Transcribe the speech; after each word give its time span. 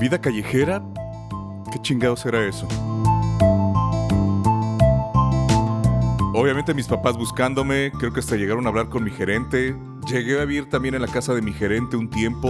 ¿Vida 0.00 0.20
callejera? 0.20 0.82
¿Qué 1.72 1.80
chingados 1.80 2.26
era 2.26 2.46
eso? 2.46 2.68
Obviamente 6.34 6.74
mis 6.74 6.86
papás 6.86 7.16
buscándome, 7.16 7.90
creo 7.98 8.12
que 8.12 8.20
hasta 8.20 8.36
llegaron 8.36 8.66
a 8.66 8.68
hablar 8.68 8.90
con 8.90 9.04
mi 9.04 9.10
gerente. 9.10 9.74
Llegué 10.06 10.38
a 10.38 10.44
vivir 10.44 10.68
también 10.68 10.94
en 10.94 11.00
la 11.00 11.08
casa 11.08 11.32
de 11.32 11.40
mi 11.40 11.54
gerente 11.54 11.96
un 11.96 12.10
tiempo. 12.10 12.48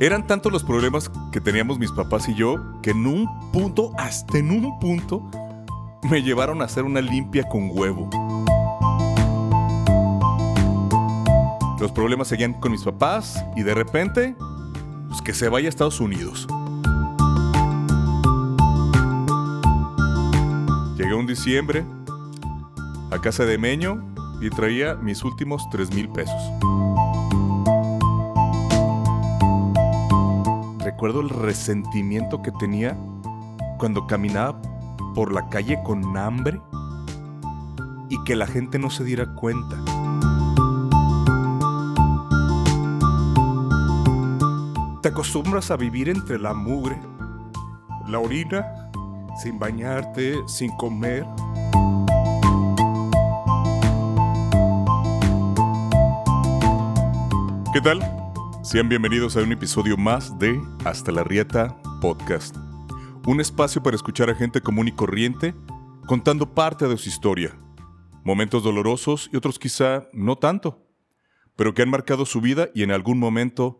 Eran 0.00 0.26
tantos 0.26 0.50
los 0.50 0.64
problemas 0.64 1.08
que 1.30 1.40
teníamos 1.40 1.78
mis 1.78 1.92
papás 1.92 2.28
y 2.28 2.34
yo 2.34 2.56
que 2.82 2.90
en 2.90 3.06
un 3.06 3.28
punto, 3.52 3.92
hasta 3.96 4.38
en 4.38 4.50
un 4.50 4.76
punto, 4.80 5.22
me 6.10 6.20
llevaron 6.22 6.62
a 6.62 6.64
hacer 6.64 6.82
una 6.82 7.00
limpia 7.00 7.44
con 7.44 7.70
huevo. 7.70 8.10
Los 11.80 11.92
problemas 11.92 12.28
seguían 12.28 12.52
con 12.52 12.72
mis 12.72 12.84
papás 12.84 13.42
y 13.56 13.62
de 13.62 13.74
repente, 13.74 14.36
pues 15.08 15.22
que 15.22 15.32
se 15.32 15.48
vaya 15.48 15.66
a 15.66 15.70
Estados 15.70 15.98
Unidos. 15.98 16.46
Llegué 20.98 21.14
un 21.14 21.26
diciembre 21.26 21.86
a 23.10 23.18
casa 23.22 23.46
de 23.46 23.56
Meño 23.56 24.04
y 24.42 24.50
traía 24.50 24.94
mis 24.94 25.24
últimos 25.24 25.66
3 25.70 25.94
mil 25.94 26.10
pesos. 26.10 26.36
Recuerdo 30.84 31.22
el 31.22 31.30
resentimiento 31.30 32.42
que 32.42 32.52
tenía 32.52 32.94
cuando 33.78 34.06
caminaba 34.06 34.60
por 35.14 35.32
la 35.32 35.48
calle 35.48 35.78
con 35.82 36.14
hambre 36.18 36.60
y 38.10 38.22
que 38.24 38.36
la 38.36 38.46
gente 38.46 38.78
no 38.78 38.90
se 38.90 39.02
diera 39.02 39.34
cuenta. 39.34 39.78
Acostumbras 45.10 45.72
a 45.72 45.76
vivir 45.76 46.08
entre 46.08 46.38
la 46.38 46.54
mugre, 46.54 46.96
la 48.06 48.20
orina, 48.20 48.64
sin 49.42 49.58
bañarte, 49.58 50.36
sin 50.46 50.70
comer. 50.76 51.26
¿Qué 57.72 57.80
tal? 57.80 58.00
Sean 58.62 58.88
bienvenidos 58.88 59.36
a 59.36 59.40
un 59.40 59.50
episodio 59.50 59.96
más 59.96 60.38
de 60.38 60.60
Hasta 60.84 61.10
la 61.10 61.24
Rieta 61.24 61.76
Podcast. 62.00 62.56
Un 63.26 63.40
espacio 63.40 63.82
para 63.82 63.96
escuchar 63.96 64.30
a 64.30 64.36
gente 64.36 64.60
común 64.60 64.86
y 64.86 64.92
corriente 64.92 65.56
contando 66.06 66.54
parte 66.54 66.86
de 66.86 66.96
su 66.96 67.08
historia. 67.08 67.58
Momentos 68.22 68.62
dolorosos 68.62 69.28
y 69.32 69.36
otros 69.36 69.58
quizá 69.58 70.06
no 70.12 70.36
tanto, 70.36 70.86
pero 71.56 71.74
que 71.74 71.82
han 71.82 71.90
marcado 71.90 72.26
su 72.26 72.40
vida 72.40 72.68
y 72.76 72.84
en 72.84 72.92
algún 72.92 73.18
momento 73.18 73.79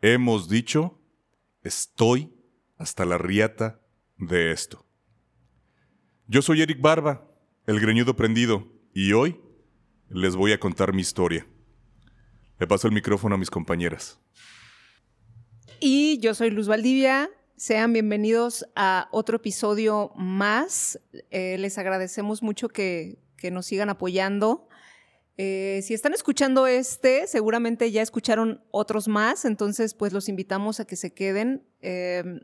hemos 0.00 0.48
dicho, 0.48 0.98
estoy 1.62 2.32
hasta 2.78 3.04
la 3.04 3.18
riata 3.18 3.80
de 4.16 4.52
esto. 4.52 4.86
Yo 6.26 6.42
soy 6.42 6.62
Eric 6.62 6.80
Barba, 6.80 7.28
el 7.66 7.80
greñudo 7.80 8.16
prendido, 8.16 8.66
y 8.94 9.12
hoy 9.12 9.40
les 10.08 10.36
voy 10.36 10.52
a 10.52 10.60
contar 10.60 10.92
mi 10.92 11.02
historia. 11.02 11.46
Le 12.58 12.66
paso 12.66 12.86
el 12.88 12.94
micrófono 12.94 13.34
a 13.34 13.38
mis 13.38 13.50
compañeras. 13.50 14.20
Y 15.80 16.18
yo 16.18 16.34
soy 16.34 16.50
Luz 16.50 16.68
Valdivia. 16.68 17.30
Sean 17.56 17.92
bienvenidos 17.92 18.66
a 18.74 19.08
otro 19.12 19.36
episodio 19.36 20.12
más. 20.16 20.98
Eh, 21.30 21.56
les 21.58 21.78
agradecemos 21.78 22.42
mucho 22.42 22.68
que, 22.68 23.18
que 23.36 23.50
nos 23.50 23.66
sigan 23.66 23.90
apoyando. 23.90 24.68
Eh, 25.42 25.80
si 25.80 25.94
están 25.94 26.12
escuchando 26.12 26.66
este, 26.66 27.26
seguramente 27.26 27.90
ya 27.90 28.02
escucharon 28.02 28.62
otros 28.70 29.08
más, 29.08 29.46
entonces 29.46 29.94
pues 29.94 30.12
los 30.12 30.28
invitamos 30.28 30.80
a 30.80 30.84
que 30.84 30.96
se 30.96 31.14
queden. 31.14 31.66
Em, 31.80 32.40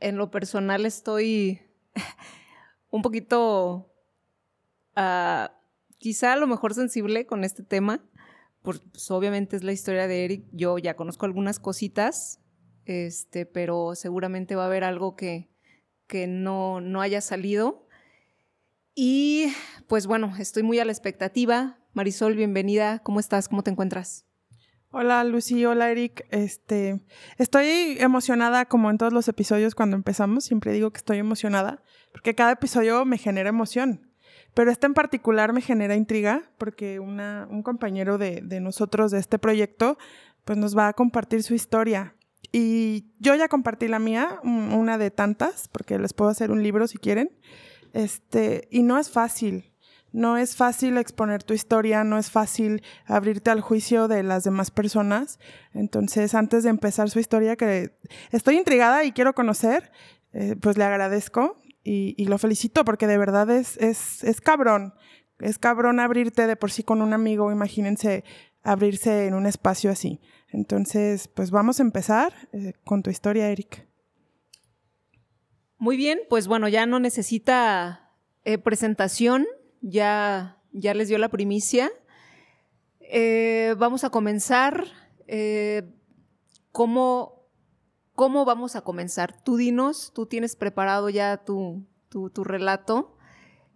en 0.00 0.16
lo 0.16 0.28
personal 0.28 0.84
estoy 0.84 1.60
un 2.90 3.02
poquito, 3.02 3.94
ah, 4.96 5.52
quizá 5.98 6.32
a 6.32 6.36
lo 6.36 6.48
mejor 6.48 6.74
sensible 6.74 7.24
con 7.24 7.44
este 7.44 7.62
tema, 7.62 8.04
pues 8.62 8.82
obviamente 9.12 9.54
es 9.54 9.62
la 9.62 9.70
historia 9.70 10.08
de 10.08 10.24
Eric, 10.24 10.44
yo 10.50 10.76
ya 10.78 10.96
conozco 10.96 11.24
algunas 11.24 11.60
cositas, 11.60 12.40
este, 12.84 13.46
pero 13.46 13.94
seguramente 13.94 14.56
va 14.56 14.64
a 14.64 14.66
haber 14.66 14.82
algo 14.82 15.14
que, 15.14 15.50
que 16.08 16.26
no, 16.26 16.80
no 16.80 17.00
haya 17.00 17.20
salido. 17.20 17.86
Y 18.96 19.52
pues 19.86 20.08
bueno, 20.08 20.34
estoy 20.36 20.64
muy 20.64 20.80
a 20.80 20.84
la 20.84 20.90
expectativa. 20.90 21.78
Marisol, 21.98 22.36
bienvenida. 22.36 23.00
¿Cómo 23.00 23.18
estás? 23.18 23.48
¿Cómo 23.48 23.64
te 23.64 23.72
encuentras? 23.72 24.24
Hola 24.92 25.24
Lucy, 25.24 25.64
hola 25.64 25.90
Eric. 25.90 26.28
Este, 26.30 27.00
estoy 27.38 27.96
emocionada 27.98 28.66
como 28.66 28.88
en 28.88 28.98
todos 28.98 29.12
los 29.12 29.26
episodios 29.26 29.74
cuando 29.74 29.96
empezamos. 29.96 30.44
Siempre 30.44 30.72
digo 30.72 30.92
que 30.92 30.98
estoy 30.98 31.18
emocionada 31.18 31.82
porque 32.12 32.36
cada 32.36 32.52
episodio 32.52 33.04
me 33.04 33.18
genera 33.18 33.48
emoción. 33.48 34.12
Pero 34.54 34.70
este 34.70 34.86
en 34.86 34.94
particular 34.94 35.52
me 35.52 35.60
genera 35.60 35.96
intriga 35.96 36.52
porque 36.56 37.00
una, 37.00 37.48
un 37.50 37.64
compañero 37.64 38.16
de, 38.16 38.42
de 38.44 38.60
nosotros 38.60 39.10
de 39.10 39.18
este 39.18 39.40
proyecto 39.40 39.98
pues 40.44 40.56
nos 40.56 40.78
va 40.78 40.86
a 40.86 40.92
compartir 40.92 41.42
su 41.42 41.54
historia. 41.54 42.14
Y 42.52 43.06
yo 43.18 43.34
ya 43.34 43.48
compartí 43.48 43.88
la 43.88 43.98
mía, 43.98 44.38
una 44.44 44.98
de 44.98 45.10
tantas, 45.10 45.66
porque 45.66 45.98
les 45.98 46.14
puedo 46.14 46.30
hacer 46.30 46.52
un 46.52 46.62
libro 46.62 46.86
si 46.86 46.98
quieren. 46.98 47.36
Este, 47.92 48.68
y 48.70 48.84
no 48.84 48.98
es 48.98 49.10
fácil. 49.10 49.72
No 50.18 50.36
es 50.36 50.56
fácil 50.56 50.98
exponer 50.98 51.44
tu 51.44 51.54
historia, 51.54 52.02
no 52.02 52.18
es 52.18 52.28
fácil 52.28 52.82
abrirte 53.06 53.50
al 53.50 53.60
juicio 53.60 54.08
de 54.08 54.24
las 54.24 54.42
demás 54.42 54.72
personas. 54.72 55.38
Entonces, 55.72 56.34
antes 56.34 56.64
de 56.64 56.70
empezar 56.70 57.08
su 57.08 57.20
historia, 57.20 57.54
que 57.54 57.96
estoy 58.32 58.56
intrigada 58.56 59.04
y 59.04 59.12
quiero 59.12 59.32
conocer, 59.32 59.92
eh, 60.32 60.56
pues 60.60 60.76
le 60.76 60.82
agradezco 60.82 61.62
y, 61.84 62.24
lo 62.24 62.36
felicito 62.36 62.84
porque 62.84 63.06
de 63.06 63.16
verdad 63.16 63.48
es, 63.48 63.76
es, 63.76 64.24
es 64.24 64.40
cabrón. 64.40 64.92
Es 65.38 65.60
cabrón 65.60 66.00
abrirte 66.00 66.48
de 66.48 66.56
por 66.56 66.72
sí 66.72 66.82
con 66.82 67.00
un 67.00 67.12
amigo, 67.12 67.52
imagínense 67.52 68.24
abrirse 68.64 69.28
en 69.28 69.34
un 69.34 69.46
espacio 69.46 69.88
así. 69.88 70.20
Entonces, 70.48 71.28
pues 71.28 71.52
vamos 71.52 71.78
a 71.78 71.84
empezar 71.84 72.32
eh, 72.52 72.72
con 72.84 73.04
tu 73.04 73.10
historia, 73.10 73.50
Eric. 73.50 73.86
Muy 75.76 75.96
bien, 75.96 76.18
pues 76.28 76.48
bueno, 76.48 76.66
ya 76.66 76.86
no 76.86 76.98
necesita 76.98 78.16
eh, 78.44 78.58
presentación 78.58 79.46
ya, 79.80 80.58
ya 80.72 80.94
les 80.94 81.08
dio 81.08 81.18
la 81.18 81.28
primicia. 81.28 81.90
Eh, 83.00 83.74
vamos 83.78 84.04
a 84.04 84.10
comenzar. 84.10 84.84
Eh, 85.26 85.82
¿cómo, 86.72 87.48
¿Cómo 88.14 88.44
vamos 88.44 88.76
a 88.76 88.82
comenzar? 88.82 89.42
Tú 89.42 89.56
dinos, 89.56 90.12
tú 90.14 90.26
tienes 90.26 90.56
preparado 90.56 91.08
ya 91.08 91.44
tu, 91.44 91.86
tu, 92.08 92.44
relato. 92.44 93.16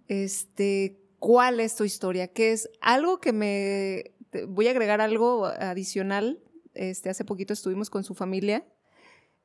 Este, 0.08 1.00
¿Cuál 1.18 1.60
es 1.60 1.76
tu 1.76 1.84
historia? 1.84 2.28
¿Qué 2.28 2.52
es 2.52 2.68
algo 2.80 3.20
que 3.20 3.32
me... 3.32 4.14
Voy 4.48 4.66
a 4.66 4.70
agregar 4.70 5.00
algo 5.00 5.46
adicional. 5.46 6.42
Este, 6.74 7.10
hace 7.10 7.24
poquito 7.24 7.52
estuvimos 7.52 7.90
con 7.90 8.02
su 8.02 8.14
familia 8.14 8.66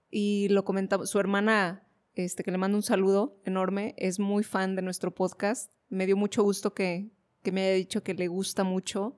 y 0.09 0.47
lo 0.49 0.63
comentamos. 0.63 1.09
Su 1.09 1.19
hermana, 1.19 1.85
este, 2.15 2.43
que 2.43 2.51
le 2.51 2.57
mando 2.57 2.77
un 2.77 2.83
saludo 2.83 3.37
enorme, 3.43 3.95
es 3.97 4.19
muy 4.19 4.43
fan 4.43 4.75
de 4.75 4.81
nuestro 4.81 5.13
podcast 5.13 5.71
me 5.89 6.05
dio 6.05 6.17
mucho 6.17 6.43
gusto 6.43 6.73
que, 6.73 7.11
me 7.51 7.61
haya 7.61 7.75
dicho 7.75 8.03
que 8.03 8.13
le 8.13 8.27
gusta 8.27 8.63
mucho. 8.63 9.17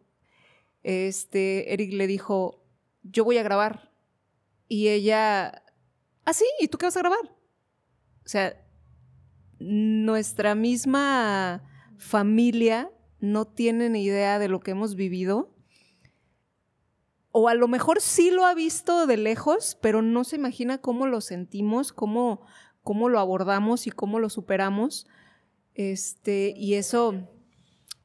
Este, 0.83 1.73
Eric 1.73 1.93
le 1.93 2.07
dijo, 2.07 2.63
yo 3.03 3.23
voy 3.23 3.37
a 3.37 3.43
grabar. 3.43 3.91
Y 4.67 4.89
ella, 4.89 5.63
ah, 6.25 6.33
sí, 6.33 6.45
¿y 6.59 6.67
tú 6.67 6.77
qué 6.77 6.85
vas 6.85 6.97
a 6.97 7.01
grabar? 7.01 7.19
O 8.23 8.29
sea, 8.29 8.55
nuestra 9.59 10.53
misma 10.53 11.63
familia 11.97 12.91
no 13.19 13.45
tiene 13.45 13.89
ni 13.89 14.03
idea 14.03 14.39
de 14.39 14.47
lo 14.47 14.59
que 14.59 14.71
hemos 14.71 14.95
vivido. 14.95 15.53
O 17.31 17.47
a 17.47 17.53
lo 17.53 17.67
mejor 17.67 18.01
sí 18.01 18.31
lo 18.31 18.45
ha 18.45 18.53
visto 18.53 19.05
de 19.05 19.17
lejos, 19.17 19.77
pero 19.81 20.01
no 20.01 20.23
se 20.23 20.35
imagina 20.35 20.79
cómo 20.79 21.07
lo 21.07 21.21
sentimos, 21.21 21.93
cómo, 21.93 22.45
cómo 22.83 23.09
lo 23.09 23.19
abordamos 23.19 23.87
y 23.87 23.91
cómo 23.91 24.19
lo 24.19 24.29
superamos. 24.29 25.07
Este, 25.79 26.53
y 26.57 26.73
eso, 26.73 27.25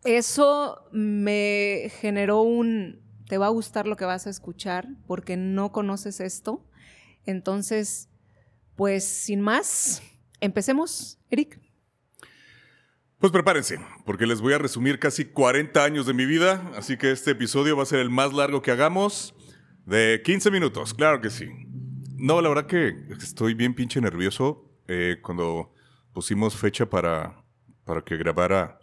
eso 0.04 0.88
me 0.92 1.90
generó 2.00 2.42
un, 2.42 3.02
te 3.26 3.36
va 3.36 3.46
a 3.46 3.48
gustar 3.48 3.88
lo 3.88 3.96
que 3.96 4.04
vas 4.04 4.28
a 4.28 4.30
escuchar 4.30 4.86
porque 5.08 5.36
no 5.36 5.72
conoces 5.72 6.20
esto. 6.20 6.64
Entonces, 7.26 8.10
pues 8.76 9.02
sin 9.02 9.40
más, 9.40 10.04
empecemos, 10.38 11.18
Eric. 11.30 11.60
Pues 13.18 13.32
prepárense, 13.32 13.80
porque 14.06 14.28
les 14.28 14.40
voy 14.40 14.52
a 14.52 14.58
resumir 14.58 15.00
casi 15.00 15.24
40 15.24 15.82
años 15.82 16.06
de 16.06 16.14
mi 16.14 16.26
vida, 16.26 16.70
así 16.76 16.96
que 16.96 17.10
este 17.10 17.32
episodio 17.32 17.76
va 17.76 17.82
a 17.82 17.86
ser 17.86 17.98
el 17.98 18.10
más 18.10 18.32
largo 18.32 18.62
que 18.62 18.70
hagamos, 18.70 19.34
de 19.84 20.22
15 20.24 20.52
minutos, 20.52 20.94
claro 20.94 21.20
que 21.20 21.30
sí. 21.30 21.48
No, 22.18 22.40
la 22.40 22.50
verdad 22.50 22.66
que 22.66 22.94
estoy 23.20 23.54
bien 23.54 23.74
pinche 23.74 24.00
nervioso 24.00 24.70
eh, 24.86 25.16
cuando 25.20 25.74
pusimos 26.12 26.54
fecha 26.54 26.88
para, 26.88 27.43
para 27.84 28.02
que 28.02 28.16
grabara 28.16 28.78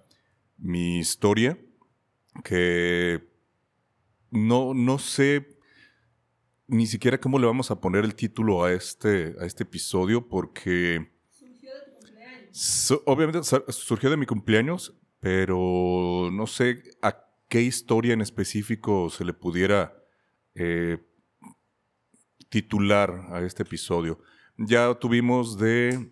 mi 0.57 0.99
historia, 0.99 1.57
que 2.43 3.27
no, 4.29 4.73
no 4.73 4.99
sé, 4.99 5.57
ni 6.67 6.87
siquiera 6.87 7.19
cómo 7.19 7.39
le 7.39 7.47
vamos 7.47 7.71
a 7.71 7.81
poner 7.81 8.05
el 8.05 8.15
título 8.15 8.63
a 8.63 8.71
este, 8.71 9.35
a 9.39 9.45
este 9.45 9.63
episodio 9.63 10.27
porque... 10.27 11.11
Surgió 11.29 11.73
de 11.73 11.81
tu 11.81 11.91
cumpleaños. 11.97 13.03
obviamente 13.05 13.39
surgió 13.69 14.09
de 14.09 14.17
mi 14.17 14.25
cumpleaños, 14.25 14.97
pero 15.19 16.29
no 16.31 16.47
sé 16.47 16.83
a 17.01 17.25
qué 17.49 17.61
historia 17.61 18.13
en 18.13 18.21
específico 18.21 19.09
se 19.09 19.25
le 19.25 19.33
pudiera 19.33 19.93
eh, 20.55 20.97
titular 22.49 23.27
a 23.29 23.41
este 23.41 23.63
episodio. 23.63 24.19
Ya 24.57 24.93
tuvimos 24.95 25.57
de 25.57 26.11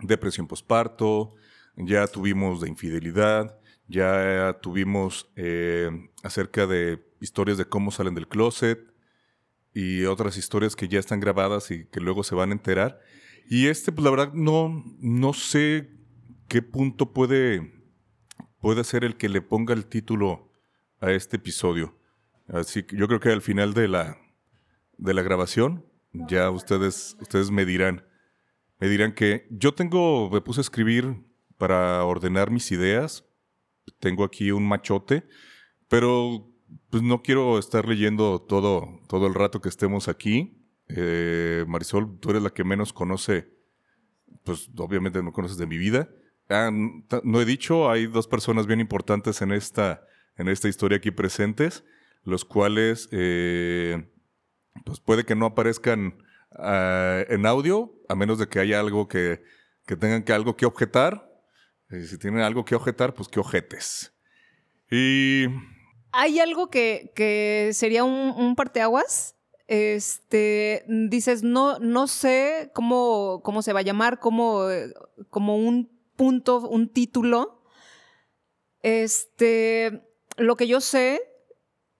depresión 0.00 0.46
posparto, 0.46 1.34
ya 1.76 2.06
tuvimos 2.06 2.60
de 2.60 2.68
infidelidad, 2.68 3.58
ya 3.88 4.58
tuvimos 4.62 5.30
eh, 5.36 5.90
acerca 6.22 6.66
de 6.66 7.04
historias 7.20 7.58
de 7.58 7.64
cómo 7.64 7.90
salen 7.90 8.14
del 8.14 8.28
closet 8.28 8.78
y 9.74 10.04
otras 10.04 10.36
historias 10.36 10.76
que 10.76 10.88
ya 10.88 10.98
están 10.98 11.20
grabadas 11.20 11.70
y 11.70 11.86
que 11.86 12.00
luego 12.00 12.22
se 12.22 12.34
van 12.34 12.50
a 12.50 12.54
enterar. 12.54 13.00
Y 13.48 13.66
este, 13.66 13.92
pues 13.92 14.04
la 14.04 14.10
verdad, 14.10 14.32
no, 14.32 14.84
no 15.00 15.32
sé 15.32 15.90
qué 16.48 16.62
punto 16.62 17.12
puede, 17.12 17.72
puede 18.60 18.84
ser 18.84 19.04
el 19.04 19.16
que 19.16 19.28
le 19.28 19.42
ponga 19.42 19.74
el 19.74 19.86
título 19.86 20.52
a 21.00 21.12
este 21.12 21.36
episodio. 21.36 21.96
Así 22.48 22.82
que 22.82 22.96
yo 22.96 23.06
creo 23.08 23.20
que 23.20 23.30
al 23.30 23.42
final 23.42 23.74
de 23.74 23.88
la, 23.88 24.18
de 24.98 25.14
la 25.14 25.22
grabación 25.22 25.84
ya 26.12 26.50
ustedes, 26.50 27.16
ustedes 27.20 27.50
me 27.50 27.64
dirán. 27.64 28.04
Me 28.78 28.88
dirán 28.88 29.12
que 29.12 29.46
yo 29.50 29.74
tengo, 29.74 30.30
me 30.30 30.40
puse 30.40 30.60
a 30.60 30.62
escribir 30.62 31.16
para 31.60 32.02
ordenar 32.04 32.50
mis 32.50 32.72
ideas 32.72 33.24
tengo 33.98 34.24
aquí 34.24 34.50
un 34.50 34.66
machote, 34.66 35.24
pero 35.88 36.48
pues 36.88 37.02
no 37.02 37.22
quiero 37.22 37.58
estar 37.58 37.86
leyendo 37.86 38.40
todo, 38.40 39.00
todo 39.08 39.26
el 39.26 39.34
rato 39.34 39.60
que 39.60 39.68
estemos 39.68 40.08
aquí. 40.08 40.56
Eh, 40.88 41.64
Marisol, 41.68 42.18
tú 42.18 42.30
eres 42.30 42.42
la 42.42 42.50
que 42.50 42.64
menos 42.64 42.92
conoce, 42.92 43.52
pues 44.44 44.70
obviamente 44.76 45.22
no 45.22 45.32
conoces 45.32 45.58
de 45.58 45.66
mi 45.66 45.78
vida. 45.78 46.08
Ah, 46.48 46.70
no 46.72 47.40
he 47.40 47.44
dicho, 47.44 47.90
hay 47.90 48.06
dos 48.06 48.26
personas 48.26 48.66
bien 48.66 48.80
importantes 48.80 49.40
en 49.42 49.52
esta, 49.52 50.04
en 50.36 50.48
esta 50.48 50.68
historia 50.68 50.98
aquí 50.98 51.10
presentes, 51.10 51.84
los 52.24 52.44
cuales 52.44 53.08
eh, 53.12 54.10
pues 54.84 55.00
puede 55.00 55.24
que 55.24 55.36
no 55.36 55.46
aparezcan 55.46 56.18
ah, 56.52 57.22
en 57.28 57.46
audio, 57.46 57.92
a 58.08 58.14
menos 58.14 58.38
de 58.38 58.48
que 58.48 58.58
haya 58.58 58.80
algo 58.80 59.06
que, 59.06 59.42
que 59.86 59.96
tengan 59.96 60.24
que 60.24 60.32
algo 60.32 60.56
que 60.56 60.66
objetar 60.66 61.29
eh, 61.90 62.06
si 62.06 62.18
tienen 62.18 62.42
algo 62.42 62.64
que 62.64 62.74
objetar, 62.74 63.14
pues 63.14 63.28
que 63.28 63.40
ojetes. 63.40 64.12
Y... 64.90 65.46
Hay 66.12 66.40
algo 66.40 66.70
que, 66.70 67.70
sería 67.72 68.04
un, 68.04 68.56
parteaguas. 68.56 69.36
Este, 69.68 70.84
dices, 70.88 71.44
no, 71.44 71.78
no 71.78 72.08
sé 72.08 72.72
cómo, 72.74 73.40
cómo 73.44 73.62
se 73.62 73.72
va 73.72 73.80
a 73.80 73.84
llamar, 73.84 74.18
como, 74.18 74.66
como 75.30 75.56
un 75.56 75.88
punto, 76.16 76.68
un 76.68 76.88
título. 76.88 77.62
Este, 78.82 80.02
lo 80.36 80.56
que 80.56 80.66
yo 80.66 80.80
sé, 80.80 81.20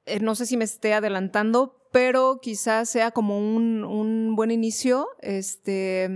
eh, 0.07 0.19
no 0.19 0.35
sé 0.35 0.47
si 0.47 0.57
me 0.57 0.65
esté 0.65 0.95
adelantando, 0.95 1.89
pero 1.93 2.41
quizás 2.43 2.89
sea 2.89 3.13
como 3.13 3.39
un, 3.39 3.85
un 3.85 4.35
buen 4.35 4.51
inicio. 4.51 5.09
Este, 5.21 6.11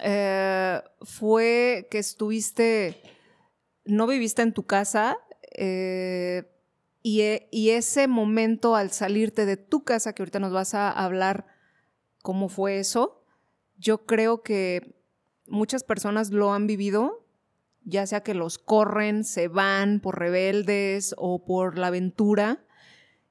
eh, 0.00 0.82
fue 1.02 1.88
que 1.90 1.98
estuviste, 1.98 3.00
no 3.84 4.06
viviste 4.06 4.42
en 4.42 4.52
tu 4.52 4.64
casa 4.64 5.18
eh, 5.52 6.50
e, 7.04 7.48
y, 7.50 7.70
ese 7.70 8.08
momento 8.08 8.76
al 8.76 8.90
salirte 8.90 9.46
de 9.46 9.56
tu 9.56 9.84
casa, 9.84 10.14
que 10.14 10.22
ahorita 10.22 10.40
nos 10.40 10.52
vas 10.52 10.74
a 10.74 10.90
hablar 10.90 11.46
cómo 12.22 12.48
fue 12.48 12.78
eso, 12.78 13.24
yo 13.76 14.06
creo 14.06 14.42
que 14.42 14.96
muchas 15.46 15.84
personas 15.84 16.30
lo 16.30 16.52
han 16.54 16.66
vivido, 16.66 17.26
ya 17.84 18.06
sea 18.06 18.22
que 18.22 18.32
los 18.32 18.56
corren, 18.58 19.24
se 19.24 19.48
van 19.48 20.00
por 20.00 20.18
rebeldes 20.18 21.14
o 21.18 21.44
por 21.44 21.76
la 21.76 21.88
aventura, 21.88 22.64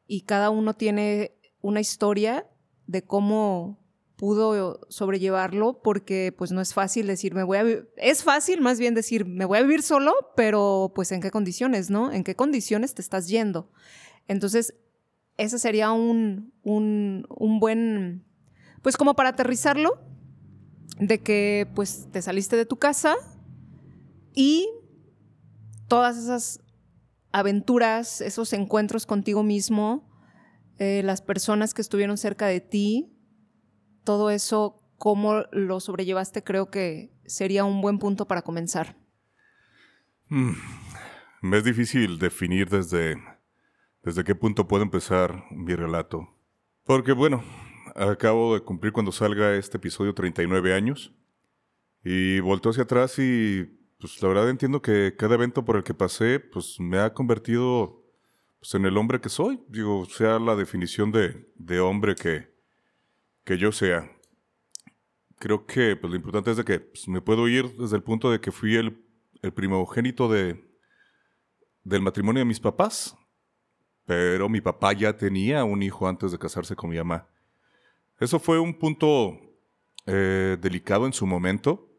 y 0.05 0.21
cada 0.21 0.51
uno 0.51 0.75
tiene 0.75 1.35
una 1.61 1.81
historia 1.81 2.45
de 2.85 3.03
cómo 3.03 3.82
pudo 4.23 4.79
sobrellevarlo 4.87 5.81
porque 5.83 6.33
pues 6.37 6.53
no 6.53 6.61
es 6.61 6.73
fácil 6.73 7.07
decir, 7.07 7.33
me 7.33 7.43
voy 7.43 7.57
a 7.57 7.65
es 7.97 8.23
fácil 8.23 8.61
más 8.61 8.79
bien 8.79 8.93
decir, 8.93 9.25
me 9.25 9.43
voy 9.43 9.57
a 9.57 9.63
vivir 9.63 9.83
solo, 9.83 10.13
pero 10.37 10.93
pues 10.95 11.11
en 11.11 11.19
qué 11.19 11.29
condiciones, 11.29 11.89
¿no? 11.89 12.09
¿En 12.09 12.23
qué 12.23 12.33
condiciones 12.33 12.93
te 12.93 13.01
estás 13.01 13.27
yendo? 13.27 13.69
Entonces, 14.29 14.75
ese 15.35 15.59
sería 15.59 15.91
un, 15.91 16.53
un, 16.63 17.27
un 17.37 17.59
buen, 17.59 18.23
pues 18.81 18.95
como 18.95 19.13
para 19.13 19.27
aterrizarlo, 19.27 19.99
de 20.99 21.19
que 21.19 21.67
pues 21.75 22.07
te 22.13 22.21
saliste 22.21 22.55
de 22.55 22.65
tu 22.65 22.77
casa 22.77 23.15
y 24.33 24.69
todas 25.89 26.15
esas 26.17 26.61
aventuras, 27.33 28.21
esos 28.21 28.53
encuentros 28.53 29.05
contigo 29.05 29.43
mismo, 29.43 30.09
eh, 30.79 31.01
las 31.03 31.21
personas 31.21 31.73
que 31.73 31.81
estuvieron 31.81 32.17
cerca 32.17 32.47
de 32.47 32.61
ti, 32.61 33.12
todo 34.03 34.29
eso, 34.29 34.81
cómo 34.97 35.43
lo 35.51 35.79
sobrellevaste, 35.79 36.43
creo 36.43 36.69
que 36.69 37.11
sería 37.25 37.65
un 37.65 37.81
buen 37.81 37.99
punto 37.99 38.25
para 38.27 38.41
comenzar. 38.41 38.95
Mm, 40.29 40.53
me 41.41 41.57
es 41.57 41.63
difícil 41.63 42.19
definir 42.19 42.69
desde, 42.69 43.17
desde 44.01 44.23
qué 44.23 44.35
punto 44.35 44.67
puedo 44.67 44.83
empezar 44.83 45.43
mi 45.51 45.75
relato. 45.75 46.29
Porque 46.85 47.11
bueno, 47.11 47.43
acabo 47.95 48.55
de 48.55 48.61
cumplir 48.61 48.93
cuando 48.93 49.11
salga 49.11 49.55
este 49.55 49.77
episodio 49.77 50.13
39 50.13 50.73
años 50.73 51.13
y 52.03 52.39
volto 52.39 52.69
hacia 52.69 52.83
atrás 52.83 53.17
y 53.19 53.63
pues 53.99 54.21
la 54.21 54.27
verdad 54.27 54.49
entiendo 54.49 54.81
que 54.81 55.15
cada 55.17 55.35
evento 55.35 55.63
por 55.63 55.77
el 55.77 55.83
que 55.83 55.93
pasé 55.93 56.39
pues 56.39 56.79
me 56.79 56.99
ha 56.99 57.13
convertido 57.13 58.03
pues, 58.59 58.73
en 58.75 58.85
el 58.85 58.97
hombre 58.97 59.21
que 59.21 59.29
soy. 59.29 59.61
Digo, 59.67 60.05
sea 60.05 60.39
la 60.39 60.55
definición 60.55 61.11
de, 61.11 61.49
de 61.55 61.79
hombre 61.79 62.15
que, 62.15 62.52
que 63.43 63.57
yo 63.57 63.71
sea. 63.71 64.09
Creo 65.39 65.65
que 65.65 65.95
pues, 65.95 66.09
lo 66.09 66.15
importante 66.15 66.51
es 66.51 66.57
de 66.57 66.63
que 66.63 66.79
pues, 66.79 67.07
me 67.07 67.21
puedo 67.21 67.47
ir 67.47 67.75
desde 67.77 67.97
el 67.97 68.03
punto 68.03 68.31
de 68.31 68.39
que 68.39 68.51
fui 68.51 68.75
el, 68.75 69.03
el 69.41 69.53
primogénito 69.53 70.29
de, 70.29 70.63
del 71.83 72.01
matrimonio 72.01 72.39
de 72.39 72.45
mis 72.45 72.59
papás, 72.59 73.15
pero 74.05 74.49
mi 74.49 74.61
papá 74.61 74.93
ya 74.93 75.15
tenía 75.17 75.63
un 75.63 75.81
hijo 75.83 76.07
antes 76.07 76.31
de 76.31 76.39
casarse 76.39 76.75
con 76.75 76.89
mi 76.89 76.97
mamá. 76.97 77.27
Eso 78.19 78.39
fue 78.39 78.59
un 78.59 78.77
punto 78.77 79.37
eh, 80.05 80.57
delicado 80.61 81.05
en 81.05 81.13
su 81.13 81.25
momento. 81.25 81.89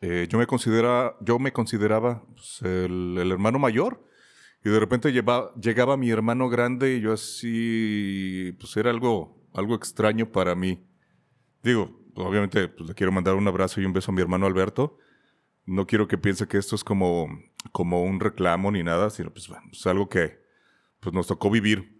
Eh, 0.00 0.26
yo, 0.30 0.38
me 0.38 0.46
considera, 0.46 1.16
yo 1.20 1.38
me 1.38 1.52
consideraba 1.52 2.24
pues, 2.34 2.60
el, 2.62 3.16
el, 3.18 3.32
hermano 3.32 3.58
mayor 3.58 4.04
y 4.62 4.68
de 4.68 4.78
repente 4.78 5.10
llegaba 5.10 5.96
mi 5.96 6.10
hermano 6.10 6.48
grande 6.48 6.96
y 6.96 7.00
yo 7.00 7.12
así, 7.12 8.54
pues 8.58 8.76
era 8.76 8.90
algo 8.90 9.35
algo 9.56 9.74
extraño 9.74 10.30
para 10.30 10.54
mí. 10.54 10.86
Digo, 11.62 11.98
obviamente 12.14 12.68
pues, 12.68 12.88
le 12.88 12.94
quiero 12.94 13.12
mandar 13.12 13.34
un 13.34 13.48
abrazo 13.48 13.80
y 13.80 13.84
un 13.84 13.92
beso 13.92 14.10
a 14.10 14.14
mi 14.14 14.20
hermano 14.20 14.46
Alberto. 14.46 14.98
No 15.64 15.86
quiero 15.86 16.06
que 16.06 16.18
piense 16.18 16.46
que 16.46 16.58
esto 16.58 16.76
es 16.76 16.84
como, 16.84 17.28
como 17.72 18.04
un 18.04 18.20
reclamo 18.20 18.70
ni 18.70 18.82
nada, 18.82 19.10
sino 19.10 19.30
pues, 19.30 19.50
es 19.72 19.86
algo 19.86 20.08
que 20.08 20.38
pues, 21.00 21.14
nos 21.14 21.26
tocó 21.26 21.50
vivir. 21.50 21.96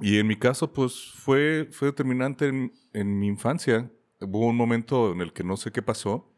Y 0.00 0.18
en 0.18 0.26
mi 0.26 0.36
caso, 0.36 0.72
pues 0.72 1.12
fue, 1.14 1.68
fue 1.72 1.88
determinante 1.88 2.48
en, 2.48 2.72
en 2.92 3.18
mi 3.18 3.26
infancia. 3.26 3.90
Hubo 4.20 4.46
un 4.46 4.56
momento 4.56 5.12
en 5.12 5.20
el 5.20 5.32
que 5.32 5.44
no 5.44 5.56
sé 5.56 5.72
qué 5.72 5.82
pasó, 5.82 6.34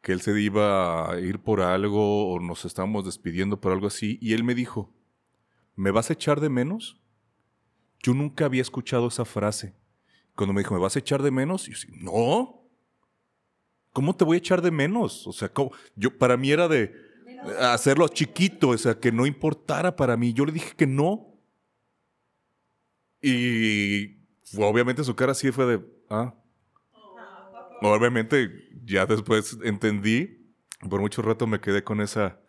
que 0.00 0.12
él 0.12 0.20
se 0.20 0.38
iba 0.40 1.10
a 1.10 1.20
ir 1.20 1.40
por 1.40 1.60
algo 1.60 2.32
o 2.32 2.40
nos 2.40 2.64
estábamos 2.64 3.04
despidiendo 3.04 3.60
por 3.60 3.72
algo 3.72 3.86
así, 3.86 4.18
y 4.20 4.32
él 4.32 4.44
me 4.44 4.54
dijo, 4.54 4.92
¿me 5.76 5.90
vas 5.90 6.10
a 6.10 6.14
echar 6.14 6.40
de 6.40 6.48
menos? 6.48 7.01
Yo 8.02 8.14
nunca 8.14 8.46
había 8.46 8.62
escuchado 8.62 9.08
esa 9.08 9.24
frase. 9.24 9.74
Cuando 10.34 10.52
me 10.52 10.60
dijo, 10.60 10.74
¿me 10.74 10.80
vas 10.80 10.96
a 10.96 10.98
echar 10.98 11.22
de 11.22 11.30
menos? 11.30 11.68
Y 11.68 11.72
yo, 11.72 11.88
no. 12.00 12.68
¿Cómo 13.92 14.16
te 14.16 14.24
voy 14.24 14.36
a 14.36 14.38
echar 14.38 14.62
de 14.62 14.70
menos? 14.70 15.26
O 15.26 15.32
sea, 15.32 15.50
yo 15.94 16.18
para 16.18 16.36
mí 16.36 16.50
era 16.50 16.66
de 16.66 16.94
hacerlo 17.60 18.08
chiquito, 18.08 18.70
o 18.70 18.78
sea, 18.78 18.98
que 18.98 19.12
no 19.12 19.26
importara 19.26 19.94
para 19.94 20.16
mí. 20.16 20.32
Yo 20.32 20.44
le 20.44 20.52
dije 20.52 20.74
que 20.74 20.86
no. 20.86 21.38
Y 23.20 24.16
obviamente 24.56 25.04
su 25.04 25.14
cara 25.14 25.34
sí 25.34 25.52
fue 25.52 25.66
de, 25.66 25.84
ah. 26.08 26.34
Obviamente 27.82 28.50
ya 28.84 29.06
después 29.06 29.58
entendí, 29.62 30.54
por 30.88 31.00
mucho 31.00 31.20
rato 31.20 31.46
me 31.46 31.60
quedé 31.60 31.84
con 31.84 32.00
esa, 32.00 32.40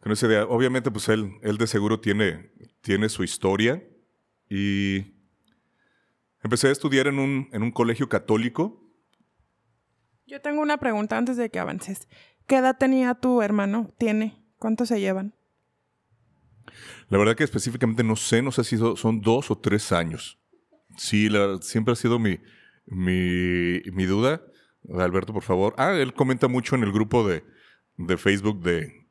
con 0.00 0.12
esa 0.12 0.26
idea. 0.26 0.44
Obviamente 0.46 0.90
pues 0.90 1.08
él, 1.08 1.32
él 1.42 1.58
de 1.58 1.66
seguro 1.66 2.00
tiene, 2.00 2.52
tiene 2.80 3.08
su 3.08 3.22
historia 3.22 3.82
y 4.54 5.14
empecé 6.42 6.68
a 6.68 6.72
estudiar 6.72 7.06
en 7.06 7.18
un, 7.18 7.48
en 7.52 7.62
un 7.62 7.70
colegio 7.70 8.08
católico. 8.10 8.86
Yo 10.26 10.42
tengo 10.42 10.60
una 10.60 10.76
pregunta 10.76 11.16
antes 11.16 11.38
de 11.38 11.50
que 11.50 11.58
avances. 11.58 12.06
¿Qué 12.46 12.56
edad 12.56 12.76
tenía 12.78 13.14
tu 13.14 13.40
hermano? 13.40 13.94
¿Tiene? 13.98 14.44
¿Cuántos 14.58 14.88
se 14.88 15.00
llevan? 15.00 15.34
La 17.08 17.16
verdad 17.16 17.34
que 17.34 17.44
específicamente 17.44 18.04
no 18.04 18.14
sé, 18.16 18.42
no 18.42 18.52
sé 18.52 18.64
si 18.64 18.76
son 18.76 19.22
dos 19.22 19.50
o 19.50 19.56
tres 19.58 19.90
años. 19.90 20.38
Sí, 20.98 21.30
la- 21.30 21.58
siempre 21.62 21.92
ha 21.92 21.96
sido 21.96 22.18
mi, 22.18 22.38
mi, 22.86 23.80
mi 23.92 24.04
duda. 24.04 24.42
Alberto, 24.98 25.32
por 25.32 25.44
favor. 25.44 25.74
Ah, 25.78 25.92
él 25.94 26.12
comenta 26.12 26.48
mucho 26.48 26.74
en 26.76 26.82
el 26.82 26.92
grupo 26.92 27.26
de, 27.26 27.42
de 27.96 28.16
Facebook 28.18 28.60
de, 28.62 29.06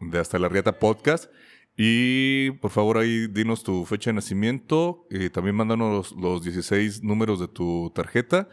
de 0.00 0.18
Hasta 0.18 0.38
la 0.38 0.48
Riata 0.50 0.78
Podcast. 0.78 1.30
Y 1.76 2.52
por 2.52 2.70
favor 2.70 2.98
ahí 2.98 3.26
dinos 3.26 3.62
tu 3.64 3.84
fecha 3.84 4.10
de 4.10 4.14
nacimiento. 4.14 5.06
Y 5.10 5.30
también 5.30 5.56
mándanos 5.56 6.12
los, 6.12 6.20
los 6.20 6.42
16 6.42 7.02
números 7.02 7.40
de 7.40 7.48
tu 7.48 7.90
tarjeta. 7.94 8.48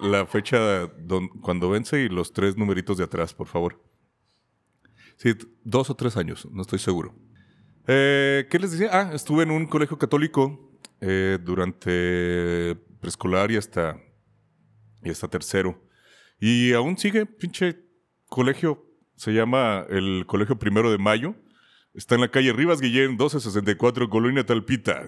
La 0.00 0.26
fecha 0.26 0.90
cuando 1.40 1.70
vence 1.70 2.00
y 2.02 2.08
los 2.08 2.32
tres 2.32 2.56
numeritos 2.56 2.98
de 2.98 3.04
atrás, 3.04 3.32
por 3.32 3.46
favor. 3.46 3.80
Sí, 5.16 5.32
dos 5.64 5.88
o 5.88 5.94
tres 5.94 6.16
años, 6.16 6.46
no 6.50 6.62
estoy 6.62 6.78
seguro. 6.78 7.14
Eh, 7.86 8.46
¿Qué 8.50 8.58
les 8.58 8.72
decía? 8.72 8.90
Ah, 8.92 9.10
estuve 9.14 9.44
en 9.44 9.50
un 9.50 9.66
colegio 9.66 9.98
católico 9.98 10.78
eh, 11.00 11.38
durante 11.42 12.76
preescolar 13.00 13.50
y 13.50 13.56
hasta, 13.56 13.98
y 15.02 15.10
hasta 15.10 15.28
tercero. 15.28 15.80
Y 16.38 16.72
aún 16.72 16.98
sigue, 16.98 17.24
pinche 17.24 17.78
colegio. 18.28 18.84
Se 19.14 19.32
llama 19.32 19.86
el 19.88 20.24
Colegio 20.26 20.58
Primero 20.58 20.90
de 20.90 20.98
Mayo. 20.98 21.34
Está 21.96 22.14
en 22.14 22.20
la 22.20 22.30
calle 22.30 22.52
Rivas 22.52 22.82
Guillén, 22.82 23.12
1264, 23.12 24.10
Colonia 24.10 24.44
Talpita. 24.44 25.02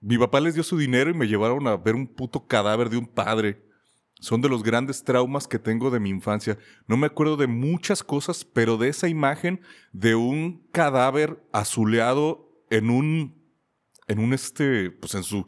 Mi 0.00 0.16
papá 0.16 0.40
les 0.40 0.54
dio 0.54 0.62
su 0.62 0.78
dinero 0.78 1.10
y 1.10 1.14
me 1.14 1.28
llevaron 1.28 1.68
a 1.68 1.76
ver 1.76 1.94
un 1.94 2.06
puto 2.06 2.46
cadáver 2.46 2.88
de 2.88 2.96
un 2.96 3.06
padre. 3.06 3.62
Son 4.18 4.40
de 4.40 4.48
los 4.48 4.62
grandes 4.62 5.04
traumas 5.04 5.46
que 5.46 5.58
tengo 5.58 5.90
de 5.90 6.00
mi 6.00 6.08
infancia. 6.08 6.56
No 6.86 6.96
me 6.96 7.06
acuerdo 7.06 7.36
de 7.36 7.48
muchas 7.48 8.02
cosas, 8.02 8.46
pero 8.46 8.78
de 8.78 8.88
esa 8.88 9.08
imagen 9.08 9.60
de 9.92 10.14
un 10.14 10.66
cadáver 10.72 11.46
azuleado 11.52 12.64
en 12.70 12.88
un, 12.88 13.44
en 14.08 14.20
un 14.20 14.32
este, 14.32 14.90
pues 14.90 15.14
en 15.16 15.22
su 15.22 15.46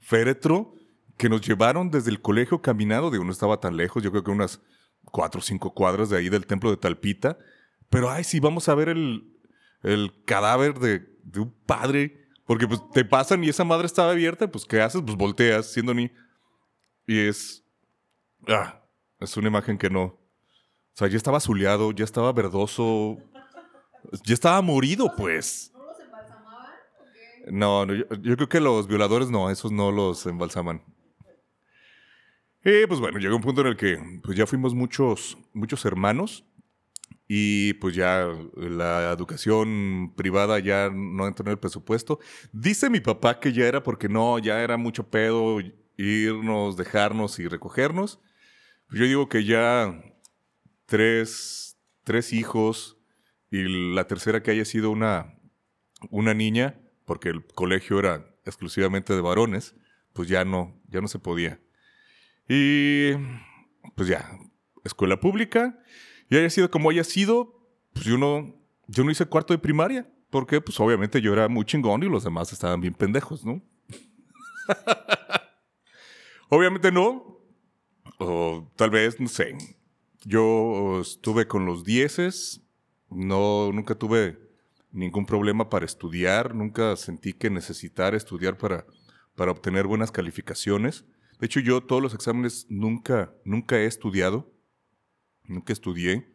féretro, 0.00 0.74
que 1.16 1.28
nos 1.28 1.40
llevaron 1.40 1.88
desde 1.88 2.10
el 2.10 2.20
colegio 2.20 2.60
caminado, 2.60 3.12
digo, 3.12 3.22
no 3.22 3.30
estaba 3.30 3.60
tan 3.60 3.76
lejos, 3.76 4.02
yo 4.02 4.10
creo 4.10 4.24
que 4.24 4.32
unas 4.32 4.60
cuatro 5.04 5.38
o 5.38 5.42
cinco 5.42 5.72
cuadras 5.72 6.10
de 6.10 6.16
ahí 6.16 6.28
del 6.28 6.46
templo 6.46 6.70
de 6.70 6.78
Talpita. 6.78 7.38
Pero, 7.90 8.10
ay, 8.10 8.24
sí, 8.24 8.40
vamos 8.40 8.68
a 8.68 8.74
ver 8.74 8.88
el, 8.88 9.24
el 9.82 10.12
cadáver 10.24 10.78
de, 10.78 11.00
de 11.22 11.40
un 11.40 11.52
padre, 11.66 12.28
porque 12.46 12.66
pues 12.66 12.80
te 12.92 13.04
pasan 13.04 13.42
y 13.44 13.48
esa 13.48 13.64
madre 13.64 13.86
estaba 13.86 14.12
abierta, 14.12 14.50
pues 14.50 14.64
¿qué 14.64 14.80
haces? 14.80 15.02
Pues 15.02 15.16
volteas, 15.16 15.72
siendo 15.72 15.94
ni... 15.94 16.10
Y 17.06 17.18
es... 17.20 17.64
Ah, 18.48 18.82
es 19.20 19.36
una 19.36 19.48
imagen 19.48 19.78
que 19.78 19.90
no... 19.90 20.04
O 20.04 20.96
sea, 20.96 21.08
ya 21.08 21.16
estaba 21.16 21.38
azuleado, 21.38 21.90
ya 21.92 22.04
estaba 22.04 22.32
verdoso, 22.32 23.18
ya 24.24 24.34
estaba 24.34 24.62
morido, 24.62 25.12
pues. 25.16 25.72
¿No 25.74 25.84
los 25.84 25.98
embalsamaban? 25.98 26.72
No, 27.50 27.86
no, 27.86 27.94
yo, 27.94 28.04
yo 28.22 28.36
creo 28.36 28.48
que 28.48 28.60
los 28.60 28.86
violadores 28.86 29.28
no, 29.28 29.50
esos 29.50 29.72
no 29.72 29.90
los 29.90 30.24
embalsaman. 30.26 30.84
Y 32.64 32.86
pues 32.86 32.98
bueno, 33.00 33.18
llegó 33.18 33.36
un 33.36 33.42
punto 33.42 33.60
en 33.60 33.66
el 33.66 33.76
que 33.76 33.98
pues 34.22 34.38
ya 34.38 34.46
fuimos 34.46 34.72
muchos, 34.72 35.36
muchos 35.52 35.84
hermanos 35.84 36.46
y 37.36 37.72
pues 37.74 37.96
ya 37.96 38.28
la 38.54 39.10
educación 39.10 40.12
privada 40.14 40.60
ya 40.60 40.88
no 40.94 41.26
entró 41.26 41.44
en 41.46 41.50
el 41.50 41.58
presupuesto. 41.58 42.20
Dice 42.52 42.90
mi 42.90 43.00
papá 43.00 43.40
que 43.40 43.52
ya 43.52 43.66
era 43.66 43.82
porque 43.82 44.08
no, 44.08 44.38
ya 44.38 44.62
era 44.62 44.76
mucho 44.76 45.10
pedo 45.10 45.58
irnos, 45.96 46.76
dejarnos 46.76 47.40
y 47.40 47.48
recogernos. 47.48 48.20
Yo 48.88 49.04
digo 49.04 49.28
que 49.28 49.44
ya 49.44 50.00
tres, 50.86 51.76
tres 52.04 52.32
hijos 52.32 52.98
y 53.50 53.92
la 53.92 54.06
tercera 54.06 54.40
que 54.40 54.52
haya 54.52 54.64
sido 54.64 54.92
una, 54.92 55.36
una 56.10 56.34
niña, 56.34 56.80
porque 57.04 57.30
el 57.30 57.44
colegio 57.46 57.98
era 57.98 58.32
exclusivamente 58.44 59.12
de 59.12 59.22
varones, 59.22 59.74
pues 60.12 60.28
ya 60.28 60.44
no, 60.44 60.80
ya 60.86 61.00
no 61.00 61.08
se 61.08 61.18
podía. 61.18 61.60
Y 62.48 63.10
pues 63.96 64.06
ya, 64.06 64.38
escuela 64.84 65.18
pública, 65.18 65.80
y 66.28 66.36
haya 66.36 66.50
sido 66.50 66.70
como 66.70 66.90
haya 66.90 67.04
sido, 67.04 67.68
pues 67.92 68.04
yo 68.06 68.18
no, 68.18 68.54
yo 68.86 69.04
no 69.04 69.10
hice 69.10 69.26
cuarto 69.26 69.52
de 69.52 69.58
primaria, 69.58 70.10
porque 70.30 70.60
pues 70.60 70.78
obviamente 70.80 71.20
yo 71.20 71.32
era 71.32 71.48
muy 71.48 71.64
chingón 71.64 72.02
y 72.02 72.08
los 72.08 72.24
demás 72.24 72.52
estaban 72.52 72.80
bien 72.80 72.94
pendejos, 72.94 73.44
¿no? 73.44 73.62
obviamente 76.48 76.90
no, 76.90 77.38
o 78.18 78.70
tal 78.76 78.90
vez, 78.90 79.20
no 79.20 79.28
sé, 79.28 79.56
yo 80.24 81.00
estuve 81.00 81.46
con 81.46 81.66
los 81.66 81.84
dieces, 81.84 82.62
no, 83.10 83.70
nunca 83.72 83.94
tuve 83.94 84.38
ningún 84.90 85.26
problema 85.26 85.68
para 85.68 85.84
estudiar, 85.84 86.54
nunca 86.54 86.96
sentí 86.96 87.32
que 87.32 87.50
necesitara 87.50 88.16
estudiar 88.16 88.56
para, 88.56 88.86
para 89.34 89.50
obtener 89.50 89.86
buenas 89.86 90.10
calificaciones. 90.10 91.04
De 91.40 91.46
hecho, 91.46 91.60
yo 91.60 91.82
todos 91.82 92.00
los 92.00 92.14
exámenes 92.14 92.66
nunca, 92.68 93.34
nunca 93.44 93.76
he 93.76 93.86
estudiado, 93.86 94.53
nunca 95.44 95.72
estudié 95.72 96.26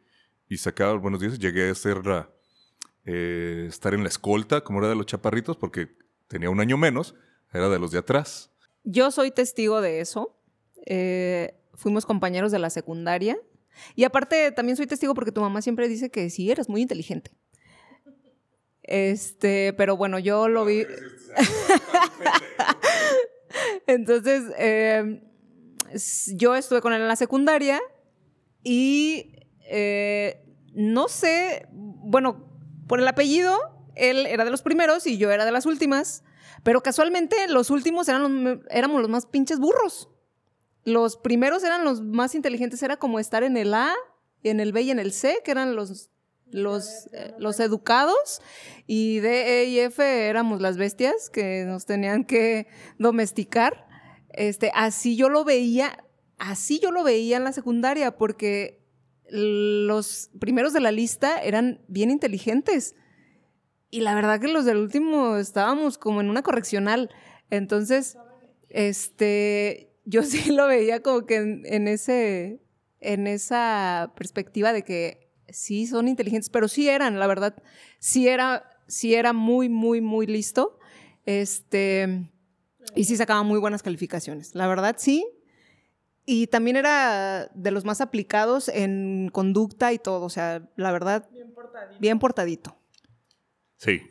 y 0.47 0.57
sacaba 0.57 0.93
buenos 0.93 1.21
días. 1.21 1.39
Llegué 1.39 1.69
a 1.69 1.75
ser 1.75 2.05
la, 2.05 2.29
eh, 3.05 3.65
estar 3.67 3.93
en 3.93 4.03
la 4.03 4.09
escolta, 4.09 4.61
como 4.61 4.79
era 4.79 4.89
de 4.89 4.95
los 4.95 5.05
chaparritos, 5.05 5.57
porque 5.57 5.89
tenía 6.27 6.49
un 6.49 6.59
año 6.59 6.77
menos, 6.77 7.15
era 7.53 7.69
de 7.69 7.79
los 7.79 7.91
de 7.91 7.99
atrás. 7.99 8.51
Yo 8.83 9.11
soy 9.11 9.31
testigo 9.31 9.81
de 9.81 10.01
eso. 10.01 10.35
Eh, 10.85 11.55
fuimos 11.73 12.05
compañeros 12.05 12.51
de 12.51 12.59
la 12.59 12.69
secundaria. 12.69 13.37
Y 13.95 14.03
aparte, 14.03 14.51
también 14.51 14.75
soy 14.75 14.87
testigo 14.87 15.13
porque 15.13 15.31
tu 15.31 15.41
mamá 15.41 15.61
siempre 15.61 15.87
dice 15.87 16.09
que 16.09 16.29
sí, 16.29 16.51
eres 16.51 16.69
muy 16.69 16.81
inteligente. 16.81 17.31
Este, 18.83 19.73
pero 19.73 19.97
bueno, 19.97 20.19
yo 20.19 20.49
lo 20.49 20.65
vi. 20.65 20.85
Entonces, 23.87 24.43
eh, 24.57 25.21
yo 26.35 26.55
estuve 26.55 26.81
con 26.81 26.93
él 26.93 27.01
en 27.01 27.07
la 27.07 27.15
secundaria 27.15 27.79
y 28.63 29.35
eh, 29.65 30.43
no 30.73 31.07
sé, 31.07 31.67
bueno, 31.71 32.45
por 32.87 32.99
el 32.99 33.07
apellido, 33.07 33.57
él 33.95 34.25
era 34.25 34.45
de 34.45 34.51
los 34.51 34.61
primeros 34.61 35.05
y 35.07 35.17
yo 35.17 35.31
era 35.31 35.45
de 35.45 35.51
las 35.51 35.65
últimas, 35.65 36.23
pero 36.63 36.81
casualmente 36.81 37.47
los 37.47 37.69
últimos 37.69 38.07
eran 38.09 38.43
los 38.43 38.59
éramos 38.69 39.01
los 39.01 39.09
más 39.09 39.25
pinches 39.25 39.59
burros. 39.59 40.09
Los 40.83 41.17
primeros 41.17 41.63
eran 41.63 41.83
los 41.83 42.01
más 42.01 42.35
inteligentes, 42.35 42.81
era 42.81 42.97
como 42.97 43.19
estar 43.19 43.43
en 43.43 43.57
el 43.57 43.73
A, 43.73 43.93
en 44.43 44.59
el 44.59 44.71
B 44.71 44.81
y 44.83 44.91
en 44.91 44.99
el 44.99 45.11
C, 45.11 45.41
que 45.43 45.51
eran 45.51 45.75
los, 45.75 46.09
los, 46.51 47.09
los 47.37 47.59
educados, 47.59 48.41
y 48.87 49.19
D, 49.19 49.61
E 49.61 49.65
y 49.65 49.79
F 49.79 50.27
éramos 50.27 50.61
las 50.61 50.77
bestias 50.77 51.29
que 51.29 51.65
nos 51.65 51.85
tenían 51.85 52.23
que 52.23 52.67
domesticar. 52.97 53.87
Este, 54.29 54.71
así 54.73 55.15
yo 55.15 55.29
lo 55.29 55.43
veía, 55.43 56.05
así 56.39 56.79
yo 56.79 56.91
lo 56.91 57.03
veía 57.03 57.37
en 57.37 57.43
la 57.43 57.53
secundaria, 57.53 58.17
porque 58.17 58.79
los 59.29 60.31
primeros 60.39 60.73
de 60.73 60.79
la 60.79 60.91
lista 60.91 61.39
eran 61.41 61.81
bien 61.87 62.09
inteligentes. 62.09 62.95
Y 63.91 64.01
la 64.01 64.15
verdad 64.15 64.39
que 64.39 64.47
los 64.47 64.65
del 64.65 64.77
último 64.77 65.37
estábamos 65.37 65.97
como 65.97 66.21
en 66.21 66.29
una 66.29 66.41
correccional. 66.41 67.09
Entonces, 67.49 68.17
este, 68.69 69.91
yo 70.05 70.23
sí 70.23 70.51
lo 70.51 70.67
veía 70.67 71.01
como 71.01 71.25
que 71.25 71.35
en, 71.35 71.87
ese, 71.87 72.61
en 72.99 73.27
esa 73.27 74.13
perspectiva 74.15 74.73
de 74.73 74.83
que 74.83 75.29
sí 75.49 75.87
son 75.87 76.07
inteligentes, 76.07 76.49
pero 76.49 76.67
sí 76.67 76.89
eran, 76.89 77.19
la 77.19 77.27
verdad, 77.27 77.55
sí 77.99 78.27
era, 78.27 78.69
sí 78.87 79.15
era 79.15 79.33
muy, 79.33 79.69
muy, 79.69 80.01
muy 80.01 80.27
listo. 80.27 80.79
Este, 81.25 82.29
y 82.95 83.03
sí 83.03 83.17
sacaba 83.17 83.43
muy 83.43 83.59
buenas 83.59 83.83
calificaciones. 83.83 84.55
La 84.55 84.67
verdad, 84.67 84.95
sí. 84.97 85.25
Y 86.31 86.45
también 86.45 86.75
era 86.75 87.49
de 87.55 87.71
los 87.71 87.85
más 87.85 88.01
aplicados 88.01 88.67
en 88.69 89.29
conducta 89.33 89.93
y 89.93 89.97
todo. 89.97 90.25
O 90.25 90.29
sea, 90.29 90.61
la 90.75 90.91
verdad, 90.91 91.27
Bien 91.31 91.51
portadito. 91.55 91.99
bien 91.99 92.19
portadito. 92.19 92.77
Sí, 93.77 94.03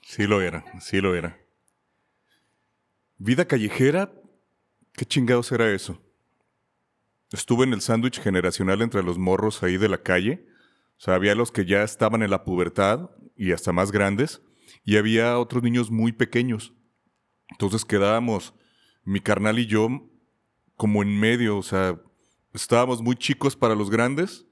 sí 0.00 0.28
lo 0.28 0.40
era, 0.40 0.64
sí 0.80 1.00
lo 1.00 1.16
era. 1.16 1.36
Vida 3.18 3.46
callejera, 3.46 4.12
¿qué 4.92 5.04
chingados 5.04 5.50
era 5.50 5.72
eso? 5.72 6.00
Estuve 7.32 7.64
en 7.64 7.72
el 7.72 7.80
sándwich 7.80 8.20
generacional 8.20 8.80
entre 8.80 9.02
los 9.02 9.18
morros 9.18 9.64
ahí 9.64 9.78
de 9.78 9.88
la 9.88 10.04
calle. 10.04 10.46
O 10.98 11.00
sea, 11.00 11.16
había 11.16 11.34
los 11.34 11.50
que 11.50 11.66
ya 11.66 11.82
estaban 11.82 12.22
en 12.22 12.30
la 12.30 12.44
pubertad 12.44 13.10
y 13.34 13.50
hasta 13.50 13.72
más 13.72 13.90
grandes, 13.90 14.40
y 14.84 14.98
había 14.98 15.36
otros 15.40 15.64
niños 15.64 15.90
muy 15.90 16.12
pequeños. 16.12 16.74
Entonces 17.48 17.84
quedábamos, 17.84 18.54
mi 19.02 19.20
carnal 19.20 19.58
y 19.58 19.66
yo, 19.66 19.88
como 20.82 21.00
en 21.00 21.16
medio, 21.16 21.58
o 21.58 21.62
sea, 21.62 21.96
estábamos 22.52 23.00
muy 23.00 23.14
chicos 23.14 23.54
para 23.54 23.76
los 23.76 23.88
grandes 23.88 24.46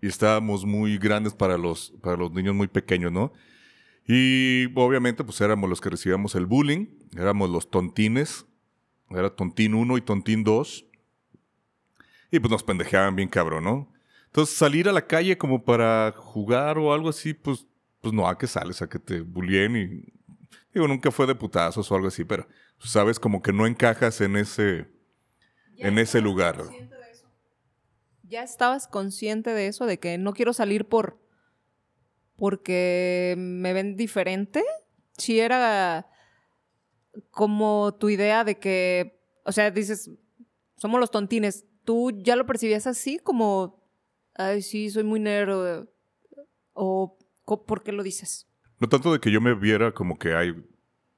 y 0.00 0.06
estábamos 0.06 0.64
muy 0.64 0.96
grandes 0.96 1.34
para 1.34 1.58
los, 1.58 1.92
para 2.00 2.16
los 2.16 2.32
niños 2.32 2.54
muy 2.54 2.68
pequeños, 2.68 3.12
¿no? 3.12 3.34
Y 4.06 4.64
obviamente, 4.76 5.24
pues 5.24 5.42
éramos 5.42 5.68
los 5.68 5.82
que 5.82 5.90
recibíamos 5.90 6.36
el 6.36 6.46
bullying, 6.46 6.86
éramos 7.14 7.50
los 7.50 7.70
tontines, 7.70 8.46
era 9.10 9.28
tontín 9.28 9.74
1 9.74 9.98
y 9.98 10.00
tontín 10.00 10.42
2, 10.42 10.86
y 12.30 12.40
pues 12.40 12.50
nos 12.50 12.62
pendejeaban 12.62 13.14
bien 13.14 13.28
cabrón, 13.28 13.64
¿no? 13.64 13.92
Entonces 14.24 14.56
salir 14.56 14.88
a 14.88 14.92
la 14.92 15.06
calle 15.06 15.36
como 15.36 15.66
para 15.66 16.14
jugar 16.16 16.78
o 16.78 16.94
algo 16.94 17.10
así, 17.10 17.34
pues, 17.34 17.66
pues 18.00 18.14
no, 18.14 18.26
a 18.26 18.38
que 18.38 18.46
sales, 18.46 18.80
a 18.80 18.88
que 18.88 18.98
te 18.98 19.20
bullien 19.20 19.76
y 19.76 20.14
Digo, 20.72 20.88
nunca 20.88 21.12
fue 21.12 21.26
de 21.26 21.36
putazos 21.36 21.88
o 21.90 21.94
algo 21.94 22.08
así, 22.08 22.24
pero 22.24 22.48
sabes 22.78 23.20
como 23.20 23.42
que 23.42 23.52
no 23.52 23.64
encajas 23.64 24.20
en 24.20 24.36
ese, 24.36 24.93
en 25.78 25.98
ese 25.98 26.20
lugar. 26.20 26.62
¿Ya 28.22 28.42
estabas 28.42 28.88
consciente 28.88 29.50
de 29.50 29.66
eso? 29.66 29.86
De 29.86 29.98
que 29.98 30.18
no 30.18 30.32
quiero 30.32 30.52
salir 30.52 30.86
por 30.86 31.18
porque 32.36 33.34
me 33.38 33.72
ven 33.72 33.96
diferente. 33.96 34.64
Si 35.16 35.38
era 35.38 36.06
como 37.30 37.94
tu 37.94 38.08
idea 38.08 38.44
de 38.44 38.58
que, 38.58 39.20
o 39.44 39.52
sea, 39.52 39.70
dices, 39.70 40.10
somos 40.76 41.00
los 41.00 41.10
tontines. 41.10 41.64
¿Tú 41.84 42.10
ya 42.10 42.34
lo 42.34 42.46
percibías 42.46 42.86
así? 42.86 43.18
Como, 43.18 43.82
ay, 44.34 44.62
sí, 44.62 44.90
soy 44.90 45.04
muy 45.04 45.20
nerd. 45.20 45.86
¿O 46.72 47.18
por 47.44 47.82
qué 47.82 47.92
lo 47.92 48.02
dices? 48.02 48.48
No 48.80 48.88
tanto 48.88 49.12
de 49.12 49.20
que 49.20 49.30
yo 49.30 49.40
me 49.40 49.54
viera 49.54 49.92
como 49.92 50.18
que 50.18 50.34
hay, 50.34 50.54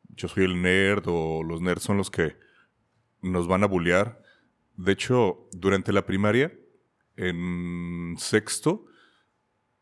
yo 0.09 0.29
soy 0.29 0.45
el 0.45 0.61
nerd 0.61 1.05
o 1.07 1.43
los 1.43 1.63
nerds 1.63 1.83
son 1.83 1.97
los 1.97 2.11
que 2.11 2.37
nos 3.23 3.49
van 3.49 3.63
a 3.65 3.67
bullear. 3.67 4.23
De 4.77 4.93
hecho, 4.93 5.49
durante 5.53 5.93
la 5.93 6.05
primaria, 6.05 6.53
en 7.17 8.15
sexto, 8.19 8.87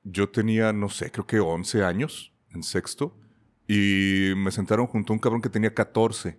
yo 0.03 0.29
tenía, 0.29 0.73
no 0.73 0.89
sé, 0.89 1.11
creo 1.11 1.27
que 1.27 1.41
11 1.41 1.83
años 1.83 2.33
en 2.55 2.63
sexto, 2.63 3.19
y 3.67 4.33
me 4.37 4.53
sentaron 4.53 4.87
junto 4.87 5.13
a 5.13 5.15
un 5.15 5.21
cabrón 5.21 5.43
que 5.43 5.49
tenía 5.49 5.75
14. 5.75 6.39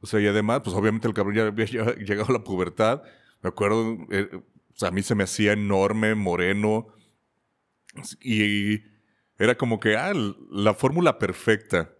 O 0.00 0.06
sea, 0.06 0.20
y 0.20 0.26
además, 0.26 0.62
pues 0.64 0.74
obviamente 0.74 1.06
el 1.06 1.14
cabrón 1.14 1.34
ya 1.34 1.46
había 1.46 1.66
llegado 1.96 2.30
a 2.30 2.32
la 2.32 2.44
pubertad. 2.44 3.02
Me 3.42 3.48
acuerdo, 3.48 3.98
eh, 4.10 4.28
a 4.80 4.90
mí 4.90 5.02
se 5.02 5.14
me 5.14 5.24
hacía 5.24 5.52
enorme, 5.52 6.14
moreno, 6.14 6.88
y 8.20 8.82
era 9.38 9.56
como 9.56 9.80
que, 9.80 9.96
ah, 9.96 10.12
la 10.50 10.74
fórmula 10.74 11.18
perfecta. 11.18 11.92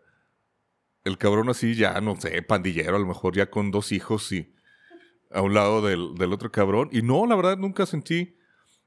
El 1.04 1.18
cabrón 1.18 1.48
así 1.48 1.74
ya, 1.74 2.00
no 2.00 2.20
sé, 2.20 2.42
pandillero, 2.42 2.96
a 2.96 2.98
lo 2.98 3.06
mejor 3.06 3.36
ya 3.36 3.50
con 3.50 3.70
dos 3.70 3.92
hijos 3.92 4.32
y 4.32 4.55
a 5.36 5.42
un 5.42 5.52
lado 5.52 5.82
del, 5.82 6.32
otro 6.32 6.50
cabrón. 6.50 6.88
Y 6.90 7.02
no, 7.02 7.26
la 7.26 7.36
verdad, 7.36 7.58
nunca 7.58 7.84
sentí, 7.84 8.36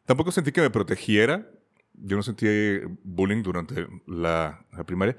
tampoco 0.05 0.31
sentí 0.31 0.51
que 0.51 0.61
me 0.61 0.71
protegiera. 0.71 1.47
Yo 1.93 2.17
no 2.17 2.23
sentí 2.23 2.47
bullying 3.03 3.43
durante 3.43 3.87
la, 4.07 4.65
primaria. 4.85 5.15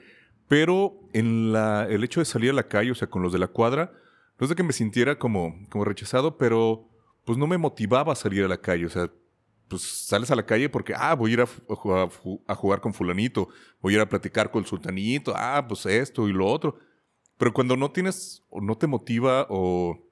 Pero 0.48 1.08
en 1.12 1.52
la, 1.52 1.86
el 1.88 2.02
hecho 2.02 2.20
de 2.20 2.24
salir 2.24 2.50
a 2.50 2.54
la 2.54 2.66
calle, 2.66 2.90
o 2.90 2.94
sea, 2.96 3.08
con 3.08 3.22
los 3.22 3.32
de 3.32 3.38
la 3.38 3.46
cuadra, 3.46 3.92
no 4.38 4.44
es 4.44 4.48
de 4.48 4.56
que 4.56 4.64
me 4.64 4.72
sintiera 4.72 5.18
como, 5.18 5.54
como 5.68 5.84
rechazado, 5.84 6.36
pero 6.36 6.88
pues 7.24 7.38
no 7.38 7.46
me 7.46 7.58
motivaba 7.58 8.12
a 8.12 8.16
salir 8.16 8.44
a 8.44 8.48
la 8.48 8.60
calle. 8.60 8.86
O 8.86 8.90
sea, 8.90 9.08
pues 9.68 9.82
sales 9.82 10.32
a 10.32 10.34
la 10.34 10.44
calle 10.44 10.68
porque, 10.68 10.94
ah, 10.96 11.14
voy 11.14 11.30
a 11.30 11.34
ir 11.34 11.40
a, 11.42 12.54
jugar 12.56 12.80
con 12.80 12.92
fulanito, 12.92 13.48
voy 13.80 13.92
a 13.92 13.96
ir 13.98 14.02
a 14.02 14.08
platicar 14.08 14.50
con 14.50 14.62
el 14.62 14.66
sultanito, 14.66 15.32
ah, 15.36 15.64
pues 15.68 15.86
esto 15.86 16.28
y 16.28 16.32
lo 16.32 16.48
otro. 16.48 16.76
Pero 17.38 17.52
cuando 17.52 17.76
no 17.76 17.92
tienes, 17.92 18.42
o 18.50 18.60
no 18.60 18.76
te 18.76 18.88
motiva, 18.88 19.46
o, 19.48 20.09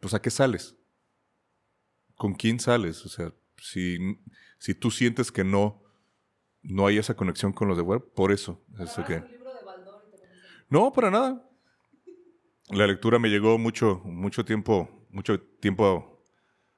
pues 0.00 0.14
a 0.14 0.22
qué 0.22 0.30
sales? 0.30 0.76
¿Con 2.16 2.34
quién 2.34 2.58
sales? 2.58 3.04
O 3.06 3.08
sea, 3.08 3.32
si, 3.58 3.98
si 4.58 4.74
tú 4.74 4.90
sientes 4.90 5.30
que 5.30 5.44
no, 5.44 5.82
no 6.62 6.86
hay 6.86 6.98
esa 6.98 7.14
conexión 7.14 7.52
con 7.52 7.68
los 7.68 7.76
de 7.76 7.82
web, 7.82 8.02
por 8.14 8.32
eso. 8.32 8.64
que... 9.06 9.22
No, 10.68 10.92
para 10.92 11.10
nada. 11.10 11.46
La 12.68 12.86
lectura 12.86 13.18
me 13.18 13.28
llegó 13.28 13.58
mucho, 13.58 14.00
mucho 14.04 14.44
tiempo, 14.44 15.06
mucho 15.10 15.40
tiempo 15.40 16.24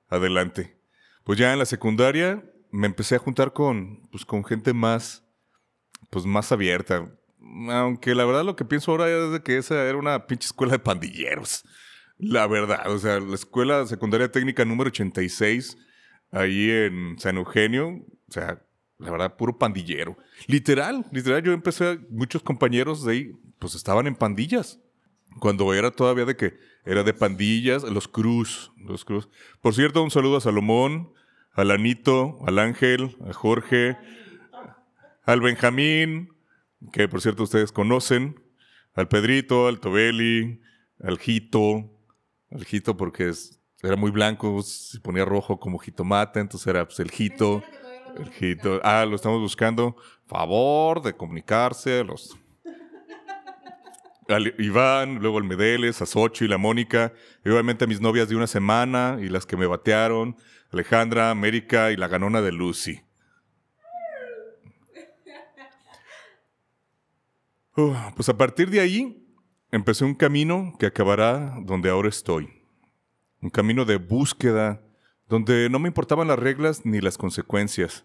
adelante. 0.08 0.80
Pues 1.24 1.38
ya 1.38 1.52
en 1.52 1.58
la 1.58 1.66
secundaria 1.66 2.44
me 2.70 2.86
empecé 2.86 3.16
a 3.16 3.18
juntar 3.18 3.52
con, 3.52 4.08
pues, 4.10 4.24
con 4.24 4.44
gente 4.44 4.72
más, 4.72 5.24
pues 6.10 6.24
más 6.24 6.50
abierta. 6.50 7.14
Aunque 7.68 8.14
la 8.14 8.24
verdad 8.24 8.44
lo 8.44 8.56
que 8.56 8.64
pienso 8.64 8.90
ahora 8.90 9.10
es 9.10 9.32
de 9.32 9.42
que 9.42 9.58
esa 9.58 9.84
era 9.84 9.98
una 9.98 10.26
pinche 10.26 10.46
escuela 10.46 10.72
de 10.72 10.78
pandilleros. 10.78 11.64
La 12.24 12.46
verdad, 12.46 12.88
o 12.88 12.98
sea, 12.98 13.18
la 13.18 13.34
escuela 13.34 13.84
secundaria 13.84 14.30
técnica 14.30 14.64
número 14.64 14.88
86, 14.88 15.76
ahí 16.30 16.70
en 16.70 17.18
San 17.18 17.36
Eugenio, 17.36 17.88
o 17.88 18.32
sea, 18.32 18.62
la 18.98 19.10
verdad, 19.10 19.36
puro 19.36 19.58
pandillero. 19.58 20.16
Literal, 20.46 21.04
literal, 21.10 21.42
yo 21.42 21.52
empecé, 21.52 21.98
muchos 22.10 22.44
compañeros 22.44 23.04
de 23.04 23.12
ahí, 23.12 23.32
pues 23.58 23.74
estaban 23.74 24.06
en 24.06 24.14
pandillas. 24.14 24.78
Cuando 25.40 25.74
era 25.74 25.90
todavía 25.90 26.24
de 26.24 26.36
que 26.36 26.54
era 26.84 27.02
de 27.02 27.12
pandillas, 27.12 27.82
los 27.82 28.06
Cruz, 28.06 28.70
los 28.76 29.04
Cruz. 29.04 29.28
Por 29.60 29.74
cierto, 29.74 30.00
un 30.00 30.12
saludo 30.12 30.36
a 30.36 30.40
Salomón, 30.40 31.12
al 31.54 31.72
Anito, 31.72 32.38
al 32.46 32.60
Ángel, 32.60 33.16
a 33.28 33.32
Jorge, 33.32 33.96
al 35.24 35.40
Benjamín, 35.40 36.28
que 36.92 37.08
por 37.08 37.20
cierto 37.20 37.42
ustedes 37.42 37.72
conocen, 37.72 38.40
al 38.94 39.08
Pedrito, 39.08 39.66
al 39.66 39.80
Tobeli, 39.80 40.60
al 41.00 41.18
Jito, 41.18 41.91
al 42.54 42.64
Jito 42.64 42.96
porque 42.96 43.32
era 43.82 43.96
muy 43.96 44.10
blanco, 44.10 44.62
se 44.62 45.00
ponía 45.00 45.24
rojo 45.24 45.58
como 45.58 45.78
jitomate, 45.78 46.40
entonces 46.40 46.66
era 46.66 46.84
pues, 46.84 47.00
el 47.00 47.10
Jito. 47.10 47.62
El 48.16 48.30
Jito. 48.30 48.80
Ah, 48.84 49.04
lo 49.06 49.16
estamos 49.16 49.40
buscando. 49.40 49.96
Favor 50.26 51.02
de 51.02 51.14
comunicarse, 51.14 52.04
los 52.04 52.38
Iván, 54.58 55.16
luego 55.16 55.38
al 55.38 55.44
Medeles, 55.44 56.00
a 56.02 56.06
Sochi, 56.06 56.46
la 56.46 56.58
Mónica, 56.58 57.12
y 57.44 57.48
obviamente 57.48 57.84
a 57.84 57.88
mis 57.88 58.00
novias 58.00 58.28
de 58.28 58.36
una 58.36 58.46
semana 58.46 59.18
y 59.20 59.28
las 59.28 59.46
que 59.46 59.56
me 59.56 59.66
batearon, 59.66 60.36
Alejandra, 60.70 61.30
América 61.30 61.90
y 61.90 61.96
la 61.96 62.08
ganona 62.08 62.40
de 62.40 62.52
Lucy. 62.52 63.00
pues 68.16 68.28
a 68.28 68.36
partir 68.36 68.70
de 68.70 68.80
ahí 68.80 69.21
empecé 69.72 70.04
un 70.04 70.14
camino 70.14 70.74
que 70.78 70.86
acabará 70.86 71.56
donde 71.64 71.90
ahora 71.90 72.08
estoy. 72.08 72.48
Un 73.40 73.50
camino 73.50 73.84
de 73.84 73.96
búsqueda 73.96 74.80
donde 75.28 75.68
no 75.70 75.78
me 75.78 75.88
importaban 75.88 76.28
las 76.28 76.38
reglas 76.38 76.82
ni 76.84 77.00
las 77.00 77.18
consecuencias. 77.18 78.04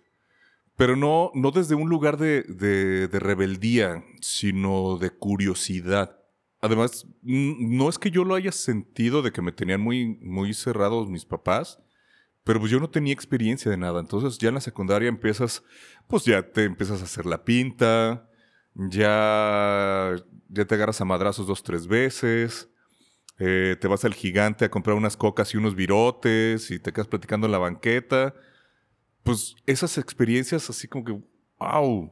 Pero 0.77 0.95
no, 0.95 1.32
no 1.36 1.51
desde 1.51 1.75
un 1.75 1.89
lugar 1.89 2.17
de, 2.17 2.43
de, 2.43 3.19
rebeldía, 3.19 4.03
sino 4.21 4.97
de 4.97 5.10
curiosidad. 5.10 6.17
Además, 6.62 7.06
no 7.21 7.89
es 7.89 7.99
que 7.99 8.12
yo 8.12 8.23
lo 8.23 8.36
haya 8.36 8.51
sentido 8.51 9.21
de 9.21 9.32
que 9.32 9.41
me 9.41 9.51
tenían 9.51 9.82
muy, 9.82 10.17
muy 10.21 10.53
cerrados 10.53 11.10
mis 11.10 11.25
papás, 11.25 11.80
pero 12.43 12.60
pues 12.60 12.71
yo 12.71 12.80
no 12.80 12.89
tenía 12.89 13.13
experiencia 13.13 13.69
de 13.69 13.77
nada. 13.77 13.99
Entonces 13.99 14.38
ya 14.38 14.49
en 14.49 14.56
la 14.56 14.62
secundaria 14.62 15.10
empiezas, 15.10 15.63
pues 16.08 16.23
ya 16.25 16.43
te 16.43 16.63
empiezas 16.63 17.01
a 17.01 17.06
hacer 17.06 17.25
la 17.25 17.43
pinta, 17.43 18.30
ya, 18.78 20.16
ya 20.50 20.66
te 20.66 20.76
agarras 20.76 21.02
a 21.02 21.06
madrazos 21.06 21.48
dos, 21.48 21.63
tres 21.63 21.88
veces, 21.88 22.70
eh, 23.40 23.76
te 23.80 23.88
vas 23.88 24.06
al 24.06 24.13
gigante 24.13 24.66
a 24.66 24.72
comprar 24.72 24.96
unas 24.96 25.18
cocas 25.18 25.54
y 25.54 25.58
unos 25.58 25.76
virotes 25.76 26.72
y 26.72 26.80
te 26.80 26.92
quedas 26.94 27.08
platicando 27.08 27.46
en 27.46 27.52
la 27.52 27.60
banqueta 27.60 28.34
pues 29.28 29.58
esas 29.66 29.98
experiencias 29.98 30.70
así 30.70 30.88
como 30.88 31.04
que, 31.04 31.22
wow. 31.60 32.10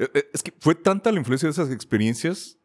E, 0.00 0.10
e, 0.14 0.30
es 0.32 0.42
que 0.42 0.52
fue 0.58 0.74
tanta 0.74 1.12
la 1.12 1.20
influencia 1.20 1.46
de 1.46 1.52
esas 1.52 1.70
experiencias 1.70 2.58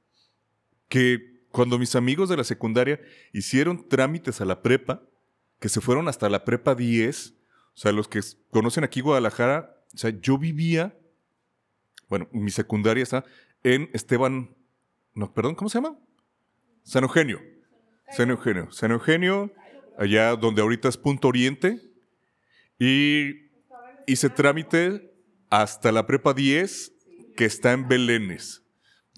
que 0.89 1.44
cuando 1.52 1.78
mis 1.78 1.96
amigos 1.96 2.30
de 2.30 2.38
la 2.38 2.44
secundaria 2.44 3.00
hicieron 3.32 3.88
trámites 3.88 4.41
a 4.41 4.46
la 4.46 4.63
prepa, 4.63 5.04
que 5.60 5.70
se 5.70 5.82
fueron 5.82 6.08
hasta 6.08 6.30
la 6.30 6.46
prepa 6.46 6.74
10, 6.74 7.36
o 7.76 7.78
sea, 7.78 7.91
los 7.91 8.08
que 8.08 8.22
conocen 8.50 8.84
aquí 8.84 9.02
Guadalajara, 9.02 9.84
o 9.94 9.98
sea, 9.98 10.10
yo 10.10 10.39
vivía, 10.39 10.98
bueno, 12.10 12.28
mi 12.32 12.52
secundaria 12.52 13.04
está 13.04 13.26
en 13.63 13.89
Esteban, 13.94 14.56
no, 15.13 15.34
perdón, 15.34 15.56
¿cómo 15.56 15.70
se 15.70 15.80
llama? 15.80 15.98
San 16.84 17.04
Eugenio. 17.04 17.41
San 18.12 18.30
Eugenio. 18.30 18.72
San 18.72 18.91
Eugenio, 18.91 19.52
allá 19.98 20.36
donde 20.36 20.62
ahorita 20.62 20.88
es 20.88 20.98
Punto 20.98 21.28
Oriente, 21.28 21.82
y 22.78 23.50
hice 24.06 24.30
trámite 24.30 25.12
hasta 25.50 25.91
la 25.91 26.06
prepa 26.06 26.34
10, 26.34 26.94
que 27.36 27.46
está 27.46 27.74
en 27.74 27.88
Belénes. 27.88 28.63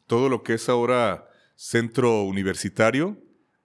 Todo 0.06 0.30
lo 0.30 0.44
que 0.44 0.54
es 0.54 0.70
ahora 0.70 1.28
centro 1.56 2.24
universitario, 2.24 3.18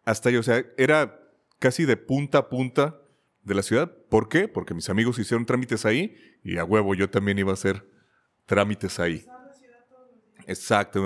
hasta 0.05 0.31
ahí, 0.31 0.37
o 0.37 0.43
sea, 0.43 0.65
era 0.77 1.21
casi 1.59 1.85
de 1.85 1.97
punta 1.97 2.39
a 2.39 2.49
punta 2.49 3.01
de 3.43 3.55
la 3.55 3.63
ciudad. 3.63 3.95
¿Por 4.09 4.29
qué? 4.29 4.49
Porque 4.49 4.75
mis 4.75 4.89
amigos 4.89 5.19
hicieron 5.19 5.47
trámites 5.47 5.85
ahí 5.87 6.17
y 6.43 6.59
a 6.59 6.65
huevo 6.65 6.95
yo 6.95 7.11
también 7.11 7.39
iba 7.39 7.51
a 7.51 7.55
hacer 7.55 7.87
trámites 8.53 9.01
ahí. 9.01 9.25
Exacto. 10.47 11.03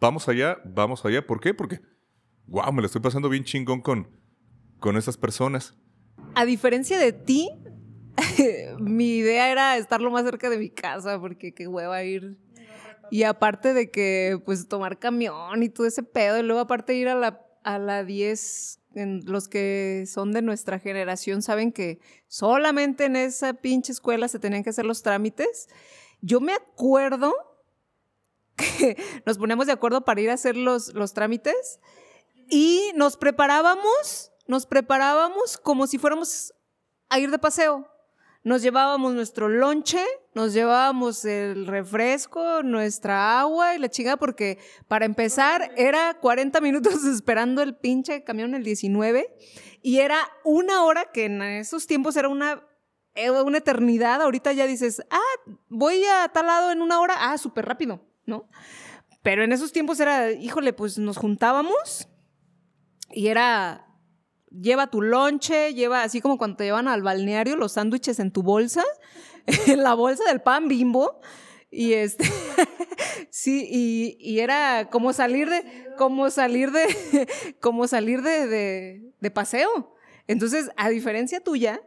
Vamos 0.00 0.26
allá, 0.30 0.56
vamos 0.64 1.04
allá. 1.04 1.26
¿Por 1.26 1.38
qué? 1.38 1.52
Porque, 1.52 1.78
wow, 2.46 2.72
me 2.72 2.80
lo 2.80 2.86
estoy 2.86 3.02
pasando 3.02 3.28
bien 3.28 3.44
chingón 3.44 3.82
con, 3.82 4.08
con 4.78 4.96
esas 4.96 5.18
personas. 5.18 5.74
A 6.34 6.46
diferencia 6.46 6.98
de 6.98 7.12
ti, 7.12 7.50
mi 8.78 9.18
idea 9.18 9.52
era 9.52 9.76
estar 9.76 10.00
lo 10.00 10.10
más 10.10 10.24
cerca 10.24 10.48
de 10.48 10.56
mi 10.56 10.70
casa, 10.70 11.20
porque 11.20 11.52
qué 11.52 11.68
hueva 11.68 12.02
ir. 12.02 12.38
Y 13.10 13.24
aparte 13.24 13.74
de 13.74 13.90
que, 13.90 14.40
pues, 14.46 14.66
tomar 14.66 14.98
camión 14.98 15.62
y 15.62 15.68
todo 15.68 15.86
ese 15.86 16.02
pedo, 16.02 16.38
y 16.38 16.42
luego 16.42 16.60
aparte 16.60 16.94
ir 16.94 17.08
a 17.08 17.14
la, 17.14 17.44
a 17.62 17.78
la 17.78 18.04
10, 18.04 18.80
los 19.26 19.48
que 19.48 20.04
son 20.06 20.32
de 20.32 20.40
nuestra 20.40 20.78
generación 20.78 21.42
saben 21.42 21.72
que 21.72 22.00
solamente 22.26 23.04
en 23.04 23.16
esa 23.16 23.52
pinche 23.52 23.92
escuela 23.92 24.28
se 24.28 24.38
tenían 24.38 24.62
que 24.62 24.70
hacer 24.70 24.86
los 24.86 25.02
trámites. 25.02 25.68
Yo 26.22 26.40
me 26.40 26.52
acuerdo 26.52 27.32
que 28.56 28.96
nos 29.26 29.38
poníamos 29.38 29.66
de 29.66 29.72
acuerdo 29.72 30.04
para 30.04 30.20
ir 30.20 30.30
a 30.30 30.34
hacer 30.34 30.56
los, 30.56 30.94
los 30.94 31.12
trámites 31.14 31.80
y 32.48 32.92
nos 32.94 33.16
preparábamos, 33.16 34.32
nos 34.46 34.66
preparábamos 34.66 35.56
como 35.56 35.86
si 35.86 35.98
fuéramos 35.98 36.52
a 37.08 37.18
ir 37.18 37.30
de 37.30 37.38
paseo. 37.38 37.86
Nos 38.42 38.62
llevábamos 38.62 39.12
nuestro 39.12 39.50
lonche, 39.50 40.02
nos 40.34 40.54
llevábamos 40.54 41.26
el 41.26 41.66
refresco, 41.66 42.62
nuestra 42.62 43.38
agua 43.38 43.74
y 43.74 43.78
la 43.78 43.90
chingada, 43.90 44.16
porque 44.16 44.58
para 44.88 45.04
empezar 45.04 45.72
era 45.76 46.14
40 46.14 46.58
minutos 46.62 47.04
esperando 47.04 47.60
el 47.60 47.76
pinche 47.76 48.24
camión 48.24 48.54
el 48.54 48.64
19 48.64 49.36
y 49.82 49.98
era 49.98 50.18
una 50.42 50.84
hora 50.84 51.10
que 51.12 51.26
en 51.26 51.42
esos 51.42 51.86
tiempos 51.86 52.16
era 52.16 52.28
una, 52.28 52.66
una 53.44 53.58
eternidad. 53.58 54.22
Ahorita 54.22 54.52
ya 54.52 54.66
dices, 54.66 55.02
ah, 55.10 55.52
voy 55.68 56.02
a 56.04 56.28
tal 56.28 56.46
lado 56.46 56.70
en 56.72 56.82
una 56.82 57.00
hora, 57.00 57.14
ah, 57.18 57.38
súper 57.38 57.66
rápido, 57.66 58.00
¿no? 58.26 58.48
Pero 59.22 59.44
en 59.44 59.52
esos 59.52 59.72
tiempos 59.72 60.00
era, 60.00 60.32
híjole, 60.32 60.72
pues 60.72 60.98
nos 60.98 61.16
juntábamos 61.18 62.08
y 63.12 63.28
era 63.28 63.86
lleva 64.50 64.88
tu 64.88 65.02
lonche, 65.02 65.74
lleva 65.74 66.02
así 66.02 66.20
como 66.20 66.38
cuando 66.38 66.56
te 66.56 66.64
llevan 66.64 66.88
al 66.88 67.02
balneario 67.02 67.56
los 67.56 67.72
sándwiches 67.72 68.18
en 68.18 68.32
tu 68.32 68.42
bolsa, 68.42 68.84
en 69.66 69.82
la 69.82 69.94
bolsa 69.94 70.24
del 70.24 70.40
pan 70.40 70.68
bimbo. 70.68 71.20
Y 71.72 71.92
este, 71.92 72.24
sí, 73.30 74.16
y, 74.18 74.40
era 74.40 74.88
como 74.90 75.12
salir 75.12 75.48
de, 75.48 75.86
como 75.96 76.28
salir 76.30 76.72
de, 76.72 77.28
como 77.60 77.86
salir 77.86 78.22
de, 78.22 79.02
de, 79.20 79.30
paseo. 79.30 79.94
Entonces, 80.26 80.70
a 80.76 80.88
diferencia 80.88 81.40
tuya, 81.40 81.80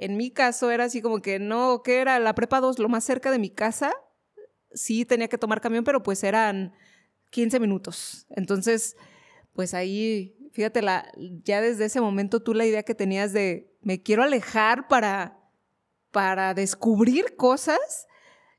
en 0.00 0.16
mi 0.16 0.30
caso 0.30 0.70
era 0.70 0.84
así 0.84 1.02
como 1.02 1.20
que 1.20 1.38
no, 1.38 1.82
que 1.82 2.00
era 2.00 2.18
la 2.18 2.34
prepa 2.34 2.60
2 2.60 2.78
lo 2.78 2.88
más 2.88 3.04
cerca 3.04 3.30
de 3.30 3.38
mi 3.38 3.50
casa. 3.50 3.92
Sí 4.72 5.04
tenía 5.04 5.28
que 5.28 5.38
tomar 5.38 5.60
camión, 5.60 5.84
pero 5.84 6.02
pues 6.02 6.24
eran 6.24 6.72
15 7.30 7.60
minutos. 7.60 8.26
Entonces, 8.30 8.96
pues 9.54 9.74
ahí 9.74 10.38
Fíjate, 10.58 10.82
la, 10.82 11.08
ya 11.44 11.60
desde 11.60 11.84
ese 11.84 12.00
momento 12.00 12.40
tú 12.40 12.52
la 12.52 12.66
idea 12.66 12.82
que 12.82 12.94
tenías 12.94 13.32
de 13.32 13.76
me 13.80 14.02
quiero 14.02 14.24
alejar 14.24 14.88
para, 14.88 15.38
para 16.10 16.52
descubrir 16.52 17.36
cosas, 17.36 18.08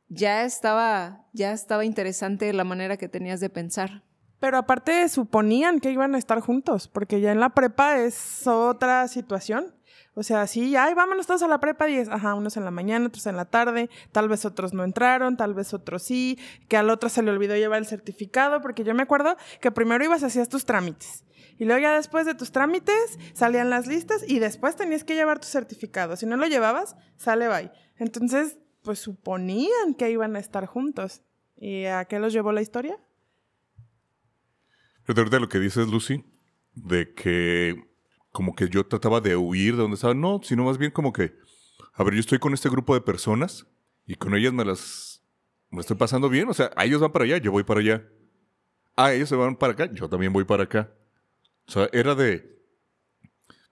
ya 0.07 0.45
estaba, 0.45 1.27
ya 1.33 1.51
estaba 1.51 1.83
interesante 1.83 2.53
la 2.53 2.63
manera 2.63 2.95
que 2.95 3.09
tenías 3.09 3.41
de 3.41 3.49
pensar. 3.49 4.03
Pero 4.39 4.57
aparte 4.57 5.09
suponían 5.09 5.81
que 5.81 5.91
iban 5.91 6.15
a 6.15 6.17
estar 6.17 6.39
juntos, 6.39 6.87
porque 6.87 7.19
ya 7.19 7.33
en 7.33 7.41
la 7.41 7.49
prepa 7.49 7.99
es 7.99 8.47
otra 8.47 9.07
situación. 9.09 9.75
O 10.19 10.23
sea, 10.23 10.47
sí, 10.47 10.75
ay, 10.75 10.95
vámonos 10.95 11.27
todos 11.27 11.43
a 11.43 11.47
la 11.47 11.61
prepa 11.61 11.85
10. 11.85 12.09
Ajá, 12.09 12.33
unos 12.33 12.57
en 12.57 12.65
la 12.65 12.71
mañana, 12.71 13.07
otros 13.07 13.25
en 13.25 13.37
la 13.37 13.45
tarde. 13.45 13.89
Tal 14.11 14.27
vez 14.27 14.43
otros 14.43 14.73
no 14.73 14.83
entraron, 14.83 15.37
tal 15.37 15.53
vez 15.53 15.73
otros 15.73 16.03
sí. 16.03 16.37
Que 16.67 16.75
al 16.75 16.89
otro 16.89 17.07
se 17.07 17.23
le 17.23 17.31
olvidó 17.31 17.55
llevar 17.55 17.79
el 17.79 17.85
certificado, 17.85 18.59
porque 18.59 18.83
yo 18.83 18.93
me 18.93 19.03
acuerdo 19.03 19.37
que 19.61 19.71
primero 19.71 20.03
ibas 20.03 20.21
hacías 20.23 20.49
tus 20.49 20.65
trámites. 20.65 21.23
Y 21.57 21.63
luego 21.63 21.79
ya 21.79 21.95
después 21.95 22.25
de 22.25 22.35
tus 22.35 22.51
trámites 22.51 23.17
salían 23.31 23.69
las 23.69 23.87
listas 23.87 24.25
y 24.27 24.39
después 24.39 24.75
tenías 24.75 25.05
que 25.05 25.15
llevar 25.15 25.39
tu 25.39 25.47
certificado. 25.47 26.17
Si 26.17 26.25
no 26.25 26.35
lo 26.35 26.47
llevabas, 26.47 26.97
sale 27.15 27.47
bye. 27.47 27.71
Entonces, 27.95 28.57
pues 28.83 28.99
suponían 28.99 29.93
que 29.97 30.11
iban 30.11 30.35
a 30.35 30.39
estar 30.39 30.65
juntos. 30.65 31.21
¿Y 31.55 31.85
a 31.85 32.03
qué 32.03 32.19
los 32.19 32.33
llevó 32.33 32.51
la 32.51 32.61
historia? 32.61 32.99
Pero 35.05 35.23
de 35.29 35.39
lo 35.39 35.47
que 35.47 35.59
dices, 35.59 35.87
Lucy, 35.87 36.25
de 36.73 37.13
que 37.13 37.88
como 38.31 38.55
que 38.55 38.69
yo 38.69 38.85
trataba 38.85 39.21
de 39.21 39.35
huir 39.35 39.75
de 39.75 39.81
donde 39.81 39.95
estaba. 39.95 40.13
No, 40.13 40.41
sino 40.43 40.65
más 40.65 40.77
bien 40.77 40.91
como 40.91 41.13
que, 41.13 41.33
a 41.93 42.03
ver, 42.03 42.13
yo 42.13 42.19
estoy 42.19 42.39
con 42.39 42.53
este 42.53 42.69
grupo 42.69 42.93
de 42.93 43.01
personas 43.01 43.67
y 44.05 44.15
con 44.15 44.35
ellas 44.35 44.53
me 44.53 44.65
las 44.65 45.09
me 45.71 45.81
estoy 45.81 45.97
pasando 45.97 46.29
bien. 46.29 46.49
O 46.49 46.53
sea, 46.53 46.71
ellos 46.77 47.01
van 47.01 47.11
para 47.11 47.25
allá, 47.25 47.37
yo 47.37 47.51
voy 47.51 47.63
para 47.63 47.79
allá. 47.79 48.07
Ah, 48.95 49.13
ellos 49.13 49.29
se 49.29 49.35
van 49.35 49.55
para 49.55 49.73
acá, 49.73 49.89
yo 49.93 50.09
también 50.09 50.33
voy 50.33 50.43
para 50.43 50.63
acá. 50.63 50.91
O 51.67 51.71
sea, 51.71 51.89
era 51.93 52.15
de. 52.15 52.57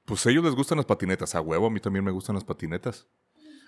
Pues 0.06 0.26
a 0.26 0.30
ellos 0.30 0.44
les 0.44 0.56
gustan 0.56 0.78
las 0.78 0.86
patinetas. 0.86 1.36
A 1.36 1.42
huevo, 1.42 1.68
a 1.68 1.70
mí 1.70 1.80
también 1.80 2.06
me 2.06 2.12
gustan 2.12 2.36
las 2.36 2.46
patinetas. 2.46 3.08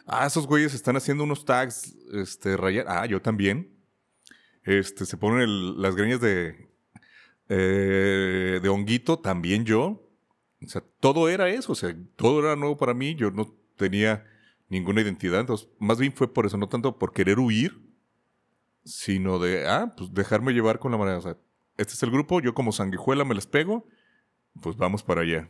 Ah, 0.05 0.25
esos 0.25 0.47
güeyes 0.47 0.73
están 0.73 0.95
haciendo 0.95 1.23
unos 1.23 1.43
tags, 1.43 1.93
este, 2.13 2.55
rayar. 2.55 2.85
Ah, 2.87 3.05
yo 3.05 3.21
también. 3.21 3.75
Este, 4.63 5.05
se 5.05 5.17
ponen 5.17 5.81
las 5.81 5.95
greñas 5.95 6.21
de. 6.21 6.69
Eh, 7.49 8.59
de 8.61 8.69
honguito, 8.69 9.19
también 9.19 9.65
yo. 9.65 10.08
O 10.63 10.67
sea, 10.67 10.83
todo 10.99 11.29
era 11.29 11.49
eso. 11.49 11.71
O 11.71 11.75
sea, 11.75 11.95
todo 12.15 12.39
era 12.39 12.55
nuevo 12.55 12.77
para 12.77 12.93
mí. 12.93 13.15
Yo 13.15 13.31
no 13.31 13.55
tenía 13.75 14.25
ninguna 14.67 15.01
identidad. 15.01 15.41
Entonces, 15.41 15.67
más 15.79 15.99
bien 15.99 16.13
fue 16.13 16.33
por 16.33 16.45
eso, 16.45 16.57
no 16.57 16.69
tanto 16.69 16.97
por 16.97 17.13
querer 17.13 17.39
huir, 17.39 17.79
sino 18.83 19.39
de, 19.39 19.67
ah, 19.67 19.93
pues 19.97 20.13
dejarme 20.13 20.53
llevar 20.53 20.79
con 20.79 20.91
la 20.91 20.97
manera. 20.97 21.17
O 21.17 21.21
sea, 21.21 21.37
este 21.77 21.93
es 21.93 22.03
el 22.03 22.11
grupo, 22.11 22.41
yo 22.41 22.53
como 22.53 22.71
sanguijuela 22.71 23.25
me 23.25 23.35
les 23.35 23.47
pego 23.47 23.87
pues 24.61 24.77
vamos 24.77 25.03
para 25.03 25.21
allá. 25.21 25.49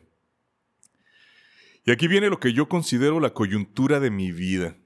Y 1.86 1.92
aquí 1.92 2.08
viene 2.08 2.30
lo 2.30 2.40
que 2.40 2.54
yo 2.54 2.70
considero 2.70 3.20
la 3.20 3.34
coyuntura 3.34 4.00
de 4.00 4.12
mi 4.12 4.32
vida. 4.32 4.78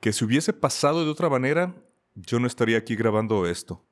Que 0.00 0.12
si 0.12 0.24
hubiese 0.24 0.52
pasado 0.52 1.04
de 1.04 1.10
otra 1.10 1.28
manera, 1.28 1.74
yo 2.14 2.40
no 2.40 2.46
estaría 2.46 2.78
aquí 2.78 2.96
grabando 2.96 3.46
esto. 3.46 3.86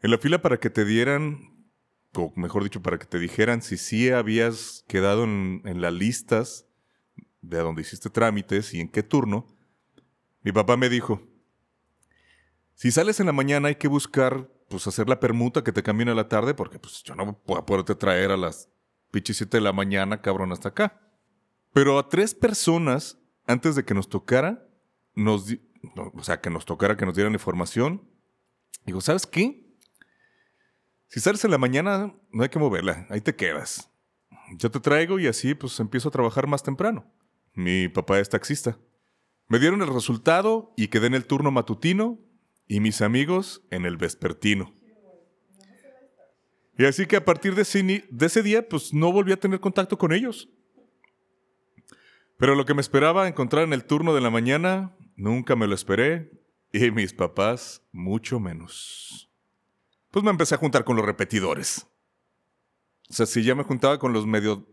En 0.00 0.10
la 0.10 0.18
fila 0.18 0.40
para 0.40 0.58
que 0.58 0.70
te 0.70 0.84
dieran, 0.84 1.51
o 2.14 2.32
mejor 2.36 2.62
dicho, 2.62 2.82
para 2.82 2.98
que 2.98 3.06
te 3.06 3.18
dijeran 3.18 3.62
si 3.62 3.76
sí 3.76 4.10
habías 4.10 4.84
quedado 4.88 5.24
en, 5.24 5.62
en 5.64 5.80
las 5.80 5.92
listas 5.92 6.66
de 7.40 7.58
donde 7.58 7.82
hiciste 7.82 8.10
trámites 8.10 8.74
y 8.74 8.80
en 8.80 8.88
qué 8.88 9.02
turno, 9.02 9.46
mi 10.42 10.52
papá 10.52 10.76
me 10.76 10.88
dijo, 10.88 11.22
si 12.74 12.90
sales 12.90 13.20
en 13.20 13.26
la 13.26 13.32
mañana 13.32 13.68
hay 13.68 13.76
que 13.76 13.88
buscar 13.88 14.50
pues 14.68 14.86
hacer 14.86 15.08
la 15.08 15.20
permuta 15.20 15.62
que 15.62 15.72
te 15.72 15.82
cambien 15.82 16.08
a 16.08 16.14
la 16.14 16.28
tarde, 16.28 16.54
porque 16.54 16.78
pues 16.78 17.02
yo 17.02 17.14
no 17.14 17.38
puedo 17.38 17.64
poderte 17.66 17.94
traer 17.94 18.30
a 18.30 18.36
las 18.36 18.70
pichis 19.10 19.36
7 19.36 19.58
de 19.58 19.60
la 19.60 19.72
mañana, 19.72 20.22
cabrón, 20.22 20.50
hasta 20.52 20.70
acá. 20.70 21.00
Pero 21.72 21.98
a 21.98 22.08
tres 22.08 22.34
personas, 22.34 23.18
antes 23.46 23.76
de 23.76 23.84
que 23.84 23.94
nos 23.94 24.08
tocara, 24.08 24.66
nos 25.14 25.46
o 25.94 26.22
sea, 26.22 26.40
que 26.40 26.50
nos 26.50 26.64
tocara 26.64 26.96
que 26.96 27.06
nos 27.06 27.14
dieran 27.14 27.32
información, 27.32 28.02
digo, 28.86 29.00
¿sabes 29.00 29.26
qué? 29.26 29.61
Si 31.12 31.20
sales 31.20 31.44
en 31.44 31.50
la 31.50 31.58
mañana, 31.58 32.14
no 32.30 32.42
hay 32.42 32.48
que 32.48 32.58
moverla, 32.58 33.06
ahí 33.10 33.20
te 33.20 33.36
quedas. 33.36 33.90
Yo 34.56 34.70
te 34.70 34.80
traigo 34.80 35.18
y 35.18 35.26
así 35.26 35.54
pues 35.54 35.78
empiezo 35.78 36.08
a 36.08 36.10
trabajar 36.10 36.46
más 36.46 36.62
temprano. 36.62 37.04
Mi 37.52 37.88
papá 37.88 38.18
es 38.18 38.30
taxista. 38.30 38.78
Me 39.46 39.58
dieron 39.58 39.82
el 39.82 39.92
resultado 39.92 40.72
y 40.74 40.88
quedé 40.88 41.08
en 41.08 41.14
el 41.14 41.26
turno 41.26 41.50
matutino 41.50 42.18
y 42.66 42.80
mis 42.80 43.02
amigos 43.02 43.62
en 43.70 43.84
el 43.84 43.98
vespertino. 43.98 44.72
Y 46.78 46.86
así 46.86 47.04
que 47.04 47.16
a 47.16 47.24
partir 47.26 47.54
de 47.54 47.60
ese, 47.60 48.42
día, 48.42 48.66
pues 48.66 48.94
no 48.94 49.12
volví 49.12 49.32
a 49.32 49.38
tener 49.38 49.60
contacto 49.60 49.98
con 49.98 50.14
ellos. 50.14 50.48
Pero 52.38 52.54
lo 52.54 52.64
que 52.64 52.72
me 52.72 52.80
esperaba 52.80 53.28
encontrar 53.28 53.64
en 53.64 53.74
el 53.74 53.84
turno 53.84 54.14
de 54.14 54.22
la 54.22 54.30
mañana, 54.30 54.96
nunca 55.16 55.56
me 55.56 55.66
lo 55.66 55.74
esperé, 55.74 56.30
y 56.72 56.90
mis 56.90 57.12
papás 57.12 57.82
mucho 57.92 58.40
menos. 58.40 59.31
Pues 60.12 60.24
me 60.24 60.30
empecé 60.30 60.54
a 60.54 60.58
juntar 60.58 60.84
con 60.84 60.94
los 60.94 61.04
repetidores. 61.04 61.88
O 63.10 63.12
sea, 63.12 63.26
si 63.26 63.42
ya 63.42 63.56
me 63.56 63.64
juntaba 63.64 63.98
con 63.98 64.12
los 64.12 64.24
medio 64.24 64.68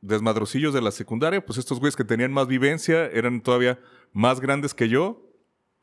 desmadrocillos 0.00 0.72
de 0.72 0.80
la 0.80 0.90
secundaria, 0.90 1.44
pues 1.44 1.58
estos 1.58 1.78
güeyes 1.78 1.96
que 1.96 2.04
tenían 2.04 2.32
más 2.32 2.46
vivencia 2.46 3.06
eran 3.06 3.42
todavía 3.42 3.78
más 4.12 4.40
grandes 4.40 4.72
que 4.72 4.88
yo, 4.88 5.30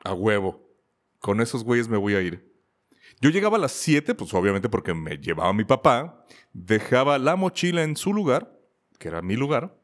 a 0.03 0.13
huevo 0.13 0.71
con 1.21 1.39
esos 1.39 1.63
güeyes 1.63 1.87
me 1.87 1.97
voy 1.97 2.15
a 2.15 2.21
ir. 2.21 2.51
Yo 3.21 3.29
llegaba 3.29 3.57
a 3.57 3.59
las 3.59 3.71
7, 3.73 4.15
pues 4.15 4.33
obviamente 4.33 4.67
porque 4.67 4.93
me 4.93 5.17
llevaba 5.17 5.53
mi 5.53 5.63
papá, 5.63 6.25
dejaba 6.51 7.19
la 7.19 7.35
mochila 7.35 7.83
en 7.83 7.95
su 7.95 8.13
lugar, 8.13 8.59
que 8.97 9.07
era 9.07 9.21
mi 9.21 9.35
lugar, 9.35 9.79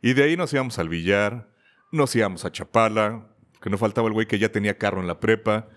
y 0.00 0.14
de 0.14 0.24
ahí 0.24 0.36
nos 0.36 0.52
íbamos 0.52 0.78
al 0.78 0.88
billar, 0.88 1.52
nos 1.92 2.16
íbamos 2.16 2.44
a 2.44 2.52
Chapala, 2.52 3.28
que 3.60 3.68
no 3.68 3.76
faltaba 3.76 4.08
el 4.08 4.14
güey 4.14 4.26
que 4.26 4.38
ya 4.38 4.50
tenía 4.50 4.78
carro 4.78 5.00
en 5.00 5.06
la 5.06 5.20
prepa, 5.20 5.68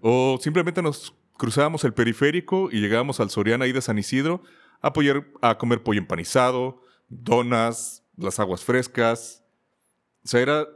o 0.00 0.38
simplemente 0.40 0.80
nos 0.80 1.14
cruzábamos 1.38 1.84
el 1.84 1.94
periférico 1.94 2.68
y 2.70 2.80
llegábamos 2.80 3.20
al 3.20 3.30
Soriana 3.30 3.64
ahí 3.64 3.72
de 3.72 3.82
San 3.82 3.98
Isidro 3.98 4.42
a, 4.82 4.92
a 5.42 5.58
comer 5.58 5.82
pollo 5.82 6.00
empanizado, 6.00 6.82
donas, 7.08 8.04
las 8.16 8.38
aguas 8.38 8.64
frescas. 8.64 9.44
O 10.24 10.28
sea, 10.28 10.40
era, 10.40 10.66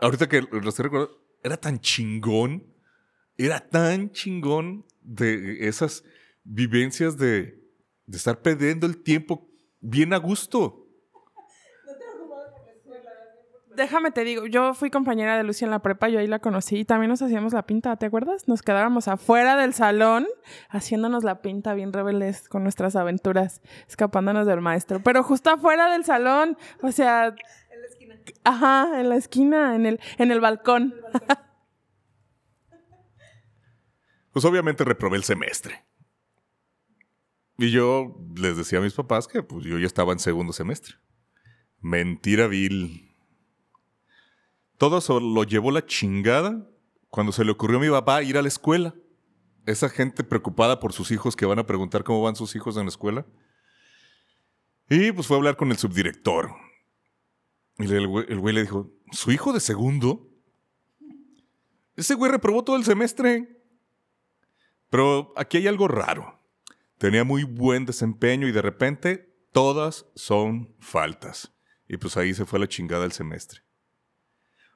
ahorita 0.00 0.28
que 0.28 0.42
lo 0.42 0.68
estoy 0.68 0.84
recordando, 0.84 1.18
era 1.42 1.56
tan 1.56 1.80
chingón 1.80 2.70
era 3.46 3.60
tan 3.60 4.12
chingón 4.12 4.84
de 5.00 5.66
esas 5.66 6.04
vivencias 6.44 7.16
de, 7.16 7.58
estar 8.12 8.42
perdiendo 8.42 8.86
el 8.86 9.02
tiempo 9.02 9.48
bien 9.80 10.12
a 10.12 10.18
gusto. 10.18 10.79
Déjame 13.80 14.10
te 14.10 14.24
digo, 14.24 14.44
yo 14.44 14.74
fui 14.74 14.90
compañera 14.90 15.38
de 15.38 15.42
Lucy 15.42 15.64
en 15.64 15.70
la 15.70 15.78
prepa, 15.78 16.10
yo 16.10 16.18
ahí 16.18 16.26
la 16.26 16.38
conocí 16.38 16.80
y 16.80 16.84
también 16.84 17.08
nos 17.08 17.22
hacíamos 17.22 17.54
la 17.54 17.62
pinta, 17.62 17.96
¿te 17.96 18.04
acuerdas? 18.04 18.46
Nos 18.46 18.60
quedábamos 18.60 19.08
afuera 19.08 19.56
del 19.56 19.72
salón 19.72 20.26
haciéndonos 20.68 21.24
la 21.24 21.40
pinta 21.40 21.72
bien 21.72 21.90
rebeldes 21.90 22.46
con 22.46 22.62
nuestras 22.62 22.94
aventuras, 22.94 23.62
escapándonos 23.88 24.46
del 24.46 24.60
maestro, 24.60 25.02
pero 25.02 25.22
justo 25.22 25.48
afuera 25.48 25.90
del 25.90 26.04
salón, 26.04 26.58
o 26.82 26.92
sea... 26.92 27.28
En 27.70 27.80
la 27.80 27.86
esquina. 27.88 28.14
Ajá, 28.44 29.00
en 29.00 29.08
la 29.08 29.16
esquina, 29.16 29.74
en 29.74 29.86
el, 29.86 30.00
en 30.18 30.30
el 30.30 30.40
balcón. 30.40 30.82
En 30.82 30.92
el 30.92 31.12
balcón. 31.12 31.38
Pues 34.32 34.44
obviamente 34.44 34.84
reprobé 34.84 35.16
el 35.16 35.24
semestre. 35.24 35.84
Y 37.58 37.72
yo 37.72 38.14
les 38.36 38.56
decía 38.56 38.78
a 38.78 38.82
mis 38.82 38.94
papás 38.94 39.26
que 39.26 39.42
pues 39.42 39.64
yo 39.64 39.76
ya 39.76 39.86
estaba 39.86 40.12
en 40.12 40.20
segundo 40.20 40.52
semestre. 40.52 40.94
Mentira 41.80 42.46
vil. 42.46 43.09
Todo 44.80 45.20
lo 45.20 45.44
llevó 45.44 45.72
la 45.72 45.84
chingada 45.84 46.66
cuando 47.10 47.32
se 47.32 47.44
le 47.44 47.52
ocurrió 47.52 47.76
a 47.76 47.82
mi 47.82 47.90
papá 47.90 48.22
ir 48.22 48.38
a 48.38 48.42
la 48.42 48.48
escuela. 48.48 48.94
Esa 49.66 49.90
gente 49.90 50.24
preocupada 50.24 50.80
por 50.80 50.94
sus 50.94 51.10
hijos 51.10 51.36
que 51.36 51.44
van 51.44 51.58
a 51.58 51.66
preguntar 51.66 52.02
cómo 52.02 52.22
van 52.22 52.34
sus 52.34 52.56
hijos 52.56 52.78
en 52.78 52.84
la 52.84 52.88
escuela. 52.88 53.26
Y 54.88 55.12
pues 55.12 55.26
fue 55.26 55.36
a 55.36 55.38
hablar 55.38 55.58
con 55.58 55.70
el 55.70 55.76
subdirector. 55.76 56.52
Y 57.76 57.92
el 57.92 58.06
güey, 58.06 58.24
el 58.30 58.38
güey 58.38 58.54
le 58.54 58.62
dijo, 58.62 58.90
¿su 59.12 59.30
hijo 59.30 59.52
de 59.52 59.60
segundo? 59.60 60.30
Ese 61.94 62.14
güey 62.14 62.32
reprobó 62.32 62.64
todo 62.64 62.76
el 62.76 62.84
semestre. 62.84 63.62
Pero 64.88 65.34
aquí 65.36 65.58
hay 65.58 65.66
algo 65.66 65.88
raro. 65.88 66.40
Tenía 66.96 67.24
muy 67.24 67.42
buen 67.42 67.84
desempeño 67.84 68.48
y 68.48 68.52
de 68.52 68.62
repente 68.62 69.30
todas 69.52 70.06
son 70.14 70.74
faltas. 70.78 71.52
Y 71.86 71.98
pues 71.98 72.16
ahí 72.16 72.32
se 72.32 72.46
fue 72.46 72.58
la 72.58 72.66
chingada 72.66 73.04
el 73.04 73.12
semestre. 73.12 73.60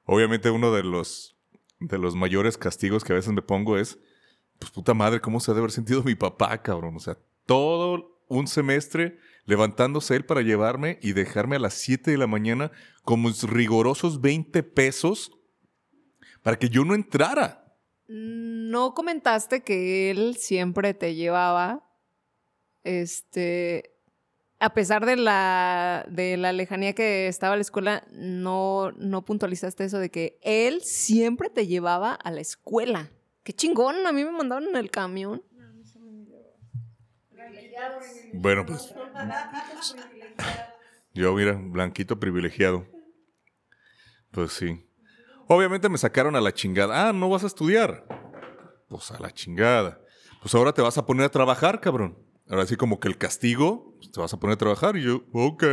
Obviamente 0.04 0.50
uno 0.50 0.72
de 0.72 0.82
los, 0.82 1.36
de 1.80 1.98
los 1.98 2.14
mayores 2.14 2.58
castigos 2.58 3.04
que 3.04 3.12
a 3.12 3.16
veces 3.16 3.32
me 3.32 3.42
pongo 3.42 3.78
es, 3.78 3.98
pues 4.58 4.70
puta 4.70 4.94
madre, 4.94 5.20
¿cómo 5.20 5.40
se 5.40 5.52
debe 5.52 5.60
haber 5.60 5.72
sentido 5.72 6.02
mi 6.02 6.14
papá, 6.14 6.60
cabrón? 6.62 6.96
O 6.96 7.00
sea, 7.00 7.18
todo 7.46 8.20
un 8.28 8.46
semestre 8.46 9.18
levantándose 9.44 10.16
él 10.16 10.24
para 10.24 10.42
llevarme 10.42 10.98
y 11.02 11.12
dejarme 11.12 11.56
a 11.56 11.60
las 11.60 11.74
7 11.74 12.10
de 12.10 12.18
la 12.18 12.26
mañana 12.26 12.72
como 13.02 13.30
rigorosos 13.30 14.20
20 14.20 14.62
pesos 14.62 15.32
para 16.42 16.58
que 16.58 16.68
yo 16.68 16.84
no 16.84 16.94
entrara. 16.94 17.76
No 18.06 18.94
comentaste 18.94 19.62
que 19.62 20.10
él 20.10 20.36
siempre 20.36 20.94
te 20.94 21.14
llevaba, 21.14 21.90
este, 22.82 23.93
a 24.64 24.72
pesar 24.72 25.04
de 25.04 25.16
la, 25.16 26.06
de 26.08 26.38
la 26.38 26.54
lejanía 26.54 26.94
que 26.94 27.28
estaba 27.28 27.54
la 27.54 27.60
escuela, 27.60 28.02
no, 28.12 28.92
no 28.92 29.22
puntualizaste 29.22 29.84
eso 29.84 29.98
de 29.98 30.10
que 30.10 30.38
él 30.40 30.80
siempre 30.82 31.50
te 31.50 31.66
llevaba 31.66 32.14
a 32.14 32.30
la 32.30 32.40
escuela. 32.40 33.10
Qué 33.42 33.52
chingón, 33.52 34.06
a 34.06 34.12
mí 34.12 34.24
me 34.24 34.30
mandaron 34.30 34.70
en 34.70 34.76
el 34.76 34.90
camión. 34.90 35.42
Bueno, 38.32 38.64
pues. 38.64 38.94
Yo, 41.12 41.34
mira, 41.34 41.52
blanquito 41.60 42.18
privilegiado. 42.18 42.86
Pues 44.30 44.52
sí. 44.52 44.88
Obviamente 45.46 45.90
me 45.90 45.98
sacaron 45.98 46.36
a 46.36 46.40
la 46.40 46.54
chingada. 46.54 47.08
Ah, 47.08 47.12
no 47.12 47.28
vas 47.28 47.44
a 47.44 47.48
estudiar. 47.48 48.06
Pues 48.88 49.10
a 49.10 49.20
la 49.20 49.30
chingada. 49.30 50.00
Pues 50.40 50.54
ahora 50.54 50.72
te 50.72 50.80
vas 50.80 50.96
a 50.96 51.04
poner 51.04 51.26
a 51.26 51.30
trabajar, 51.30 51.82
cabrón. 51.82 52.18
Ahora 52.48 52.66
sí, 52.66 52.76
como 52.76 53.00
que 53.00 53.08
el 53.08 53.16
castigo, 53.16 53.94
pues 53.96 54.10
te 54.10 54.20
vas 54.20 54.32
a 54.32 54.38
poner 54.38 54.54
a 54.54 54.58
trabajar. 54.58 54.96
Y 54.96 55.02
yo, 55.02 55.24
ok. 55.32 55.64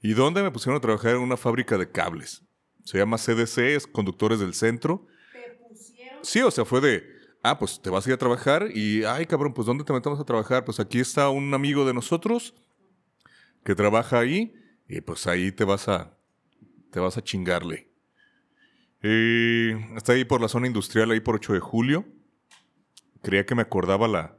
¿Y 0.00 0.14
dónde 0.14 0.42
me 0.42 0.50
pusieron 0.50 0.76
a 0.76 0.80
trabajar? 0.80 1.14
En 1.14 1.20
una 1.20 1.36
fábrica 1.36 1.78
de 1.78 1.90
cables. 1.90 2.42
Se 2.84 2.98
llama 2.98 3.18
CDC, 3.18 3.58
es 3.76 3.86
Conductores 3.86 4.40
del 4.40 4.54
Centro. 4.54 5.06
¿Te 5.32 5.64
pusieron? 5.68 6.18
Sí, 6.24 6.40
o 6.42 6.50
sea, 6.50 6.64
fue 6.64 6.80
de, 6.80 7.04
ah, 7.42 7.58
pues 7.58 7.80
te 7.80 7.90
vas 7.90 8.04
a 8.06 8.10
ir 8.10 8.14
a 8.14 8.18
trabajar 8.18 8.68
y, 8.74 9.04
ay, 9.04 9.26
cabrón, 9.26 9.54
pues 9.54 9.66
¿dónde 9.66 9.84
te 9.84 9.92
metemos 9.92 10.18
a 10.18 10.24
trabajar? 10.24 10.64
Pues 10.64 10.80
aquí 10.80 10.98
está 10.98 11.28
un 11.28 11.54
amigo 11.54 11.84
de 11.84 11.94
nosotros 11.94 12.54
que 13.64 13.76
trabaja 13.76 14.18
ahí 14.18 14.54
y 14.88 15.00
pues 15.00 15.28
ahí 15.28 15.52
te 15.52 15.64
vas 15.64 15.88
a, 15.88 16.16
te 16.90 16.98
vas 16.98 17.16
a 17.16 17.22
chingarle. 17.22 17.88
Y 19.02 19.72
está 19.96 20.12
ahí 20.12 20.24
por 20.24 20.40
la 20.40 20.48
zona 20.48 20.66
industrial, 20.66 21.10
ahí 21.10 21.20
por 21.20 21.36
8 21.36 21.52
de 21.52 21.60
julio. 21.60 22.04
Creía 23.22 23.46
que 23.46 23.54
me 23.54 23.62
acordaba 23.62 24.08
la, 24.08 24.36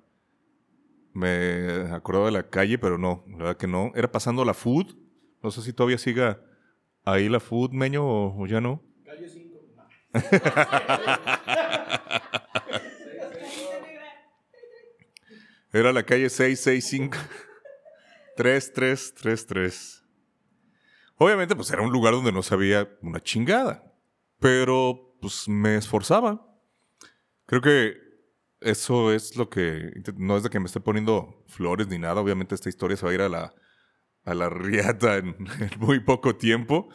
me 1.13 1.91
acordaba 1.91 2.25
de 2.25 2.31
la 2.31 2.49
calle, 2.49 2.77
pero 2.77 2.97
no, 2.97 3.23
la 3.29 3.37
verdad 3.37 3.57
que 3.57 3.67
no. 3.67 3.91
Era 3.95 4.11
pasando 4.11 4.43
la 4.43 4.53
food. 4.53 4.95
No 5.41 5.51
sé 5.51 5.61
si 5.61 5.73
todavía 5.73 5.97
siga 5.97 6.41
ahí 7.05 7.29
la 7.29 7.39
food, 7.39 7.71
meño, 7.71 8.03
o, 8.05 8.45
ya 8.47 8.61
no. 8.61 8.81
Calle 9.05 9.29
5. 9.29 9.53
Era 15.73 15.91
la 15.91 16.03
calle 16.03 16.29
665. 16.29 17.17
3333. 18.35 20.03
Obviamente, 21.17 21.55
pues 21.55 21.71
era 21.71 21.81
un 21.81 21.91
lugar 21.91 22.13
donde 22.13 22.31
no 22.31 22.43
sabía 22.43 22.87
una 23.01 23.19
chingada. 23.19 23.91
Pero, 24.39 25.15
pues 25.19 25.47
me 25.47 25.77
esforzaba. 25.77 26.45
Creo 27.45 27.61
que 27.61 28.02
eso 28.63 29.13
es 29.13 29.35
lo 29.35 29.49
que. 29.49 29.91
No 30.17 30.37
es 30.37 30.43
de 30.43 30.49
que 30.49 30.59
me 30.59 30.65
esté 30.65 30.79
poniendo 30.79 31.43
flores 31.47 31.87
ni 31.87 31.97
nada. 31.97 32.21
Obviamente, 32.21 32.55
esta 32.55 32.69
historia 32.69 32.97
se 32.97 33.05
va 33.05 33.11
a 33.11 33.15
ir 33.15 33.21
a 33.21 33.29
la, 33.29 33.53
a 34.25 34.33
la 34.33 34.49
riata 34.49 35.17
en, 35.17 35.35
muy 35.77 35.99
poco 35.99 36.35
tiempo. 36.35 36.89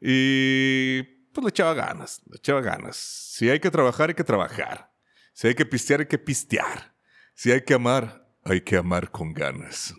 Y 0.00 1.02
pues 1.32 1.44
le 1.44 1.48
echaba 1.48 1.74
ganas, 1.74 2.22
le 2.26 2.36
echaba 2.36 2.60
ganas. 2.60 2.96
Si 2.96 3.48
hay 3.48 3.60
que 3.60 3.70
trabajar, 3.70 4.10
hay 4.10 4.14
que 4.14 4.24
trabajar. 4.24 4.92
Si 5.32 5.48
hay 5.48 5.54
que 5.54 5.66
pistear, 5.66 6.00
hay 6.00 6.06
que 6.06 6.18
pistear. 6.18 6.94
Si 7.34 7.50
hay 7.50 7.62
que 7.62 7.74
amar, 7.74 8.28
hay 8.44 8.60
que 8.60 8.76
amar 8.76 9.10
con 9.10 9.32
ganas. 9.32 9.94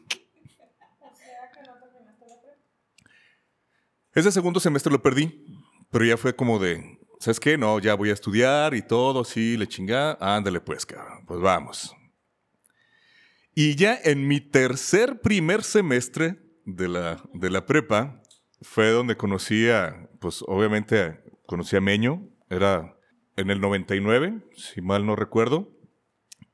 Ese 4.13 4.31
segundo 4.31 4.61
semestre 4.61 4.93
lo 4.93 5.01
perdí, 5.01 5.43
pero 5.91 6.05
ya 6.05 6.15
fue 6.15 6.33
como 6.33 6.57
de, 6.57 6.94
¿sabes 7.25 7.39
qué? 7.39 7.57
No, 7.57 7.79
ya 7.79 7.95
voy 7.95 8.11
a 8.11 8.13
estudiar 8.13 8.75
y 8.75 8.83
todo, 8.83 9.23
sí, 9.23 9.57
le 9.57 9.67
chingá. 9.67 10.15
Ándale 10.21 10.61
pues, 10.61 10.85
cabrón, 10.85 11.25
pues 11.25 11.39
vamos. 11.39 11.95
Y 13.55 13.73
ya 13.73 13.99
en 14.03 14.27
mi 14.27 14.39
tercer 14.39 15.21
primer 15.21 15.63
semestre 15.63 16.37
de 16.65 16.87
la, 16.87 17.23
de 17.33 17.49
la 17.49 17.65
prepa 17.65 18.21
fue 18.61 18.91
donde 18.91 19.17
conocí 19.17 19.67
a, 19.69 20.07
pues 20.19 20.43
obviamente 20.45 21.19
conocí 21.47 21.75
a 21.75 21.81
Meño, 21.81 22.29
era 22.47 22.95
en 23.37 23.49
el 23.49 23.59
99, 23.59 24.43
si 24.55 24.81
mal 24.81 25.07
no 25.07 25.15
recuerdo. 25.15 25.75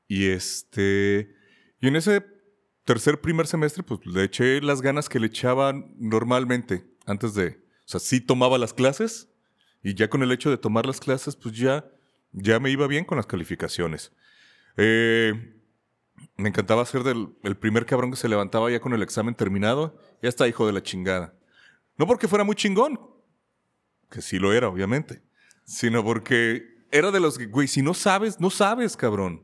Y 0.08 0.28
este. 0.28 1.34
Y 1.82 1.88
en 1.88 1.96
ese 1.96 2.24
tercer 2.86 3.20
primer 3.20 3.46
semestre, 3.46 3.82
pues 3.82 4.00
le 4.06 4.24
eché 4.24 4.62
las 4.62 4.80
ganas 4.80 5.10
que 5.10 5.20
le 5.20 5.26
echaba 5.26 5.74
normalmente 5.98 6.86
antes 7.04 7.34
de. 7.34 7.62
O 7.84 7.88
sea, 7.92 8.00
sí 8.00 8.22
tomaba 8.22 8.56
las 8.56 8.72
clases. 8.72 9.31
Y 9.82 9.94
ya 9.94 10.08
con 10.08 10.22
el 10.22 10.32
hecho 10.32 10.50
de 10.50 10.58
tomar 10.58 10.86
las 10.86 11.00
clases, 11.00 11.36
pues 11.36 11.56
ya, 11.56 11.84
ya 12.32 12.60
me 12.60 12.70
iba 12.70 12.86
bien 12.86 13.04
con 13.04 13.16
las 13.16 13.26
calificaciones. 13.26 14.12
Eh, 14.76 15.34
me 16.36 16.48
encantaba 16.48 16.84
ser 16.86 17.02
del, 17.02 17.28
el 17.42 17.56
primer 17.56 17.84
cabrón 17.86 18.10
que 18.10 18.16
se 18.16 18.28
levantaba 18.28 18.70
ya 18.70 18.80
con 18.80 18.92
el 18.92 19.02
examen 19.02 19.34
terminado. 19.34 19.98
Ya 20.22 20.28
está, 20.28 20.46
hijo 20.46 20.66
de 20.66 20.72
la 20.72 20.82
chingada. 20.82 21.34
No 21.98 22.06
porque 22.06 22.28
fuera 22.28 22.44
muy 22.44 22.54
chingón, 22.54 23.00
que 24.10 24.22
sí 24.22 24.38
lo 24.38 24.52
era, 24.52 24.68
obviamente, 24.68 25.22
sino 25.64 26.04
porque 26.04 26.64
era 26.90 27.10
de 27.10 27.20
los 27.20 27.38
que, 27.38 27.46
güey, 27.46 27.68
si 27.68 27.82
no 27.82 27.94
sabes, 27.94 28.40
no 28.40 28.50
sabes, 28.50 28.96
cabrón. 28.96 29.42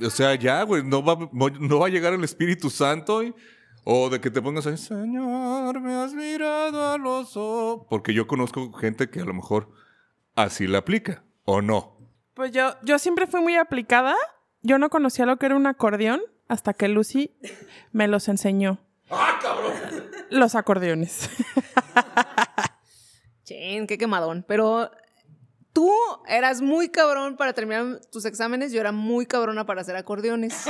O 0.00 0.10
sea, 0.10 0.34
ya, 0.34 0.62
güey, 0.62 0.82
no 0.82 1.04
va, 1.04 1.30
no 1.32 1.78
va 1.78 1.86
a 1.86 1.90
llegar 1.90 2.12
el 2.12 2.24
Espíritu 2.24 2.70
Santo 2.70 3.22
o 3.84 4.10
de 4.10 4.20
que 4.20 4.30
te 4.30 4.40
pongas 4.40 4.66
ahí, 4.66 4.76
Señor, 4.76 5.80
me 5.80 5.94
has 5.94 6.14
mirado 6.14 6.92
a 6.92 6.98
los 6.98 7.36
ojos. 7.36 7.86
Porque 7.88 8.14
yo 8.14 8.26
conozco 8.26 8.72
gente 8.72 9.10
que 9.10 9.20
a 9.20 9.24
lo 9.24 9.34
mejor 9.34 9.70
así 10.34 10.66
la 10.66 10.78
aplica, 10.78 11.24
¿o 11.44 11.62
no? 11.62 11.98
Pues 12.34 12.52
yo, 12.52 12.74
yo 12.82 12.98
siempre 12.98 13.26
fui 13.26 13.40
muy 13.40 13.56
aplicada. 13.56 14.14
Yo 14.62 14.78
no 14.78 14.90
conocía 14.90 15.26
lo 15.26 15.36
que 15.38 15.46
era 15.46 15.56
un 15.56 15.66
acordeón 15.66 16.22
hasta 16.48 16.74
que 16.74 16.88
Lucy 16.88 17.36
me 17.92 18.06
los 18.08 18.28
enseñó. 18.28 18.78
¡Ah, 19.10 19.38
cabrón! 19.42 19.72
Los 20.30 20.54
acordeones. 20.54 21.28
Chen, 23.44 23.86
qué 23.86 23.98
quemadón. 23.98 24.44
Pero 24.46 24.90
tú 25.72 25.90
eras 26.26 26.62
muy 26.62 26.88
cabrón 26.88 27.36
para 27.36 27.52
terminar 27.52 28.00
tus 28.10 28.24
exámenes, 28.24 28.72
yo 28.72 28.80
era 28.80 28.92
muy 28.92 29.26
cabrona 29.26 29.66
para 29.66 29.80
hacer 29.80 29.96
acordeones. 29.96 30.66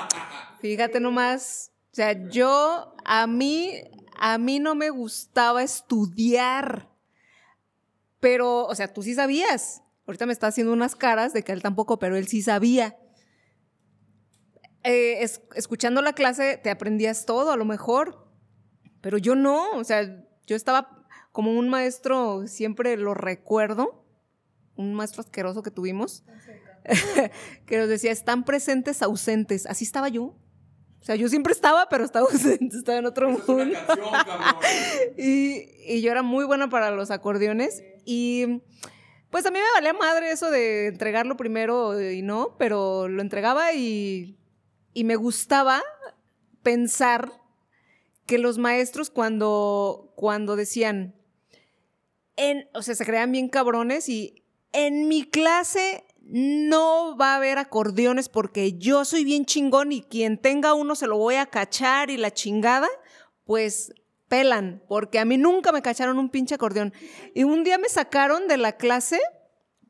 Fíjate 0.60 1.00
nomás. 1.00 1.72
O 1.96 1.98
sea, 1.98 2.28
yo, 2.28 2.94
a 3.06 3.26
mí, 3.26 3.72
a 4.18 4.36
mí 4.36 4.58
no 4.58 4.74
me 4.74 4.90
gustaba 4.90 5.62
estudiar. 5.62 6.90
Pero, 8.20 8.66
o 8.66 8.74
sea, 8.74 8.92
tú 8.92 9.02
sí 9.02 9.14
sabías. 9.14 9.82
Ahorita 10.06 10.26
me 10.26 10.34
está 10.34 10.48
haciendo 10.48 10.74
unas 10.74 10.94
caras 10.94 11.32
de 11.32 11.42
que 11.42 11.52
él 11.52 11.62
tampoco, 11.62 11.98
pero 11.98 12.16
él 12.16 12.28
sí 12.28 12.42
sabía. 12.42 12.98
Eh, 14.84 15.26
escuchando 15.54 16.02
la 16.02 16.12
clase 16.12 16.60
te 16.62 16.68
aprendías 16.68 17.24
todo, 17.24 17.50
a 17.50 17.56
lo 17.56 17.64
mejor. 17.64 18.30
Pero 19.00 19.16
yo 19.16 19.34
no. 19.34 19.70
O 19.70 19.82
sea, 19.82 20.22
yo 20.46 20.54
estaba 20.54 21.08
como 21.32 21.52
un 21.58 21.70
maestro, 21.70 22.46
siempre 22.46 22.98
lo 22.98 23.14
recuerdo 23.14 24.04
un 24.74 24.92
maestro 24.92 25.22
asqueroso 25.22 25.62
que 25.62 25.70
tuvimos, 25.70 26.22
que 27.64 27.78
nos 27.78 27.88
decía, 27.88 28.12
están 28.12 28.44
presentes, 28.44 29.00
ausentes. 29.00 29.64
Así 29.64 29.84
estaba 29.84 30.10
yo. 30.10 30.36
O 31.00 31.04
sea, 31.06 31.14
yo 31.14 31.28
siempre 31.28 31.52
estaba, 31.52 31.88
pero 31.88 32.04
estaba 32.04 32.26
ausente, 32.32 32.76
estaba 32.76 32.98
en 32.98 33.06
otro 33.06 33.30
mundo. 33.30 33.78
y, 35.16 35.68
y, 35.86 36.00
yo 36.00 36.10
era 36.10 36.22
muy 36.22 36.44
buena 36.44 36.68
para 36.68 36.90
los 36.90 37.10
acordeones. 37.10 37.82
Y 38.04 38.62
Pues 39.30 39.44
a 39.46 39.50
mí 39.50 39.58
me 39.58 39.72
valía 39.74 39.92
madre 39.92 40.30
eso 40.30 40.50
de 40.50 40.86
entregarlo 40.86 41.36
primero 41.36 42.00
y 42.00 42.22
no, 42.22 42.56
pero 42.58 43.08
lo 43.08 43.22
entregaba 43.22 43.72
y, 43.72 44.38
y 44.94 45.04
me 45.04 45.16
gustaba 45.16 45.82
pensar 46.62 47.30
que 48.24 48.38
los 48.38 48.58
maestros 48.58 49.10
cuando, 49.10 50.12
cuando 50.16 50.56
decían, 50.56 51.14
en, 52.36 52.68
o 52.74 52.82
sea, 52.82 52.94
se 52.94 53.04
crean 53.04 53.30
bien 53.30 53.48
cabrones 53.48 54.08
y 54.08 54.42
en 54.72 55.08
mi 55.08 55.22
clase 55.24 56.04
no 56.28 57.16
va 57.16 57.32
a 57.32 57.36
haber 57.36 57.58
acordeones 57.58 58.28
porque 58.28 58.72
yo 58.72 59.04
soy 59.04 59.24
bien 59.24 59.46
chingón 59.46 59.92
y 59.92 60.02
quien 60.02 60.38
tenga 60.38 60.74
uno 60.74 60.94
se 60.96 61.06
lo 61.06 61.18
voy 61.18 61.36
a 61.36 61.46
cachar 61.46 62.10
y 62.10 62.16
la 62.16 62.32
chingada, 62.32 62.88
pues 63.44 63.92
pelan, 64.28 64.82
porque 64.88 65.20
a 65.20 65.24
mí 65.24 65.36
nunca 65.38 65.70
me 65.70 65.82
cacharon 65.82 66.18
un 66.18 66.30
pinche 66.30 66.56
acordeón. 66.56 66.92
Y 67.34 67.44
un 67.44 67.62
día 67.62 67.78
me 67.78 67.88
sacaron 67.88 68.48
de 68.48 68.56
la 68.56 68.72
clase 68.72 69.20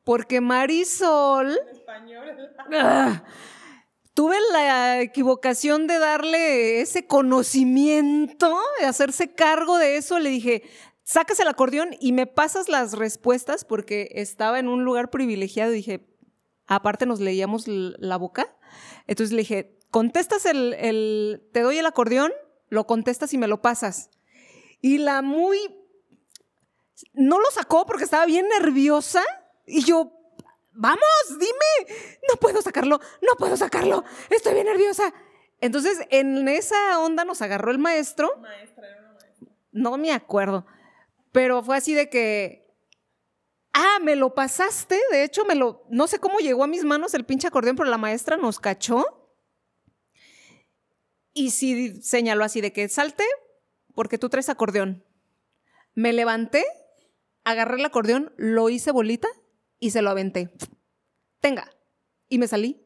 porque 0.05 0.41
Marisol... 0.41 1.59
Ah, 2.73 3.25
tuve 4.13 4.37
la 4.53 5.01
equivocación 5.01 5.87
de 5.87 5.99
darle 5.99 6.81
ese 6.81 7.07
conocimiento, 7.07 8.59
de 8.81 8.87
hacerse 8.87 9.33
cargo 9.35 9.79
de 9.79 9.97
eso. 9.97 10.19
Le 10.19 10.31
dije, 10.31 10.63
sacas 11.03 11.41
el 11.41 11.49
acordeón 11.49 11.97
y 12.01 12.13
me 12.13 12.27
pasas 12.27 12.69
las 12.69 12.93
respuestas 12.93 13.65
porque 13.65 14.09
estaba 14.13 14.59
en 14.59 14.69
un 14.69 14.85
lugar 14.85 15.11
privilegiado. 15.11 15.71
dije, 15.71 16.16
aparte 16.67 17.07
nos 17.07 17.21
leíamos 17.21 17.67
la 17.67 18.17
boca. 18.17 18.55
Entonces 19.07 19.33
le 19.33 19.43
dije, 19.43 19.79
contestas 19.91 20.47
el, 20.47 20.75
el, 20.75 21.49
te 21.53 21.61
doy 21.61 21.79
el 21.79 21.87
acordeón, 21.87 22.33
lo 22.69 22.87
contestas 22.87 23.33
y 23.35 23.39
me 23.39 23.49
lo 23.49 23.63
pasas. 23.63 24.11
Y 24.81 24.99
la 24.99 25.23
muy, 25.23 25.59
no 27.15 27.39
lo 27.41 27.51
sacó 27.51 27.87
porque 27.87 28.05
estaba 28.05 28.27
bien 28.27 28.47
nerviosa. 28.49 29.23
Y 29.67 29.85
yo, 29.85 30.13
vamos, 30.73 31.01
dime, 31.31 31.97
no 32.29 32.39
puedo 32.39 32.63
sacarlo, 32.63 33.01
no 33.23 33.35
puedo 33.39 33.57
sacarlo, 33.57 34.05
estoy 34.31 34.55
bien 34.55 34.67
nerviosa. 34.67 35.13
Entonces, 35.61 35.99
en 36.11 36.47
esa 36.49 37.01
onda 37.01 37.25
nos 37.25 37.41
agarró 37.43 37.71
el 37.71 37.79
maestro. 37.79 38.31
Maestra, 38.39 38.89
era 38.89 39.01
una 39.01 39.13
maestra. 39.15 39.49
No 39.73 39.97
me 39.97 40.13
acuerdo, 40.13 40.67
pero 41.33 41.63
fue 41.63 41.77
así 41.77 41.95
de 41.95 42.11
que, 42.11 42.66
ah, 43.77 43.99
me 44.03 44.17
lo 44.17 44.35
pasaste, 44.35 44.99
de 45.11 45.23
hecho, 45.23 45.45
me 45.45 45.55
lo, 45.55 45.85
no 45.91 46.07
sé 46.07 46.19
cómo 46.19 46.39
llegó 46.39 46.65
a 46.65 46.67
mis 46.67 46.85
manos 46.85 47.15
el 47.15 47.25
pinche 47.27 47.47
acordeón, 47.47 47.77
pero 47.77 47.89
la 47.89 47.99
maestra 47.99 48.37
nos 48.37 48.59
cachó. 48.59 49.05
Y 51.35 51.51
sí 51.51 52.01
señaló 52.03 52.45
así 52.45 52.63
de 52.63 52.73
que 52.73 52.89
salte 52.89 53.25
porque 53.95 54.17
tú 54.17 54.31
traes 54.31 54.49
acordeón. 54.49 55.05
Me 55.95 56.15
levanté, 56.15 56.65
agarré 57.45 57.77
el 57.77 57.85
acordeón, 57.85 58.33
lo 58.39 58.71
hice 58.71 58.91
bolita 58.91 59.29
y 59.79 59.91
se 59.91 60.01
lo 60.01 60.11
aventé. 60.11 60.51
Tenga. 61.41 61.71
Y 62.29 62.39
me 62.39 62.49
salí. 62.49 62.83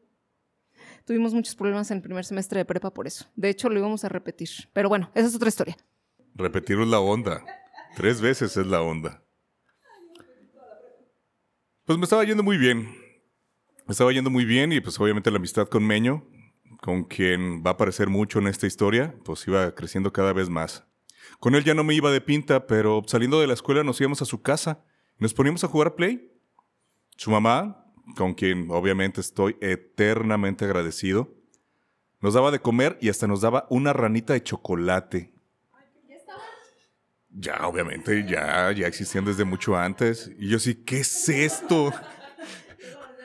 Tuvimos 1.05 1.33
muchos 1.33 1.55
problemas 1.55 1.89
en 1.91 1.97
el 1.97 2.03
primer 2.03 2.25
semestre 2.25 2.59
de 2.59 2.65
prepa 2.65 2.93
por 2.93 3.07
eso. 3.07 3.25
De 3.35 3.49
hecho, 3.49 3.69
lo 3.69 3.79
íbamos 3.79 4.03
a 4.03 4.09
repetir. 4.09 4.49
Pero 4.73 4.89
bueno, 4.89 5.09
esa 5.15 5.27
es 5.27 5.35
otra 5.35 5.49
historia. 5.49 5.77
Repetir 6.35 6.79
es 6.79 6.87
la 6.87 6.99
onda. 6.99 7.43
Tres 7.95 8.21
veces 8.21 8.55
es 8.57 8.67
la 8.67 8.81
onda. 8.81 9.23
Pues 11.85 11.97
me 11.97 12.03
estaba 12.03 12.23
yendo 12.23 12.43
muy 12.43 12.57
bien. 12.57 12.95
Me 13.87 13.91
estaba 13.91 14.11
yendo 14.11 14.29
muy 14.29 14.45
bien 14.45 14.71
y 14.71 14.79
pues 14.81 14.99
obviamente 14.99 15.31
la 15.31 15.37
amistad 15.37 15.67
con 15.67 15.85
Meño, 15.85 16.27
con 16.79 17.03
quien 17.05 17.63
va 17.63 17.71
a 17.71 17.73
aparecer 17.73 18.07
mucho 18.07 18.37
en 18.37 18.47
esta 18.47 18.67
historia, 18.67 19.15
pues 19.25 19.47
iba 19.47 19.73
creciendo 19.73 20.13
cada 20.13 20.31
vez 20.31 20.47
más. 20.47 20.85
Con 21.39 21.55
él 21.55 21.63
ya 21.63 21.73
no 21.73 21.83
me 21.83 21.95
iba 21.95 22.11
de 22.11 22.21
pinta, 22.21 22.67
pero 22.67 23.01
saliendo 23.07 23.41
de 23.41 23.47
la 23.47 23.53
escuela 23.53 23.83
nos 23.83 23.99
íbamos 23.99 24.21
a 24.21 24.25
su 24.25 24.43
casa 24.43 24.83
y 25.19 25.23
nos 25.23 25.33
poníamos 25.33 25.63
a 25.63 25.67
jugar 25.67 25.95
play. 25.95 26.31
Su 27.17 27.31
mamá, 27.31 27.91
con 28.15 28.35
quien 28.35 28.69
obviamente 28.69 29.19
estoy 29.19 29.57
eternamente 29.59 30.65
agradecido, 30.65 31.33
nos 32.19 32.35
daba 32.35 32.51
de 32.51 32.59
comer 32.59 32.99
y 33.01 33.09
hasta 33.09 33.25
nos 33.25 33.41
daba 33.41 33.65
una 33.71 33.91
ranita 33.91 34.33
de 34.33 34.43
chocolate. 34.43 35.33
Ya, 37.33 37.65
obviamente, 37.65 38.25
ya, 38.27 38.71
ya 38.71 38.87
existían 38.87 39.23
desde 39.23 39.45
mucho 39.45 39.77
antes. 39.77 40.31
Y 40.37 40.49
yo 40.49 40.59
sí, 40.59 40.75
¿qué 40.75 40.99
es 40.99 41.29
esto? 41.29 41.93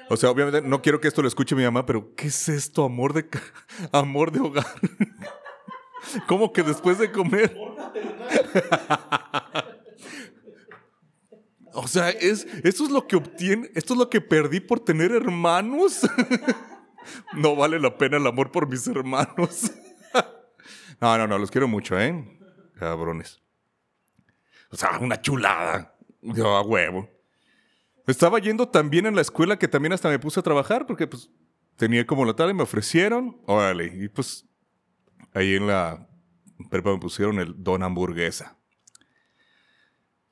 O 0.09 0.17
sea, 0.17 0.31
obviamente 0.31 0.63
no 0.63 0.81
quiero 0.81 1.01
que 1.01 1.09
esto 1.09 1.23
lo 1.23 1.29
escuche 1.29 1.57
mi 1.57 1.65
mamá, 1.65 1.85
pero 1.85 2.15
¿qué 2.15 2.29
es 2.29 2.49
esto? 2.49 2.85
Amor 2.85 3.13
de 3.13 3.29
amor 3.93 4.31
de 4.31 4.41
hogar. 4.41 4.67
¿Cómo 6.29 6.53
que 6.53 6.63
después 6.63 6.99
de 6.99 7.11
comer? 7.11 7.57
O 11.79 11.87
sea, 11.89 12.09
es, 12.09 12.47
esto 12.65 12.85
es 12.85 12.91
lo 12.91 13.07
que 13.07 13.17
obtiene, 13.17 13.71
esto 13.75 13.93
es 13.93 13.99
lo 13.99 14.09
que 14.09 14.23
perdí 14.23 14.61
por 14.61 14.81
tener 14.81 15.13
hermanos. 15.13 16.09
no 17.35 17.55
vale 17.55 17.79
la 17.79 17.99
pena 17.99 18.17
el 18.17 18.27
amor 18.27 18.51
por 18.51 18.67
mis 18.67 18.87
hermanos. 18.87 19.73
no, 20.99 21.19
no, 21.19 21.27
no, 21.27 21.37
los 21.37 21.51
quiero 21.51 21.69
mucho, 21.69 22.01
¿eh? 22.01 22.41
Cabrones. 22.79 23.43
O 24.71 24.77
sea, 24.77 24.99
una 24.99 25.21
chulada. 25.21 25.97
Yo 26.23 26.57
a 26.57 26.63
huevo. 26.63 27.09
Estaba 28.07 28.39
yendo 28.39 28.69
también 28.69 29.07
en 29.07 29.15
la 29.15 29.21
escuela 29.21 29.59
que 29.59 29.69
también 29.69 29.93
hasta 29.93 30.09
me 30.09 30.19
puse 30.19 30.41
a 30.41 30.43
trabajar 30.43 30.87
porque 30.87 31.07
pues 31.07 31.31
tenía 31.77 32.07
como 32.07 32.25
la 32.25 32.35
tarde, 32.35 32.55
me 32.55 32.63
ofrecieron, 32.63 33.41
órale, 33.47 33.93
y 33.95 34.09
pues 34.09 34.47
ahí 35.35 35.57
en 35.57 35.67
la 35.67 36.09
prepa 36.71 36.93
me 36.93 36.99
pusieron 36.99 37.39
el 37.39 37.55
don 37.57 37.83
hamburguesa. 37.83 38.57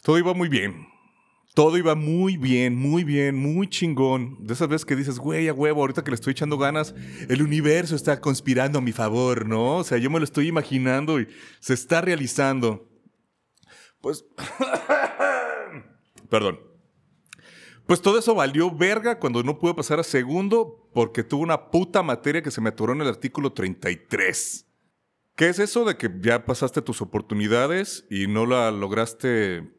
Todo 0.03 0.19
iba 0.19 0.35
muy 0.35 0.49
bien. 0.49 0.87
Todo 1.55 1.79
iba 1.79 1.95
muy 1.95 2.37
bien, 2.37 2.75
muy 2.75 3.05
bien, 3.05 3.37
muy 3.37 3.69
chingón. 3.69 4.45
De 4.45 4.55
esas 4.55 4.67
veces 4.67 4.85
que 4.85 4.97
dices, 4.97 5.21
güey, 5.21 5.47
a 5.47 5.55
huevo, 5.55 5.83
ahorita 5.83 6.03
que 6.03 6.11
le 6.11 6.17
estoy 6.17 6.33
echando 6.33 6.59
ganas, 6.59 6.97
el 7.29 7.43
universo 7.43 7.95
está 7.95 8.21
conspirando 8.21 8.81
a 8.81 8.83
mi 8.83 8.91
favor, 8.91 9.47
¿no? 9.47 9.77
O 9.77 9.85
sea, 9.85 9.99
yo 9.99 10.11
me 10.11 10.19
lo 10.19 10.25
estoy 10.25 10.49
imaginando 10.49 11.21
y 11.21 11.29
se 11.61 11.75
está 11.75 12.01
realizando. 12.01 12.89
Pues... 14.05 14.23
Perdón. 16.29 16.61
Pues 17.87 18.03
todo 18.03 18.19
eso 18.19 18.35
valió 18.35 18.71
verga 18.71 19.19
cuando 19.19 19.43
no 19.43 19.59
pude 19.59 19.73
pasar 19.73 19.99
a 19.99 20.03
segundo 20.03 20.91
porque 20.93 21.23
tuve 21.23 21.43
una 21.43 21.71
puta 21.71 22.03
materia 22.03 22.43
que 22.43 22.51
se 22.51 22.61
me 22.61 22.69
atoró 22.69 22.93
en 22.93 23.01
el 23.01 23.09
artículo 23.09 23.55
33. 23.55 24.67
¿Qué 25.37 25.49
es 25.49 25.59
eso 25.59 25.87
de 25.87 25.97
que 25.97 26.11
ya 26.21 26.45
pasaste 26.45 26.83
tus 26.83 27.01
oportunidades 27.01 28.07
y 28.11 28.27
no 28.27 28.45
la 28.45 28.71
lograste 28.71 29.73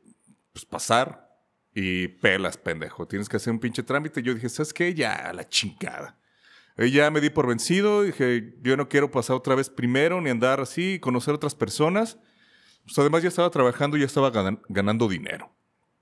pues, 0.54 0.66
pasar? 0.66 1.30
Y 1.76 2.08
pelas, 2.08 2.58
pendejo. 2.58 3.08
Tienes 3.08 3.30
que 3.30 3.38
hacer 3.38 3.54
un 3.54 3.60
pinche 3.60 3.84
trámite. 3.84 4.24
Yo 4.24 4.34
dije, 4.34 4.50
¿sabes 4.50 4.74
qué? 4.74 4.96
Ya, 4.96 5.32
la 5.36 5.48
chingada. 5.48 6.18
Y 6.80 6.90
ya 6.90 7.12
me 7.12 7.22
di 7.22 7.30
por 7.30 7.46
vencido. 7.46 8.02
Dije, 8.02 8.56
yo 8.64 8.76
no 8.76 8.90
quiero 8.90 9.12
pasar 9.12 9.36
otra 9.36 9.54
vez 9.54 9.70
primero, 9.70 10.20
ni 10.20 10.32
andar 10.32 10.62
así, 10.62 11.00
conocer 11.00 11.36
otras 11.36 11.54
personas. 11.54 12.18
Pues 12.86 12.98
además 13.00 13.24
ya 13.24 13.30
estaba 13.30 13.50
trabajando 13.50 13.98
y 13.98 14.02
ya 14.02 14.06
estaba 14.06 14.32
ganando 14.70 15.08
dinero. 15.08 15.52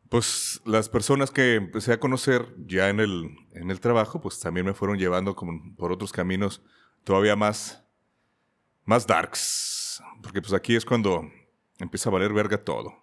Pues 0.10 0.62
las 0.66 0.90
personas 0.90 1.32
que 1.32 1.56
empecé 1.56 1.94
a 1.94 2.00
conocer 2.00 2.54
ya 2.68 2.90
en 2.90 3.00
el, 3.00 3.36
en 3.54 3.72
el 3.72 3.80
trabajo, 3.80 4.22
pues 4.22 4.40
también 4.40 4.66
me 4.66 4.74
fueron 4.74 4.98
llevando 4.98 5.36
como 5.36 5.76
por 5.76 5.92
otros 5.92 6.12
caminos 6.12 6.62
todavía 7.04 7.36
más, 7.36 7.84
más 8.86 9.08
darks. 9.08 10.04
Porque 10.22 10.42
pues 10.42 10.54
aquí 10.54 10.76
es 10.76 10.86
cuando 10.86 11.24
empieza 11.80 12.10
a 12.10 12.14
valer 12.14 12.34
verga 12.34 12.58
todo. 12.58 12.94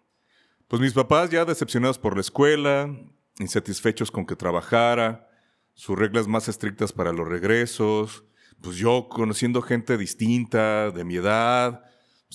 Pues 0.69 0.81
mis 0.81 0.93
papás 0.93 1.31
ya 1.31 1.45
decepcionados 1.45 1.99
por 1.99 2.15
la 2.15 2.21
escuela, 2.21 2.95
insatisfechos 3.39 4.11
con 4.11 4.27
que 4.27 4.37
trabajara, 4.37 5.29
sus 5.75 5.99
reglas 5.99 6.29
más 6.29 6.49
estrictas 6.49 6.93
para 6.93 7.13
los 7.13 7.27
regresos, 7.27 8.25
pues 8.61 8.77
yo 8.77 9.09
conociendo 9.09 9.63
gente 9.63 9.97
distinta, 9.97 10.91
de 10.91 11.05
mi 11.05 11.17
edad, 11.17 11.83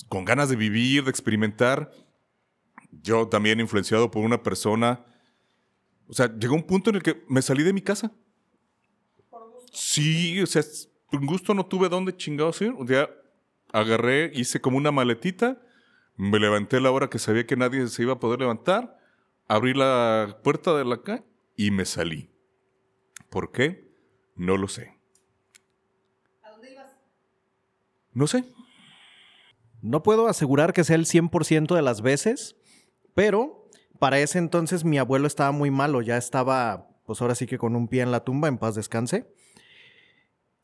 con 0.10 0.26
ganas 0.26 0.50
de 0.50 0.56
vivir, 0.56 1.04
de 1.04 1.10
experimentar, 1.10 1.92
yo 2.92 3.28
también 3.28 3.60
influenciado 3.60 4.12
por 4.12 4.24
una 4.24 4.42
persona, 4.44 5.06
o 6.08 6.14
sea, 6.14 6.34
llegó 6.38 6.56
un 6.56 6.64
punto 6.64 6.90
en 6.90 6.98
el 6.98 7.04
que 7.04 7.24
me 7.28 7.42
salí 7.42 7.64
de 7.64 7.74
mi 7.74 7.82
casa. 7.82 8.12
Sí, 9.72 10.42
o 10.42 10.46
sea, 10.46 10.64
por 11.10 11.26
gusto 11.26 11.54
no 11.54 11.66
tuve 11.66 11.90
dónde 11.90 12.16
chingados 12.16 12.62
ir. 12.62 12.72
Un 12.72 12.88
día 12.88 13.10
agarré, 13.74 14.32
hice 14.34 14.62
como 14.62 14.78
una 14.78 14.92
maletita 14.92 15.60
me 16.18 16.40
levanté 16.40 16.78
a 16.78 16.80
la 16.80 16.92
hora 16.92 17.10
que 17.10 17.20
sabía 17.20 17.46
que 17.46 17.58
nadie 17.58 17.88
se 17.88 18.04
iba 18.04 18.14
a 18.14 18.20
poder 18.20 18.40
levantar, 18.40 18.98
abrí 19.48 19.74
la 19.74 20.40
puerta 20.44 20.76
de 20.78 20.86
la 20.86 21.02
calle 21.02 21.24
y 21.56 21.72
me 21.72 21.86
salí. 21.86 22.30
¿Por 23.30 23.52
qué? 23.52 23.92
No 24.36 24.58
lo 24.58 24.68
sé. 24.68 24.98
¿A 26.42 26.52
dónde 26.52 26.72
ibas? 26.72 26.98
No 28.14 28.28
sé. 28.28 28.46
No 29.86 30.02
puedo 30.02 30.28
asegurar 30.28 30.74
que 30.74 30.84
sea 30.84 30.96
el 30.96 31.06
100% 31.06 31.76
de 31.76 31.82
las 31.84 32.02
veces, 32.02 32.56
pero 33.14 33.70
para 34.00 34.18
ese 34.18 34.40
entonces 34.40 34.84
mi 34.84 34.98
abuelo 34.98 35.28
estaba 35.28 35.52
muy 35.52 35.70
malo, 35.70 36.02
ya 36.02 36.18
estaba, 36.18 36.90
pues 37.06 37.22
ahora 37.22 37.36
sí 37.36 37.46
que 37.46 37.60
con 37.60 37.76
un 37.76 37.88
pie 37.88 38.02
en 38.02 38.10
la 38.12 38.24
tumba, 38.24 38.48
en 38.48 38.58
paz 38.58 38.74
descanse. 38.74 39.32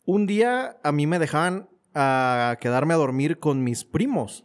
Un 0.05 0.25
día 0.25 0.79
a 0.83 0.91
mí 0.91 1.05
me 1.05 1.19
dejaban 1.19 1.69
a 1.93 2.57
quedarme 2.59 2.95
a 2.95 2.97
dormir 2.97 3.37
con 3.37 3.63
mis 3.63 3.85
primos. 3.85 4.43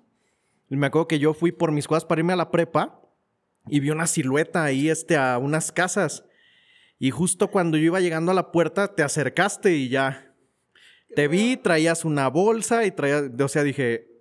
Y 0.68 0.76
me 0.76 0.88
acuerdo 0.88 1.08
que 1.08 1.18
yo 1.18 1.32
fui 1.32 1.52
por 1.52 1.72
mis 1.72 1.88
cosas 1.88 2.04
para 2.04 2.20
irme 2.20 2.34
a 2.34 2.36
la 2.36 2.50
prepa 2.50 3.00
y 3.68 3.80
vi 3.80 3.88
una 3.88 4.06
silueta 4.06 4.62
ahí 4.62 4.90
este, 4.90 5.16
a 5.16 5.38
unas 5.38 5.72
casas. 5.72 6.26
Y 6.98 7.12
justo 7.12 7.50
cuando 7.50 7.78
yo 7.78 7.84
iba 7.84 8.00
llegando 8.00 8.30
a 8.30 8.34
la 8.34 8.52
puerta, 8.52 8.94
te 8.94 9.02
acercaste 9.02 9.74
y 9.74 9.88
ya. 9.88 10.34
Te 11.14 11.28
vi, 11.28 11.56
traías 11.56 12.04
una 12.04 12.28
bolsa 12.28 12.84
y 12.84 12.90
traías, 12.90 13.30
o 13.40 13.48
sea, 13.48 13.62
dije, 13.62 14.15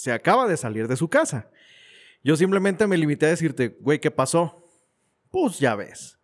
se 0.00 0.12
acaba 0.12 0.48
de 0.48 0.56
salir 0.56 0.88
de 0.88 0.96
su 0.96 1.08
casa. 1.08 1.50
Yo 2.24 2.34
simplemente 2.34 2.86
me 2.86 2.96
limité 2.96 3.26
a 3.26 3.28
decirte, 3.28 3.76
güey, 3.80 4.00
¿qué 4.00 4.10
pasó? 4.10 4.66
Pues 5.30 5.58
ya 5.58 5.74
ves. 5.74 6.18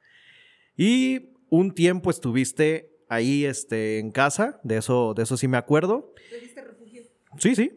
Y 0.78 1.34
un 1.50 1.74
tiempo 1.74 2.08
estuviste 2.08 2.96
ahí 3.10 3.44
este, 3.44 3.98
en 3.98 4.12
casa, 4.12 4.60
de 4.64 4.78
eso, 4.78 5.12
de 5.12 5.24
eso 5.24 5.36
sí 5.36 5.46
me 5.46 5.58
acuerdo. 5.58 6.14
refugio? 6.30 7.02
Sí, 7.38 7.54
sí, 7.54 7.72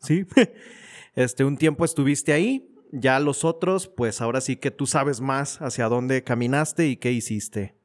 sí. 0.00 0.26
Este, 1.14 1.44
un 1.44 1.58
tiempo 1.58 1.84
estuviste 1.84 2.32
ahí, 2.32 2.74
ya 2.90 3.20
los 3.20 3.44
otros, 3.44 3.86
pues 3.86 4.20
ahora 4.20 4.40
sí 4.40 4.56
que 4.56 4.72
tú 4.72 4.86
sabes 4.86 5.20
más 5.20 5.60
hacia 5.60 5.88
dónde 5.88 6.24
caminaste 6.24 6.88
y 6.88 6.96
qué 6.96 7.12
hiciste. 7.12 7.76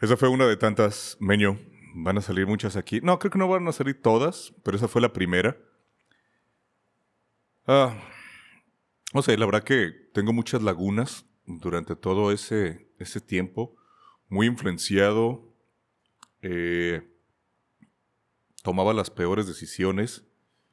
Esa 0.00 0.16
fue 0.16 0.28
una 0.28 0.46
de 0.46 0.56
tantas, 0.56 1.18
Meño. 1.20 1.58
Van 1.96 2.16
a 2.16 2.22
salir 2.22 2.46
muchas 2.46 2.76
aquí. 2.76 3.00
No, 3.02 3.18
creo 3.18 3.30
que 3.32 3.38
no 3.38 3.48
van 3.48 3.68
a 3.68 3.72
salir 3.72 4.00
todas, 4.00 4.54
pero 4.62 4.76
esa 4.76 4.88
fue 4.88 5.02
la 5.02 5.12
primera. 5.12 5.58
Ah, 7.66 7.96
no 9.14 9.22
sé, 9.22 9.36
la 9.36 9.46
verdad 9.46 9.62
que 9.62 9.90
tengo 10.12 10.32
muchas 10.32 10.62
lagunas 10.62 11.26
durante 11.46 11.94
todo 11.94 12.32
ese, 12.32 12.88
ese 12.98 13.20
tiempo. 13.20 13.76
Muy 14.28 14.46
influenciado. 14.46 15.54
Eh, 16.40 17.08
tomaba 18.62 18.92
las 18.92 19.10
peores 19.10 19.46
decisiones. 19.46 20.24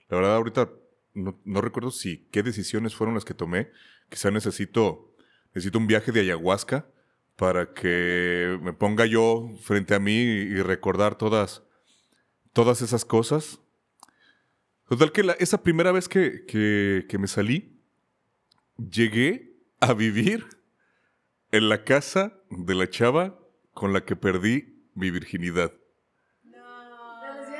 La 0.07 0.17
verdad, 0.17 0.35
ahorita 0.35 0.71
no, 1.13 1.61
recuerdo 1.61 1.91
si 1.91 2.27
qué 2.31 2.43
decisiones 2.43 2.95
fueron 2.95 3.15
las 3.15 3.25
que 3.25 3.33
tomé. 3.33 3.69
Quizá 4.09 4.31
necesito, 4.31 5.15
necesito 5.53 5.77
un 5.77 5.87
viaje 5.87 6.11
de 6.11 6.21
ayahuasca 6.21 6.87
para 7.35 7.73
que 7.73 8.57
me 8.61 8.73
ponga 8.73 9.05
yo 9.05 9.51
frente 9.61 9.93
a 9.93 9.99
mí 9.99 10.13
y 10.13 10.61
recordar 10.61 11.17
todas, 11.17 11.63
todas 12.53 12.81
esas 12.81 13.05
cosas. 13.05 13.59
Total 14.89 15.11
que 15.11 15.35
esa 15.39 15.61
primera 15.61 15.91
vez 15.91 16.09
que, 16.09 16.45
que 17.07 17.17
me 17.17 17.27
salí, 17.27 17.79
llegué 18.77 19.55
a 19.79 19.93
vivir 19.93 20.47
en 21.51 21.69
la 21.69 21.83
casa 21.83 22.33
de 22.49 22.75
la 22.75 22.89
chava 22.89 23.39
con 23.73 23.93
la 23.93 24.03
que 24.03 24.15
perdí 24.15 24.83
mi 24.95 25.11
virginidad. 25.11 25.71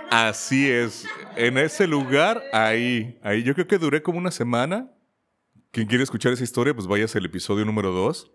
Así 0.09 0.69
es. 0.69 1.07
En 1.35 1.57
ese 1.57 1.85
lugar, 1.85 2.43
ahí, 2.51 3.19
ahí. 3.21 3.43
Yo 3.43 3.53
creo 3.53 3.67
que 3.67 3.77
duré 3.77 4.01
como 4.01 4.17
una 4.17 4.31
semana. 4.31 4.91
Quien 5.71 5.87
quiere 5.87 6.03
escuchar 6.03 6.33
esa 6.33 6.43
historia, 6.43 6.73
pues 6.73 6.87
vayas 6.87 7.15
al 7.15 7.25
episodio 7.25 7.63
número 7.63 7.91
2. 7.91 8.31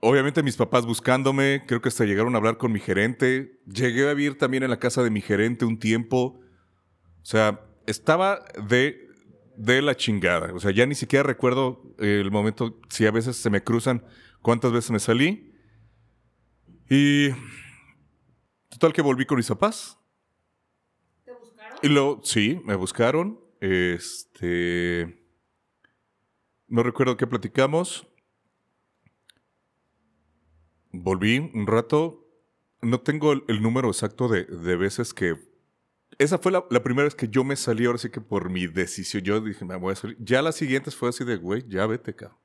Obviamente 0.00 0.42
mis 0.42 0.56
papás 0.56 0.86
buscándome, 0.86 1.64
creo 1.66 1.82
que 1.82 1.88
hasta 1.88 2.04
llegaron 2.04 2.34
a 2.34 2.38
hablar 2.38 2.56
con 2.56 2.72
mi 2.72 2.80
gerente. 2.80 3.60
Llegué 3.66 4.08
a 4.08 4.14
vivir 4.14 4.38
también 4.38 4.62
en 4.62 4.70
la 4.70 4.78
casa 4.78 5.02
de 5.02 5.10
mi 5.10 5.20
gerente 5.20 5.66
un 5.66 5.78
tiempo. 5.78 6.40
O 7.26 7.28
sea, 7.28 7.60
estaba 7.86 8.44
de, 8.68 9.10
de 9.56 9.82
la 9.82 9.96
chingada. 9.96 10.54
O 10.54 10.60
sea, 10.60 10.70
ya 10.70 10.86
ni 10.86 10.94
siquiera 10.94 11.24
recuerdo 11.24 11.82
el 11.98 12.30
momento, 12.30 12.78
si 12.88 13.04
a 13.04 13.10
veces 13.10 13.34
se 13.34 13.50
me 13.50 13.64
cruzan 13.64 14.04
cuántas 14.42 14.70
veces 14.70 14.92
me 14.92 15.00
salí. 15.00 15.52
Y 16.88 17.30
total 18.68 18.92
que 18.92 19.02
volví 19.02 19.26
con 19.26 19.38
mis 19.38 19.48
papás. 19.48 19.98
Y 21.82 21.88
lo, 21.88 22.20
sí, 22.22 22.60
me 22.64 22.76
buscaron. 22.76 23.40
Este. 23.60 25.26
No 26.68 26.84
recuerdo 26.84 27.16
qué 27.16 27.26
platicamos. 27.26 28.06
Volví 30.92 31.38
un 31.38 31.66
rato. 31.66 32.24
No 32.82 33.00
tengo 33.00 33.32
el, 33.32 33.62
número 33.62 33.88
exacto 33.88 34.28
de, 34.28 34.76
veces 34.76 35.12
que. 35.12 35.55
Esa 36.18 36.38
fue 36.38 36.52
la, 36.52 36.66
primera 36.82 37.04
vez 37.04 37.14
que 37.14 37.28
yo 37.28 37.44
me 37.44 37.56
salí, 37.56 37.84
ahora 37.84 37.98
sí 37.98 38.10
que 38.10 38.20
por 38.20 38.48
mi 38.48 38.66
decisión. 38.66 39.22
Yo 39.22 39.40
dije, 39.40 39.64
me 39.64 39.76
voy 39.76 39.92
a 39.92 39.96
salir. 39.96 40.16
Ya 40.20 40.40
las 40.40 40.56
siguientes 40.56 40.96
fue 40.96 41.10
así 41.10 41.24
de, 41.24 41.36
güey, 41.36 41.64
ya 41.68 41.86
vete, 41.86 42.12
acá. 42.12 42.36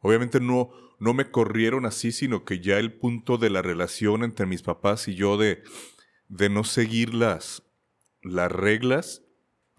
Obviamente 0.00 0.40
no, 0.40 0.70
no 0.98 1.14
me 1.14 1.30
corrieron 1.30 1.86
así, 1.86 2.12
sino 2.12 2.44
que 2.44 2.60
ya 2.60 2.78
el 2.78 2.92
punto 2.92 3.38
de 3.38 3.50
la 3.50 3.62
relación 3.62 4.24
entre 4.24 4.46
mis 4.46 4.62
papás 4.62 5.08
y 5.08 5.14
yo 5.14 5.36
de, 5.36 5.62
de 6.28 6.48
no 6.50 6.64
seguir 6.64 7.14
las, 7.14 7.62
las 8.22 8.52
reglas 8.52 9.22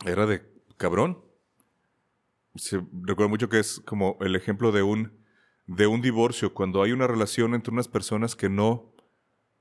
era 0.05 0.25
de 0.25 0.41
cabrón. 0.77 1.23
Se, 2.55 2.77
recuerdo 2.77 3.29
mucho 3.29 3.49
que 3.49 3.59
es 3.59 3.79
como 3.85 4.17
el 4.21 4.35
ejemplo 4.35 4.71
de 4.71 4.81
un, 4.81 5.23
de 5.67 5.87
un 5.87 6.01
divorcio, 6.01 6.53
cuando 6.53 6.81
hay 6.81 6.91
una 6.91 7.07
relación 7.07 7.53
entre 7.53 7.71
unas 7.71 7.87
personas 7.87 8.35
que 8.35 8.49
no, 8.49 8.93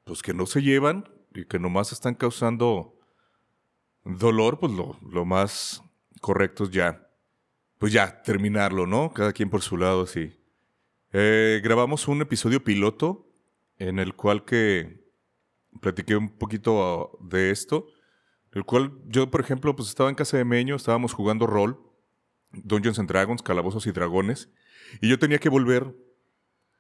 pues 0.05 0.23
que 0.23 0.33
no 0.33 0.47
se 0.47 0.63
llevan 0.63 1.05
y 1.35 1.45
que 1.45 1.59
nomás 1.59 1.93
están 1.93 2.15
causando 2.15 2.98
dolor, 4.05 4.59
pues 4.59 4.73
lo, 4.73 4.99
lo 5.03 5.25
más 5.25 5.83
correcto 6.21 6.65
es 6.65 6.71
ya, 6.71 7.09
pues 7.79 7.93
ya, 7.93 8.23
terminarlo, 8.23 8.87
¿no? 8.87 9.13
Cada 9.13 9.33
quien 9.33 9.51
por 9.51 9.63
su 9.63 9.77
lado, 9.77 10.03
así. 10.03 10.39
Eh, 11.13 11.61
grabamos 11.63 12.09
un 12.09 12.21
episodio 12.21 12.63
piloto 12.63 13.31
en 13.79 13.99
el 13.99 14.15
cual 14.15 14.45
que 14.45 15.09
platiqué 15.81 16.17
un 16.17 16.29
poquito 16.29 17.19
de 17.21 17.51
esto. 17.51 17.87
El 18.53 18.65
cual 18.65 18.93
yo, 19.07 19.31
por 19.31 19.41
ejemplo, 19.41 19.75
pues 19.77 19.89
estaba 19.89 20.09
en 20.09 20.17
casa 20.17 20.37
de 20.37 20.45
Meño, 20.45 20.77
estábamos 20.77 21.13
jugando 21.13 21.47
rol, 21.47 21.81
Dungeons 22.53 22.99
and 22.99 23.09
Dragons, 23.09 23.43
Calabozos 23.43 23.87
y 23.87 23.93
Dragones, 23.93 24.51
y 25.01 25.09
yo 25.09 25.19
tenía 25.19 25.39
que 25.39 25.51
volver 25.51 25.95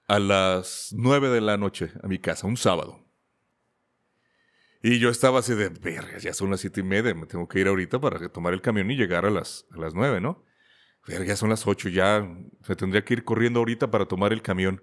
a 0.06 0.18
las 0.18 0.92
9 0.96 1.28
de 1.28 1.42
la 1.42 1.58
noche 1.58 1.92
a 2.02 2.08
mi 2.08 2.18
casa, 2.18 2.46
un 2.46 2.56
sábado. 2.56 3.07
Y 4.82 4.98
yo 5.00 5.10
estaba 5.10 5.40
así 5.40 5.54
de, 5.54 5.70
verga, 5.70 6.18
ya 6.18 6.32
son 6.32 6.50
las 6.50 6.60
siete 6.60 6.80
y 6.80 6.84
media, 6.84 7.14
me 7.14 7.26
tengo 7.26 7.48
que 7.48 7.58
ir 7.58 7.66
ahorita 7.66 8.00
para 8.00 8.28
tomar 8.28 8.52
el 8.52 8.60
camión 8.60 8.90
y 8.90 8.96
llegar 8.96 9.26
a 9.26 9.30
las, 9.30 9.66
a 9.72 9.78
las 9.78 9.94
9, 9.94 10.20
¿no? 10.20 10.44
Verga, 11.06 11.24
ya 11.24 11.36
son 11.36 11.50
las 11.50 11.66
8, 11.66 11.88
ya 11.88 12.28
se 12.62 12.76
tendría 12.76 13.04
que 13.04 13.14
ir 13.14 13.24
corriendo 13.24 13.58
ahorita 13.58 13.90
para 13.90 14.06
tomar 14.06 14.32
el 14.32 14.40
camión. 14.40 14.82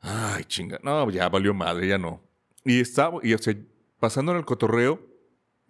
Ay, 0.00 0.44
chinga, 0.44 0.78
no, 0.84 1.10
ya 1.10 1.28
valió 1.28 1.52
madre, 1.52 1.88
ya 1.88 1.98
no. 1.98 2.22
Y 2.64 2.80
estaba, 2.80 3.18
y 3.22 3.34
o 3.34 3.38
sea, 3.38 3.56
pasando 3.98 4.32
en 4.32 4.38
el 4.38 4.44
cotorreo, 4.44 5.04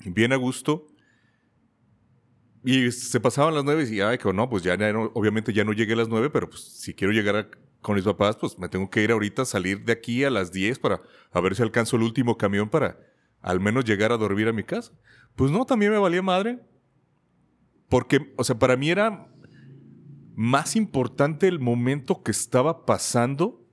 bien 0.05 0.33
a 0.33 0.37
gusto. 0.37 0.87
Y 2.65 2.91
se 2.91 3.21
pasaban 3.21 3.55
las 3.55 3.65
nueve 3.65 3.87
y 3.89 4.01
ay, 4.01 4.19
que 4.19 4.31
no, 4.33 4.51
pues 4.51 4.63
ya, 4.63 4.75
obviamente 5.15 5.55
ya 5.55 5.65
no 5.65 5.73
llegué 5.73 5.95
a 5.95 5.97
las 5.97 6.09
nueve, 6.09 6.29
pero 6.29 6.51
pues 6.51 6.61
si 6.61 6.93
quiero 6.93 7.15
llegar 7.15 7.51
con 7.81 7.95
mis 7.95 8.05
papás, 8.05 8.37
pues 8.37 8.59
me 8.59 8.69
tengo 8.69 8.91
que 8.91 9.03
ir 9.03 9.13
ahorita, 9.13 9.47
salir 9.47 9.85
de 9.85 9.93
aquí 9.93 10.25
a 10.25 10.29
las 10.29 10.53
diez 10.53 10.79
para 10.79 11.01
a 11.31 11.41
ver 11.41 11.55
si 11.55 11.63
alcanzo 11.63 11.97
el 11.97 12.03
último 12.03 12.37
camión 12.37 12.69
para 12.69 12.99
al 13.49 13.61
menos 13.61 13.87
llegar 13.87 14.13
a 14.13 14.19
dormir 14.19 14.47
a 14.47 14.53
mi 14.53 14.63
casa. 14.63 14.93
Pues 15.35 15.51
no, 15.51 15.65
también 15.65 15.91
me 15.91 15.97
valía 15.97 16.21
madre. 16.21 16.61
Porque, 17.89 18.35
o 18.37 18.45
sea, 18.45 18.59
para 18.59 18.77
mí 18.77 18.91
era 18.91 19.33
más 20.35 20.77
importante 20.77 21.49
el 21.49 21.59
momento 21.59 22.23
que 22.23 22.31
estaba 22.31 22.85
pasando, 22.85 23.67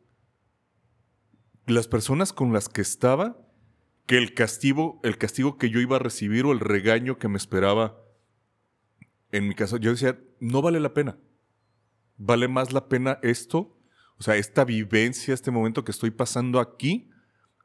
las 1.66 1.90
personas 1.90 2.32
con 2.32 2.54
las 2.54 2.70
que 2.70 2.80
estaba 2.80 3.38
que 4.06 4.18
el 4.18 4.34
castigo, 4.34 5.02
el 5.04 5.18
castigo 5.18 5.58
que 5.58 5.70
yo 5.70 5.82
iba 5.82 5.98
a 5.98 6.00
recibir 6.00 6.46
o 6.46 6.54
el 6.54 6.62
regaño 6.62 7.18
que 7.18 7.28
me 7.28 7.38
esperaba 7.38 8.02
en 9.34 9.46
mi 9.46 9.56
casa. 9.56 9.76
Yo 9.76 9.92
decía, 9.92 10.18
no 10.40 10.62
vale 10.62 10.80
la 10.80 10.94
pena. 10.94 11.18
Vale 12.16 12.48
más 12.48 12.72
la 12.72 12.88
pena 12.88 13.20
esto, 13.24 13.78
o 14.18 14.24
sea, 14.24 14.38
esta 14.38 14.64
vivencia, 14.64 15.34
este 15.34 15.52
momento 15.52 15.84
que 15.84 15.92
estoy 15.92 16.12
pasando 16.12 16.62
aquí, 16.62 17.10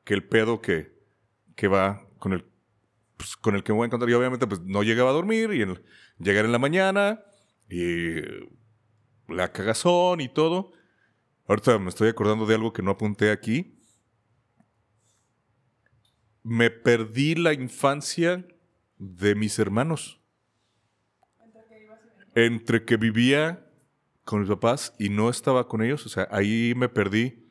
que 0.03 0.15
el 0.15 0.25
pedo 0.25 0.61
que, 0.61 1.00
que 1.61 1.69
va 1.69 2.09
con 2.19 2.33
el, 2.33 2.47
pues, 3.19 3.37
con 3.37 3.55
el 3.55 3.63
que 3.63 3.73
me 3.73 3.77
voy 3.77 3.85
a 3.85 3.87
encontrar. 3.87 4.09
Y 4.09 4.15
obviamente, 4.15 4.47
pues 4.47 4.63
no 4.63 4.83
llegaba 4.83 5.11
a 5.11 5.13
dormir 5.13 5.53
y 5.53 5.67
llegar 6.23 6.47
en 6.47 6.53
la 6.53 6.59
mañana 6.59 7.21
y 7.69 8.15
la 9.29 9.53
cagazón 9.53 10.23
y 10.23 10.29
todo. 10.31 10.73
Ahorita 11.47 11.79
me 11.79 11.91
estoy 11.91 12.09
acordando 12.09 12.47
de 12.47 12.55
algo 12.55 12.73
que 12.73 12.83
no 12.83 12.93
apunté 12.93 13.31
aquí 13.31 13.77
me 16.43 16.71
perdí 16.71 17.35
la 17.35 17.53
infancia 17.53 18.47
de 18.99 19.35
mis 19.35 19.59
hermanos. 19.59 20.21
Entre 22.35 22.85
que 22.85 22.97
vivía 22.97 23.67
con 24.25 24.41
mis 24.41 24.49
papás 24.49 24.95
y 24.99 25.09
no 25.09 25.29
estaba 25.29 25.67
con 25.67 25.83
ellos, 25.83 26.07
o 26.07 26.09
sea, 26.09 26.29
ahí 26.31 26.73
me 26.77 26.89
perdí 26.89 27.51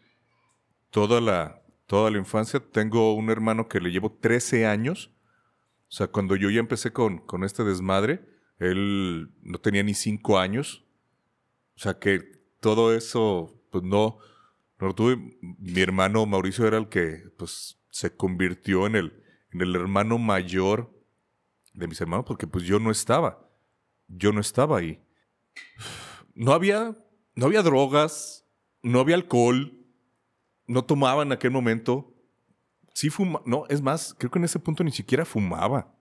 toda 0.89 1.19
la, 1.19 1.58
toda 1.89 2.11
la 2.11 2.19
infancia. 2.19 2.59
Tengo 2.59 3.15
un 3.15 3.31
hermano 3.31 3.67
que 3.67 3.79
le 3.81 3.89
llevo 3.89 4.11
13 4.11 4.67
años. 4.67 5.11
O 5.87 5.91
sea, 5.91 6.05
cuando 6.05 6.35
yo 6.35 6.51
ya 6.51 6.59
empecé 6.59 6.93
con, 6.93 7.17
con 7.17 7.43
este 7.43 7.63
desmadre, 7.63 8.23
él 8.59 9.31
no 9.41 9.57
tenía 9.57 9.81
ni 9.81 9.95
5 9.95 10.37
años. 10.37 10.85
O 11.75 11.79
sea, 11.79 11.97
que 11.97 12.19
todo 12.59 12.93
eso, 12.93 13.59
pues 13.71 13.83
no, 13.83 14.19
no 14.79 14.87
lo 14.87 14.93
tuve. 14.93 15.17
Mi 15.41 15.81
hermano 15.81 16.27
Mauricio 16.27 16.67
era 16.67 16.77
el 16.77 16.89
que, 16.89 17.23
pues, 17.37 17.81
se 17.89 18.15
convirtió 18.15 18.85
en 18.85 18.95
el, 18.95 19.23
en 19.51 19.61
el 19.61 19.75
hermano 19.75 20.19
mayor 20.19 20.93
de 21.73 21.87
mis 21.87 21.99
hermanos, 21.99 22.25
porque 22.27 22.45
pues 22.45 22.65
yo 22.65 22.79
no 22.79 22.91
estaba. 22.91 23.49
Yo 24.07 24.31
no 24.31 24.41
estaba 24.41 24.77
ahí. 24.77 25.01
No 26.35 26.53
había, 26.53 26.95
no 27.33 27.47
había 27.47 27.63
drogas, 27.63 28.45
no 28.83 28.99
había 28.99 29.15
alcohol, 29.15 29.78
no 30.69 30.85
tomaba 30.85 31.23
en 31.23 31.31
aquel 31.31 31.51
momento. 31.51 32.13
Sí 32.93 33.09
fumaba. 33.09 33.43
No, 33.45 33.65
es 33.69 33.81
más, 33.81 34.15
creo 34.17 34.29
que 34.29 34.37
en 34.37 34.45
ese 34.45 34.59
punto 34.59 34.83
ni 34.83 34.91
siquiera 34.91 35.25
fumaba. 35.25 35.95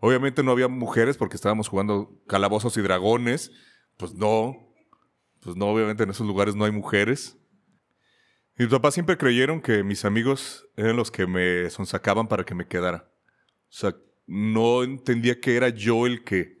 Obviamente 0.00 0.42
no 0.42 0.52
había 0.52 0.68
mujeres 0.68 1.16
porque 1.16 1.36
estábamos 1.36 1.68
jugando 1.68 2.22
calabozos 2.26 2.76
y 2.76 2.82
dragones. 2.82 3.50
Pues 3.96 4.14
no. 4.14 4.54
Pues 5.40 5.56
no, 5.56 5.68
obviamente 5.68 6.02
en 6.02 6.10
esos 6.10 6.26
lugares 6.26 6.54
no 6.54 6.66
hay 6.66 6.72
mujeres. 6.72 7.38
Mis 8.56 8.68
papás 8.68 8.92
siempre 8.92 9.16
creyeron 9.16 9.62
que 9.62 9.82
mis 9.82 10.04
amigos 10.04 10.68
eran 10.76 10.96
los 10.96 11.10
que 11.10 11.26
me 11.26 11.70
sonsacaban 11.70 12.28
para 12.28 12.44
que 12.44 12.54
me 12.54 12.68
quedara. 12.68 13.10
O 13.70 13.72
sea, 13.72 13.96
no 14.26 14.82
entendía 14.82 15.40
que 15.40 15.56
era 15.56 15.70
yo 15.70 16.06
el 16.06 16.22
que, 16.22 16.58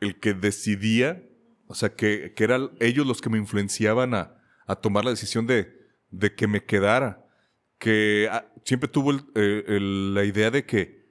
el 0.00 0.18
que 0.18 0.34
decidía, 0.34 1.22
o 1.68 1.76
sea, 1.76 1.94
que, 1.94 2.32
que 2.34 2.42
eran 2.42 2.70
ellos 2.80 3.06
los 3.06 3.20
que 3.20 3.30
me 3.30 3.38
influenciaban 3.38 4.14
a, 4.14 4.42
a 4.66 4.74
tomar 4.74 5.04
la 5.04 5.10
decisión 5.10 5.46
de, 5.46 5.79
de, 6.10 6.34
que 6.34 6.46
me 6.46 6.64
quedara. 6.64 7.26
Que 7.78 8.28
ah, 8.30 8.46
siempre 8.64 8.88
tuvo 8.88 9.12
eh, 9.34 9.78
la 9.80 10.24
idea 10.24 10.50
de 10.50 10.64
que, 10.64 11.06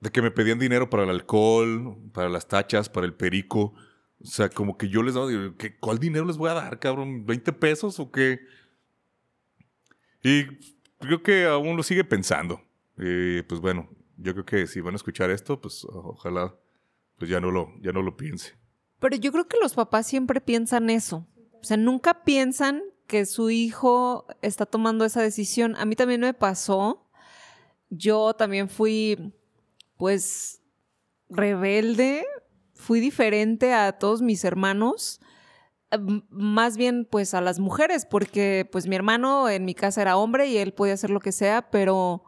de 0.00 0.10
que 0.10 0.22
me 0.22 0.30
pedían 0.30 0.58
dinero 0.58 0.88
para 0.88 1.04
el 1.04 1.10
alcohol, 1.10 1.98
para 2.12 2.28
las 2.28 2.48
tachas, 2.48 2.88
para 2.88 3.06
el 3.06 3.14
perico. 3.14 3.74
O 4.20 4.26
sea, 4.26 4.48
como 4.48 4.76
que 4.76 4.88
yo 4.88 5.02
les 5.02 5.14
daba, 5.14 5.28
¿cuál 5.80 5.98
dinero 5.98 6.24
les 6.24 6.36
voy 6.36 6.50
a 6.50 6.54
dar, 6.54 6.78
cabrón? 6.78 7.26
¿20 7.26 7.52
pesos 7.58 7.98
o 7.98 8.10
qué? 8.12 8.40
Y 10.22 10.44
creo 10.98 11.22
que 11.22 11.46
aún 11.46 11.76
lo 11.76 11.82
sigue 11.82 12.04
pensando. 12.04 12.62
Y 12.96 13.42
pues 13.42 13.60
bueno, 13.60 13.88
yo 14.16 14.32
creo 14.32 14.44
que 14.44 14.66
si 14.66 14.80
van 14.80 14.94
a 14.94 14.96
escuchar 14.96 15.30
esto, 15.30 15.60
pues 15.60 15.84
ojalá 15.84 16.54
pues 17.18 17.30
ya 17.30 17.40
no 17.40 17.50
lo, 17.50 17.72
ya 17.80 17.92
no 17.92 18.02
lo 18.02 18.16
piense. 18.16 18.54
Pero 19.00 19.16
yo 19.16 19.32
creo 19.32 19.48
que 19.48 19.58
los 19.60 19.74
papás 19.74 20.06
siempre 20.06 20.40
piensan 20.40 20.90
eso. 20.90 21.26
O 21.60 21.64
sea, 21.64 21.76
nunca 21.76 22.24
piensan 22.24 22.82
que 23.12 23.26
su 23.26 23.50
hijo 23.50 24.26
está 24.40 24.64
tomando 24.64 25.04
esa 25.04 25.20
decisión. 25.20 25.76
A 25.76 25.84
mí 25.84 25.96
también 25.96 26.22
me 26.22 26.32
pasó. 26.32 27.06
Yo 27.90 28.32
también 28.32 28.70
fui, 28.70 29.34
pues, 29.98 30.62
rebelde, 31.28 32.24
fui 32.72 33.00
diferente 33.00 33.74
a 33.74 33.92
todos 33.92 34.22
mis 34.22 34.44
hermanos 34.44 35.20
más 36.30 36.78
bien 36.78 37.04
pues 37.04 37.34
a 37.34 37.42
las 37.42 37.58
mujeres, 37.58 38.06
porque 38.06 38.66
pues 38.72 38.86
mi 38.86 38.96
hermano 38.96 39.50
en 39.50 39.66
mi 39.66 39.74
casa 39.74 40.00
era 40.00 40.16
hombre 40.16 40.46
y 40.46 40.56
él 40.56 40.72
podía 40.72 40.94
hacer 40.94 41.10
lo 41.10 41.20
que 41.20 41.32
sea, 41.32 41.70
pero 41.70 42.24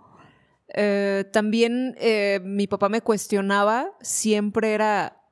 eh, 0.68 1.24
también 1.32 1.96
eh, 1.98 2.40
mi 2.44 2.66
papá 2.66 2.90
me 2.90 3.00
cuestionaba, 3.00 3.92
siempre 4.02 4.74
era, 4.74 5.24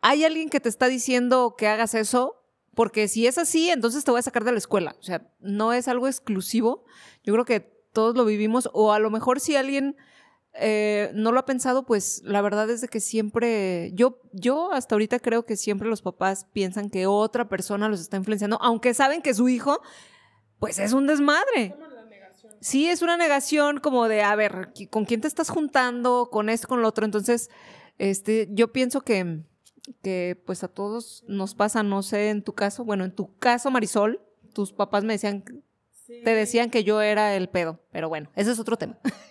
¿hay 0.00 0.24
alguien 0.24 0.48
que 0.48 0.60
te 0.60 0.70
está 0.70 0.88
diciendo 0.88 1.54
que 1.58 1.68
hagas 1.68 1.94
eso? 1.94 2.37
Porque 2.78 3.08
si 3.08 3.26
es 3.26 3.38
así, 3.38 3.70
entonces 3.70 4.04
te 4.04 4.12
voy 4.12 4.20
a 4.20 4.22
sacar 4.22 4.44
de 4.44 4.52
la 4.52 4.58
escuela. 4.58 4.94
O 5.00 5.02
sea, 5.02 5.28
no 5.40 5.72
es 5.72 5.88
algo 5.88 6.06
exclusivo. 6.06 6.84
Yo 7.24 7.32
creo 7.32 7.44
que 7.44 7.58
todos 7.92 8.14
lo 8.14 8.24
vivimos, 8.24 8.70
o 8.72 8.92
a 8.92 9.00
lo 9.00 9.10
mejor 9.10 9.40
si 9.40 9.56
alguien 9.56 9.96
eh, 10.52 11.10
no 11.12 11.32
lo 11.32 11.40
ha 11.40 11.44
pensado, 11.44 11.84
pues 11.84 12.22
la 12.24 12.40
verdad 12.40 12.70
es 12.70 12.80
de 12.80 12.86
que 12.86 13.00
siempre, 13.00 13.90
yo, 13.94 14.20
yo 14.32 14.70
hasta 14.70 14.94
ahorita 14.94 15.18
creo 15.18 15.44
que 15.44 15.56
siempre 15.56 15.88
los 15.88 16.02
papás 16.02 16.46
piensan 16.52 16.88
que 16.88 17.08
otra 17.08 17.48
persona 17.48 17.88
los 17.88 17.98
está 17.98 18.16
influenciando, 18.16 18.58
aunque 18.62 18.94
saben 18.94 19.22
que 19.22 19.34
su 19.34 19.48
hijo, 19.48 19.80
pues 20.60 20.78
es 20.78 20.92
un 20.92 21.08
desmadre. 21.08 21.74
Sí, 22.60 22.88
es 22.88 23.02
una 23.02 23.16
negación 23.16 23.80
como 23.80 24.06
de, 24.06 24.22
a 24.22 24.36
ver, 24.36 24.72
¿con 24.90 25.04
quién 25.04 25.20
te 25.20 25.26
estás 25.26 25.50
juntando? 25.50 26.28
Con 26.30 26.48
esto, 26.48 26.68
con 26.68 26.80
lo 26.80 26.86
otro. 26.86 27.04
Entonces, 27.04 27.50
este, 27.98 28.46
yo 28.52 28.70
pienso 28.70 29.00
que, 29.00 29.42
que 30.02 30.40
pues 30.46 30.64
a 30.64 30.68
todos 30.68 31.24
nos 31.28 31.54
pasa, 31.54 31.82
no 31.82 32.02
sé, 32.02 32.30
en 32.30 32.42
tu 32.42 32.54
caso, 32.54 32.84
bueno, 32.84 33.04
en 33.04 33.14
tu 33.14 33.36
caso, 33.38 33.70
Marisol, 33.70 34.20
tus 34.52 34.72
papás 34.72 35.04
me 35.04 35.14
decían, 35.14 35.44
te 36.06 36.34
decían 36.34 36.70
que 36.70 36.84
yo 36.84 37.00
era 37.00 37.34
el 37.36 37.48
pedo, 37.48 37.80
pero 37.92 38.08
bueno, 38.08 38.30
ese 38.34 38.52
es 38.52 38.58
otro 38.58 38.76
tema. 38.76 38.98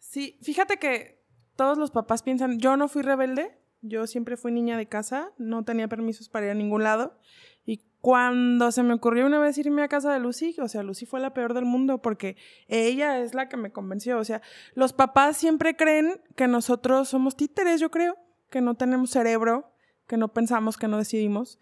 Sí, 0.00 0.38
fíjate 0.40 0.78
que 0.78 1.22
todos 1.54 1.76
los 1.76 1.90
papás 1.90 2.22
piensan, 2.22 2.58
yo 2.58 2.78
no 2.78 2.88
fui 2.88 3.02
rebelde, 3.02 3.58
yo 3.82 4.06
siempre 4.06 4.38
fui 4.38 4.52
niña 4.52 4.78
de 4.78 4.86
casa, 4.86 5.32
no 5.36 5.64
tenía 5.64 5.86
permisos 5.86 6.30
para 6.30 6.46
ir 6.46 6.52
a 6.52 6.54
ningún 6.54 6.82
lado. 6.82 7.18
Y 7.66 7.82
cuando 8.00 8.72
se 8.72 8.82
me 8.82 8.94
ocurrió 8.94 9.26
una 9.26 9.38
vez 9.38 9.58
irme 9.58 9.82
a 9.82 9.88
casa 9.88 10.12
de 10.12 10.20
Lucy, 10.20 10.56
o 10.60 10.68
sea, 10.68 10.82
Lucy 10.82 11.04
fue 11.04 11.20
la 11.20 11.34
peor 11.34 11.52
del 11.52 11.66
mundo 11.66 12.00
porque 12.00 12.36
ella 12.68 13.20
es 13.20 13.34
la 13.34 13.48
que 13.48 13.58
me 13.58 13.70
convenció. 13.70 14.18
O 14.18 14.24
sea, 14.24 14.40
los 14.74 14.94
papás 14.94 15.36
siempre 15.36 15.76
creen 15.76 16.20
que 16.36 16.48
nosotros 16.48 17.08
somos 17.08 17.36
títeres, 17.36 17.78
yo 17.78 17.90
creo, 17.90 18.16
que 18.50 18.60
no 18.60 18.74
tenemos 18.74 19.10
cerebro, 19.10 19.72
que 20.06 20.16
no 20.16 20.28
pensamos, 20.28 20.76
que 20.76 20.88
no 20.88 20.98
decidimos. 20.98 21.58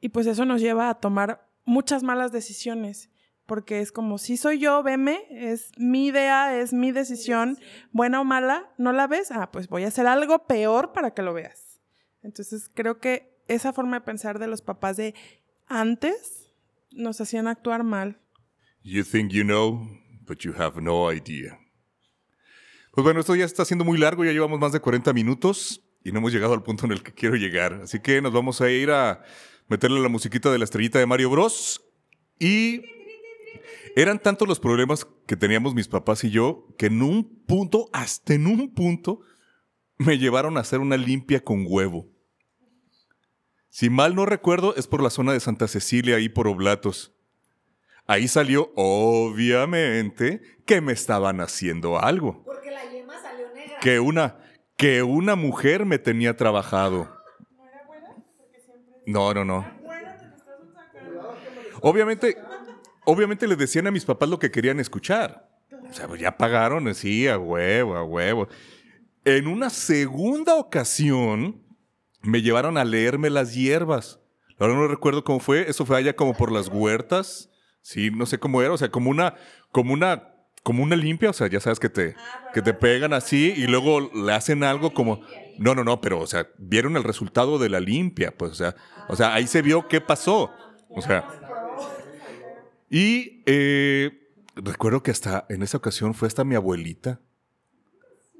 Y 0.00 0.10
pues 0.10 0.26
eso 0.26 0.44
nos 0.44 0.60
lleva 0.60 0.88
a 0.88 0.94
tomar 0.94 1.48
muchas 1.64 2.02
malas 2.02 2.32
decisiones 2.32 3.10
porque 3.46 3.80
es 3.80 3.92
como, 3.92 4.18
si 4.18 4.36
soy 4.36 4.58
yo, 4.58 4.82
veme, 4.82 5.26
es 5.30 5.70
mi 5.76 6.06
idea, 6.06 6.58
es 6.58 6.72
mi 6.72 6.92
decisión, 6.92 7.58
buena 7.92 8.20
o 8.20 8.24
mala, 8.24 8.72
¿no 8.78 8.92
la 8.92 9.06
ves? 9.06 9.30
Ah, 9.30 9.50
pues 9.52 9.68
voy 9.68 9.84
a 9.84 9.88
hacer 9.88 10.06
algo 10.06 10.46
peor 10.46 10.92
para 10.92 11.12
que 11.12 11.22
lo 11.22 11.34
veas. 11.34 11.80
Entonces 12.22 12.70
creo 12.72 12.98
que 12.98 13.36
esa 13.48 13.72
forma 13.72 13.98
de 13.98 14.06
pensar 14.06 14.38
de 14.38 14.46
los 14.46 14.62
papás 14.62 14.96
de 14.96 15.14
antes 15.66 16.54
nos 16.90 17.20
hacían 17.20 17.46
actuar 17.46 17.84
mal. 17.84 18.18
You 18.82 19.04
think 19.04 19.30
you 19.30 19.44
know, 19.44 19.86
but 20.26 20.38
you 20.38 20.54
have 20.56 20.80
no 20.80 21.12
idea. 21.12 21.58
Pues 22.92 23.04
bueno, 23.04 23.20
esto 23.20 23.34
ya 23.34 23.44
está 23.44 23.64
siendo 23.64 23.84
muy 23.84 23.98
largo, 23.98 24.24
ya 24.24 24.32
llevamos 24.32 24.58
más 24.58 24.72
de 24.72 24.80
40 24.80 25.12
minutos 25.12 25.83
y 26.04 26.12
no 26.12 26.18
hemos 26.18 26.32
llegado 26.32 26.52
al 26.52 26.62
punto 26.62 26.84
en 26.84 26.92
el 26.92 27.02
que 27.02 27.12
quiero 27.12 27.34
llegar. 27.34 27.80
Así 27.82 27.98
que 27.98 28.20
nos 28.20 28.32
vamos 28.32 28.60
a 28.60 28.70
ir 28.70 28.90
a 28.90 29.24
meterle 29.68 30.00
la 30.00 30.10
musiquita 30.10 30.52
de 30.52 30.58
la 30.58 30.64
estrellita 30.64 30.98
de 30.98 31.06
Mario 31.06 31.30
Bros. 31.30 31.82
Y 32.38 32.82
eran 33.96 34.18
tantos 34.18 34.46
los 34.46 34.60
problemas 34.60 35.06
que 35.26 35.36
teníamos 35.36 35.74
mis 35.74 35.88
papás 35.88 36.22
y 36.22 36.30
yo 36.30 36.68
que 36.76 36.86
en 36.86 37.02
un 37.02 37.44
punto, 37.46 37.88
hasta 37.94 38.34
en 38.34 38.46
un 38.46 38.74
punto, 38.74 39.20
me 39.96 40.18
llevaron 40.18 40.58
a 40.58 40.60
hacer 40.60 40.80
una 40.80 40.98
limpia 40.98 41.42
con 41.42 41.64
huevo. 41.66 42.06
Si 43.70 43.88
mal 43.88 44.14
no 44.14 44.26
recuerdo, 44.26 44.76
es 44.76 44.86
por 44.86 45.02
la 45.02 45.10
zona 45.10 45.32
de 45.32 45.40
Santa 45.40 45.68
Cecilia, 45.68 46.16
ahí 46.16 46.28
por 46.28 46.46
Oblatos. 46.46 47.14
Ahí 48.06 48.28
salió, 48.28 48.72
obviamente, 48.76 50.42
que 50.66 50.82
me 50.82 50.92
estaban 50.92 51.40
haciendo 51.40 51.98
algo. 51.98 52.44
Porque 52.44 52.70
la 52.70 52.84
yema 52.90 53.20
salió 53.22 53.46
negra. 53.54 53.78
Que 53.80 53.98
una, 53.98 54.36
que 54.76 55.02
una 55.02 55.36
mujer 55.36 55.84
me 55.86 55.98
tenía 55.98 56.36
trabajado. 56.36 57.08
¿No? 59.06 59.34
No, 59.34 59.44
no. 59.44 59.66
Obviamente, 61.82 62.36
obviamente 63.04 63.46
le 63.46 63.56
decían 63.56 63.86
a 63.86 63.90
mis 63.90 64.04
papás 64.04 64.28
lo 64.28 64.38
que 64.38 64.50
querían 64.50 64.80
escuchar. 64.80 65.50
O 65.90 65.92
sea, 65.92 66.08
pues 66.08 66.20
ya 66.20 66.36
pagaron, 66.36 66.92
sí, 66.94 67.28
a 67.28 67.38
huevo, 67.38 67.96
a 67.96 68.04
huevo. 68.04 68.48
En 69.24 69.46
una 69.46 69.70
segunda 69.70 70.54
ocasión, 70.56 71.62
me 72.22 72.42
llevaron 72.42 72.78
a 72.78 72.84
leerme 72.84 73.30
las 73.30 73.54
hierbas. 73.54 74.20
Ahora 74.58 74.74
no 74.74 74.88
recuerdo 74.88 75.24
cómo 75.24 75.40
fue. 75.40 75.68
Eso 75.68 75.84
fue 75.84 75.98
allá 75.98 76.16
como 76.16 76.34
por 76.34 76.50
las 76.50 76.68
huertas. 76.68 77.50
Sí, 77.82 78.10
no 78.10 78.26
sé 78.26 78.38
cómo 78.38 78.62
era. 78.62 78.72
O 78.72 78.78
sea, 78.78 78.90
como 78.90 79.10
una, 79.10 79.34
como 79.70 79.92
una, 79.92 80.33
como 80.64 80.82
una 80.82 80.96
limpia. 80.96 81.30
O 81.30 81.32
sea, 81.32 81.46
ya 81.46 81.60
sabes 81.60 81.78
que 81.78 81.88
te, 81.88 82.16
que 82.52 82.60
te 82.60 82.74
pegan 82.74 83.12
así 83.12 83.54
y 83.56 83.68
luego 83.68 84.10
le 84.12 84.32
hacen 84.32 84.64
algo 84.64 84.92
como. 84.92 85.20
No, 85.58 85.76
no, 85.76 85.84
no, 85.84 86.00
pero, 86.00 86.18
o 86.18 86.26
sea, 86.26 86.48
vieron 86.58 86.96
el 86.96 87.04
resultado 87.04 87.60
de 87.60 87.68
la 87.68 87.78
limpia. 87.78 88.36
Pues, 88.36 88.50
o 88.50 88.54
sea, 88.56 88.74
o 89.08 89.14
sea, 89.14 89.32
ahí 89.32 89.46
se 89.46 89.62
vio 89.62 89.86
qué 89.86 90.00
pasó. 90.00 90.52
O 90.88 91.00
sea, 91.00 91.28
y 92.90 93.42
eh, 93.46 94.30
recuerdo 94.56 95.02
que 95.02 95.10
hasta 95.10 95.46
en 95.48 95.62
esa 95.62 95.76
ocasión 95.76 96.14
fue 96.14 96.26
hasta 96.28 96.44
mi 96.44 96.56
abuelita. 96.56 97.20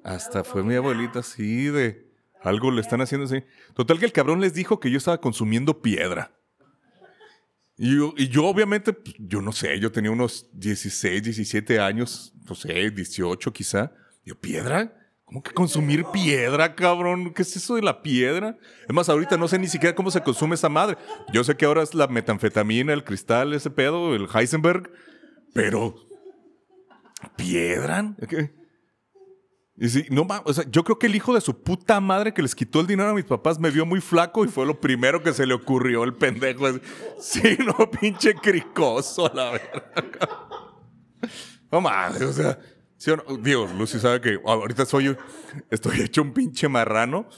Hasta 0.03 0.45
fue 0.45 0.62
mi 0.62 0.75
abuelita, 0.75 1.22
sí, 1.22 1.66
de 1.66 2.07
algo 2.43 2.70
le 2.70 2.81
están 2.81 3.01
haciendo 3.01 3.27
así. 3.27 3.43
Total 3.75 3.99
que 3.99 4.05
el 4.05 4.12
cabrón 4.12 4.41
les 4.41 4.55
dijo 4.55 4.81
que 4.81 4.91
yo 4.91 4.99
estaba 4.99 5.20
consumiendo 5.20 5.81
piedra. 5.81 6.33
Y 7.77 7.97
yo, 7.97 8.14
y 8.16 8.29
yo 8.29 8.47
obviamente, 8.47 8.93
pues, 8.93 9.16
yo 9.18 9.43
no 9.43 9.53
sé, 9.53 9.79
yo 9.81 9.91
tenía 9.91 10.11
unos 10.11 10.49
16, 10.53 11.22
17 11.22 11.81
años, 11.81 12.33
no 12.49 12.55
sé, 12.55 12.91
18 12.91 13.53
quizá. 13.53 13.93
Yo, 14.25 14.39
¿piedra? 14.39 14.93
¿Cómo 15.25 15.43
que 15.43 15.53
consumir 15.53 16.05
piedra, 16.12 16.75
cabrón? 16.75 17.33
¿Qué 17.33 17.43
es 17.43 17.57
eso 17.57 17.77
de 17.77 17.83
la 17.83 18.03
piedra? 18.03 18.57
Es 18.87 18.95
más, 18.95 19.09
ahorita 19.09 19.37
no 19.37 19.49
sé 19.49 19.59
ni 19.59 19.66
siquiera 19.66 19.95
cómo 19.95 20.11
se 20.11 20.20
consume 20.20 20.55
esa 20.55 20.68
madre. 20.68 20.97
Yo 21.33 21.43
sé 21.43 21.57
que 21.57 21.64
ahora 21.64 21.83
es 21.83 21.95
la 21.95 22.07
metanfetamina, 22.07 22.93
el 22.93 23.05
cristal, 23.05 23.53
ese 23.55 23.70
pedo, 23.70 24.14
el 24.14 24.29
Heisenberg, 24.33 24.91
pero 25.53 25.97
¿piedra? 27.37 28.14
Y 29.77 29.89
sí, 29.89 30.07
no, 30.11 30.27
o 30.45 30.53
sea, 30.53 30.64
yo 30.70 30.85
creo 30.85 30.99
que 30.99 31.07
el 31.07 31.16
hijo 31.16 31.35
de 31.35 31.41
su 31.41 31.61
puta 31.62 32.01
madre 32.01 32.33
que 32.33 32.43
les 32.43 32.55
quitó 32.55 32.81
el 32.81 32.87
dinero 32.87 33.11
a 33.11 33.14
mis 33.14 33.25
papás 33.25 33.59
me 33.59 33.70
vio 33.70 33.85
muy 33.85 34.01
flaco 34.01 34.45
y 34.45 34.49
fue 34.49 34.66
lo 34.66 34.81
primero 34.81 35.22
que 35.22 35.33
se 35.33 35.47
le 35.47 35.55
ocurrió 35.55 36.05
el 36.05 36.14
pendejo. 36.14 36.66
Sí, 37.18 37.59
no, 37.59 37.91
pinche 38.01 38.35
cricoso, 38.35 39.31
la 39.35 39.51
verdad. 39.53 40.20
No 41.72 41.81
mames, 41.81 42.22
o 42.22 42.33
sea, 42.33 42.59
Digo, 43.41 43.66
Lucy 43.77 43.99
sabe 43.99 44.20
que 44.20 44.41
ahorita 44.45 44.87
soy, 44.87 45.14
estoy 45.70 46.01
hecho 46.01 46.22
un 46.22 46.33
pinche 46.33 46.68
marrano, 46.68 47.29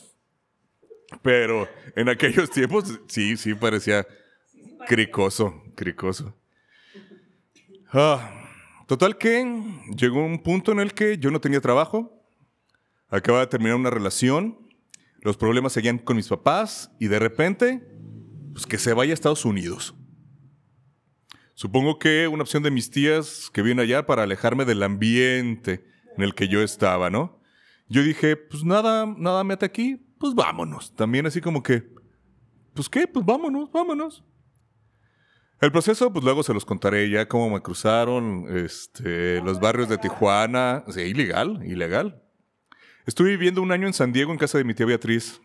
pero 1.22 1.68
en 1.96 2.08
aquellos 2.08 2.50
tiempos 2.50 3.00
sí, 3.08 3.36
sí 3.36 3.54
parecía 3.54 4.06
cricoso, 4.86 5.62
cricoso. 5.74 6.36
Ah, 7.92 8.48
total 8.86 9.18
que 9.18 9.44
llegó 9.96 10.24
un 10.24 10.40
punto 10.40 10.70
en 10.70 10.80
el 10.80 10.94
que 10.94 11.18
yo 11.18 11.30
no 11.30 11.40
tenía 11.40 11.60
trabajo, 11.60 12.15
acababa 13.08 13.44
de 13.44 13.50
terminar 13.50 13.76
una 13.76 13.90
relación, 13.90 14.58
los 15.22 15.36
problemas 15.36 15.72
seguían 15.72 15.98
con 15.98 16.16
mis 16.16 16.28
papás 16.28 16.90
y 17.00 17.08
de 17.08 17.18
repente, 17.18 17.86
pues 18.52 18.66
que 18.66 18.78
se 18.78 18.92
vaya 18.94 19.12
a 19.12 19.14
Estados 19.14 19.44
Unidos. 19.44 19.94
Supongo 21.54 21.98
que 21.98 22.28
una 22.28 22.42
opción 22.42 22.62
de 22.62 22.70
mis 22.70 22.90
tías 22.90 23.50
que 23.52 23.62
vienen 23.62 23.84
allá 23.84 24.04
para 24.04 24.24
alejarme 24.24 24.64
del 24.64 24.82
ambiente 24.82 25.86
en 26.16 26.22
el 26.22 26.34
que 26.34 26.48
yo 26.48 26.62
estaba, 26.62 27.08
¿no? 27.08 27.40
Yo 27.88 28.02
dije, 28.02 28.36
pues 28.36 28.64
nada, 28.64 29.06
nada 29.06 29.42
me 29.42 29.54
ata 29.54 29.66
aquí, 29.66 29.96
pues 30.18 30.34
vámonos. 30.34 30.94
También 30.94 31.26
así 31.26 31.40
como 31.40 31.62
que, 31.62 31.82
pues 32.74 32.88
qué, 32.88 33.06
pues 33.06 33.24
vámonos, 33.24 33.70
vámonos. 33.72 34.22
El 35.60 35.72
proceso, 35.72 36.12
pues 36.12 36.22
luego 36.24 36.42
se 36.42 36.52
los 36.52 36.66
contaré 36.66 37.08
ya 37.08 37.26
cómo 37.26 37.48
me 37.48 37.62
cruzaron 37.62 38.44
este, 38.54 39.40
los 39.40 39.58
barrios 39.58 39.88
de 39.88 39.96
Tijuana. 39.96 40.84
Sí, 40.88 41.00
ilegal, 41.00 41.62
ilegal. 41.64 42.22
Estuve 43.06 43.30
viviendo 43.30 43.62
un 43.62 43.70
año 43.70 43.86
en 43.86 43.92
San 43.92 44.12
Diego 44.12 44.32
en 44.32 44.38
casa 44.38 44.58
de 44.58 44.64
mi 44.64 44.74
tía 44.74 44.84
Beatriz. 44.84 45.40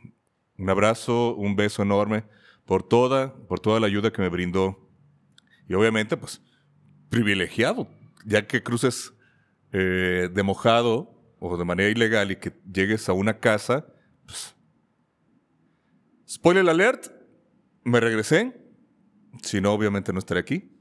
Un 0.57 0.71
abrazo, 0.71 1.35
un 1.35 1.55
beso 1.55 1.83
enorme 1.83 2.23
por 2.65 2.81
toda, 2.81 3.35
por 3.47 3.59
toda 3.59 3.79
la 3.79 3.85
ayuda 3.85 4.11
que 4.11 4.19
me 4.19 4.29
brindó. 4.29 4.89
Y 5.69 5.75
obviamente, 5.75 6.17
pues, 6.17 6.41
privilegiado, 7.09 7.87
ya 8.25 8.47
que 8.47 8.63
cruces 8.63 9.13
eh, 9.73 10.27
de 10.33 10.43
mojado 10.43 11.35
o 11.39 11.55
de 11.55 11.63
manera 11.63 11.91
ilegal 11.91 12.31
y 12.31 12.37
que 12.37 12.51
llegues 12.65 13.07
a 13.09 13.13
una 13.13 13.37
casa, 13.37 13.85
pues... 14.25 14.55
Spoiler 16.27 16.67
alert, 16.67 17.11
me 17.83 17.99
regresé. 17.99 18.59
Si 19.43 19.61
no, 19.61 19.71
obviamente 19.71 20.11
no 20.11 20.17
estaré 20.17 20.39
aquí. 20.39 20.71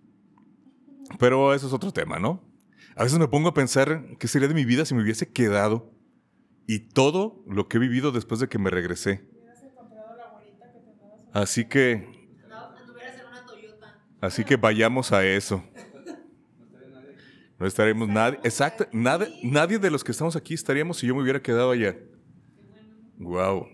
Pero 1.19 1.53
eso 1.53 1.67
es 1.67 1.75
otro 1.75 1.93
tema, 1.93 2.19
¿no? 2.19 2.43
A 2.97 3.03
veces 3.03 3.19
me 3.19 3.29
pongo 3.29 3.51
a 3.51 3.55
pensar 3.55 4.17
qué 4.19 4.29
sería 4.29 4.49
de 4.49 4.55
mi 4.55 4.65
vida 4.65 4.87
si 4.87 4.95
me 4.95 5.03
hubiese 5.03 5.31
quedado 5.31 6.00
y 6.73 6.79
todo 6.79 7.43
lo 7.49 7.67
que 7.67 7.79
he 7.79 7.81
vivido 7.81 8.13
después 8.13 8.39
de 8.39 8.49
que 8.49 8.57
me 8.57 8.71
regresé. 8.71 9.29
Así 11.33 11.65
que... 11.65 12.09
Así 14.21 14.45
que 14.45 14.55
vayamos 14.55 15.11
a 15.11 15.27
eso. 15.27 15.65
No 17.59 17.67
estaremos 17.67 18.09
nadie. 18.09 18.39
Exacto. 18.45 18.87
Nadie, 18.93 19.41
nadie 19.43 19.81
de 19.81 19.91
los 19.91 20.05
que 20.05 20.13
estamos 20.13 20.37
aquí 20.37 20.55
estaríamos 20.55 20.99
si 20.99 21.09
yo 21.09 21.17
me 21.17 21.23
hubiera 21.23 21.43
quedado 21.43 21.73
allá. 21.73 21.99
Wow. 23.19 23.67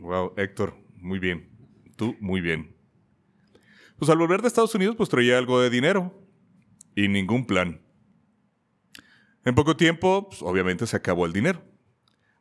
Wow. 0.00 0.32
Héctor, 0.36 0.74
muy 0.96 1.20
bien. 1.20 1.48
Tú, 1.94 2.16
muy 2.18 2.40
bien. 2.40 2.74
Pues 4.00 4.10
al 4.10 4.18
volver 4.18 4.42
de 4.42 4.48
Estados 4.48 4.74
Unidos, 4.74 4.96
pues 4.96 5.08
traía 5.08 5.38
algo 5.38 5.60
de 5.60 5.70
dinero. 5.70 6.12
Y 6.96 7.06
ningún 7.06 7.46
plan. 7.46 7.80
En 9.44 9.54
poco 9.54 9.76
tiempo, 9.76 10.28
pues, 10.28 10.42
obviamente 10.42 10.88
se 10.88 10.96
acabó 10.96 11.24
el 11.24 11.32
dinero. 11.32 11.71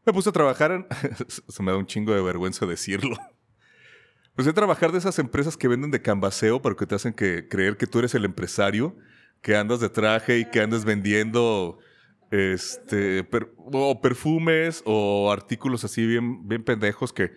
Me 0.05 0.13
puse 0.13 0.29
a 0.29 0.33
trabajar 0.33 0.71
en... 0.71 0.87
se 1.27 1.63
me 1.63 1.71
da 1.71 1.77
un 1.77 1.85
chingo 1.85 2.13
de 2.13 2.21
vergüenza 2.21 2.65
decirlo. 2.65 3.17
Puse 4.35 4.49
a 4.49 4.53
trabajar 4.53 4.91
de 4.91 4.97
esas 4.97 5.19
empresas 5.19 5.57
que 5.57 5.67
venden 5.67 5.91
de 5.91 6.01
cambaseo, 6.01 6.61
pero 6.61 6.77
que 6.77 6.87
te 6.87 6.95
hacen 6.95 7.13
que 7.13 7.49
creer 7.49 7.75
que 7.75 7.85
tú 7.85 7.99
eres 7.99 8.15
el 8.15 8.23
empresario 8.23 8.95
que 9.41 9.55
andas 9.55 9.79
de 9.79 9.89
traje 9.89 10.39
y 10.39 10.45
que 10.45 10.61
andas 10.61 10.85
vendiendo 10.85 11.79
este, 12.29 13.27
o 13.57 14.01
perfumes 14.01 14.83
o 14.85 15.31
artículos 15.31 15.83
así 15.83 16.05
bien, 16.05 16.47
bien 16.47 16.63
pendejos 16.63 17.11
que 17.11 17.33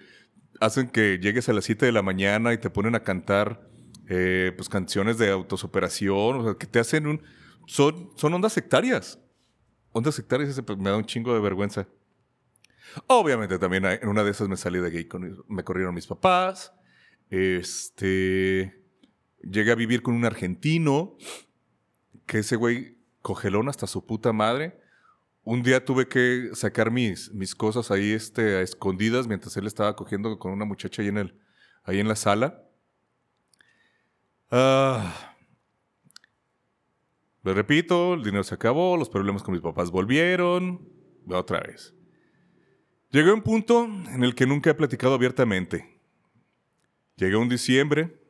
hacen 0.60 0.88
que 0.88 1.18
llegues 1.18 1.48
a 1.48 1.52
las 1.52 1.64
7 1.64 1.84
de 1.84 1.92
la 1.92 2.02
mañana 2.02 2.52
y 2.52 2.58
te 2.58 2.70
ponen 2.70 2.94
a 2.94 3.02
cantar 3.02 3.68
eh, 4.08 4.52
pues 4.56 4.68
canciones 4.68 5.18
de 5.18 5.30
autosuperación, 5.30 6.36
o 6.36 6.44
sea, 6.44 6.54
que 6.54 6.66
te 6.66 6.78
hacen 6.78 7.06
un... 7.06 7.22
Son, 7.66 8.10
son 8.16 8.34
ondas 8.34 8.52
sectarias. 8.52 9.18
Ondas 9.92 10.14
sectarias, 10.14 10.60
pues, 10.64 10.78
me 10.78 10.90
da 10.90 10.96
un 10.96 11.06
chingo 11.06 11.32
de 11.34 11.40
vergüenza. 11.40 11.88
Obviamente 13.06 13.58
también 13.58 13.84
en 13.84 14.08
una 14.08 14.24
de 14.24 14.30
esas 14.30 14.48
me 14.48 14.56
salí 14.56 14.78
de 14.78 14.90
gay, 14.90 15.04
con, 15.06 15.44
me 15.48 15.64
corrieron 15.64 15.94
mis 15.94 16.06
papás. 16.06 16.72
Este... 17.30 18.80
Llegué 19.42 19.72
a 19.72 19.74
vivir 19.74 20.02
con 20.02 20.14
un 20.14 20.24
argentino 20.24 21.18
que 22.26 22.38
ese 22.38 22.56
güey 22.56 22.96
cogelón 23.20 23.68
hasta 23.68 23.86
su 23.86 24.06
puta 24.06 24.32
madre. 24.32 24.80
Un 25.42 25.62
día 25.62 25.84
tuve 25.84 26.08
que 26.08 26.50
sacar 26.54 26.90
mis, 26.90 27.30
mis 27.32 27.54
cosas 27.54 27.90
ahí 27.90 28.12
este, 28.12 28.56
a 28.56 28.62
escondidas 28.62 29.26
mientras 29.26 29.54
él 29.58 29.66
estaba 29.66 29.94
cogiendo 29.96 30.38
con 30.38 30.52
una 30.52 30.64
muchacha 30.64 31.02
ahí 31.02 31.08
en, 31.08 31.18
el, 31.18 31.38
ahí 31.82 32.00
en 32.00 32.08
la 32.08 32.16
sala. 32.16 32.62
Ah. 34.50 35.34
Repito, 37.42 38.14
el 38.14 38.22
dinero 38.22 38.44
se 38.44 38.54
acabó, 38.54 38.96
los 38.96 39.10
problemas 39.10 39.42
con 39.42 39.52
mis 39.52 39.62
papás 39.62 39.90
volvieron. 39.90 40.88
Otra 41.28 41.60
vez. 41.60 41.94
Llegué 43.14 43.30
a 43.30 43.34
un 43.34 43.42
punto 43.42 43.84
en 43.84 44.24
el 44.24 44.34
que 44.34 44.44
nunca 44.44 44.70
he 44.70 44.74
platicado 44.74 45.14
abiertamente. 45.14 46.00
Llegué 47.14 47.36
un 47.36 47.48
diciembre 47.48 48.20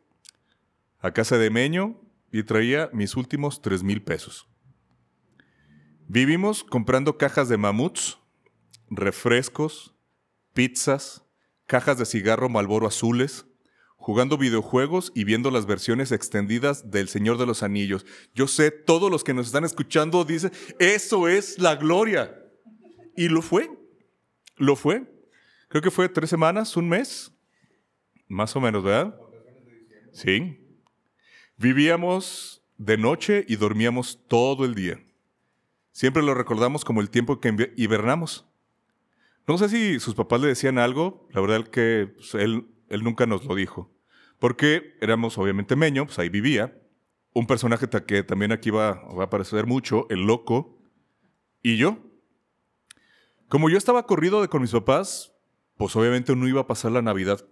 a 0.99 1.11
casa 1.11 1.39
de 1.39 1.49
Meño 1.49 1.99
y 2.31 2.43
traía 2.43 2.91
mis 2.93 3.17
últimos 3.17 3.63
tres 3.63 3.83
mil 3.83 4.03
pesos. 4.03 4.47
Vivimos 6.07 6.63
comprando 6.63 7.17
cajas 7.17 7.49
de 7.49 7.57
mamuts, 7.57 8.19
refrescos, 8.91 9.95
pizzas, 10.53 11.25
cajas 11.65 11.97
de 11.97 12.05
cigarro 12.05 12.51
Malboro 12.51 12.87
azules, 12.87 13.47
jugando 13.97 14.37
videojuegos 14.37 15.13
y 15.15 15.25
viendo 15.25 15.51
las 15.51 15.65
versiones 15.65 16.13
extendidas 16.13 16.91
del 16.91 17.09
Señor 17.09 17.39
de 17.39 17.47
los 17.47 17.63
Anillos. 17.63 18.05
Yo 18.35 18.49
sé, 18.49 18.71
todos 18.71 19.11
los 19.11 19.25
que 19.25 19.33
nos 19.33 19.47
están 19.47 19.65
escuchando 19.65 20.27
dicen, 20.27 20.53
eso 20.79 21.27
es 21.27 21.59
la 21.59 21.75
gloria. 21.77 22.39
Y 23.17 23.31
lo 23.31 23.41
fue, 23.41 23.71
lo 24.57 24.77
fue. 24.77 25.05
Creo 25.69 25.83
que 25.83 25.91
fue 25.91 26.09
tres 26.09 26.31
semanas, 26.31 26.77
un 26.77 26.89
mes, 26.89 27.33
más 28.29 28.55
o 28.57 28.61
menos, 28.61 28.83
¿verdad? 28.83 29.19
Sí. 30.13 30.61
Vivíamos 31.57 32.63
de 32.79 32.97
noche 32.97 33.45
y 33.49 33.57
dormíamos 33.57 34.21
todo 34.29 34.65
el 34.65 34.75
día. 34.75 35.01
Siempre 35.93 36.23
lo 36.23 36.35
recordamos 36.35 36.85
como 36.85 37.01
el 37.01 37.11
tiempo 37.11 37.41
que 37.41 37.73
hibernamos. 37.77 38.47
No 39.47 39.59
sé 39.59 39.69
si 39.69 40.01
sus 40.01 40.15
papás 40.15 40.41
le 40.41 40.49
decían 40.49 40.79
algo, 40.79 41.29
la 41.33 41.41
verdad 41.41 41.67
que 41.69 42.13
pues, 42.17 42.35
él, 42.35 42.67
él 42.89 43.05
nunca 43.05 43.27
nos 43.27 43.45
lo 43.45 43.55
dijo. 43.55 43.91
Porque 44.39 44.97
éramos 45.01 45.39
obviamente 45.39 45.77
Meño, 45.77 46.07
pues 46.07 46.19
ahí 46.19 46.29
vivía. 46.29 46.77
Un 47.33 47.47
personaje 47.47 47.89
que 48.07 48.23
también 48.23 48.53
aquí 48.53 48.71
va, 48.71 49.03
va 49.09 49.23
a 49.23 49.27
aparecer 49.27 49.67
mucho, 49.67 50.07
el 50.11 50.27
loco, 50.27 50.79
y 51.63 51.77
yo. 51.77 51.99
Como 53.55 53.71
yo 53.71 53.79
estaba 53.79 54.05
corrido 54.05 54.43
de 54.43 54.49
con 54.49 54.63
mis 54.63 54.73
papás, 54.73 55.33
pues 55.77 55.95
obviamente 55.95 56.35
no 56.35 56.49
iba 56.49 56.63
a 56.63 56.67
pasar 56.67 56.91
la 56.91 57.03
Navidad 57.03 57.47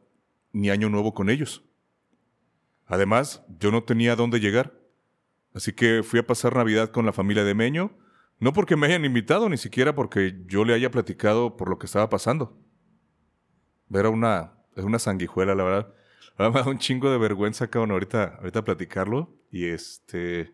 ni 0.51 0.69
Año 0.69 0.89
Nuevo 0.89 1.15
con 1.15 1.31
ellos. 1.31 1.63
Además, 2.87 3.45
yo 3.61 3.71
no 3.71 3.85
tenía 3.85 4.17
dónde 4.17 4.41
llegar. 4.41 4.75
Así 5.55 5.73
que 5.73 6.03
fui 6.03 6.19
a 6.19 6.27
pasar 6.27 6.57
Navidad 6.57 6.89
con 6.91 7.07
la 7.07 7.13
familia 7.13 7.45
de 7.45 7.55
Meño, 7.55 7.97
no 8.41 8.53
porque 8.53 8.75
me 8.75 8.89
hayan 8.89 9.05
invitado, 9.05 9.49
ni 9.49 9.57
siquiera 9.57 9.95
porque 9.95 10.43
yo 10.47 10.65
le 10.65 10.75
haya 10.75 10.91
platicado 10.91 11.57
por 11.57 11.69
lo 11.69 11.79
que 11.79 11.87
estaba 11.87 12.11
pasando. 12.11 12.59
Era 13.89 14.09
una, 14.09 14.55
una 14.75 14.99
sanguijuela, 14.99 15.55
la 15.55 15.63
verdad. 15.63 15.95
Me 16.37 16.51
da 16.51 16.69
un 16.69 16.79
chingo 16.79 17.13
de 17.13 17.19
vergüenza, 17.19 17.69
cabrón, 17.71 17.93
ahorita, 17.93 18.39
ahorita 18.41 18.65
platicarlo. 18.65 19.33
Y 19.53 19.67
este... 19.67 20.53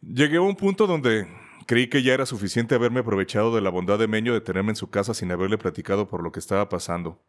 Llegué 0.00 0.38
a 0.38 0.40
un 0.40 0.56
punto 0.56 0.86
donde 0.86 1.28
creí 1.68 1.88
que 1.88 2.02
ya 2.02 2.14
era 2.14 2.24
suficiente 2.24 2.74
haberme 2.74 3.00
aprovechado 3.00 3.54
de 3.54 3.60
la 3.60 3.68
bondad 3.68 3.98
de 3.98 4.08
Meño 4.08 4.32
de 4.32 4.40
tenerme 4.40 4.70
en 4.70 4.76
su 4.76 4.88
casa 4.88 5.12
sin 5.12 5.30
haberle 5.30 5.58
platicado 5.58 6.08
por 6.08 6.22
lo 6.22 6.32
que 6.32 6.38
estaba 6.40 6.70
pasando. 6.70 7.22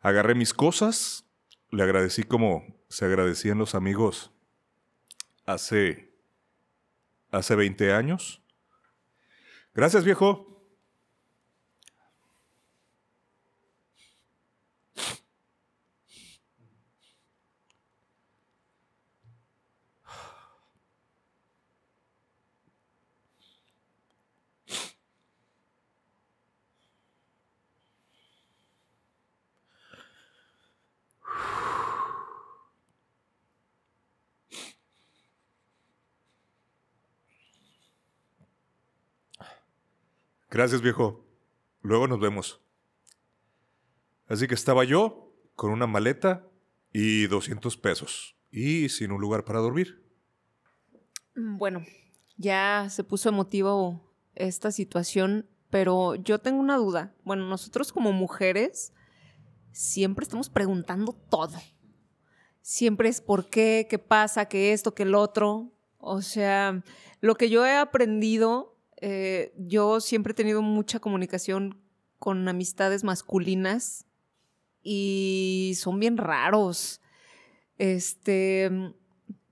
Agarré 0.00 0.34
mis 0.34 0.52
cosas, 0.52 1.24
le 1.70 1.82
agradecí 1.82 2.24
como 2.24 2.66
se 2.90 3.06
agradecían 3.06 3.56
los 3.56 3.74
amigos 3.74 4.30
hace, 5.46 6.12
hace 7.30 7.56
20 7.56 7.94
años. 7.94 8.42
Gracias, 9.72 10.04
viejo. 10.04 10.53
Gracias, 40.54 40.82
viejo. 40.82 41.26
Luego 41.82 42.06
nos 42.06 42.20
vemos. 42.20 42.60
Así 44.28 44.46
que 44.46 44.54
estaba 44.54 44.84
yo 44.84 45.34
con 45.56 45.72
una 45.72 45.88
maleta 45.88 46.46
y 46.92 47.26
200 47.26 47.76
pesos 47.76 48.36
y 48.52 48.88
sin 48.88 49.10
un 49.10 49.20
lugar 49.20 49.44
para 49.44 49.58
dormir. 49.58 50.00
Mm, 51.34 51.58
Bueno, 51.58 51.84
ya 52.36 52.86
se 52.88 53.02
puso 53.02 53.30
emotivo 53.30 54.14
esta 54.36 54.70
situación, 54.70 55.50
pero 55.70 56.14
yo 56.14 56.38
tengo 56.38 56.60
una 56.60 56.76
duda. 56.76 57.16
Bueno, 57.24 57.48
nosotros 57.48 57.92
como 57.92 58.12
mujeres 58.12 58.92
siempre 59.72 60.22
estamos 60.22 60.50
preguntando 60.50 61.14
todo. 61.30 61.58
Siempre 62.60 63.08
es 63.08 63.20
por 63.20 63.50
qué, 63.50 63.88
qué 63.90 63.98
pasa, 63.98 64.46
qué 64.46 64.72
esto, 64.72 64.94
qué 64.94 65.02
el 65.02 65.16
otro. 65.16 65.72
O 65.98 66.22
sea, 66.22 66.84
lo 67.20 67.34
que 67.34 67.50
yo 67.50 67.66
he 67.66 67.74
aprendido, 67.74 68.73
eh, 69.00 69.52
yo 69.56 70.00
siempre 70.00 70.32
he 70.32 70.34
tenido 70.34 70.62
mucha 70.62 71.00
comunicación 71.00 71.80
con 72.18 72.48
amistades 72.48 73.04
masculinas 73.04 74.06
y 74.82 75.74
son 75.76 75.98
bien 75.98 76.16
raros. 76.16 77.00
Este, 77.78 78.70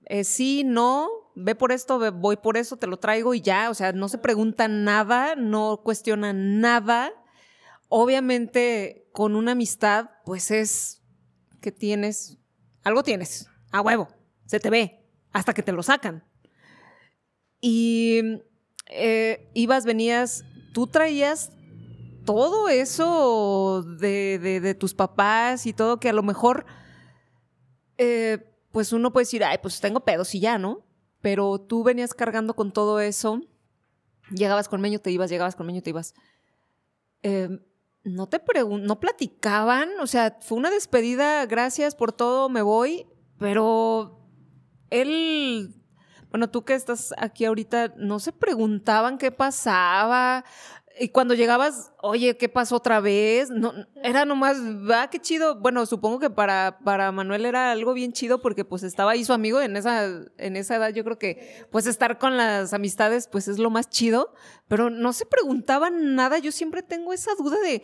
eh, 0.05 0.23
sí, 0.23 0.63
no, 0.63 1.09
ve 1.35 1.55
por 1.55 1.71
esto, 1.71 2.11
voy 2.13 2.37
por 2.37 2.57
eso, 2.57 2.77
te 2.77 2.87
lo 2.87 2.97
traigo 2.97 3.33
y 3.33 3.41
ya, 3.41 3.69
o 3.69 3.73
sea, 3.73 3.91
no 3.91 4.09
se 4.09 4.17
pregunta 4.17 4.67
nada, 4.67 5.35
no 5.35 5.81
cuestiona 5.83 6.33
nada. 6.33 7.11
Obviamente, 7.89 9.07
con 9.11 9.35
una 9.35 9.51
amistad, 9.51 10.09
pues 10.25 10.51
es 10.51 11.01
que 11.61 11.71
tienes, 11.71 12.37
algo 12.83 13.03
tienes, 13.03 13.47
a 13.71 13.81
huevo, 13.81 14.07
se 14.45 14.59
te 14.59 14.69
ve, 14.69 15.05
hasta 15.31 15.53
que 15.53 15.63
te 15.63 15.71
lo 15.71 15.83
sacan. 15.83 16.23
Y 17.61 18.41
eh, 18.93 19.49
ibas, 19.53 19.85
venías, 19.85 20.45
tú 20.73 20.87
traías 20.87 21.51
todo 22.25 22.69
eso 22.69 23.83
de, 23.83 24.75
tus 24.79 24.93
papás 24.93 25.65
y 25.65 25.73
todo 25.73 25.99
que 25.99 26.09
a 26.09 26.13
lo 26.13 26.23
mejor, 26.23 26.65
eh, 27.97 28.39
pues 28.71 28.93
uno 28.93 29.11
puede 29.11 29.23
decir, 29.23 29.43
ay, 29.43 29.57
pues 29.61 29.79
tengo 29.79 30.01
pedos 30.01 30.33
y 30.35 30.39
ya, 30.39 30.57
¿no? 30.57 30.85
Pero 31.21 31.59
tú 31.59 31.83
venías 31.83 32.13
cargando 32.13 32.55
con 32.55 32.71
todo 32.71 32.99
eso, 32.99 33.41
llegabas 34.31 34.69
con 34.69 34.81
Meño, 34.81 34.99
te 34.99 35.11
ibas, 35.11 35.29
llegabas 35.29 35.55
con 35.55 35.67
Meño, 35.67 35.81
te 35.81 35.89
ibas. 35.89 36.13
Eh, 37.23 37.49
no 38.03 38.27
te 38.27 38.39
pregun 38.39 38.83
no 38.83 38.99
platicaban, 38.99 39.89
o 40.01 40.07
sea, 40.07 40.37
fue 40.41 40.57
una 40.57 40.69
despedida, 40.69 41.45
gracias 41.45 41.95
por 41.95 42.11
todo, 42.11 42.49
me 42.49 42.61
voy, 42.61 43.07
pero 43.37 44.19
él, 44.89 45.73
bueno, 46.33 46.49
tú 46.49 46.65
que 46.65 46.73
estás 46.73 47.13
aquí 47.19 47.45
ahorita, 47.45 47.93
no 47.95 48.17
se 48.17 48.31
preguntaban 48.31 49.19
qué 49.19 49.29
pasaba. 49.29 50.43
Y 50.99 51.09
cuando 51.09 51.35
llegabas, 51.35 51.93
oye, 52.01 52.37
¿qué 52.37 52.49
pasó 52.49 52.77
otra 52.77 52.99
vez? 53.01 53.51
No, 53.51 53.71
era 54.03 54.25
nomás, 54.25 54.57
va, 54.57 55.11
qué 55.11 55.19
chido. 55.19 55.59
Bueno, 55.59 55.85
supongo 55.85 56.17
que 56.17 56.31
para, 56.31 56.79
para 56.83 57.11
Manuel 57.11 57.45
era 57.45 57.71
algo 57.71 57.93
bien 57.93 58.13
chido 58.13 58.41
porque 58.41 58.65
pues 58.65 58.81
estaba 58.81 59.11
ahí 59.11 59.23
su 59.23 59.31
amigo 59.31 59.61
en 59.61 59.77
esa, 59.77 60.07
en 60.39 60.55
esa 60.55 60.77
edad. 60.77 60.89
Yo 60.89 61.03
creo 61.03 61.19
que 61.19 61.67
pues 61.71 61.85
estar 61.85 62.17
con 62.17 62.35
las 62.35 62.73
amistades 62.73 63.27
pues 63.27 63.47
es 63.47 63.59
lo 63.59 63.69
más 63.69 63.87
chido, 63.91 64.33
pero 64.67 64.89
no 64.89 65.13
se 65.13 65.27
preguntaban 65.27 66.15
nada. 66.15 66.39
Yo 66.39 66.51
siempre 66.51 66.81
tengo 66.81 67.13
esa 67.13 67.35
duda 67.35 67.59
de, 67.59 67.83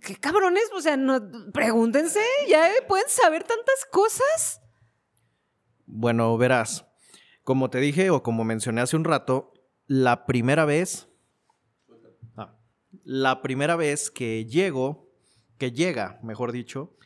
qué 0.00 0.16
cabrones, 0.16 0.64
o 0.74 0.80
sea, 0.80 0.96
no, 0.96 1.20
pregúntense, 1.52 2.18
ya 2.48 2.68
pueden 2.88 3.08
saber 3.08 3.44
tantas 3.44 3.86
cosas. 3.92 4.60
Bueno, 5.86 6.36
verás, 6.36 6.84
como 7.46 7.70
te 7.70 7.78
dije 7.78 8.10
o 8.10 8.24
como 8.24 8.42
mencioné 8.42 8.80
hace 8.80 8.96
un 8.96 9.04
rato, 9.04 9.54
la 9.86 10.26
primera 10.26 10.64
vez, 10.64 11.08
Ah, 12.36 12.58
la 13.04 13.40
primera 13.40 13.76
vez 13.76 14.10
que 14.10 14.44
llego, 14.46 15.08
que 15.56 15.70
llega, 15.70 16.18
mejor 16.24 16.50
dicho, 16.50 16.96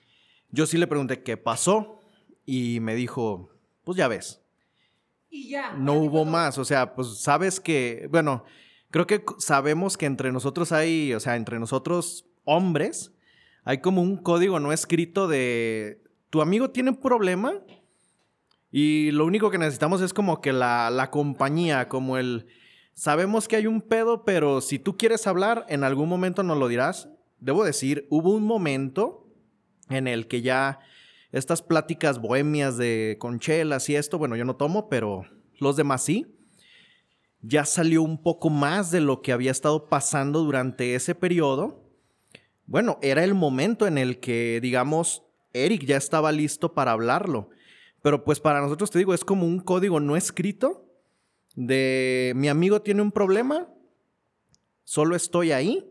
yo 0.51 0.65
sí 0.65 0.79
le 0.79 0.87
pregunté 0.87 1.23
qué 1.23 1.37
pasó 1.37 2.01
y 2.47 2.81
me 2.81 2.95
dijo, 2.95 3.51
pues 3.85 3.99
ya 3.99 4.09
ves, 4.09 4.43
Y 5.29 5.51
ya. 5.51 5.75
no 5.75 5.93
hubo 5.93 6.25
más, 6.25 6.57
o 6.57 6.65
sea, 6.65 6.95
pues 6.95 7.19
sabes 7.21 7.61
que, 7.61 8.09
bueno, 8.11 8.45
creo 8.91 9.07
que 9.07 9.23
sabemos 9.37 9.99
que 9.99 10.07
entre 10.07 10.33
nosotros 10.33 10.73
hay, 10.73 11.13
o 11.13 11.21
sea, 11.21 11.37
entre 11.37 11.59
nosotros 11.59 12.25
hombres, 12.45 13.13
hay 13.65 13.83
como 13.83 14.01
un 14.01 14.17
código 14.17 14.59
no 14.59 14.73
escrito 14.73 15.29
de, 15.29 16.03
tu 16.31 16.41
amigo 16.41 16.71
tiene 16.71 16.89
un 16.91 16.97
problema 16.97 17.53
y 18.73 19.11
lo 19.11 19.27
único 19.27 19.51
que 19.51 19.59
necesitamos 19.59 20.01
es 20.01 20.13
como 20.13 20.41
que 20.41 20.53
la, 20.53 20.91
la 20.91 21.11
compañía, 21.11 21.89
como 21.89 22.17
el, 22.17 22.47
sabemos 22.95 23.49
que 23.49 23.57
hay 23.57 23.67
un 23.67 23.81
pedo, 23.83 24.25
pero 24.25 24.61
si 24.61 24.79
tú 24.79 24.97
quieres 24.97 25.27
hablar, 25.27 25.67
en 25.69 25.85
algún 25.85 26.09
momento 26.09 26.43
nos 26.43 26.59
lo 26.59 26.69
dirás. 26.69 27.09
Debo 27.39 27.65
decir, 27.65 28.07
hubo 28.11 28.31
un 28.31 28.45
momento 28.45 29.27
en 29.89 30.07
el 30.07 30.29
que 30.29 30.43
ya 30.43 30.79
estas 31.33 31.63
pláticas 31.63 32.21
bohemias 32.21 32.77
de 32.77 33.17
conchelas 33.19 33.89
y 33.89 33.97
esto, 33.97 34.19
bueno, 34.19 34.37
yo 34.37 34.45
no 34.45 34.57
tomo, 34.57 34.89
pero 34.89 35.25
los 35.59 35.77
demás 35.77 36.03
sí. 36.03 36.27
Ya 37.43 37.65
salió 37.65 38.03
un 38.03 38.23
poco 38.23 38.51
más 38.51 38.91
de 38.91 39.01
lo 39.01 39.23
que 39.23 39.33
había 39.33 39.51
estado 39.51 39.89
pasando 39.89 40.45
durante 40.45 40.95
ese 40.95 41.15
periodo. 41.15 41.89
Bueno, 42.67 42.99
era 43.03 43.25
el 43.25 43.35
momento 43.35 43.87
en 43.87 43.97
el 43.97 44.21
que, 44.21 44.61
digamos, 44.61 45.25
Eric 45.53 45.85
ya 45.85 45.97
estaba 45.97 46.33
listo 46.33 46.75
para 46.75 46.93
hablarlo. 46.93 47.51
Pero 48.03 48.25
pues 48.25 48.41
para 48.41 48.61
nosotros, 48.61 48.91
te 48.91 48.99
digo, 48.99 49.13
es 49.15 49.25
como 49.25 49.47
un 49.47 49.61
código 49.61 50.01
no 50.01 50.17
escrito 50.17 50.87
de 51.57 52.33
mi 52.37 52.49
amigo 52.49 52.81
tiene 52.81 53.03
un 53.03 53.11
problema, 53.13 53.69
solo 54.85 55.17
estoy 55.17 55.53
ahí. 55.53 55.87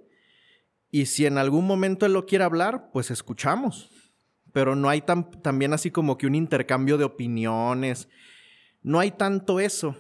Y 0.92 1.06
si 1.06 1.26
en 1.26 1.38
algún 1.38 1.68
momento 1.68 2.06
él 2.06 2.14
lo 2.14 2.26
quiere 2.26 2.44
hablar, 2.46 2.90
pues 2.92 3.12
escuchamos. 3.12 3.90
Pero 4.52 4.76
no 4.76 4.90
hay 4.90 5.02
tan, 5.02 5.30
también 5.42 5.74
así 5.74 5.92
como 5.92 6.18
que 6.18 6.26
un 6.26 6.34
intercambio 6.34 6.98
de 6.98 7.04
opiniones. 7.04 8.10
No 8.82 9.00
hay 9.00 9.12
tanto 9.12 9.60
eso. 9.60 9.96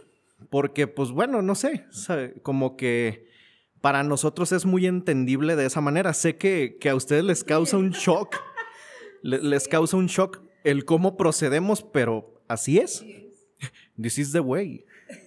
Porque, 0.50 0.88
pues 0.88 1.12
bueno, 1.12 1.42
no 1.44 1.54
sé. 1.54 1.86
sabe, 1.92 2.34
Como 2.42 2.76
que 2.76 3.28
para 3.82 4.02
nosotros 4.04 4.52
es 4.52 4.66
muy 4.66 4.88
entendible 4.88 5.56
de 5.56 5.66
esa 5.68 5.82
manera. 5.82 6.14
Sé 6.14 6.38
que, 6.38 6.78
que 6.80 6.90
a 6.90 6.96
ustedes 6.96 7.24
les 7.24 7.44
causa 7.44 7.78
un 7.78 7.92
shock. 7.92 8.36
le- 9.22 9.44
les 9.44 9.68
causa 9.68 9.96
un 9.98 10.08
shock 10.08 10.42
el 10.64 10.86
cómo 10.86 11.18
procedemos, 11.18 11.84
pero 11.84 12.42
así 12.48 12.80
es. 12.80 13.06
This 14.02 14.18
is 14.18 14.32
the 14.32 14.40
way. 14.40 14.86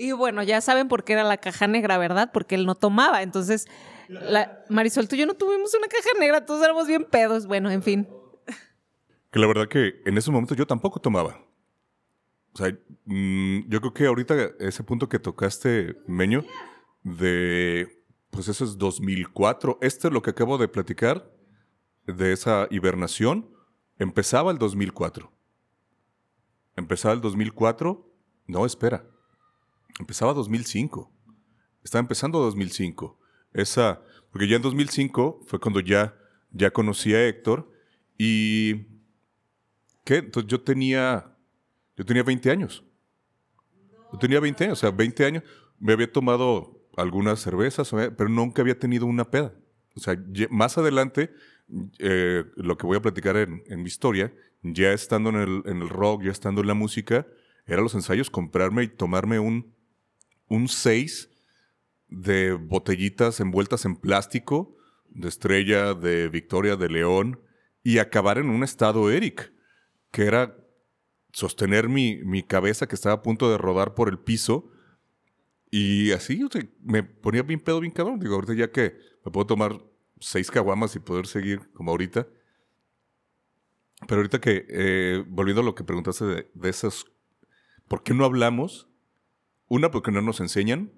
Y 0.00 0.12
bueno, 0.12 0.44
ya 0.44 0.60
saben 0.60 0.86
por 0.86 1.02
qué 1.02 1.14
era 1.14 1.24
la 1.24 1.38
caja 1.38 1.66
negra, 1.66 1.98
¿verdad? 1.98 2.30
Porque 2.32 2.54
él 2.54 2.66
no 2.66 2.76
tomaba. 2.76 3.20
Entonces, 3.22 3.66
la, 4.06 4.64
Marisol, 4.68 5.08
tú 5.08 5.16
y 5.16 5.18
yo 5.18 5.26
no 5.26 5.34
tuvimos 5.34 5.74
una 5.74 5.88
caja 5.88 6.10
negra, 6.20 6.46
todos 6.46 6.62
éramos 6.62 6.86
bien 6.86 7.04
pedos. 7.04 7.48
Bueno, 7.48 7.68
en 7.68 7.82
fin. 7.82 8.08
Que 9.32 9.40
la 9.40 9.48
verdad 9.48 9.66
que 9.66 10.00
en 10.06 10.16
ese 10.16 10.30
momento 10.30 10.54
yo 10.54 10.68
tampoco 10.68 11.00
tomaba. 11.00 11.44
O 12.52 12.56
sea, 12.56 12.72
mm, 13.06 13.68
yo 13.68 13.80
creo 13.80 13.92
que 13.92 14.06
ahorita 14.06 14.34
ese 14.60 14.84
punto 14.84 15.08
que 15.08 15.18
tocaste, 15.18 15.96
Meño, 16.06 16.44
de, 17.02 18.04
pues 18.30 18.46
eso 18.46 18.64
es 18.64 18.78
2004. 18.78 19.78
Este, 19.82 20.10
lo 20.10 20.22
que 20.22 20.30
acabo 20.30 20.58
de 20.58 20.68
platicar, 20.68 21.30
de 22.06 22.32
esa 22.32 22.68
hibernación, 22.70 23.50
empezaba 23.98 24.50
el 24.50 24.58
2004. 24.58 25.30
Empezaba 26.76 27.14
el 27.14 27.20
2004. 27.20 28.10
No, 28.46 28.64
espera. 28.64 29.04
Empezaba 29.98 30.32
2005. 30.32 31.12
Estaba 31.82 32.00
empezando 32.00 32.38
2005. 32.38 33.18
Esa, 33.52 34.02
porque 34.30 34.48
ya 34.48 34.56
en 34.56 34.62
2005 34.62 35.44
fue 35.46 35.58
cuando 35.58 35.80
ya, 35.80 36.16
ya 36.50 36.70
conocí 36.70 37.14
a 37.14 37.26
Héctor 37.26 37.70
y... 38.16 38.86
¿Qué? 40.04 40.16
Entonces 40.16 40.50
yo 40.50 40.62
tenía, 40.62 41.36
yo 41.96 42.04
tenía 42.04 42.22
20 42.22 42.50
años. 42.50 42.82
Yo 44.12 44.18
tenía 44.18 44.40
20 44.40 44.64
años, 44.64 44.78
o 44.78 44.80
sea, 44.80 44.90
20 44.90 45.24
años. 45.24 45.42
Me 45.78 45.92
había 45.92 46.10
tomado 46.10 46.88
algunas 46.96 47.40
cervezas, 47.40 47.90
pero 47.90 48.28
nunca 48.28 48.62
había 48.62 48.78
tenido 48.78 49.04
una 49.04 49.30
peda. 49.30 49.54
O 49.94 50.00
sea, 50.00 50.16
más 50.50 50.78
adelante, 50.78 51.30
eh, 51.98 52.44
lo 52.56 52.78
que 52.78 52.86
voy 52.86 52.96
a 52.96 53.02
platicar 53.02 53.36
en, 53.36 53.62
mi 53.82 53.86
historia, 53.86 54.32
ya 54.62 54.92
estando 54.92 55.30
en 55.30 55.62
el, 55.64 55.88
rock, 55.88 56.24
ya 56.24 56.30
estando 56.30 56.60
en 56.60 56.66
la 56.66 56.74
música, 56.74 57.26
eran 57.66 57.84
los 57.84 57.94
ensayos 57.94 58.30
comprarme 58.30 58.84
y 58.84 58.88
tomarme 58.88 59.38
un, 59.38 59.74
un 60.48 60.68
6 60.68 61.30
de 62.08 62.52
botellitas 62.54 63.40
envueltas 63.40 63.84
en 63.84 63.96
plástico, 63.96 64.76
de 65.10 65.28
Estrella, 65.28 65.94
de 65.94 66.28
Victoria, 66.28 66.76
de 66.76 66.88
León, 66.88 67.40
y 67.82 67.98
acabar 67.98 68.38
en 68.38 68.48
un 68.48 68.64
estado 68.64 69.10
Eric, 69.10 69.52
que 70.10 70.24
era 70.24 70.56
sostener 71.32 71.88
mi, 71.88 72.16
mi 72.24 72.42
cabeza 72.42 72.86
que 72.86 72.94
estaba 72.94 73.16
a 73.16 73.22
punto 73.22 73.50
de 73.50 73.58
rodar 73.58 73.94
por 73.94 74.08
el 74.08 74.18
piso. 74.18 74.70
Y 75.70 76.12
así 76.12 76.42
o 76.42 76.48
me 76.82 77.02
ponía 77.02 77.42
bien 77.42 77.60
pedo, 77.60 77.80
bien 77.80 77.92
cabrón. 77.92 78.18
Digo, 78.18 78.34
ahorita 78.34 78.54
ya 78.54 78.70
que 78.70 78.96
me 79.24 79.30
puedo 79.30 79.46
tomar 79.46 79.78
seis 80.20 80.50
caguamas 80.50 80.94
y 80.96 81.00
poder 81.00 81.26
seguir 81.26 81.70
como 81.72 81.90
ahorita. 81.90 82.26
Pero 84.06 84.20
ahorita 84.20 84.40
que, 84.40 84.66
eh, 84.68 85.24
volviendo 85.26 85.62
a 85.62 85.64
lo 85.64 85.74
que 85.74 85.84
preguntaste 85.84 86.24
de, 86.24 86.68
esos, 86.68 87.10
¿por 87.88 88.02
qué 88.02 88.14
no 88.14 88.24
hablamos? 88.24 88.88
Una, 89.66 89.90
porque 89.90 90.10
no 90.10 90.22
nos 90.22 90.40
enseñan. 90.40 90.92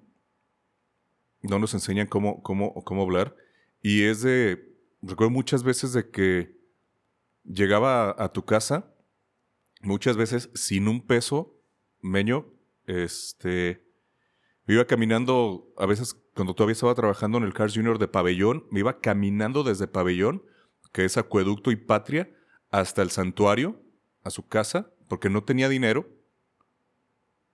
No 1.41 1.57
nos 1.57 1.73
enseñan 1.73 2.07
cómo, 2.07 2.43
cómo, 2.43 2.73
cómo 2.83 3.01
hablar. 3.01 3.35
Y 3.81 4.03
es 4.03 4.21
de, 4.21 4.75
recuerdo 5.01 5.31
muchas 5.31 5.63
veces 5.63 5.93
de 5.93 6.11
que 6.11 6.55
llegaba 7.43 8.11
a, 8.11 8.25
a 8.25 8.31
tu 8.31 8.45
casa, 8.45 8.93
muchas 9.81 10.15
veces 10.17 10.51
sin 10.53 10.87
un 10.87 11.05
peso 11.07 11.61
Meño, 12.01 12.47
este, 12.87 13.85
iba 14.67 14.85
caminando, 14.85 15.71
a 15.77 15.85
veces 15.85 16.15
cuando 16.35 16.53
todavía 16.53 16.73
estaba 16.73 16.95
trabajando 16.95 17.37
en 17.37 17.43
el 17.43 17.53
Cars 17.53 17.73
Junior 17.75 17.99
de 17.99 18.07
Pabellón, 18.07 18.65
me 18.71 18.79
iba 18.79 18.99
caminando 18.99 19.63
desde 19.63 19.87
Pabellón, 19.87 20.43
que 20.91 21.05
es 21.05 21.17
Acueducto 21.17 21.71
y 21.71 21.75
Patria, 21.75 22.29
hasta 22.69 23.01
el 23.01 23.09
santuario, 23.11 23.81
a 24.23 24.29
su 24.29 24.47
casa, 24.47 24.91
porque 25.07 25.29
no 25.29 25.43
tenía 25.43 25.67
dinero. 25.67 26.07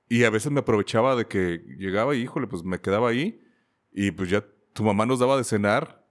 Y 0.09 0.23
a 0.23 0.29
veces 0.29 0.51
me 0.51 0.59
aprovechaba 0.59 1.15
de 1.15 1.27
que 1.27 1.63
llegaba 1.77 2.15
y, 2.15 2.21
híjole, 2.21 2.47
pues 2.47 2.63
me 2.63 2.79
quedaba 2.79 3.09
ahí 3.09 3.41
y 3.91 4.11
pues 4.11 4.29
ya 4.29 4.45
tu 4.73 4.83
mamá 4.83 5.05
nos 5.05 5.19
daba 5.19 5.37
de 5.37 5.43
cenar 5.43 6.05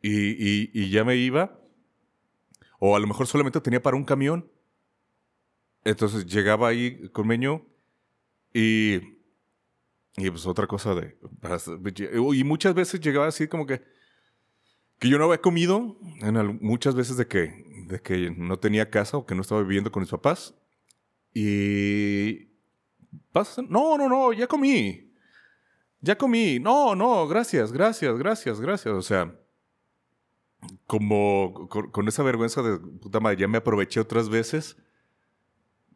y, 0.00 0.70
y 0.72 0.90
ya 0.90 1.04
me 1.04 1.16
iba. 1.16 1.60
O 2.78 2.96
a 2.96 2.98
lo 2.98 3.06
mejor 3.06 3.26
solamente 3.26 3.60
tenía 3.60 3.82
para 3.82 3.96
un 3.96 4.04
camión. 4.04 4.50
Entonces 5.84 6.26
llegaba 6.26 6.68
ahí 6.68 7.08
con 7.10 7.26
Meño 7.26 7.66
y 8.52 9.21
y 10.16 10.30
pues 10.30 10.46
otra 10.46 10.66
cosa 10.66 10.94
de... 10.94 11.16
Y 12.34 12.44
muchas 12.44 12.74
veces 12.74 13.00
llegaba 13.00 13.26
así 13.26 13.48
como 13.48 13.66
que... 13.66 13.82
Que 14.98 15.08
yo 15.08 15.18
no 15.18 15.24
había 15.24 15.40
comido, 15.40 15.96
en 16.20 16.58
muchas 16.60 16.94
veces 16.94 17.16
de 17.16 17.26
que, 17.26 17.84
de 17.88 18.00
que 18.00 18.30
no 18.30 18.58
tenía 18.60 18.88
casa 18.88 19.16
o 19.16 19.26
que 19.26 19.34
no 19.34 19.40
estaba 19.40 19.62
viviendo 19.62 19.90
con 19.90 20.02
mis 20.02 20.10
papás. 20.10 20.54
Y... 21.34 22.50
Pasa, 23.32 23.62
no, 23.68 23.98
no, 23.98 24.08
no, 24.08 24.32
ya 24.32 24.46
comí. 24.46 25.12
Ya 26.00 26.16
comí. 26.16 26.58
No, 26.60 26.94
no, 26.94 27.26
gracias, 27.26 27.72
gracias, 27.72 28.16
gracias, 28.18 28.60
gracias. 28.60 28.94
O 28.94 29.02
sea, 29.02 29.34
como 30.86 31.68
con, 31.68 31.90
con, 31.90 32.08
esa 32.08 32.22
vergüenza 32.22 32.62
de 32.62 32.78
puta 32.78 33.20
madre, 33.20 33.38
ya 33.38 33.48
me 33.48 33.58
aproveché 33.58 34.00
otras 34.00 34.28
veces. 34.28 34.76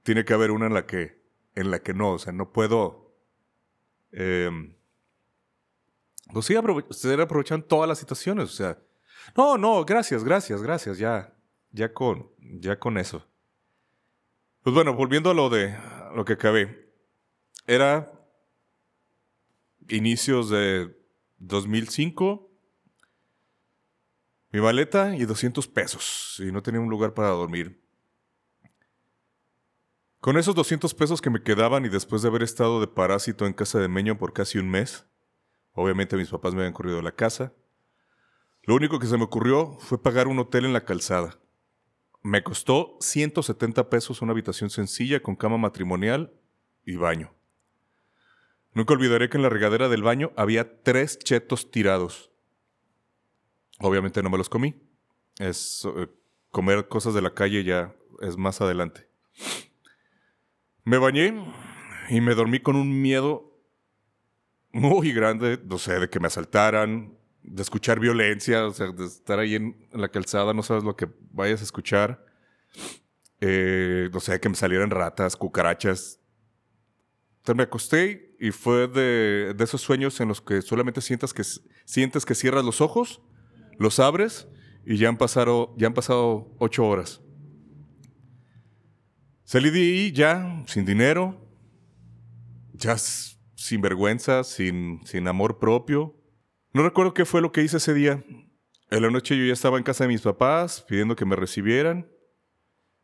Tiene 0.03 0.25
que 0.25 0.35
haber 0.35 0.51
una 0.51 0.67
en 0.67 0.75
la 0.75 0.87
que, 0.87 1.23
en 1.55 1.71
la 1.71 1.81
que 1.81 1.95
no. 1.95 2.13
O 2.13 2.19
sea, 2.19 2.33
no 2.33 2.53
puedo 2.53 3.06
eh, 4.13 4.51
pues 6.33 6.47
sí, 6.47 6.55
ustedes 6.57 7.19
aprovechan 7.19 7.63
todas 7.63 7.89
las 7.89 7.99
situaciones. 7.99 8.45
O 8.45 8.53
sea, 8.53 8.79
no, 9.37 9.57
no, 9.57 9.85
gracias, 9.85 10.25
gracias, 10.25 10.63
gracias, 10.63 10.99
ya, 10.99 11.35
ya 11.71 11.93
con, 11.93 12.31
ya 12.39 12.79
con 12.79 12.99
eso. 12.99 13.27
Pues 14.63 14.75
bueno, 14.75 14.95
volviendo 14.95 15.31
a 15.31 15.35
lo 15.35 15.49
de 15.49 15.77
lo 16.15 16.25
que 16.25 16.33
acabé. 16.33 16.93
Era 17.67 18.13
inicios 19.89 20.51
de 20.51 20.97
2005. 21.39 22.51
Mi 24.51 24.61
maleta 24.61 25.15
y 25.17 25.25
200 25.25 25.69
pesos. 25.69 26.43
Y 26.45 26.51
no 26.51 26.63
tenía 26.63 26.81
un 26.81 26.89
lugar 26.89 27.15
para 27.15 27.29
dormir. 27.29 27.86
Con 30.27 30.37
esos 30.39 30.57
200 30.57 30.93
pesos 30.95 31.23
que 31.23 31.31
me 31.31 31.41
quedaban 31.41 31.85
y 31.85 31.89
después 31.89 32.21
de 32.21 32.27
haber 32.27 32.43
estado 32.43 32.81
de 32.81 32.89
parásito 32.89 33.47
en 33.47 33.53
casa 33.53 33.79
de 33.79 33.87
Meño 33.87 34.19
por 34.19 34.33
casi 34.33 34.59
un 34.59 34.69
mes, 34.69 35.07
obviamente 35.73 36.17
mis 36.17 36.31
papás 36.31 36.53
me 36.53 36.63
habían 36.63 36.73
corrido 36.73 36.97
de 36.97 37.05
la 37.05 37.15
casa, 37.15 37.53
lo 38.65 38.75
único 38.75 38.99
que 38.99 39.07
se 39.07 39.17
me 39.17 39.23
ocurrió 39.23 39.79
fue 39.79 40.03
pagar 40.03 40.27
un 40.27 40.41
hotel 40.41 40.65
en 40.65 40.73
la 40.73 40.85
calzada. 40.85 41.39
Me 42.25 42.43
costó 42.43 42.97
170 42.99 43.89
pesos 43.89 44.21
una 44.21 44.33
habitación 44.33 44.69
sencilla 44.69 45.23
con 45.23 45.37
cama 45.37 45.59
matrimonial 45.59 46.33
y 46.85 46.97
baño. 46.97 47.33
Nunca 48.73 48.95
olvidaré 48.95 49.29
que 49.29 49.37
en 49.37 49.45
la 49.45 49.49
regadera 49.49 49.89
del 49.89 50.03
baño 50.03 50.33
había 50.35 50.83
tres 50.83 51.21
chetos 51.21 51.71
tirados. 51.71 52.33
Obviamente 53.79 54.25
no 54.25 54.31
me 54.31 54.39
los 54.39 54.49
comí. 54.49 54.75
Es 55.39 55.87
eh, 55.97 56.09
comer 56.51 56.89
cosas 56.89 57.15
de 57.15 57.23
la 57.23 57.33
calle 57.33 57.63
ya 57.63 57.95
es 58.23 58.37
más 58.37 58.61
adelante. 58.61 59.07
Me 60.87 60.99
bañé 60.99 61.35
y 62.09 62.21
me 62.21 62.37
dormí 62.37 62.61
con 62.61 62.77
un 62.77 63.03
miedo 63.03 63.61
muy 64.71 65.13
grande, 65.13 65.59
no 65.65 65.79
sé, 65.79 65.99
de 65.99 66.09
que 66.09 66.21
me 66.21 66.29
asaltaran, 66.29 67.19
de 67.43 67.61
escuchar 67.61 67.99
violencia, 67.99 68.65
o 68.65 68.73
sea, 68.73 68.93
de 68.93 69.05
estar 69.05 69.41
ahí 69.41 69.57
en, 69.57 69.89
la 69.91 70.09
calzada, 70.09 70.55
no 70.55 70.63
sabes 70.63 70.85
lo 70.85 70.95
que 70.95 71.09
vayas 71.33 71.61
a 71.61 71.65
escuchar. 71.65 72.25
Eh, 73.41 74.09
no 74.13 74.21
sé, 74.21 74.39
que 74.39 74.49
me 74.49 74.55
salieran 74.55 74.91
ratas, 74.91 75.35
cucarachas. 75.35 76.21
Entonces 77.39 77.57
me 77.57 77.65
acosté 77.65 78.37
y 78.39 78.53
fue 78.53 78.87
de, 78.87 79.57
esos 79.59 79.81
sueños 79.81 80.21
en 80.21 80.29
los 80.29 80.41
que 80.41 80.63
solamente 80.63 81.01
sientas 81.01 81.35
que, 81.35 81.43
sientes 81.85 82.25
que 82.25 82.37
cierras 82.37 82.65
los 82.65 82.81
ojos, 82.81 83.21
los 83.77 83.99
abres 83.99 84.47
y 84.85 84.99
ya 84.99 85.09
han 85.09 85.19
pasado, 85.19 85.75
ya 85.79 85.89
han 85.89 85.95
pasado 85.95 86.55
ocho 86.61 86.87
horas. 86.87 87.26
Salí 89.47 89.71
de 89.71 89.79
ahí 89.79 90.11
ya 90.11 90.65
sin 90.67 90.85
dinero, 90.85 91.41
ya 92.73 92.99
sin 92.99 93.81
vergüenza, 93.81 94.43
sin, 94.43 95.07
sin 95.07 95.29
amor 95.29 95.61
propio. 95.61 96.17
No 96.73 96.83
recuerdo 96.83 97.15
qué 97.15 97.25
fue 97.25 97.41
lo 97.41 97.53
que 97.53 97.63
hice 97.63 97.77
ese 97.77 97.95
día. 97.95 98.25
En 98.91 99.03
la 99.03 99.09
noche 99.09 99.39
yo 99.39 99.45
ya 99.45 99.53
estaba 99.53 99.79
en 99.79 99.85
casa 99.85 100.03
de 100.03 100.09
mis 100.09 100.23
papás 100.23 100.85
pidiendo 100.89 101.15
que 101.15 101.25
me 101.25 101.37
recibieran, 101.37 102.11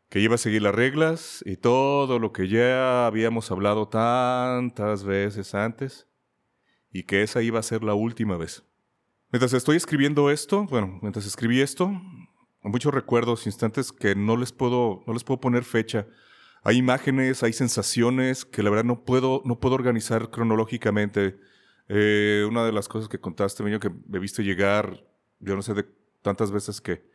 que 0.09 0.19
iba 0.19 0.35
a 0.35 0.37
seguir 0.37 0.63
las 0.63 0.75
reglas 0.75 1.41
y 1.45 1.55
todo 1.55 2.19
lo 2.19 2.33
que 2.33 2.49
ya 2.49 3.07
habíamos 3.07 3.49
hablado 3.49 3.87
tantas 3.87 5.05
veces 5.05 5.55
antes 5.55 6.09
y 6.91 7.03
que 7.03 7.23
esa 7.23 7.41
iba 7.41 7.59
a 7.59 7.63
ser 7.63 7.85
la 7.85 7.93
última 7.93 8.35
vez. 8.35 8.65
Mientras 9.31 9.53
estoy 9.53 9.77
escribiendo 9.77 10.29
esto, 10.29 10.65
bueno, 10.65 10.99
mientras 11.01 11.25
escribí 11.25 11.61
esto, 11.61 11.89
muchos 12.63 12.93
recuerdos, 12.93 13.45
instantes 13.45 13.93
que 13.93 14.13
no 14.13 14.35
les 14.35 14.51
puedo, 14.51 15.05
no 15.07 15.13
les 15.13 15.23
puedo 15.23 15.39
poner 15.39 15.63
fecha 15.63 16.05
hay 16.63 16.77
imágenes, 16.77 17.43
hay 17.43 17.51
sensaciones 17.51 18.45
que 18.45 18.63
la 18.63 18.69
verdad 18.69 18.85
no 18.85 19.03
puedo, 19.03 19.41
no 19.43 19.59
puedo 19.59 19.75
organizar 19.75 20.29
cronológicamente. 20.29 21.37
Eh, 21.89 22.45
una 22.47 22.65
de 22.65 22.71
las 22.71 22.87
cosas 22.87 23.09
que 23.09 23.19
contaste, 23.19 23.63
niño, 23.63 23.81
que 23.81 23.91
me 24.07 24.19
viste 24.19 24.43
llegar, 24.43 25.05
yo 25.39 25.55
no 25.55 25.61
sé 25.61 25.73
de 25.73 25.85
tantas 26.21 26.51
veces 26.51 26.79
que, 26.79 27.05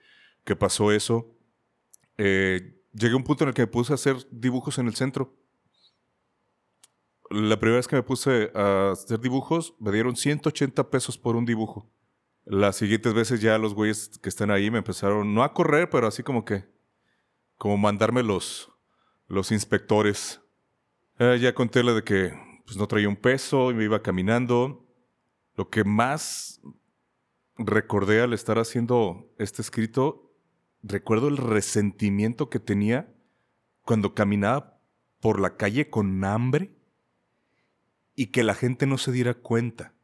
que 0.45 0.55
pasó 0.55 0.93
eso. 0.93 1.35
Eh, 2.19 2.79
llegué 2.93 3.15
a 3.15 3.17
un 3.17 3.25
punto 3.25 3.45
en 3.45 3.49
el 3.49 3.55
que 3.55 3.63
me 3.63 3.69
puse 3.69 3.93
a 3.93 3.95
hacer 3.95 4.17
dibujos 4.31 4.77
en 4.79 4.87
el 4.87 4.95
centro. 4.95 5.35
La 7.31 7.59
primera 7.59 7.79
vez 7.79 7.89
que 7.89 7.97
me 7.97 8.03
puse 8.03 8.51
a 8.55 8.91
hacer 8.91 9.19
dibujos, 9.19 9.75
me 9.79 9.93
dieron 9.93 10.15
180 10.15 10.91
pesos 10.91 11.17
por 11.17 11.37
un 11.37 11.47
dibujo. 11.47 11.91
Las 12.45 12.77
siguientes 12.77 13.15
veces 13.15 13.41
ya 13.41 13.57
los 13.57 13.75
güeyes 13.75 14.19
que 14.23 14.29
están 14.29 14.51
ahí 14.51 14.71
me 14.71 14.79
empezaron, 14.79 15.33
no 15.33 15.43
a 15.43 15.55
correr, 15.55 15.89
pero 15.89 16.07
así 16.07 16.23
como 16.23 16.45
que, 16.45 16.67
como 17.57 17.77
mandarme 17.77 18.23
los, 18.23 18.73
los 19.29 19.53
inspectores. 19.53 20.41
Eh, 21.19 21.39
ya 21.41 21.55
conté 21.55 21.83
la 21.83 21.95
de 21.95 22.03
que 22.03 22.33
pues, 22.65 22.77
no 22.77 22.89
traía 22.89 23.09
un 23.09 23.17
peso 23.17 23.71
y 23.71 23.75
me 23.75 23.85
iba 23.85 24.03
caminando. 24.03 24.87
Lo 25.55 25.69
que 25.69 25.85
más 25.85 26.61
recordé 27.57 28.21
al 28.21 28.33
estar 28.33 28.59
haciendo 28.59 29.33
este 29.39 29.63
escrito, 29.63 30.33
recuerdo 30.83 31.29
el 31.29 31.37
resentimiento 31.37 32.49
que 32.49 32.61
tenía 32.61 33.13
cuando 33.85 34.15
caminaba 34.15 34.81
por 35.21 35.41
la 35.41 35.57
calle 35.57 35.91
con 35.91 36.25
hambre 36.25 36.71
y 38.15 38.27
que 38.27 38.43
la 38.43 38.55
gente 38.55 38.87
no 38.87 38.99
se 38.99 39.13
diera 39.13 39.35
cuenta. 39.35 39.95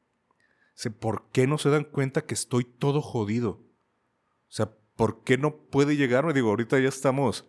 O 0.87 0.91
¿por 0.91 1.29
qué 1.31 1.47
no 1.47 1.59
se 1.59 1.71
dan 1.71 1.85
cuenta 1.85 2.27
que 2.27 2.35
estoy 2.35 2.65
todo 2.65 3.01
jodido? 3.01 3.51
O 3.51 4.53
sea, 4.57 4.73
¿por 4.97 5.23
qué 5.23 5.39
no 5.39 5.57
puede 5.57 5.97
llegarme? 5.97 6.33
Digo, 6.33 6.49
ahorita 6.51 6.81
ya 6.81 6.89
estamos 6.89 7.49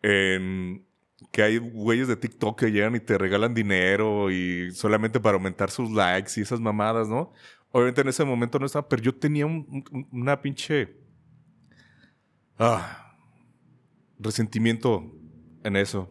en 0.00 0.86
que 1.30 1.42
hay 1.42 1.58
güeyes 1.58 2.08
de 2.08 2.16
TikTok 2.16 2.58
que 2.58 2.70
llegan 2.70 2.94
y 2.94 3.00
te 3.00 3.18
regalan 3.18 3.54
dinero 3.54 4.30
y 4.30 4.70
solamente 4.72 5.20
para 5.20 5.36
aumentar 5.36 5.70
sus 5.70 5.90
likes 5.90 6.32
y 6.36 6.42
esas 6.42 6.60
mamadas, 6.60 7.08
¿no? 7.08 7.32
Obviamente 7.70 8.02
en 8.02 8.08
ese 8.08 8.24
momento 8.24 8.58
no 8.58 8.66
estaba, 8.66 8.88
pero 8.88 9.02
yo 9.02 9.14
tenía 9.14 9.46
una 9.46 10.40
pinche 10.40 10.96
ah, 12.58 13.16
resentimiento 14.18 15.12
en 15.64 15.76
eso. 15.76 16.08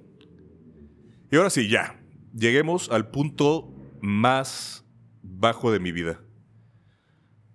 Y 1.31 1.37
ahora 1.37 1.49
sí, 1.49 1.69
ya. 1.69 1.99
Lleguemos 2.33 2.89
al 2.89 3.09
punto 3.09 3.73
más 4.01 4.85
bajo 5.21 5.71
de 5.71 5.79
mi 5.79 5.91
vida. 5.91 6.19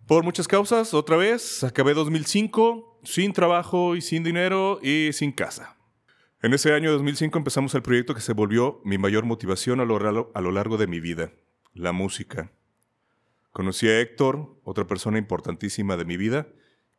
Por 0.06 0.24
muchas 0.24 0.48
causas, 0.48 0.94
otra 0.94 1.16
vez, 1.16 1.62
acabé 1.62 1.92
2005 1.92 3.00
sin 3.04 3.32
trabajo 3.32 3.94
y 3.94 4.00
sin 4.00 4.24
dinero 4.24 4.80
y 4.82 5.10
sin 5.12 5.32
casa. 5.32 5.77
En 6.40 6.54
ese 6.54 6.72
año 6.72 6.92
2005 6.92 7.36
empezamos 7.36 7.74
el 7.74 7.82
proyecto 7.82 8.14
que 8.14 8.20
se 8.20 8.32
volvió 8.32 8.80
mi 8.84 8.96
mayor 8.96 9.24
motivación 9.24 9.80
a 9.80 9.84
lo, 9.84 10.30
a 10.32 10.40
lo 10.40 10.52
largo 10.52 10.76
de 10.76 10.86
mi 10.86 11.00
vida, 11.00 11.32
la 11.74 11.90
música. 11.90 12.52
Conocí 13.50 13.88
a 13.88 14.00
Héctor, 14.00 14.56
otra 14.62 14.86
persona 14.86 15.18
importantísima 15.18 15.96
de 15.96 16.04
mi 16.04 16.16
vida, 16.16 16.46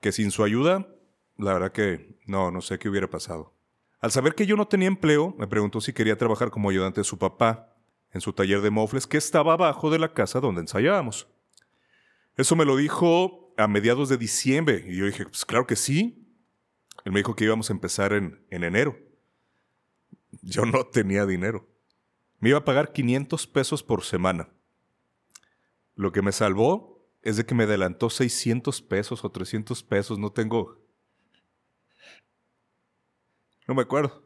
que 0.01 0.11
sin 0.11 0.31
su 0.31 0.43
ayuda, 0.43 0.93
la 1.37 1.53
verdad 1.53 1.71
que 1.71 2.19
no, 2.25 2.51
no 2.51 2.59
sé 2.59 2.79
qué 2.79 2.89
hubiera 2.89 3.09
pasado. 3.09 3.53
Al 4.01 4.11
saber 4.11 4.35
que 4.35 4.45
yo 4.45 4.57
no 4.57 4.67
tenía 4.67 4.89
empleo, 4.89 5.33
me 5.39 5.47
preguntó 5.47 5.79
si 5.79 5.93
quería 5.93 6.17
trabajar 6.17 6.51
como 6.51 6.69
ayudante 6.69 6.99
de 6.99 7.05
su 7.05 7.17
papá 7.17 7.77
en 8.11 8.19
su 8.19 8.33
taller 8.33 8.59
de 8.59 8.71
mofles 8.71 9.07
que 9.07 9.17
estaba 9.17 9.53
abajo 9.53 9.89
de 9.89 9.99
la 9.99 10.11
casa 10.11 10.41
donde 10.41 10.59
ensayábamos. 10.59 11.29
Eso 12.35 12.57
me 12.57 12.65
lo 12.65 12.75
dijo 12.75 13.53
a 13.55 13.69
mediados 13.69 14.09
de 14.09 14.17
diciembre 14.17 14.83
y 14.85 14.97
yo 14.97 15.05
dije, 15.05 15.23
pues 15.23 15.45
claro 15.45 15.65
que 15.65 15.77
sí. 15.77 16.27
Él 17.05 17.13
me 17.13 17.19
dijo 17.21 17.37
que 17.37 17.45
íbamos 17.45 17.69
a 17.69 17.73
empezar 17.73 18.11
en, 18.11 18.45
en 18.49 18.65
enero 18.65 19.08
yo 20.41 20.65
no 20.65 20.85
tenía 20.85 21.25
dinero. 21.25 21.67
Me 22.39 22.49
iba 22.49 22.59
a 22.59 22.65
pagar 22.65 22.93
500 22.93 23.47
pesos 23.47 23.83
por 23.83 24.03
semana. 24.03 24.49
Lo 25.95 26.11
que 26.11 26.21
me 26.21 26.31
salvó 26.31 27.09
es 27.21 27.35
de 27.37 27.45
que 27.45 27.55
me 27.55 27.65
adelantó 27.65 28.09
600 28.09 28.81
pesos 28.81 29.25
o 29.25 29.31
300 29.31 29.83
pesos, 29.83 30.17
no 30.17 30.31
tengo... 30.31 30.79
No 33.67 33.75
me 33.75 33.81
acuerdo. 33.81 34.23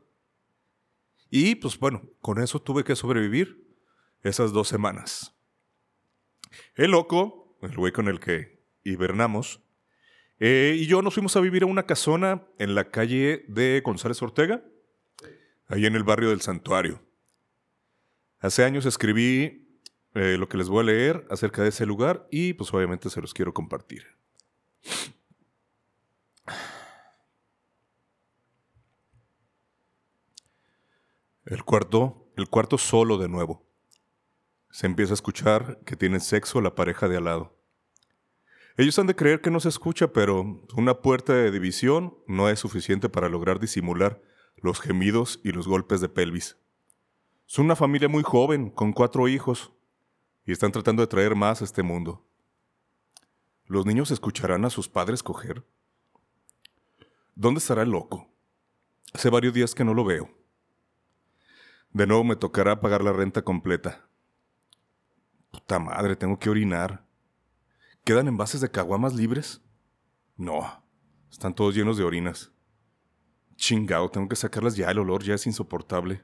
Y 1.30 1.56
pues 1.56 1.78
bueno, 1.80 2.04
con 2.22 2.42
eso 2.42 2.62
tuve 2.62 2.84
que 2.84 2.96
sobrevivir 2.96 3.76
esas 4.22 4.54
dos 4.54 4.68
semanas. 4.68 5.36
El 6.76 6.92
loco, 6.92 7.58
el 7.62 7.76
güey 7.76 7.92
con 7.92 8.08
el 8.08 8.20
que 8.20 8.64
hibernamos, 8.84 9.62
eh, 10.40 10.76
y 10.78 10.86
yo 10.86 11.02
nos 11.02 11.14
fuimos 11.14 11.36
a 11.36 11.42
vivir 11.42 11.64
a 11.64 11.68
una 11.68 11.86
casona 11.86 12.46
en 12.60 12.76
la 12.76 12.92
calle 12.92 13.46
de 13.48 13.82
González 13.84 14.22
Ortega, 14.22 14.64
ahí 15.68 15.86
en 15.86 15.96
el 15.96 16.04
barrio 16.04 16.30
del 16.30 16.42
Santuario. 16.42 17.02
Hace 18.40 18.64
años 18.64 18.86
escribí 18.86 19.80
eh, 20.16 20.38
lo 20.38 20.48
que 20.48 20.58
les 20.58 20.70
voy 20.70 20.82
a 20.82 20.84
leer 20.84 21.26
acerca 21.30 21.64
de 21.64 21.70
ese 21.70 21.86
lugar 21.86 22.28
y 22.30 22.54
pues 22.54 22.74
obviamente 22.74 23.10
se 23.10 23.22
los 23.22 23.34
quiero 23.34 23.54
compartir. 23.54 24.06
El 31.46 31.64
cuarto, 31.64 32.32
el 32.38 32.48
cuarto 32.50 32.78
solo 32.78 33.18
de 33.18 33.28
nuevo. 33.28 33.66
Se 34.70 34.88
empieza 34.88 35.14
a 35.14 35.16
escuchar 35.16 35.80
que 35.86 35.96
tienen 35.96 36.20
sexo 36.20 36.62
la 36.62 36.74
pareja 36.74 37.08
de 37.08 37.18
al 37.18 37.26
lado. 37.26 37.60
Ellos 38.76 38.98
han 38.98 39.08
de 39.08 39.16
creer 39.16 39.42
que 39.42 39.52
no 39.52 39.60
se 39.60 39.70
escucha, 39.70 40.14
pero 40.14 40.66
una 40.76 41.02
puerta 41.02 41.34
de 41.34 41.52
división 41.52 42.18
no 42.28 42.50
es 42.50 42.60
suficiente 42.60 43.08
para 43.08 43.30
lograr 43.30 43.60
disimular 43.60 44.22
los 44.64 44.80
gemidos 44.80 45.42
y 45.44 45.52
los 45.52 45.68
golpes 45.68 46.00
de 46.00 46.08
pelvis. 46.08 46.58
Son 47.46 47.66
una 47.66 47.76
familia 47.76 48.08
muy 48.08 48.24
joven, 48.24 48.70
con 48.70 48.94
cuatro 48.94 49.28
hijos, 49.28 49.74
y 50.46 50.54
están 50.54 50.72
tratando 50.72 51.04
de 51.04 51.08
traer 51.08 51.36
más 51.36 51.62
a 51.62 51.66
este 51.66 51.84
mundo. 51.84 52.26
¿Los 53.66 53.86
niños 53.86 54.10
escucharán 54.10 54.64
a 54.64 54.70
sus 54.70 54.88
padres 54.88 55.22
coger? 55.22 55.66
¿Dónde 57.36 57.58
estará 57.60 57.82
el 57.82 57.90
loco? 57.90 58.34
Hace 59.14 59.30
varios 59.30 59.54
días 59.54 59.76
que 59.76 59.84
no 59.84 59.94
lo 59.94 60.06
veo. 60.06 60.30
De 61.92 62.08
nuevo 62.08 62.24
me 62.24 62.38
tocará 62.38 62.80
pagar 62.80 63.04
la 63.04 63.12
renta 63.12 63.42
completa. 63.42 64.08
Puta 65.52 65.78
madre, 65.78 66.16
tengo 66.16 66.40
que 66.40 66.50
orinar. 66.50 67.06
¿Quedan 68.06 68.30
envases 68.30 68.62
de 68.62 68.72
caguamas 68.72 69.14
libres? 69.14 69.62
No, 70.38 70.86
están 71.30 71.54
todos 71.54 71.76
llenos 71.76 71.98
de 71.98 72.06
orinas. 72.06 72.53
Chingado, 73.56 74.10
tengo 74.10 74.28
que 74.28 74.36
sacarlas 74.36 74.76
ya, 74.76 74.90
el 74.90 75.00
olor 75.00 75.24
ya 75.24 75.36
es 75.36 75.46
insoportable. 75.48 76.24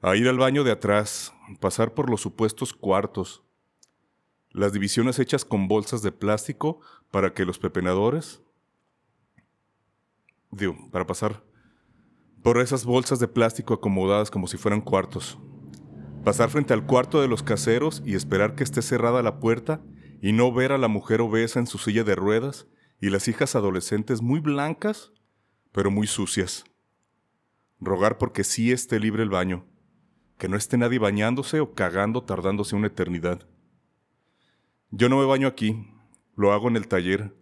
A 0.00 0.16
ir 0.16 0.28
al 0.28 0.38
baño 0.38 0.64
de 0.64 0.72
atrás, 0.72 1.32
pasar 1.60 1.94
por 1.94 2.10
los 2.10 2.20
supuestos 2.20 2.72
cuartos, 2.72 3.44
las 4.50 4.72
divisiones 4.72 5.18
hechas 5.18 5.44
con 5.44 5.68
bolsas 5.68 6.02
de 6.02 6.12
plástico 6.12 6.80
para 7.10 7.32
que 7.32 7.44
los 7.44 7.58
pepenadores, 7.58 8.42
digo, 10.50 10.76
para 10.90 11.06
pasar 11.06 11.42
por 12.42 12.58
esas 12.58 12.84
bolsas 12.84 13.18
de 13.18 13.28
plástico 13.28 13.74
acomodadas 13.74 14.30
como 14.30 14.46
si 14.46 14.56
fueran 14.56 14.80
cuartos. 14.80 15.38
Pasar 16.24 16.50
frente 16.50 16.74
al 16.74 16.86
cuarto 16.86 17.20
de 17.20 17.28
los 17.28 17.42
caseros 17.42 18.02
y 18.04 18.14
esperar 18.14 18.54
que 18.54 18.64
esté 18.64 18.82
cerrada 18.82 19.22
la 19.22 19.40
puerta 19.40 19.80
y 20.20 20.32
no 20.32 20.52
ver 20.52 20.72
a 20.72 20.78
la 20.78 20.88
mujer 20.88 21.20
obesa 21.20 21.58
en 21.58 21.66
su 21.66 21.78
silla 21.78 22.04
de 22.04 22.14
ruedas 22.14 22.66
y 23.00 23.10
las 23.10 23.26
hijas 23.26 23.56
adolescentes 23.56 24.22
muy 24.22 24.40
blancas, 24.40 25.12
pero 25.72 25.90
muy 25.90 26.06
sucias. 26.06 26.64
Rogar 27.80 28.18
porque 28.18 28.44
sí 28.44 28.70
esté 28.70 29.00
libre 29.00 29.22
el 29.22 29.30
baño, 29.30 29.66
que 30.38 30.48
no 30.48 30.56
esté 30.56 30.76
nadie 30.76 30.98
bañándose 30.98 31.60
o 31.60 31.74
cagando 31.74 32.22
tardándose 32.22 32.76
una 32.76 32.86
eternidad. 32.88 33.46
Yo 34.90 35.08
no 35.08 35.18
me 35.18 35.24
baño 35.24 35.48
aquí, 35.48 35.88
lo 36.36 36.52
hago 36.52 36.68
en 36.68 36.76
el 36.76 36.86
taller, 36.86 37.34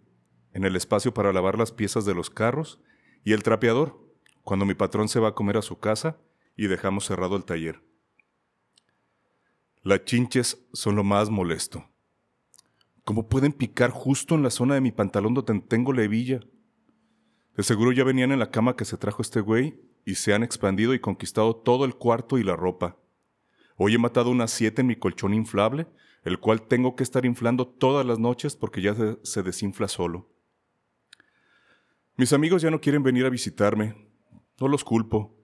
en 0.53 0.63
el 0.63 0.75
espacio 0.75 1.13
para 1.13 1.33
lavar 1.33 1.57
las 1.57 1.71
piezas 1.71 2.05
de 2.05 2.15
los 2.15 2.29
carros 2.29 2.79
y 3.23 3.33
el 3.33 3.43
trapeador, 3.43 3.99
cuando 4.43 4.65
mi 4.65 4.73
patrón 4.73 5.07
se 5.07 5.19
va 5.19 5.29
a 5.29 5.35
comer 5.35 5.57
a 5.57 5.61
su 5.61 5.79
casa 5.79 6.17
y 6.55 6.67
dejamos 6.67 7.05
cerrado 7.05 7.35
el 7.35 7.45
taller. 7.45 7.83
Las 9.83 10.05
chinches 10.05 10.65
son 10.73 10.95
lo 10.95 11.03
más 11.03 11.29
molesto. 11.29 11.87
¿Cómo 13.03 13.27
pueden 13.27 13.51
picar 13.51 13.89
justo 13.89 14.35
en 14.35 14.43
la 14.43 14.51
zona 14.51 14.75
de 14.75 14.81
mi 14.81 14.91
pantalón 14.91 15.33
donde 15.33 15.59
tengo 15.61 15.91
la 15.91 16.03
hebilla? 16.03 16.39
De 17.55 17.63
seguro 17.63 17.91
ya 17.91 18.03
venían 18.03 18.31
en 18.31 18.39
la 18.39 18.51
cama 18.51 18.75
que 18.75 18.85
se 18.85 18.97
trajo 18.97 19.21
este 19.21 19.41
güey 19.41 19.79
y 20.05 20.15
se 20.15 20.33
han 20.33 20.43
expandido 20.43 20.93
y 20.93 20.99
conquistado 20.99 21.55
todo 21.55 21.85
el 21.85 21.95
cuarto 21.95 22.37
y 22.37 22.43
la 22.43 22.55
ropa. 22.55 22.97
Hoy 23.75 23.95
he 23.95 23.97
matado 23.97 24.29
unas 24.29 24.51
siete 24.51 24.81
en 24.81 24.87
mi 24.87 24.95
colchón 24.95 25.33
inflable, 25.33 25.87
el 26.23 26.39
cual 26.39 26.61
tengo 26.61 26.95
que 26.95 27.03
estar 27.03 27.25
inflando 27.25 27.67
todas 27.67 28.05
las 28.05 28.19
noches 28.19 28.55
porque 28.55 28.81
ya 28.81 28.93
se, 28.93 29.17
se 29.23 29.43
desinfla 29.43 29.87
solo. 29.87 30.29
Mis 32.15 32.33
amigos 32.33 32.61
ya 32.61 32.71
no 32.71 32.79
quieren 32.79 33.03
venir 33.03 33.25
a 33.25 33.29
visitarme, 33.29 33.95
no 34.59 34.67
los 34.67 34.83
culpo. 34.83 35.35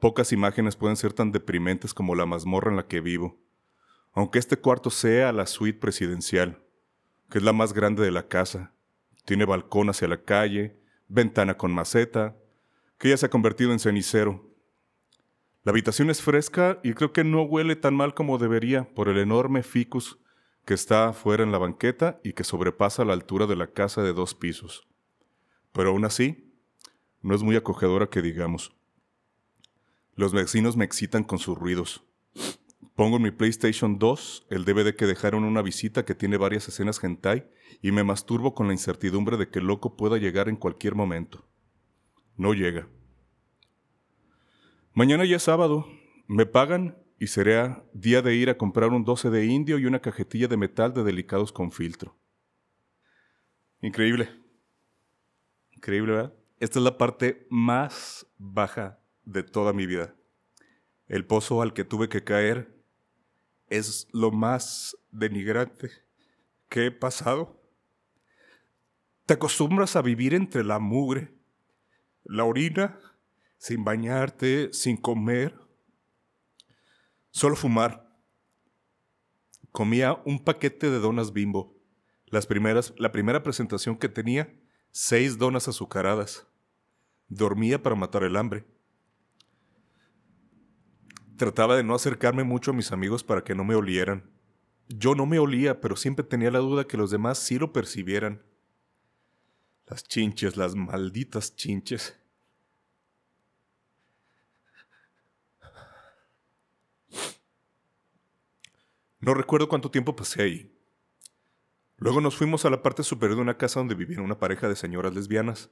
Pocas 0.00 0.32
imágenes 0.32 0.76
pueden 0.76 0.96
ser 0.96 1.12
tan 1.12 1.32
deprimentes 1.32 1.92
como 1.92 2.14
la 2.14 2.24
mazmorra 2.24 2.70
en 2.70 2.76
la 2.76 2.86
que 2.86 3.00
vivo, 3.00 3.38
aunque 4.12 4.38
este 4.38 4.56
cuarto 4.56 4.90
sea 4.90 5.32
la 5.32 5.46
suite 5.46 5.78
presidencial, 5.78 6.62
que 7.30 7.38
es 7.38 7.44
la 7.44 7.52
más 7.52 7.72
grande 7.72 8.02
de 8.02 8.10
la 8.10 8.28
casa. 8.28 8.72
Tiene 9.24 9.44
balcón 9.44 9.90
hacia 9.90 10.08
la 10.08 10.22
calle, 10.22 10.78
ventana 11.08 11.56
con 11.56 11.72
maceta, 11.72 12.36
que 12.98 13.10
ya 13.10 13.16
se 13.16 13.26
ha 13.26 13.30
convertido 13.30 13.72
en 13.72 13.78
cenicero. 13.78 14.48
La 15.64 15.70
habitación 15.70 16.10
es 16.10 16.22
fresca 16.22 16.78
y 16.82 16.94
creo 16.94 17.12
que 17.12 17.24
no 17.24 17.42
huele 17.42 17.76
tan 17.76 17.94
mal 17.94 18.14
como 18.14 18.38
debería 18.38 18.92
por 18.94 19.08
el 19.08 19.18
enorme 19.18 19.62
ficus 19.62 20.18
que 20.64 20.74
está 20.74 21.08
afuera 21.08 21.42
en 21.42 21.52
la 21.52 21.58
banqueta 21.58 22.20
y 22.22 22.34
que 22.34 22.44
sobrepasa 22.44 23.04
la 23.04 23.14
altura 23.14 23.46
de 23.46 23.56
la 23.56 23.68
casa 23.68 24.02
de 24.02 24.12
dos 24.12 24.34
pisos. 24.34 24.86
Pero 25.72 25.90
aún 25.90 26.04
así, 26.04 26.52
no 27.22 27.34
es 27.34 27.42
muy 27.42 27.56
acogedora 27.56 28.08
que 28.08 28.22
digamos. 28.22 28.76
Los 30.14 30.32
vecinos 30.32 30.76
me 30.76 30.84
excitan 30.84 31.24
con 31.24 31.38
sus 31.38 31.56
ruidos. 31.56 32.04
Pongo 32.98 33.18
en 33.18 33.22
mi 33.22 33.30
PlayStation 33.30 33.96
2 34.00 34.48
el 34.50 34.64
DVD 34.64 34.92
que 34.92 35.06
dejaron 35.06 35.44
una 35.44 35.62
visita 35.62 36.04
que 36.04 36.16
tiene 36.16 36.36
varias 36.36 36.66
escenas 36.66 36.98
hentai 37.04 37.48
y 37.80 37.92
me 37.92 38.02
masturbo 38.02 38.56
con 38.56 38.66
la 38.66 38.72
incertidumbre 38.72 39.36
de 39.36 39.48
que 39.48 39.60
el 39.60 39.66
loco 39.68 39.96
pueda 39.96 40.18
llegar 40.18 40.48
en 40.48 40.56
cualquier 40.56 40.96
momento. 40.96 41.46
No 42.36 42.54
llega. 42.54 42.88
Mañana 44.94 45.24
ya 45.24 45.36
es 45.36 45.44
sábado. 45.44 45.86
Me 46.26 46.44
pagan 46.44 46.98
y 47.20 47.28
será 47.28 47.84
día 47.92 48.20
de 48.20 48.34
ir 48.34 48.50
a 48.50 48.58
comprar 48.58 48.90
un 48.90 49.04
12 49.04 49.30
de 49.30 49.46
indio 49.46 49.78
y 49.78 49.86
una 49.86 50.00
cajetilla 50.00 50.48
de 50.48 50.56
metal 50.56 50.92
de 50.92 51.04
delicados 51.04 51.52
con 51.52 51.70
filtro. 51.70 52.18
Increíble. 53.80 54.28
Increíble, 55.70 56.14
¿verdad? 56.14 56.34
Esta 56.58 56.80
es 56.80 56.84
la 56.84 56.98
parte 56.98 57.46
más 57.48 58.26
baja 58.38 58.98
de 59.22 59.44
toda 59.44 59.72
mi 59.72 59.86
vida. 59.86 60.16
El 61.06 61.24
pozo 61.24 61.62
al 61.62 61.72
que 61.74 61.84
tuve 61.84 62.08
que 62.08 62.24
caer 62.24 62.76
es 63.70 64.08
lo 64.12 64.30
más 64.30 64.96
denigrante 65.10 65.90
que 66.68 66.86
he 66.86 66.90
pasado. 66.90 67.60
Te 69.26 69.34
acostumbras 69.34 69.96
a 69.96 70.02
vivir 70.02 70.34
entre 70.34 70.64
la 70.64 70.78
mugre, 70.78 71.34
la 72.24 72.44
orina, 72.44 72.98
sin 73.58 73.84
bañarte, 73.84 74.72
sin 74.72 74.96
comer, 74.96 75.58
solo 77.30 77.56
fumar. 77.56 78.08
Comía 79.72 80.14
un 80.24 80.42
paquete 80.42 80.90
de 80.90 80.98
donas 80.98 81.32
bimbo. 81.32 81.76
Las 82.26 82.46
primeras, 82.46 82.94
la 82.98 83.12
primera 83.12 83.42
presentación 83.42 83.96
que 83.96 84.08
tenía, 84.08 84.52
seis 84.90 85.38
donas 85.38 85.68
azucaradas. 85.68 86.46
Dormía 87.28 87.82
para 87.82 87.96
matar 87.96 88.22
el 88.22 88.36
hambre. 88.36 88.64
Trataba 91.38 91.76
de 91.76 91.84
no 91.84 91.94
acercarme 91.94 92.42
mucho 92.42 92.72
a 92.72 92.74
mis 92.74 92.90
amigos 92.90 93.22
para 93.22 93.44
que 93.44 93.54
no 93.54 93.62
me 93.62 93.76
olieran. 93.76 94.28
Yo 94.88 95.14
no 95.14 95.24
me 95.24 95.38
olía, 95.38 95.80
pero 95.80 95.94
siempre 95.94 96.24
tenía 96.24 96.50
la 96.50 96.58
duda 96.58 96.88
que 96.88 96.96
los 96.96 97.12
demás 97.12 97.38
sí 97.38 97.60
lo 97.60 97.72
percibieran. 97.72 98.42
Las 99.86 100.02
chinches, 100.02 100.56
las 100.56 100.74
malditas 100.74 101.54
chinches. 101.54 102.18
No 109.20 109.32
recuerdo 109.32 109.68
cuánto 109.68 109.92
tiempo 109.92 110.16
pasé 110.16 110.42
ahí. 110.42 110.74
Luego 111.98 112.20
nos 112.20 112.36
fuimos 112.36 112.64
a 112.64 112.70
la 112.70 112.82
parte 112.82 113.04
superior 113.04 113.36
de 113.36 113.42
una 113.42 113.58
casa 113.58 113.78
donde 113.78 113.94
vivían 113.94 114.22
una 114.22 114.40
pareja 114.40 114.68
de 114.68 114.74
señoras 114.74 115.14
lesbianas. 115.14 115.70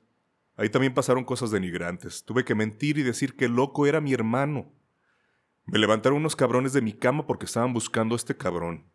Ahí 0.56 0.70
también 0.70 0.94
pasaron 0.94 1.24
cosas 1.24 1.50
denigrantes. 1.50 2.24
Tuve 2.24 2.44
que 2.44 2.54
mentir 2.54 2.98
y 2.98 3.02
decir 3.02 3.34
que 3.34 3.46
el 3.46 3.56
loco 3.56 3.86
era 3.86 4.00
mi 4.00 4.12
hermano. 4.12 4.72
Me 5.66 5.78
levantaron 5.80 6.18
unos 6.18 6.36
cabrones 6.36 6.72
de 6.72 6.80
mi 6.80 6.92
cama 6.92 7.26
porque 7.26 7.44
estaban 7.44 7.72
buscando 7.72 8.14
a 8.14 8.16
este 8.16 8.36
cabrón. 8.36 8.88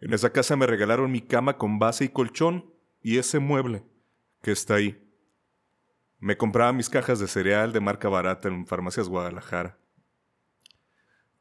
En 0.00 0.12
esa 0.12 0.30
casa 0.30 0.54
me 0.54 0.66
regalaron 0.66 1.10
mi 1.10 1.22
cama 1.22 1.56
con 1.56 1.78
base 1.78 2.04
y 2.04 2.10
colchón 2.10 2.70
y 3.00 3.16
ese 3.16 3.38
mueble 3.38 3.82
que 4.42 4.52
está 4.52 4.74
ahí. 4.74 5.02
Me 6.18 6.36
compraba 6.36 6.72
mis 6.74 6.90
cajas 6.90 7.18
de 7.18 7.26
cereal 7.26 7.72
de 7.72 7.80
marca 7.80 8.08
barata 8.08 8.48
en 8.48 8.66
Farmacias 8.66 9.08
Guadalajara. 9.08 9.78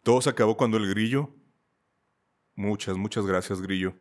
Todo 0.02 0.22
se 0.22 0.30
acabó 0.30 0.56
cuando 0.56 0.78
el 0.78 0.90
grillo, 0.90 1.36
muchas, 2.56 2.96
muchas 2.96 3.26
gracias 3.26 3.62
grillo, 3.62 3.96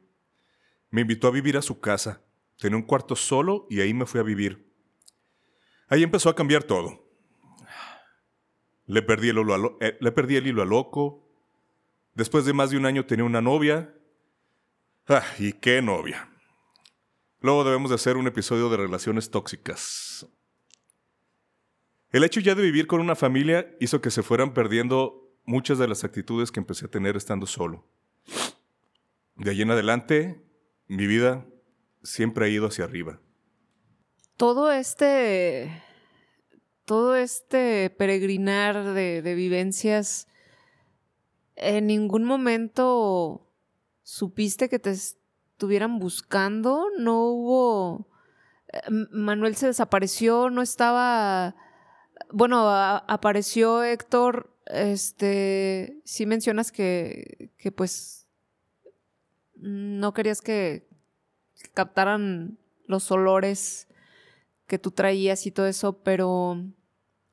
me 0.90 1.00
invitó 1.00 1.26
a 1.26 1.32
vivir 1.32 1.56
a 1.56 1.62
su 1.62 1.80
casa. 1.80 2.22
Tenía 2.58 2.76
un 2.76 2.84
cuarto 2.84 3.16
solo 3.16 3.66
y 3.68 3.80
ahí 3.80 3.92
me 3.92 4.06
fui 4.06 4.20
a 4.20 4.24
vivir. 4.24 4.72
Ahí 5.88 6.04
empezó 6.04 6.28
a 6.28 6.36
cambiar 6.36 6.62
todo. 6.62 7.03
Le 8.87 9.03
perdí 9.03 9.28
el, 9.30 9.39
hilo 9.39 9.55
a 9.55 9.59
lo- 9.59 9.78
eh, 9.80 9.97
le 10.01 10.12
perdí 10.12 10.37
el 10.37 10.47
hilo 10.47 10.62
a 10.62 10.66
loco. 10.66 11.26
Después 12.14 12.45
de 12.45 12.53
más 12.53 12.70
de 12.70 12.76
un 12.76 12.87
año 12.87 13.07
tenía 13.07 13.24
una 13.24 13.41
novia. 13.41 13.95
Ah, 15.09 15.24
¿y 15.39 15.53
qué 15.53 15.82
novia? 15.82 16.28
Luego 17.41 17.64
debemos 17.64 17.91
de 17.91 17.97
hacer 17.97 18.16
un 18.16 18.26
episodio 18.26 18.68
de 18.70 18.76
relaciones 18.76 19.30
tóxicas. 19.30 20.26
El 22.11 22.24
hecho 22.24 22.41
ya 22.41 22.55
de 22.55 22.62
vivir 22.62 22.87
con 22.87 23.01
una 23.01 23.16
familia 23.16 23.74
hizo 23.80 24.01
que 24.01 24.11
se 24.11 24.22
fueran 24.22 24.55
perdiendo 24.55 25.28
muchas 25.45 25.78
de 25.78 25.89
las 25.89 26.05
actitudes 26.05 26.51
que 26.53 26.61
empecé 26.61 26.87
a 26.87 26.91
tener 26.91 27.16
estando 27.16 27.47
solo. 27.47 27.85
De 29.37 29.51
ahí 29.51 29.62
en 29.62 29.70
adelante, 29.72 30.41
mi 30.87 31.07
vida 31.07 31.45
siempre 32.03 32.47
ha 32.47 32.49
ido 32.49 32.68
hacia 32.68 32.85
arriba. 32.85 33.18
Todo 34.37 34.70
este. 34.70 35.82
Todo 36.85 37.16
este 37.16 37.91
peregrinar 37.91 38.93
de, 38.93 39.35
vivencias. 39.35 40.28
En 41.57 41.87
ningún 41.87 42.24
momento 42.24 43.47
supiste 44.03 44.68
que 44.68 44.78
te 44.78 44.91
estuvieran 44.91 45.99
buscando. 45.99 46.89
No 46.99 47.24
hubo. 47.24 48.09
eh, 48.72 48.80
Manuel 48.91 49.57
se 49.57 49.68
desapareció, 49.68 50.51
no 50.51 50.62
estaba. 50.62 51.57
Bueno, 52.30 52.68
apareció 52.68 53.82
Héctor. 53.82 54.55
Este. 54.66 56.01
Sí 56.05 56.26
mencionas 56.26 56.70
que. 56.70 57.51
que 57.57 57.72
pues. 57.72 58.28
No 59.55 60.12
querías 60.12 60.43
que 60.43 60.87
captaran 61.72 62.59
los 62.87 63.11
olores 63.11 63.89
que 64.66 64.78
tú 64.78 64.90
traías 64.90 65.46
y 65.46 65.50
todo 65.50 65.66
eso, 65.66 66.02
pero 66.02 66.56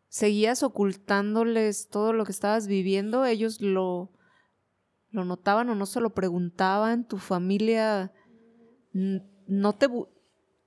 seguías 0.07 0.63
ocultándoles 0.63 1.89
todo 1.89 2.13
lo 2.13 2.25
que 2.25 2.31
estabas 2.31 2.67
viviendo, 2.67 3.25
ellos 3.25 3.61
lo, 3.61 4.11
lo 5.09 5.25
notaban 5.25 5.69
o 5.69 5.75
no 5.75 5.85
se 5.85 6.01
lo 6.01 6.11
preguntaban, 6.11 7.07
tu 7.07 7.17
familia 7.17 8.11
no 8.93 9.73
te... 9.73 9.87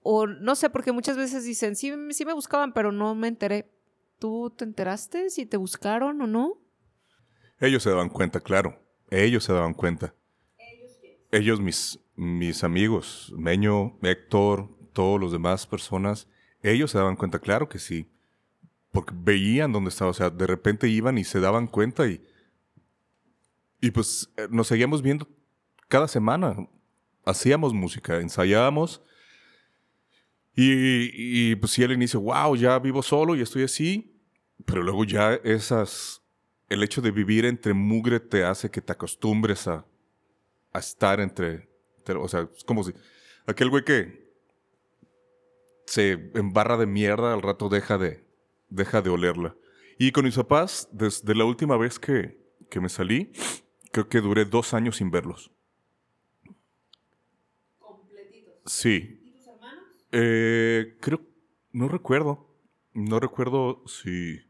O 0.06 0.26
no 0.26 0.54
sé, 0.54 0.68
porque 0.68 0.92
muchas 0.92 1.16
veces 1.16 1.44
dicen, 1.44 1.76
sí, 1.76 1.92
sí 2.10 2.24
me 2.26 2.34
buscaban, 2.34 2.74
pero 2.74 2.92
no 2.92 3.14
me 3.14 3.28
enteré. 3.28 3.70
¿Tú 4.18 4.52
te 4.54 4.64
enteraste 4.64 5.30
si 5.30 5.46
te 5.46 5.56
buscaron 5.56 6.20
o 6.20 6.26
no? 6.26 6.58
Ellos 7.58 7.82
se 7.82 7.90
daban 7.90 8.10
cuenta, 8.10 8.40
claro. 8.40 8.78
Ellos 9.10 9.44
se 9.44 9.52
daban 9.54 9.72
cuenta. 9.72 10.14
Ellos, 11.30 11.60
mis, 11.60 12.00
mis 12.16 12.64
amigos, 12.64 13.32
Meño, 13.36 13.98
Héctor, 14.02 14.68
todos 14.92 15.18
los 15.18 15.32
demás 15.32 15.66
personas, 15.66 16.28
ellos 16.70 16.90
se 16.90 16.98
daban 16.98 17.16
cuenta, 17.16 17.38
claro 17.38 17.68
que 17.68 17.78
sí. 17.78 18.06
Porque 18.92 19.12
veían 19.16 19.72
dónde 19.72 19.90
estaba. 19.90 20.10
O 20.10 20.14
sea, 20.14 20.30
de 20.30 20.46
repente 20.46 20.88
iban 20.88 21.18
y 21.18 21.24
se 21.24 21.40
daban 21.40 21.66
cuenta 21.66 22.06
y. 22.06 22.22
Y 23.80 23.90
pues 23.90 24.30
eh, 24.36 24.46
nos 24.50 24.68
seguíamos 24.68 25.02
viendo 25.02 25.28
cada 25.88 26.08
semana. 26.08 26.56
Hacíamos 27.24 27.74
música, 27.74 28.20
ensayábamos. 28.20 29.02
Y, 30.56 31.50
y 31.50 31.56
pues 31.56 31.72
sí, 31.72 31.82
al 31.82 31.92
inicio, 31.92 32.20
wow, 32.20 32.54
ya 32.54 32.78
vivo 32.78 33.02
solo 33.02 33.34
y 33.34 33.40
estoy 33.42 33.64
así. 33.64 34.20
Pero 34.64 34.82
luego 34.82 35.04
ya 35.04 35.34
esas. 35.34 36.22
El 36.68 36.82
hecho 36.82 37.02
de 37.02 37.10
vivir 37.10 37.44
entre 37.44 37.74
mugre 37.74 38.20
te 38.20 38.44
hace 38.44 38.70
que 38.70 38.80
te 38.80 38.92
acostumbres 38.92 39.66
a, 39.68 39.84
a 40.72 40.78
estar 40.78 41.20
entre, 41.20 41.68
entre- 41.98 42.16
O 42.16 42.28
sea, 42.28 42.48
es 42.56 42.64
como 42.64 42.84
si. 42.84 42.92
Aquel 43.46 43.68
güey 43.68 43.84
que 43.84 44.23
se 45.94 46.32
embarra 46.34 46.76
de 46.76 46.86
mierda, 46.86 47.32
al 47.32 47.40
rato 47.40 47.68
deja 47.68 47.98
de, 47.98 48.26
deja 48.68 49.00
de 49.00 49.10
olerla. 49.10 49.56
Y 49.96 50.10
con 50.10 50.24
mis 50.24 50.34
papás, 50.34 50.88
desde 50.90 51.36
la 51.36 51.44
última 51.44 51.76
vez 51.76 52.00
que, 52.00 52.36
que 52.68 52.80
me 52.80 52.88
salí, 52.88 53.30
creo 53.92 54.08
que 54.08 54.20
duré 54.20 54.44
dos 54.44 54.74
años 54.74 54.96
sin 54.96 55.12
verlos. 55.12 55.52
Sí. 58.66 59.20
¿Y 59.22 59.30
tus 59.30 59.46
hermanos? 59.46 59.84
Eh, 60.10 60.96
creo, 61.00 61.20
no 61.70 61.86
recuerdo. 61.86 62.50
No 62.92 63.20
recuerdo 63.20 63.84
si, 63.86 64.40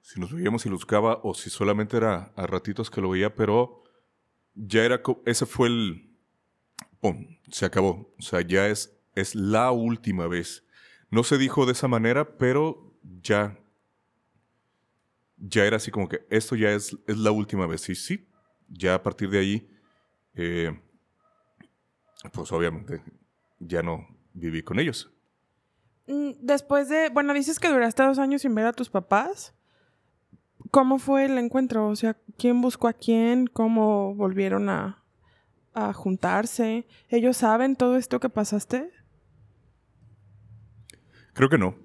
si 0.00 0.18
nos 0.18 0.32
veíamos 0.32 0.66
y 0.66 0.70
los 0.70 0.80
buscaba 0.80 1.20
o 1.22 1.34
si 1.34 1.50
solamente 1.50 1.96
era 1.96 2.32
a 2.34 2.46
ratitos 2.48 2.90
que 2.90 3.00
lo 3.00 3.10
veía, 3.10 3.36
pero 3.36 3.84
ya 4.54 4.84
era, 4.84 5.00
ese 5.24 5.46
fue 5.46 5.68
el, 5.68 6.16
¡pum! 7.00 7.38
Se 7.48 7.64
acabó. 7.64 8.12
O 8.18 8.22
sea, 8.22 8.40
ya 8.40 8.66
es, 8.66 9.01
es 9.14 9.34
la 9.34 9.70
última 9.70 10.26
vez. 10.26 10.64
No 11.10 11.24
se 11.24 11.38
dijo 11.38 11.66
de 11.66 11.72
esa 11.72 11.88
manera, 11.88 12.36
pero 12.38 12.94
ya, 13.22 13.58
ya 15.36 15.64
era 15.64 15.76
así 15.76 15.90
como 15.90 16.08
que 16.08 16.26
esto 16.30 16.56
ya 16.56 16.70
es, 16.72 16.96
es 17.06 17.18
la 17.18 17.30
última 17.30 17.66
vez. 17.66 17.88
Y 17.88 17.94
sí, 17.94 18.26
ya 18.68 18.94
a 18.94 19.02
partir 19.02 19.28
de 19.30 19.38
ahí, 19.38 19.70
eh, 20.34 20.80
pues 22.32 22.50
obviamente 22.52 23.02
ya 23.58 23.82
no 23.82 24.06
viví 24.32 24.62
con 24.62 24.78
ellos. 24.78 25.10
Mm, 26.06 26.30
Después 26.40 26.88
de, 26.88 27.10
bueno, 27.10 27.34
dices 27.34 27.58
que 27.58 27.68
duraste 27.68 28.02
dos 28.02 28.18
años 28.18 28.42
sin 28.42 28.54
ver 28.54 28.66
a 28.66 28.72
tus 28.72 28.88
papás. 28.90 29.54
¿Cómo 30.70 30.98
fue 30.98 31.26
el 31.26 31.36
encuentro? 31.38 31.88
O 31.88 31.96
sea, 31.96 32.16
¿quién 32.38 32.62
buscó 32.62 32.88
a 32.88 32.92
quién? 32.92 33.46
¿Cómo 33.46 34.14
volvieron 34.14 34.70
a, 34.70 35.02
a 35.74 35.92
juntarse? 35.92 36.86
¿Ellos 37.08 37.36
saben 37.36 37.76
todo 37.76 37.96
esto 37.96 38.20
que 38.20 38.30
pasaste? 38.30 38.90
Creo 41.34 41.48
que 41.48 41.58
no. 41.58 41.76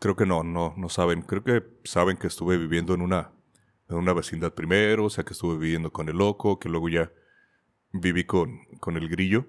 Creo 0.00 0.16
que 0.16 0.26
no, 0.26 0.42
no, 0.42 0.74
no 0.76 0.88
saben. 0.88 1.22
Creo 1.22 1.44
que 1.44 1.62
saben 1.84 2.16
que 2.16 2.26
estuve 2.26 2.56
viviendo 2.58 2.94
en 2.94 3.02
una, 3.02 3.32
en 3.88 3.96
una 3.96 4.12
vecindad 4.12 4.54
primero, 4.54 5.06
o 5.06 5.10
sea, 5.10 5.24
que 5.24 5.32
estuve 5.32 5.56
viviendo 5.58 5.92
con 5.92 6.08
el 6.08 6.16
loco, 6.16 6.58
que 6.58 6.68
luego 6.68 6.88
ya 6.88 7.12
viví 7.92 8.24
con, 8.24 8.64
con 8.80 8.96
el 8.96 9.08
grillo, 9.08 9.46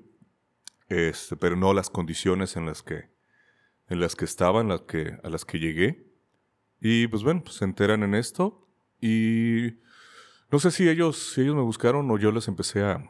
este, 0.87 1.35
pero 1.35 1.55
no 1.55 1.73
las 1.73 1.89
condiciones 1.89 2.55
en 2.55 2.65
las 2.65 2.83
que, 2.83 3.09
en 3.87 3.99
las 3.99 4.15
que 4.15 4.25
estaba, 4.25 4.61
en 4.61 4.69
las 4.69 4.81
que, 4.81 5.17
a 5.23 5.29
las 5.29 5.45
que 5.45 5.59
llegué. 5.59 6.05
Y 6.79 7.07
pues 7.07 7.23
bueno, 7.23 7.43
pues 7.43 7.55
se 7.55 7.65
enteran 7.65 8.03
en 8.03 8.15
esto 8.15 8.67
y 9.01 9.79
no 10.51 10.59
sé 10.59 10.71
si 10.71 10.87
ellos, 10.87 11.37
ellos 11.37 11.55
me 11.55 11.61
buscaron 11.61 12.09
o 12.09 12.17
yo 12.17 12.31
les 12.31 12.47
empecé 12.47 12.83
a, 12.83 13.09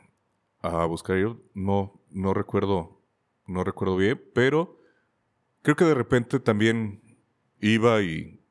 a 0.61 0.85
buscar 0.85 1.17
ellos. 1.17 1.37
No, 1.53 2.01
no 2.09 2.33
recuerdo, 2.33 3.01
no 3.45 3.63
recuerdo 3.63 3.95
bien, 3.95 4.21
pero 4.33 4.78
creo 5.61 5.75
que 5.75 5.85
de 5.85 5.93
repente 5.93 6.39
también 6.39 7.01
iba 7.59 8.01
y 8.01 8.41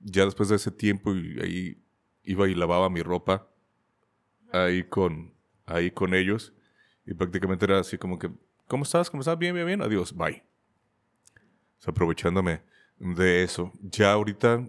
ya 0.00 0.24
después 0.24 0.48
de 0.48 0.56
ese 0.56 0.70
tiempo 0.70 1.14
y 1.14 1.40
ahí 1.40 1.84
iba 2.22 2.48
y 2.48 2.54
lavaba 2.54 2.90
mi 2.90 3.02
ropa 3.02 3.48
ahí 4.52 4.84
con, 4.84 5.34
ahí 5.66 5.90
con 5.90 6.14
ellos 6.14 6.52
y 7.08 7.14
prácticamente 7.14 7.64
era 7.64 7.78
así 7.78 7.96
como 7.96 8.18
que, 8.18 8.30
¿cómo 8.66 8.84
estás? 8.84 9.10
¿Cómo 9.10 9.22
estás? 9.22 9.38
Bien, 9.38 9.54
bien, 9.54 9.66
bien. 9.66 9.82
Adiós, 9.82 10.14
bye. 10.14 10.42
O 11.78 11.82
sea, 11.82 11.92
aprovechándome 11.92 12.60
de 12.98 13.42
eso. 13.42 13.72
Ya 13.80 14.12
ahorita, 14.12 14.66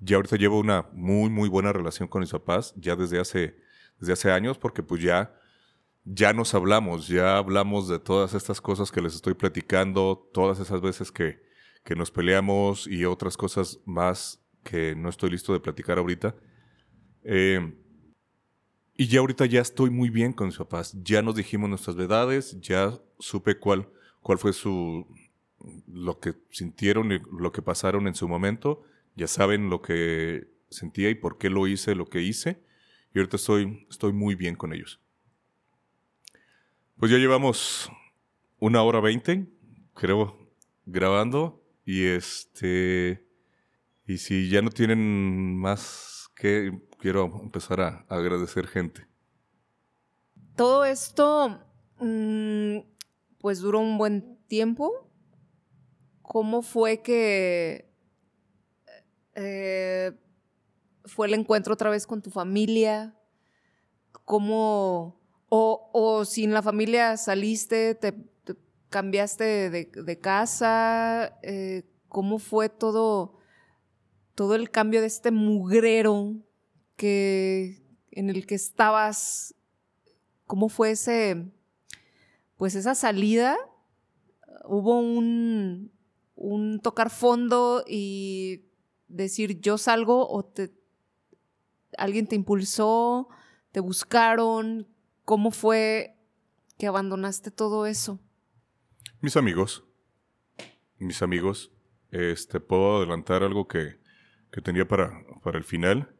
ya 0.00 0.16
ahorita 0.16 0.36
llevo 0.36 0.58
una 0.58 0.88
muy, 0.92 1.30
muy 1.30 1.48
buena 1.48 1.72
relación 1.72 2.08
con 2.08 2.20
mis 2.20 2.32
papás, 2.32 2.74
ya 2.76 2.96
desde 2.96 3.20
hace, 3.20 3.56
desde 4.00 4.14
hace 4.14 4.32
años, 4.32 4.58
porque 4.58 4.82
pues 4.82 5.02
ya, 5.02 5.32
ya 6.04 6.32
nos 6.32 6.54
hablamos, 6.54 7.08
ya 7.08 7.36
hablamos 7.36 7.88
de 7.88 7.98
todas 7.98 8.34
estas 8.34 8.60
cosas 8.60 8.90
que 8.90 9.00
les 9.00 9.14
estoy 9.14 9.34
platicando, 9.34 10.28
todas 10.32 10.58
esas 10.58 10.80
veces 10.80 11.12
que, 11.12 11.40
que 11.84 11.94
nos 11.94 12.10
peleamos 12.10 12.86
y 12.86 13.04
otras 13.04 13.36
cosas 13.36 13.80
más 13.84 14.42
que 14.64 14.94
no 14.94 15.08
estoy 15.08 15.30
listo 15.30 15.52
de 15.52 15.60
platicar 15.60 15.98
ahorita. 15.98 16.34
Eh, 17.24 17.74
y 18.96 19.06
ya 19.06 19.20
ahorita 19.20 19.46
ya 19.46 19.60
estoy 19.60 19.90
muy 19.90 20.10
bien 20.10 20.32
con 20.32 20.48
mis 20.48 20.56
papás. 20.56 20.96
Ya 21.02 21.22
nos 21.22 21.36
dijimos 21.36 21.68
nuestras 21.68 21.96
verdades, 21.96 22.60
ya 22.60 22.98
supe 23.18 23.58
cuál, 23.58 23.88
cuál 24.20 24.38
fue 24.38 24.52
su 24.52 25.06
lo 25.86 26.18
que 26.18 26.34
sintieron 26.50 27.12
y 27.12 27.20
lo 27.38 27.52
que 27.52 27.62
pasaron 27.62 28.06
en 28.06 28.14
su 28.14 28.28
momento. 28.28 28.82
Ya 29.14 29.28
saben 29.28 29.70
lo 29.70 29.82
que 29.82 30.48
sentía 30.70 31.10
y 31.10 31.14
por 31.14 31.38
qué 31.38 31.50
lo 31.50 31.66
hice 31.66 31.94
lo 31.94 32.06
que 32.06 32.22
hice. 32.22 32.62
Y 33.14 33.18
ahorita 33.18 33.36
estoy, 33.36 33.86
estoy 33.90 34.12
muy 34.12 34.34
bien 34.34 34.56
con 34.56 34.72
ellos. 34.72 35.01
Pues 37.02 37.10
ya 37.10 37.18
llevamos 37.18 37.90
una 38.60 38.80
hora 38.84 39.00
veinte, 39.00 39.48
creo, 39.92 40.38
grabando. 40.86 41.60
Y 41.84 42.06
este. 42.06 43.26
Y 44.06 44.18
si 44.18 44.48
ya 44.48 44.62
no 44.62 44.70
tienen 44.70 45.56
más 45.56 46.30
que, 46.36 46.80
quiero 47.00 47.40
empezar 47.42 47.80
a, 47.80 48.06
agradecer 48.08 48.68
gente. 48.68 49.04
Todo 50.54 50.84
esto, 50.84 51.58
mm, 51.98 52.78
pues 53.40 53.58
duró 53.58 53.80
un 53.80 53.98
buen 53.98 54.38
tiempo. 54.46 55.10
¿Cómo 56.22 56.62
fue 56.62 57.02
que 57.02 57.92
eh, 59.34 60.12
fue 61.06 61.26
el 61.26 61.34
encuentro 61.34 61.74
otra 61.74 61.90
vez 61.90 62.06
con 62.06 62.22
tu 62.22 62.30
familia? 62.30 63.18
¿Cómo, 64.24 65.20
o, 65.54 65.90
o 65.92 66.24
sin 66.24 66.54
la 66.54 66.62
familia 66.62 67.18
saliste, 67.18 67.94
te, 67.94 68.12
te 68.12 68.56
cambiaste 68.88 69.68
de, 69.68 69.84
de 69.94 70.18
casa? 70.18 71.38
Eh, 71.42 71.82
¿Cómo 72.08 72.38
fue 72.38 72.70
todo, 72.70 73.36
todo 74.34 74.54
el 74.54 74.70
cambio 74.70 75.02
de 75.02 75.08
este 75.08 75.30
mugrero 75.30 76.36
que, 76.96 77.84
en 78.12 78.30
el 78.30 78.46
que 78.46 78.54
estabas? 78.54 79.54
¿Cómo 80.46 80.70
fue 80.70 80.92
ese, 80.92 81.52
pues 82.56 82.74
esa 82.74 82.94
salida? 82.94 83.58
¿Hubo 84.64 85.00
un, 85.00 85.92
un 86.34 86.80
tocar 86.80 87.10
fondo 87.10 87.84
y 87.86 88.70
decir 89.06 89.60
yo 89.60 89.76
salgo 89.76 90.26
o 90.30 90.46
te, 90.46 90.72
alguien 91.98 92.26
te 92.26 92.36
impulsó, 92.36 93.28
te 93.70 93.80
buscaron? 93.80 94.88
¿Cómo 95.32 95.50
fue 95.50 96.14
que 96.76 96.86
abandonaste 96.86 97.50
todo 97.50 97.86
eso? 97.86 98.20
Mis 99.22 99.34
amigos, 99.38 99.82
mis 100.98 101.22
amigos, 101.22 101.72
este, 102.10 102.60
puedo 102.60 102.98
adelantar 102.98 103.42
algo 103.42 103.66
que, 103.66 103.98
que 104.50 104.60
tenía 104.60 104.86
para, 104.86 105.24
para 105.42 105.56
el 105.56 105.64
final. 105.64 106.14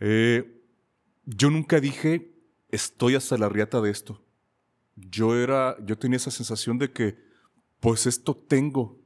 Eh, 0.00 0.62
yo 1.24 1.48
nunca 1.48 1.80
dije, 1.80 2.30
estoy 2.70 3.14
hasta 3.14 3.38
la 3.38 3.48
riata 3.48 3.80
de 3.80 3.90
esto. 3.90 4.22
Yo 4.96 5.34
era, 5.34 5.74
yo 5.82 5.96
tenía 5.96 6.18
esa 6.18 6.30
sensación 6.30 6.76
de 6.76 6.92
que, 6.92 7.16
pues 7.80 8.04
esto 8.04 8.36
tengo, 8.36 9.00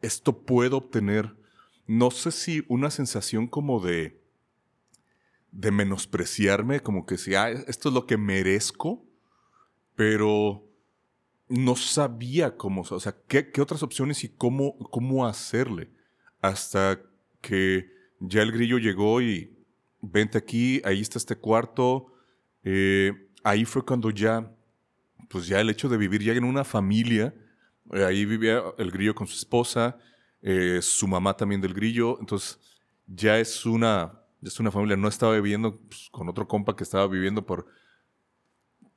esto 0.00 0.46
puedo 0.46 0.78
obtener. 0.78 1.36
No 1.86 2.10
sé 2.10 2.30
si 2.30 2.64
una 2.66 2.90
sensación 2.90 3.46
como 3.46 3.78
de, 3.78 4.19
de 5.52 5.70
menospreciarme, 5.70 6.80
como 6.80 7.06
que 7.06 7.18
si, 7.18 7.34
esto 7.34 7.88
es 7.88 7.94
lo 7.94 8.06
que 8.06 8.16
merezco, 8.16 9.04
pero 9.96 10.66
no 11.48 11.76
sabía 11.76 12.56
cómo, 12.56 12.82
o 12.82 13.00
sea, 13.00 13.16
qué, 13.26 13.50
qué 13.50 13.60
otras 13.60 13.82
opciones 13.82 14.22
y 14.24 14.28
cómo, 14.28 14.78
cómo 14.90 15.26
hacerle. 15.26 15.90
Hasta 16.40 17.00
que 17.40 17.90
ya 18.20 18.42
el 18.42 18.52
grillo 18.52 18.78
llegó 18.78 19.20
y 19.20 19.56
vente 20.00 20.38
aquí, 20.38 20.80
ahí 20.84 21.00
está 21.00 21.18
este 21.18 21.36
cuarto. 21.36 22.12
Eh, 22.62 23.12
ahí 23.42 23.64
fue 23.64 23.84
cuando 23.84 24.10
ya, 24.10 24.54
pues 25.28 25.46
ya 25.46 25.60
el 25.60 25.70
hecho 25.70 25.88
de 25.88 25.96
vivir 25.96 26.22
ya 26.22 26.32
en 26.32 26.44
una 26.44 26.64
familia, 26.64 27.34
eh, 27.92 28.04
ahí 28.04 28.24
vivía 28.24 28.62
el 28.78 28.90
grillo 28.90 29.14
con 29.14 29.26
su 29.26 29.34
esposa, 29.34 29.98
eh, 30.42 30.80
su 30.82 31.06
mamá 31.08 31.36
también 31.36 31.60
del 31.60 31.74
grillo, 31.74 32.18
entonces 32.20 32.58
ya 33.06 33.38
es 33.38 33.66
una, 33.66 34.19
es 34.42 34.60
una 34.60 34.70
familia, 34.70 34.96
no 34.96 35.08
estaba 35.08 35.34
viviendo 35.34 35.78
pues, 35.80 36.08
con 36.10 36.28
otro 36.28 36.48
compa 36.48 36.76
que 36.76 36.84
estaba 36.84 37.06
viviendo 37.06 37.44
por, 37.44 37.66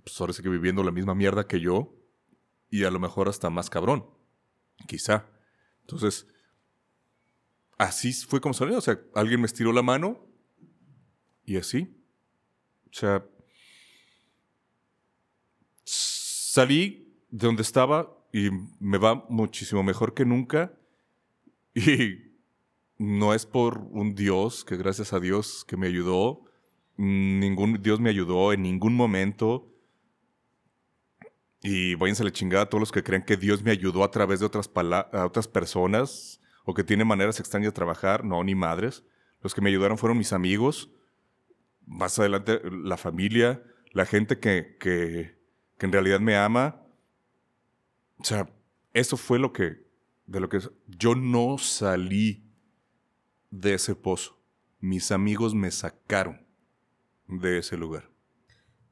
pues 0.03 0.19
ahora 0.19 0.33
que 0.33 0.49
viviendo 0.49 0.83
la 0.83 0.91
misma 0.91 1.15
mierda 1.15 1.47
que 1.47 1.59
yo, 1.59 1.95
y 2.69 2.85
a 2.85 2.91
lo 2.91 2.99
mejor 2.99 3.29
hasta 3.29 3.49
más 3.49 3.69
cabrón, 3.69 4.05
quizá. 4.87 5.29
Entonces, 5.81 6.27
así 7.77 8.13
fue 8.13 8.41
como 8.41 8.53
salió, 8.53 8.77
o 8.77 8.81
sea, 8.81 8.99
alguien 9.13 9.41
me 9.41 9.47
estiró 9.47 9.71
la 9.73 9.81
mano 9.81 10.25
y 11.45 11.57
así. 11.57 11.95
O 12.89 12.93
sea, 12.93 13.25
salí 15.83 17.21
de 17.29 17.47
donde 17.47 17.63
estaba 17.63 18.17
y 18.31 18.49
me 18.79 18.97
va 18.97 19.25
muchísimo 19.29 19.83
mejor 19.83 20.13
que 20.13 20.25
nunca. 20.25 20.73
Y 21.75 22.32
no 23.03 23.33
es 23.33 23.45
por 23.45 23.79
un 23.91 24.15
Dios, 24.15 24.63
que 24.63 24.77
gracias 24.77 25.11
a 25.11 25.19
Dios 25.19 25.65
que 25.67 25.75
me 25.75 25.87
ayudó. 25.87 26.45
Ningún 26.95 27.81
Dios 27.81 27.99
me 27.99 28.09
ayudó 28.09 28.53
en 28.53 28.61
ningún 28.61 28.95
momento. 28.95 29.69
Y 31.61 31.95
váyanse 31.95 32.23
a 32.23 32.25
la 32.25 32.31
chingada 32.31 32.63
a 32.63 32.69
todos 32.69 32.79
los 32.79 32.91
que 32.93 33.03
creen 33.03 33.23
que 33.23 33.35
Dios 33.35 33.61
me 33.61 33.71
ayudó 33.71 34.05
a 34.05 34.11
través 34.11 34.39
de 34.39 34.45
otras, 34.45 34.71
a 34.73 35.25
otras 35.25 35.49
personas 35.49 36.39
o 36.63 36.73
que 36.73 36.85
tienen 36.85 37.05
maneras 37.05 37.41
extrañas 37.41 37.67
de 37.67 37.75
trabajar. 37.75 38.23
No, 38.23 38.41
ni 38.41 38.55
madres. 38.55 39.03
Los 39.41 39.53
que 39.53 39.59
me 39.59 39.69
ayudaron 39.69 39.97
fueron 39.97 40.17
mis 40.17 40.31
amigos, 40.31 40.89
más 41.85 42.17
adelante 42.19 42.61
la 42.71 42.95
familia, 42.95 43.61
la 43.91 44.05
gente 44.05 44.39
que, 44.39 44.77
que, 44.79 45.37
que 45.77 45.85
en 45.85 45.91
realidad 45.91 46.21
me 46.21 46.37
ama. 46.37 46.81
O 48.17 48.23
sea, 48.23 48.49
eso 48.93 49.17
fue 49.17 49.39
lo 49.39 49.51
que, 49.51 49.85
de 50.25 50.39
lo 50.39 50.47
que 50.47 50.59
yo 50.87 51.15
no 51.15 51.57
salí 51.57 52.52
de 53.53 53.75
ese 53.75 53.93
pozo. 53.95 54.39
Mis 54.79 55.11
amigos 55.11 55.53
me 55.53 55.69
sacaron 55.69 56.45
de 57.27 57.59
ese 57.59 57.77
lugar. 57.77 58.09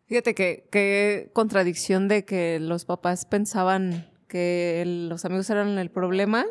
Fíjate 0.05 0.35
que 0.35 0.67
qué 0.71 1.31
contradicción 1.33 2.07
de 2.07 2.25
que 2.25 2.59
los 2.59 2.85
papás 2.85 3.25
pensaban 3.25 4.09
que 4.27 4.83
los 4.85 5.25
amigos 5.25 5.49
eran 5.49 5.77
el 5.79 5.89
problema 5.89 6.45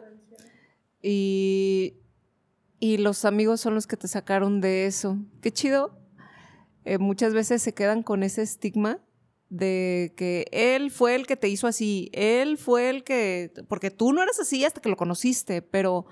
y, 1.00 1.98
y 2.80 2.96
los 2.98 3.24
amigos 3.24 3.60
son 3.60 3.74
los 3.74 3.86
que 3.86 3.96
te 3.96 4.08
sacaron 4.08 4.60
de 4.60 4.86
eso. 4.86 5.16
Qué 5.40 5.52
chido. 5.52 5.96
Eh, 6.84 6.98
muchas 6.98 7.32
veces 7.32 7.62
se 7.62 7.74
quedan 7.74 8.02
con 8.02 8.22
ese 8.22 8.42
estigma 8.42 8.98
de 9.50 10.14
que 10.16 10.46
él 10.50 10.90
fue 10.90 11.14
el 11.14 11.26
que 11.26 11.36
te 11.36 11.48
hizo 11.48 11.66
así, 11.66 12.08
él 12.12 12.56
fue 12.56 12.88
el 12.88 13.02
que, 13.02 13.52
porque 13.68 13.90
tú 13.90 14.12
no 14.12 14.22
eras 14.22 14.38
así 14.38 14.64
hasta 14.64 14.80
que 14.80 14.88
lo 14.88 14.96
conociste, 14.96 15.60
pero 15.60 16.06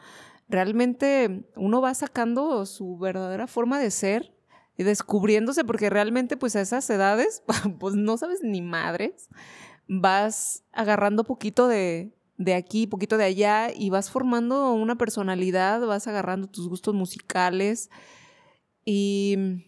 realmente 0.49 1.49
uno 1.57 1.81
va 1.81 1.95
sacando 1.95 2.65
su 2.67 2.99
verdadera 2.99 3.47
forma 3.47 3.79
de 3.79 3.91
ser 3.91 4.35
y 4.77 4.85
descubriéndose, 4.85 5.65
porque 5.65 5.91
realmente 5.91 6.37
pues 6.37 6.57
a 6.57 6.61
esas 6.61 6.89
edades, 6.91 7.43
pues 7.79 7.95
no 7.95 8.17
sabes 8.17 8.41
ni 8.43 8.63
madres, 8.63 9.29
vas 9.89 10.65
agarrando 10.73 11.25
poquito 11.25 11.69
de, 11.69 12.15
de 12.37 12.55
aquí, 12.55 12.87
poquito 12.87 13.17
de 13.17 13.25
allá 13.25 13.71
y 13.75 13.91
vas 13.91 14.11
formando 14.11 14.73
una 14.73 14.97
personalidad, 14.97 15.85
vas 15.87 16.07
agarrando 16.07 16.47
tus 16.47 16.69
gustos 16.69 16.95
musicales 16.95 17.91
y 18.85 19.65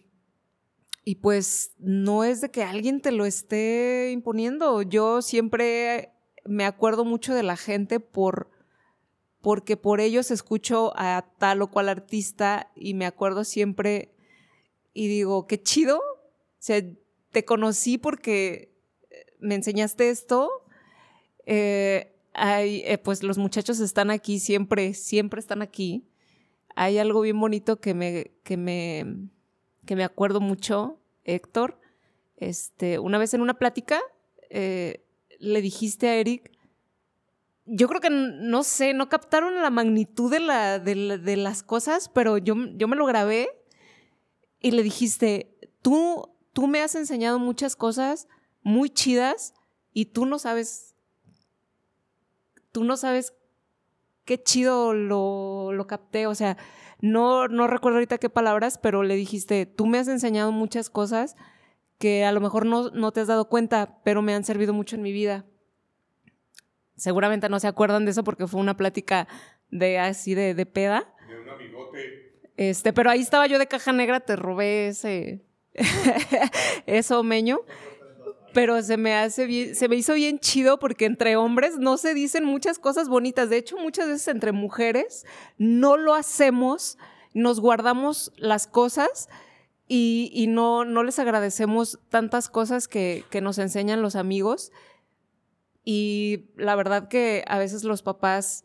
y 1.03 1.15
pues 1.15 1.73
no 1.79 2.23
es 2.23 2.41
de 2.41 2.51
que 2.51 2.63
alguien 2.63 3.01
te 3.01 3.11
lo 3.11 3.25
esté 3.25 4.11
imponiendo. 4.11 4.81
Yo 4.83 5.21
siempre 5.21 6.13
me 6.45 6.65
acuerdo 6.65 7.05
mucho 7.05 7.33
de 7.33 7.43
la 7.43 7.57
gente 7.57 7.99
por 7.99 8.51
porque 9.41 9.77
por 9.77 9.99
ellos 9.99 10.31
escucho 10.31 10.93
a 10.95 11.25
tal 11.37 11.61
o 11.61 11.71
cual 11.71 11.89
artista 11.89 12.71
y 12.75 12.93
me 12.93 13.05
acuerdo 13.05 13.43
siempre 13.43 14.13
y 14.93 15.07
digo, 15.07 15.47
qué 15.47 15.61
chido. 15.61 15.97
O 15.97 16.59
sea, 16.59 16.81
te 17.31 17.45
conocí 17.45 17.97
porque 17.97 18.71
me 19.39 19.55
enseñaste 19.55 20.09
esto. 20.09 20.49
Eh, 21.45 22.15
eh, 22.35 22.97
pues 23.03 23.23
los 23.23 23.37
muchachos 23.37 23.79
están 23.79 24.11
aquí 24.11 24.39
siempre, 24.39 24.93
siempre 24.93 25.39
están 25.39 25.61
aquí. 25.61 26.07
Hay 26.75 26.97
algo 26.97 27.21
bien 27.21 27.39
bonito 27.39 27.81
que 27.81 27.93
me, 27.93 28.31
que 28.43 28.55
me, 28.55 29.05
que 29.85 29.95
me 29.95 30.03
acuerdo 30.03 30.39
mucho, 30.39 30.99
Héctor, 31.25 31.79
este, 32.37 32.99
una 32.99 33.17
vez 33.17 33.33
en 33.33 33.41
una 33.41 33.59
plática 33.59 34.01
eh, 34.49 35.05
le 35.39 35.61
dijiste 35.61 36.07
a 36.07 36.15
Eric, 36.15 36.51
yo 37.73 37.87
creo 37.87 38.01
que, 38.01 38.09
no 38.09 38.63
sé, 38.63 38.93
no 38.93 39.07
captaron 39.07 39.61
la 39.61 39.69
magnitud 39.69 40.29
de, 40.29 40.41
la, 40.41 40.77
de, 40.77 41.37
las 41.37 41.63
cosas, 41.63 42.09
pero 42.09 42.37
yo, 42.37 42.53
yo 42.75 42.89
me 42.89 42.97
lo 42.97 43.05
grabé 43.05 43.47
y 44.59 44.71
le 44.71 44.83
dijiste, 44.83 45.57
tú, 45.81 46.29
tú 46.51 46.67
me 46.67 46.81
has 46.81 46.95
enseñado 46.95 47.39
muchas 47.39 47.77
cosas 47.77 48.27
muy 48.61 48.89
chidas 48.89 49.53
y 49.93 50.07
tú 50.07 50.25
no 50.25 50.37
sabes, 50.37 50.95
tú 52.73 52.83
no 52.83 52.97
sabes 52.97 53.33
qué 54.25 54.43
chido 54.43 54.93
lo, 54.93 55.71
lo 55.71 55.87
capté, 55.87 56.27
o 56.27 56.35
sea, 56.35 56.57
no, 56.99 57.47
no 57.47 57.67
recuerdo 57.67 57.99
ahorita 57.99 58.17
qué 58.17 58.29
palabras, 58.29 58.79
pero 58.79 59.01
le 59.01 59.15
dijiste, 59.15 59.65
tú 59.65 59.85
me 59.85 59.97
has 59.97 60.09
enseñado 60.09 60.51
muchas 60.51 60.89
cosas 60.89 61.37
que 61.99 62.25
a 62.25 62.33
lo 62.33 62.41
mejor 62.41 62.65
no, 62.65 62.89
no 62.89 63.13
te 63.13 63.21
has 63.21 63.27
dado 63.27 63.47
cuenta, 63.47 64.01
pero 64.03 64.21
me 64.21 64.33
han 64.35 64.43
servido 64.43 64.73
mucho 64.73 64.97
en 64.97 65.03
mi 65.03 65.13
vida. 65.13 65.45
Seguramente 67.01 67.49
no 67.49 67.59
se 67.59 67.67
acuerdan 67.67 68.05
de 68.05 68.11
eso 68.11 68.23
porque 68.23 68.45
fue 68.45 68.59
una 68.59 68.77
plática 68.77 69.27
de 69.71 69.97
así 69.97 70.35
de, 70.35 70.53
de 70.53 70.65
peda. 70.67 71.11
De 71.27 71.39
un 71.39 71.49
amigote. 71.49 72.37
Este, 72.57 72.93
pero 72.93 73.09
ahí 73.09 73.21
estaba 73.21 73.47
yo 73.47 73.57
de 73.57 73.65
caja 73.65 73.91
negra, 73.91 74.19
te 74.19 74.35
robé 74.35 74.89
ese, 74.89 75.43
eso 76.85 77.23
meño 77.23 77.61
pero 78.53 78.81
se 78.83 78.97
me 78.97 79.15
hace 79.15 79.45
bien, 79.45 79.75
se 79.75 79.87
me 79.87 79.95
hizo 79.95 80.13
bien 80.13 80.37
chido 80.37 80.77
porque 80.77 81.05
entre 81.05 81.37
hombres 81.37 81.77
no 81.79 81.97
se 81.97 82.13
dicen 82.13 82.43
muchas 82.43 82.79
cosas 82.79 83.07
bonitas. 83.09 83.49
De 83.49 83.57
hecho, 83.57 83.77
muchas 83.77 84.07
veces 84.07 84.27
entre 84.27 84.51
mujeres 84.51 85.25
no 85.57 85.97
lo 85.97 86.13
hacemos, 86.13 86.97
nos 87.33 87.59
guardamos 87.59 88.31
las 88.35 88.67
cosas 88.67 89.29
y, 89.87 90.45
no, 90.49 90.85
no 90.85 91.03
les 91.03 91.19
agradecemos 91.19 91.99
tantas 92.09 92.49
cosas 92.49 92.87
que, 92.87 93.23
que 93.29 93.41
nos 93.41 93.57
enseñan 93.57 94.01
los 94.01 94.15
amigos. 94.15 94.71
Y 95.83 96.51
la 96.55 96.75
verdad 96.75 97.07
que 97.07 97.43
a 97.47 97.57
veces 97.57 97.83
los 97.83 98.03
papás 98.03 98.63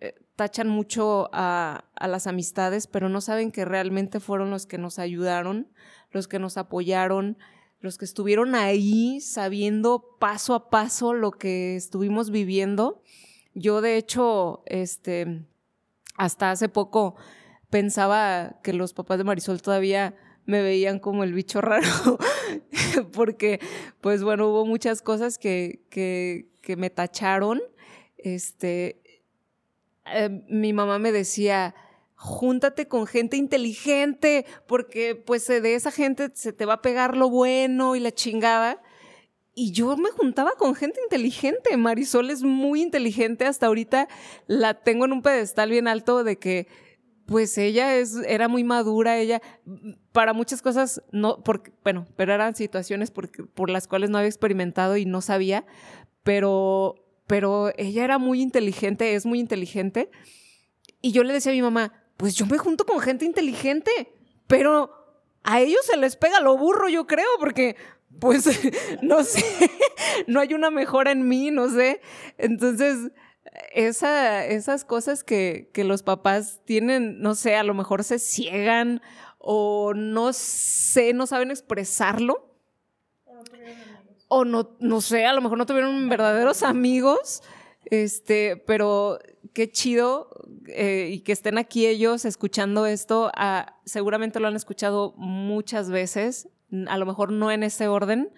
eh, 0.00 0.14
tachan 0.36 0.68
mucho 0.68 1.30
a, 1.32 1.84
las 2.00 2.26
amistades, 2.26 2.86
pero 2.86 3.08
no 3.08 3.20
saben 3.20 3.50
que 3.50 3.64
realmente 3.64 4.20
fueron 4.20 4.50
los 4.50 4.66
que 4.66 4.78
nos 4.78 4.98
ayudaron, 4.98 5.68
los 6.10 6.28
que 6.28 6.38
nos 6.38 6.56
apoyaron, 6.56 7.38
los 7.80 7.96
que 7.96 8.04
estuvieron 8.04 8.54
ahí 8.54 9.20
sabiendo 9.20 10.16
paso 10.18 10.54
a 10.54 10.68
paso 10.70 11.14
lo 11.14 11.32
que 11.32 11.76
estuvimos 11.76 12.30
viviendo. 12.30 13.02
Yo, 13.54 13.80
de 13.80 13.96
hecho, 13.96 14.62
este, 14.66 15.46
hasta 16.16 16.50
hace 16.50 16.68
poco 16.68 17.16
pensaba 17.70 18.60
que 18.62 18.72
los 18.72 18.94
papás 18.94 19.18
de 19.18 19.24
Marisol 19.24 19.62
todavía 19.62 20.16
me 20.48 20.62
veían 20.62 20.98
como 20.98 21.24
el 21.24 21.34
bicho 21.34 21.60
raro, 21.60 21.86
porque, 23.12 23.60
pues 24.00 24.24
bueno, 24.24 24.48
hubo 24.48 24.64
muchas 24.64 25.02
cosas 25.02 25.36
que, 25.36 25.84
que, 25.90 26.48
que 26.68 26.76
me 26.76 26.90
tacharon. 26.90 27.62
Este, 28.18 29.00
eh, 30.04 30.44
mi 30.50 30.74
mamá 30.74 30.98
me 30.98 31.12
decía, 31.12 31.74
júntate 32.14 32.88
con 32.88 33.06
gente 33.06 33.38
inteligente, 33.38 34.44
porque 34.66 35.14
pues 35.14 35.46
de 35.46 35.74
esa 35.74 35.90
gente 35.90 36.30
se 36.34 36.52
te 36.52 36.66
va 36.66 36.74
a 36.74 36.82
pegar 36.82 37.16
lo 37.16 37.30
bueno 37.30 37.96
y 37.96 38.00
la 38.00 38.12
chingada. 38.12 38.82
Y 39.54 39.72
yo 39.72 39.96
me 39.96 40.10
juntaba 40.10 40.52
con 40.58 40.74
gente 40.74 41.00
inteligente. 41.02 41.74
Marisol 41.78 42.30
es 42.30 42.42
muy 42.42 42.82
inteligente. 42.82 43.46
Hasta 43.46 43.66
ahorita 43.66 44.06
la 44.46 44.74
tengo 44.74 45.06
en 45.06 45.14
un 45.14 45.22
pedestal 45.22 45.70
bien 45.70 45.88
alto 45.88 46.22
de 46.22 46.38
que, 46.38 46.68
pues 47.24 47.56
ella 47.56 47.96
es, 47.96 48.14
era 48.26 48.48
muy 48.48 48.62
madura. 48.62 49.16
Ella, 49.16 49.40
para 50.12 50.34
muchas 50.34 50.60
cosas, 50.60 51.02
no, 51.12 51.42
porque, 51.42 51.72
bueno, 51.82 52.06
pero 52.14 52.34
eran 52.34 52.54
situaciones 52.54 53.10
por 53.10 53.70
las 53.70 53.88
cuales 53.88 54.10
no 54.10 54.18
había 54.18 54.28
experimentado 54.28 54.98
y 54.98 55.06
no 55.06 55.22
sabía. 55.22 55.64
Pero, 56.28 56.94
pero 57.26 57.72
ella 57.78 58.04
era 58.04 58.18
muy 58.18 58.42
inteligente, 58.42 59.14
es 59.14 59.24
muy 59.24 59.40
inteligente. 59.40 60.10
Y 61.00 61.12
yo 61.12 61.24
le 61.24 61.32
decía 61.32 61.52
a 61.52 61.54
mi 61.54 61.62
mamá, 61.62 62.04
pues 62.18 62.34
yo 62.34 62.44
me 62.44 62.58
junto 62.58 62.84
con 62.84 63.00
gente 63.00 63.24
inteligente, 63.24 64.12
pero 64.46 64.90
a 65.42 65.58
ellos 65.62 65.80
se 65.86 65.96
les 65.96 66.16
pega 66.16 66.40
lo 66.40 66.58
burro, 66.58 66.90
yo 66.90 67.06
creo, 67.06 67.30
porque 67.40 67.76
pues 68.20 68.44
no 69.02 69.24
sé, 69.24 69.42
no 70.26 70.40
hay 70.40 70.52
una 70.52 70.70
mejora 70.70 71.12
en 71.12 71.26
mí, 71.26 71.50
no 71.50 71.70
sé. 71.70 72.02
Entonces, 72.36 73.10
esa, 73.72 74.44
esas 74.44 74.84
cosas 74.84 75.24
que, 75.24 75.70
que 75.72 75.82
los 75.82 76.02
papás 76.02 76.60
tienen, 76.66 77.22
no 77.22 77.36
sé, 77.36 77.56
a 77.56 77.62
lo 77.62 77.72
mejor 77.72 78.04
se 78.04 78.18
ciegan 78.18 79.00
o 79.38 79.94
no 79.94 80.34
sé, 80.34 81.14
no 81.14 81.26
saben 81.26 81.50
expresarlo. 81.50 82.48
O 84.28 84.44
no, 84.44 84.76
no 84.78 85.00
sé, 85.00 85.26
a 85.26 85.32
lo 85.32 85.40
mejor 85.40 85.58
no 85.58 85.66
tuvieron 85.66 86.08
verdaderos 86.08 86.62
amigos. 86.62 87.42
Este, 87.90 88.56
pero 88.56 89.18
qué 89.54 89.70
chido 89.70 90.30
eh, 90.68 91.08
y 91.10 91.20
que 91.20 91.32
estén 91.32 91.58
aquí 91.58 91.86
ellos 91.86 92.24
escuchando 92.24 92.86
esto. 92.86 93.30
Ah, 93.34 93.78
seguramente 93.84 94.40
lo 94.40 94.48
han 94.48 94.56
escuchado 94.56 95.14
muchas 95.16 95.90
veces, 95.90 96.48
a 96.86 96.98
lo 96.98 97.06
mejor 97.06 97.32
no 97.32 97.50
en 97.50 97.62
ese 97.62 97.88
orden, 97.88 98.30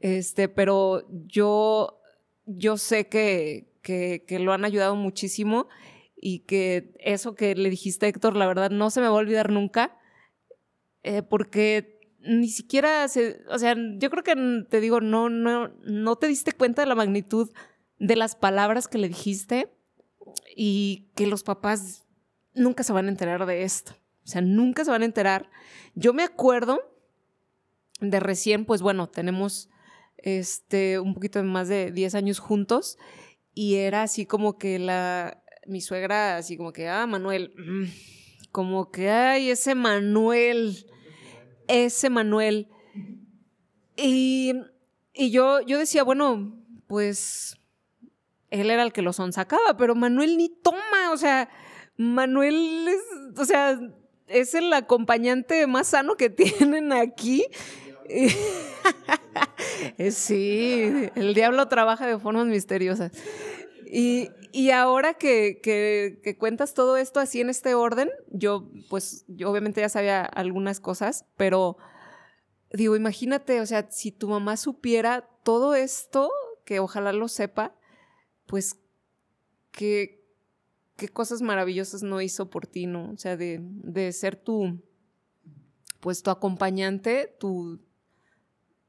este, 0.00 0.48
pero 0.48 1.04
yo, 1.26 2.00
yo 2.46 2.76
sé 2.76 3.08
que, 3.08 3.72
que, 3.82 4.38
lo 4.40 4.52
han 4.52 4.64
ayudado 4.64 4.96
muchísimo 4.96 5.68
y 6.16 6.40
que 6.40 6.92
eso 6.98 7.34
que 7.34 7.54
le 7.54 7.70
dijiste, 7.70 8.08
Héctor, 8.08 8.36
la 8.36 8.46
verdad 8.46 8.70
no 8.70 8.90
se 8.90 9.00
me 9.00 9.06
va 9.06 9.14
a 9.14 9.18
olvidar 9.20 9.50
nunca, 9.50 9.96
eh, 11.04 11.22
porque 11.22 12.00
ni 12.24 12.48
siquiera 12.48 13.04
o 13.04 13.58
sea, 13.58 13.76
yo 13.98 14.10
creo 14.10 14.22
que 14.22 14.64
te 14.68 14.80
digo, 14.80 15.00
no, 15.00 15.28
no, 15.28 15.68
no 15.84 16.16
te 16.16 16.28
diste 16.28 16.52
cuenta 16.52 16.82
de 16.82 16.86
la 16.86 16.94
magnitud 16.94 17.50
de 17.98 18.16
las 18.16 18.36
palabras 18.36 18.88
que 18.88 18.98
le 18.98 19.08
dijiste 19.08 19.72
y 20.56 21.10
que 21.14 21.26
los 21.26 21.42
papás 21.42 22.06
nunca 22.54 22.82
se 22.82 22.92
van 22.92 23.06
a 23.06 23.10
enterar 23.10 23.46
de 23.46 23.62
esto. 23.62 23.92
O 24.24 24.28
sea, 24.28 24.40
nunca 24.40 24.84
se 24.84 24.90
van 24.90 25.02
a 25.02 25.06
enterar. 25.06 25.50
Yo 25.94 26.12
me 26.12 26.22
acuerdo 26.22 26.80
de 28.00 28.20
recién, 28.20 28.64
pues 28.64 28.82
bueno, 28.82 29.08
tenemos 29.08 29.68
este 30.18 30.98
un 31.00 31.14
poquito 31.14 31.42
más 31.42 31.68
de 31.68 31.90
10 31.90 32.14
años 32.14 32.38
juntos 32.38 32.98
y 33.54 33.76
era 33.76 34.02
así 34.02 34.26
como 34.26 34.58
que 34.58 34.78
la 34.78 35.42
mi 35.66 35.80
suegra 35.80 36.36
así 36.36 36.56
como 36.56 36.72
que, 36.72 36.88
ah, 36.88 37.06
Manuel, 37.06 37.54
mm, 37.56 37.84
como 38.50 38.90
que 38.90 39.10
ay, 39.10 39.50
ese 39.50 39.74
Manuel, 39.74 40.86
ese 41.72 42.10
Manuel. 42.10 42.68
Y, 43.96 44.54
y 45.14 45.30
yo, 45.30 45.60
yo 45.60 45.78
decía, 45.78 46.02
bueno, 46.02 46.54
pues 46.86 47.56
él 48.50 48.70
era 48.70 48.82
el 48.82 48.92
que 48.92 49.02
lo 49.02 49.12
sonsacaba, 49.12 49.76
pero 49.76 49.94
Manuel 49.94 50.36
ni 50.36 50.48
toma, 50.48 51.12
o 51.12 51.16
sea, 51.16 51.48
Manuel 51.96 52.88
es, 52.88 53.38
o 53.38 53.44
sea, 53.44 53.78
es 54.28 54.54
el 54.54 54.72
acompañante 54.72 55.66
más 55.66 55.88
sano 55.88 56.16
que 56.16 56.30
tienen 56.30 56.92
aquí. 56.92 57.44
sí, 60.10 61.10
el 61.14 61.34
diablo 61.34 61.68
trabaja 61.68 62.06
de 62.06 62.18
formas 62.18 62.46
misteriosas. 62.46 63.12
Y, 63.94 64.30
y 64.52 64.70
ahora 64.70 65.12
que, 65.12 65.60
que, 65.62 66.38
cuentas 66.38 66.72
todo 66.72 66.96
esto 66.96 67.20
así 67.20 67.42
en 67.42 67.50
este 67.50 67.74
orden, 67.74 68.08
yo 68.30 68.70
pues 68.88 69.26
yo 69.28 69.50
obviamente 69.50 69.82
ya 69.82 69.90
sabía 69.90 70.24
algunas 70.24 70.80
cosas, 70.80 71.26
pero 71.36 71.76
digo, 72.72 72.96
imagínate, 72.96 73.60
o 73.60 73.66
sea, 73.66 73.90
si 73.90 74.10
tu 74.10 74.28
mamá 74.28 74.56
supiera 74.56 75.28
todo 75.44 75.74
esto, 75.74 76.30
que 76.64 76.80
ojalá 76.80 77.12
lo 77.12 77.28
sepa, 77.28 77.76
pues 78.46 78.80
qué, 79.72 80.24
qué 80.96 81.08
cosas 81.10 81.42
maravillosas 81.42 82.02
no 82.02 82.22
hizo 82.22 82.48
por 82.48 82.66
ti, 82.66 82.86
¿no? 82.86 83.10
O 83.10 83.18
sea, 83.18 83.36
de, 83.36 83.58
de 83.60 84.10
ser 84.12 84.36
tu, 84.36 84.82
pues 86.00 86.22
tu 86.22 86.30
acompañante, 86.30 87.36
tu, 87.38 87.78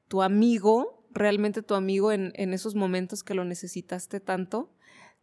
tu 0.07 0.21
amigo, 0.21 1.05
realmente 1.11 1.61
tu 1.61 1.73
amigo 1.73 2.13
en, 2.13 2.31
en 2.35 2.53
esos 2.53 2.73
momentos 2.73 3.21
que 3.21 3.34
lo 3.34 3.43
necesitaste 3.43 4.21
tanto, 4.21 4.73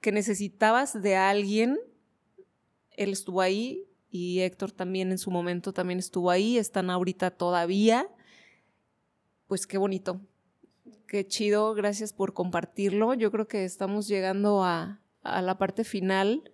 que 0.01 0.13
necesitabas 0.13 1.01
de 1.01 1.17
alguien, 1.17 1.79
él 2.97 3.11
estuvo 3.11 3.41
ahí 3.41 3.87
y 4.11 4.41
Héctor 4.41 4.73
también 4.73 5.13
en 5.13 5.19
su 5.19 5.31
momento 5.31 5.73
también 5.73 5.99
estuvo 5.99 6.31
ahí, 6.31 6.59
están 6.59 6.91
ahorita 6.91 7.31
todavía, 7.31 8.09
pues 9.47 9.67
qué 9.67 9.79
bonito, 9.79 10.21
Qué 11.11 11.27
chido, 11.27 11.75
gracias 11.75 12.13
por 12.13 12.35
compartirlo. 12.35 13.15
Yo 13.15 13.33
creo 13.33 13.49
que 13.49 13.65
estamos 13.65 14.07
llegando 14.07 14.63
a, 14.63 15.01
la 15.25 15.59
parte 15.59 15.83
final. 15.83 16.53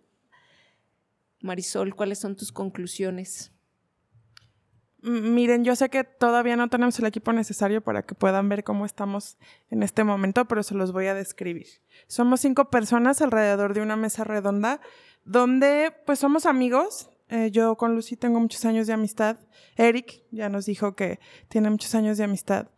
Marisol, 1.42 1.94
¿cuáles 1.94 2.20
son 2.20 2.36
tus 2.36 2.52
conclusiones? 2.52 3.52
Miren, 5.02 5.64
yo 5.64 5.76
sé 5.76 5.88
que 5.88 6.04
todavía 6.04 6.56
no 6.56 6.68
tenemos 6.68 6.98
el 6.98 7.06
equipo 7.06 7.32
necesario 7.32 7.82
para 7.82 8.02
que 8.02 8.14
puedan 8.14 8.48
ver 8.48 8.64
cómo 8.64 8.86
estamos 8.86 9.36
en 9.70 9.82
este 9.82 10.04
momento, 10.04 10.46
pero 10.46 10.62
se 10.62 10.74
los 10.74 10.92
voy 10.92 11.06
a 11.06 11.14
describir. 11.14 11.66
Somos 12.06 12.40
cinco 12.40 12.70
personas 12.70 13.20
alrededor 13.22 13.74
de 13.74 13.82
una 13.82 13.96
mesa 13.96 14.24
redonda 14.24 14.80
donde 15.24 15.92
pues 16.06 16.18
somos 16.18 16.46
amigos. 16.46 17.10
Eh, 17.28 17.50
yo 17.50 17.76
con 17.76 17.94
Lucy 17.94 18.16
tengo 18.16 18.40
muchos 18.40 18.64
años 18.64 18.86
de 18.86 18.94
amistad. 18.94 19.38
Eric 19.76 20.22
ya 20.30 20.48
nos 20.48 20.66
dijo 20.66 20.96
que 20.96 21.20
tiene 21.48 21.70
muchos 21.70 21.94
años 21.94 22.18
de 22.18 22.24
amistad 22.24 22.68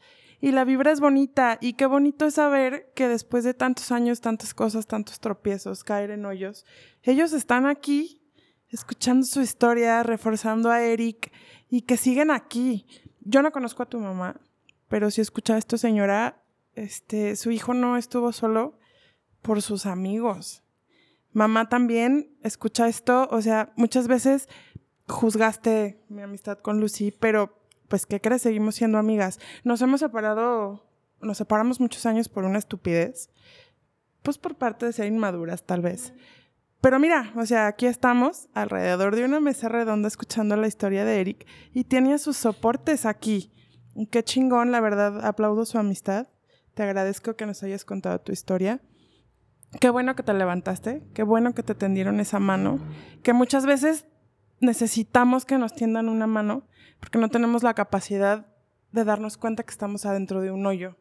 y 0.40 0.52
la 0.52 0.64
vibra 0.64 0.92
es 0.92 1.00
bonita 1.00 1.58
y 1.60 1.72
qué 1.72 1.86
bonito 1.86 2.26
es 2.26 2.34
saber 2.34 2.92
que 2.94 3.08
después 3.08 3.44
de 3.44 3.54
tantos 3.54 3.90
años, 3.90 4.20
tantas 4.20 4.54
cosas, 4.54 4.86
tantos 4.86 5.20
tropiezos, 5.20 5.82
caer 5.82 6.10
en 6.10 6.24
hoyos, 6.24 6.64
ellos 7.02 7.32
están 7.32 7.66
aquí 7.66 8.22
escuchando 8.68 9.26
su 9.26 9.40
historia, 9.40 10.02
reforzando 10.02 10.70
a 10.70 10.82
Eric 10.82 11.32
y 11.70 11.82
que 11.82 11.96
siguen 11.96 12.30
aquí. 12.30 12.86
Yo 13.20 13.42
no 13.42 13.52
conozco 13.52 13.82
a 13.82 13.88
tu 13.88 13.98
mamá, 13.98 14.40
pero 14.88 15.10
si 15.10 15.20
escucha 15.20 15.58
esto, 15.58 15.76
señora, 15.76 16.42
este, 16.74 17.36
su 17.36 17.50
hijo 17.50 17.74
no 17.74 17.96
estuvo 17.96 18.32
solo 18.32 18.78
por 19.42 19.62
sus 19.62 19.86
amigos. 19.86 20.62
Mamá 21.32 21.68
también 21.68 22.36
escucha 22.42 22.88
esto, 22.88 23.28
o 23.30 23.42
sea, 23.42 23.72
muchas 23.76 24.08
veces 24.08 24.48
juzgaste 25.06 26.00
mi 26.08 26.22
amistad 26.22 26.58
con 26.58 26.80
Lucy, 26.80 27.10
pero 27.12 27.58
pues, 27.88 28.06
¿qué 28.06 28.20
crees? 28.20 28.42
Seguimos 28.42 28.74
siendo 28.74 28.98
amigas. 28.98 29.40
Nos 29.64 29.80
hemos 29.82 30.00
separado, 30.00 30.86
nos 31.20 31.38
separamos 31.38 31.80
muchos 31.80 32.06
años 32.06 32.28
por 32.28 32.44
una 32.44 32.58
estupidez, 32.58 33.30
pues 34.22 34.38
por 34.38 34.56
parte 34.56 34.86
de 34.86 34.92
ser 34.92 35.06
inmaduras, 35.06 35.64
tal 35.64 35.80
vez. 35.80 36.12
Pero 36.80 37.00
mira, 37.00 37.32
o 37.34 37.44
sea, 37.44 37.66
aquí 37.66 37.86
estamos 37.86 38.48
alrededor 38.54 39.16
de 39.16 39.24
una 39.24 39.40
mesa 39.40 39.68
redonda 39.68 40.06
escuchando 40.06 40.56
la 40.56 40.68
historia 40.68 41.04
de 41.04 41.20
Eric 41.20 41.46
y 41.74 41.84
tenía 41.84 42.18
sus 42.18 42.36
soportes 42.36 43.04
aquí. 43.04 43.52
Qué 44.10 44.22
chingón, 44.22 44.70
la 44.70 44.80
verdad, 44.80 45.26
aplaudo 45.26 45.64
su 45.64 45.78
amistad. 45.78 46.28
Te 46.74 46.84
agradezco 46.84 47.34
que 47.34 47.46
nos 47.46 47.64
hayas 47.64 47.84
contado 47.84 48.20
tu 48.20 48.30
historia. 48.30 48.80
Qué 49.80 49.90
bueno 49.90 50.14
que 50.14 50.22
te 50.22 50.32
levantaste, 50.32 51.02
qué 51.14 51.24
bueno 51.24 51.52
que 51.52 51.62
te 51.62 51.74
tendieron 51.74 52.20
esa 52.20 52.38
mano, 52.38 52.78
que 53.22 53.32
muchas 53.32 53.66
veces 53.66 54.06
necesitamos 54.60 55.44
que 55.44 55.58
nos 55.58 55.74
tiendan 55.74 56.08
una 56.08 56.26
mano 56.26 56.66
porque 57.00 57.18
no 57.18 57.28
tenemos 57.28 57.62
la 57.62 57.74
capacidad 57.74 58.46
de 58.92 59.04
darnos 59.04 59.36
cuenta 59.36 59.64
que 59.64 59.70
estamos 59.70 60.06
adentro 60.06 60.40
de 60.40 60.52
un 60.52 60.64
hoyo. 60.64 60.96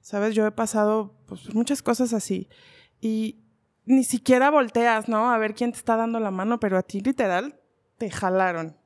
¿Sabes? 0.00 0.34
Yo 0.34 0.46
he 0.46 0.50
pasado 0.50 1.14
pues, 1.26 1.54
muchas 1.54 1.80
cosas 1.80 2.12
así 2.12 2.48
y 3.00 3.41
ni 3.84 4.04
siquiera 4.04 4.50
volteas, 4.50 5.08
¿no? 5.08 5.30
A 5.30 5.38
ver 5.38 5.54
quién 5.54 5.72
te 5.72 5.78
está 5.78 5.96
dando 5.96 6.20
la 6.20 6.30
mano, 6.30 6.60
pero 6.60 6.78
a 6.78 6.82
ti 6.82 7.00
literal 7.00 7.60
te 7.98 8.10
jalaron. 8.10 8.76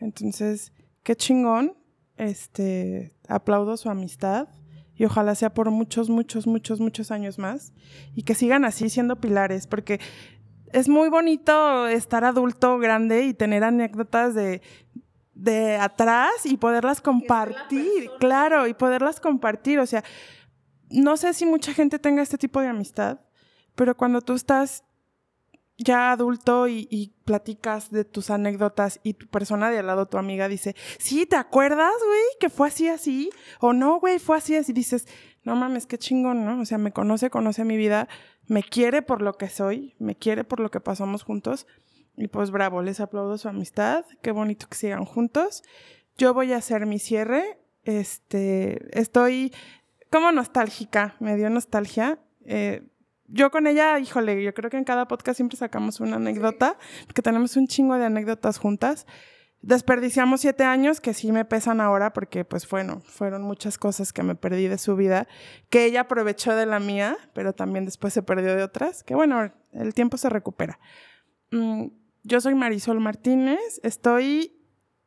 Entonces, 0.00 0.72
qué 1.02 1.16
chingón. 1.16 1.76
Este, 2.16 3.12
aplaudo 3.26 3.76
su 3.76 3.90
amistad 3.90 4.48
y 4.94 5.04
ojalá 5.04 5.34
sea 5.34 5.52
por 5.52 5.70
muchos, 5.72 6.08
muchos, 6.08 6.46
muchos, 6.46 6.78
muchos 6.78 7.10
años 7.10 7.38
más 7.40 7.72
y 8.14 8.22
que 8.22 8.36
sigan 8.36 8.64
así 8.64 8.88
siendo 8.88 9.16
pilares, 9.16 9.66
porque 9.66 9.98
es 10.72 10.88
muy 10.88 11.08
bonito 11.08 11.88
estar 11.88 12.24
adulto, 12.24 12.78
grande 12.78 13.24
y 13.24 13.34
tener 13.34 13.64
anécdotas 13.64 14.34
de, 14.34 14.62
de 15.34 15.76
atrás 15.76 16.44
y 16.44 16.56
poderlas 16.56 17.00
compartir, 17.00 18.10
claro, 18.20 18.66
y 18.66 18.74
poderlas 18.74 19.20
compartir. 19.20 19.78
O 19.80 19.86
sea, 19.86 20.04
no 20.90 21.16
sé 21.16 21.34
si 21.34 21.46
mucha 21.46 21.72
gente 21.74 21.98
tenga 21.98 22.22
este 22.22 22.38
tipo 22.38 22.60
de 22.60 22.68
amistad, 22.68 23.20
pero 23.74 23.96
cuando 23.96 24.20
tú 24.20 24.34
estás 24.34 24.84
ya 25.76 26.12
adulto 26.12 26.68
y, 26.68 27.12
platicas 27.24 27.90
de 27.90 28.04
tus 28.04 28.28
anécdotas 28.28 29.00
y 29.02 29.14
tu 29.14 29.26
persona 29.28 29.70
de 29.70 29.78
al 29.78 29.86
lado, 29.86 30.06
tu 30.06 30.18
amiga, 30.18 30.46
dice, 30.46 30.76
sí, 30.98 31.24
¿te 31.24 31.36
acuerdas, 31.36 31.94
güey? 32.06 32.22
Que 32.38 32.50
fue 32.50 32.68
así, 32.68 32.88
así. 32.88 33.30
O 33.60 33.72
no, 33.72 33.98
güey, 33.98 34.18
fue 34.18 34.36
así, 34.36 34.54
así. 34.56 34.74
Dices, 34.74 35.08
no 35.42 35.56
mames, 35.56 35.86
qué 35.86 35.96
chingón, 35.96 36.44
¿no? 36.44 36.60
O 36.60 36.64
sea, 36.66 36.76
me 36.76 36.92
conoce, 36.92 37.30
conoce 37.30 37.64
mi 37.64 37.78
vida, 37.78 38.08
me 38.46 38.62
quiere 38.62 39.00
por 39.00 39.22
lo 39.22 39.38
que 39.38 39.48
soy, 39.48 39.94
me 39.98 40.16
quiere 40.16 40.44
por 40.44 40.60
lo 40.60 40.70
que 40.70 40.80
pasamos 40.80 41.22
juntos. 41.22 41.66
Y 42.16 42.28
pues 42.28 42.50
bravo, 42.50 42.82
les 42.82 43.00
aplaudo 43.00 43.38
su 43.38 43.48
amistad, 43.48 44.04
qué 44.22 44.32
bonito 44.32 44.68
que 44.68 44.76
sigan 44.76 45.06
juntos. 45.06 45.62
Yo 46.18 46.34
voy 46.34 46.52
a 46.52 46.58
hacer 46.58 46.84
mi 46.84 46.98
cierre. 46.98 47.58
Este, 47.84 48.98
estoy 48.98 49.52
como 50.10 50.30
nostálgica, 50.30 51.16
me 51.20 51.36
dio 51.36 51.48
nostalgia. 51.48 52.18
Eh, 52.44 52.86
yo 53.26 53.50
con 53.50 53.66
ella, 53.66 53.98
híjole, 53.98 54.42
yo 54.42 54.52
creo 54.54 54.70
que 54.70 54.76
en 54.76 54.84
cada 54.84 55.08
podcast 55.08 55.36
siempre 55.36 55.56
sacamos 55.56 56.00
una 56.00 56.16
anécdota, 56.16 56.76
porque 57.06 57.22
tenemos 57.22 57.56
un 57.56 57.66
chingo 57.66 57.96
de 57.96 58.04
anécdotas 58.04 58.58
juntas. 58.58 59.06
Desperdiciamos 59.62 60.42
siete 60.42 60.64
años 60.64 61.00
que 61.00 61.14
sí 61.14 61.32
me 61.32 61.46
pesan 61.46 61.80
ahora 61.80 62.12
porque, 62.12 62.44
pues 62.44 62.68
bueno, 62.68 63.00
fueron 63.00 63.42
muchas 63.42 63.78
cosas 63.78 64.12
que 64.12 64.22
me 64.22 64.34
perdí 64.34 64.68
de 64.68 64.76
su 64.76 64.94
vida, 64.94 65.26
que 65.70 65.86
ella 65.86 66.02
aprovechó 66.02 66.54
de 66.54 66.66
la 66.66 66.80
mía, 66.80 67.16
pero 67.32 67.54
también 67.54 67.86
después 67.86 68.12
se 68.12 68.22
perdió 68.22 68.54
de 68.54 68.62
otras, 68.62 69.02
que 69.02 69.14
bueno, 69.14 69.50
el 69.72 69.94
tiempo 69.94 70.18
se 70.18 70.28
recupera. 70.28 70.78
Mm, 71.50 71.86
yo 72.24 72.40
soy 72.42 72.54
Marisol 72.54 73.00
Martínez, 73.00 73.80
estoy, 73.82 74.60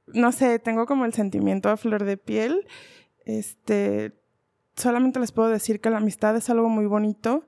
no 0.07 0.31
sé, 0.31 0.57
tengo 0.57 0.87
como 0.87 1.05
el 1.05 1.13
sentimiento 1.13 1.69
a 1.69 1.77
flor 1.77 2.03
de 2.03 2.17
piel. 2.17 2.65
Este, 3.25 4.19
solamente 4.75 5.19
les 5.19 5.31
puedo 5.31 5.49
decir 5.49 5.81
que 5.81 5.91
la 5.91 5.97
amistad 5.97 6.35
es 6.35 6.49
algo 6.49 6.67
muy 6.67 6.87
bonito 6.87 7.47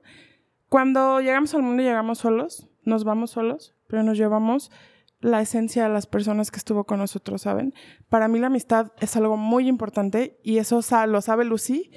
cuando 0.70 1.20
llegamos 1.20 1.52
al 1.54 1.62
mundo 1.62 1.82
llegamos 1.82 2.18
solos, 2.18 2.68
nos 2.84 3.02
vamos 3.02 3.32
solos, 3.32 3.74
pero 3.88 4.04
nos 4.04 4.16
llevamos 4.16 4.70
la 5.18 5.40
esencia 5.42 5.82
de 5.82 5.88
las 5.90 6.06
personas 6.06 6.52
que 6.52 6.58
estuvo 6.58 6.84
con 6.84 7.00
nosotros, 7.00 7.42
¿saben? 7.42 7.74
Para 8.08 8.28
mí 8.28 8.38
la 8.38 8.46
amistad 8.46 8.92
es 9.00 9.16
algo 9.16 9.36
muy 9.36 9.66
importante 9.66 10.38
y 10.44 10.58
eso 10.58 10.80
lo 11.08 11.20
sabe 11.20 11.44
Lucy. 11.44 11.90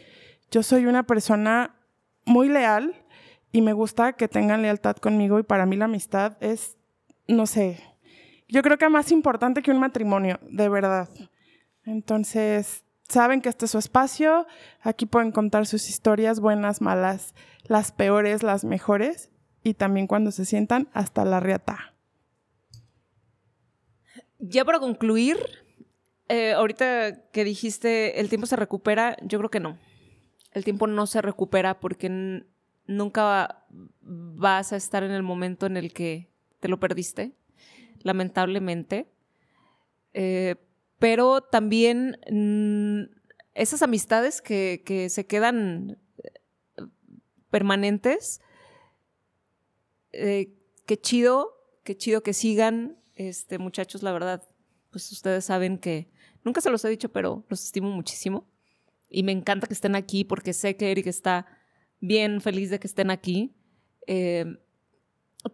Yo 0.50 0.64
soy 0.64 0.88
una 0.88 1.04
persona 1.04 1.76
muy 2.26 2.50
leal 2.50 2.95
y 3.52 3.62
me 3.62 3.74
gusta 3.74 4.14
que 4.14 4.28
tengan 4.28 4.64
lealtad 4.64 4.98
conmigo 4.98 5.38
y 5.38 5.44
para 5.44 5.68
mí 5.68 5.76
la 5.76 5.86
amistad 5.86 6.36
es, 6.41 6.76
no 7.28 7.45
sé, 7.45 7.80
yo 8.48 8.64
creo 8.64 8.80
que 8.80 8.90
más 8.90 9.12
importante 9.12 9.62
que 9.62 9.70
un 9.70 9.80
matrimonio, 9.80 10.40
de 10.50 10.68
verdad. 10.68 11.10
Entonces, 11.86 12.83
saben 13.14 13.41
que 13.41 13.49
este 13.49 13.65
es 13.65 13.72
su 13.72 13.77
espacio, 13.77 14.45
aquí 14.81 15.06
pueden 15.06 15.31
contar 15.31 15.65
sus 15.65 15.90
historias 15.90 16.40
buenas, 16.40 16.81
malas, 16.81 17.34
las 17.64 17.91
peores, 17.91 18.44
las 18.44 18.65
mejores, 18.65 19.30
y 19.64 19.76
también 19.76 20.07
cuando 20.07 20.31
se 20.31 20.45
sientan 20.45 20.90
hasta 20.94 21.23
la 21.23 21.40
riata. 21.40 21.94
Ya 24.40 24.65
para 24.65 24.80
concluir, 24.80 25.38
eh, 26.27 26.53
ahorita 26.53 27.30
que 27.31 27.44
dijiste 27.44 28.19
el 28.19 28.27
tiempo 28.27 28.48
se 28.48 28.56
recupera, 28.56 29.15
yo 29.22 29.38
creo 29.38 29.49
que 29.49 29.60
no. 29.61 29.77
El 30.52 30.64
tiempo 30.64 30.88
no 30.88 31.07
se 31.07 31.22
recupera 31.22 31.80
porque 31.80 32.44
nunca 32.85 33.65
vas 34.02 34.73
a 34.73 34.76
estar 34.76 35.03
en 35.03 35.11
el 35.11 35.23
momento 35.23 35.65
en 35.65 35.77
el 35.77 35.94
que 35.94 36.30
te 36.60 36.68
lo 36.68 36.80
perdiste, 36.80 37.31
lamentablemente. 38.02 39.07
Eh, 40.14 40.56
pero 41.04 41.42
también 41.42 42.18
mm, 42.32 43.14
esas 43.56 43.82
amistades 43.82 44.42
que, 44.42 45.08
se 45.10 45.26
quedan 45.26 46.00
permanentes. 47.50 48.40
Eh, 50.14 50.54
qué 50.86 50.96
chido, 50.96 51.50
qué 51.84 51.98
chido 51.98 52.24
que 52.24 52.32
sigan, 52.32 53.04
este, 53.16 53.58
muchachos, 53.58 54.02
la 54.02 54.14
verdad, 54.14 54.48
pues 54.92 55.12
ustedes 55.12 55.44
saben 55.44 55.78
que 55.78 56.10
nunca 56.46 56.62
se 56.62 56.70
los 56.70 56.86
he 56.86 56.90
dicho, 56.90 57.12
pero 57.12 57.44
los 57.50 57.66
estimo 57.66 57.90
muchísimo. 57.90 58.48
Y 59.10 59.24
me 59.24 59.34
encanta 59.34 59.68
que 59.68 59.74
estén 59.74 59.98
aquí 59.98 60.24
porque 60.24 60.54
sé 60.54 60.78
que 60.78 60.90
Eric 60.90 61.08
está 61.08 61.48
bien 62.00 62.40
feliz 62.40 62.70
de 62.70 62.80
que 62.80 62.88
estén 62.88 63.12
aquí. 63.12 63.54
Eh, 64.08 64.46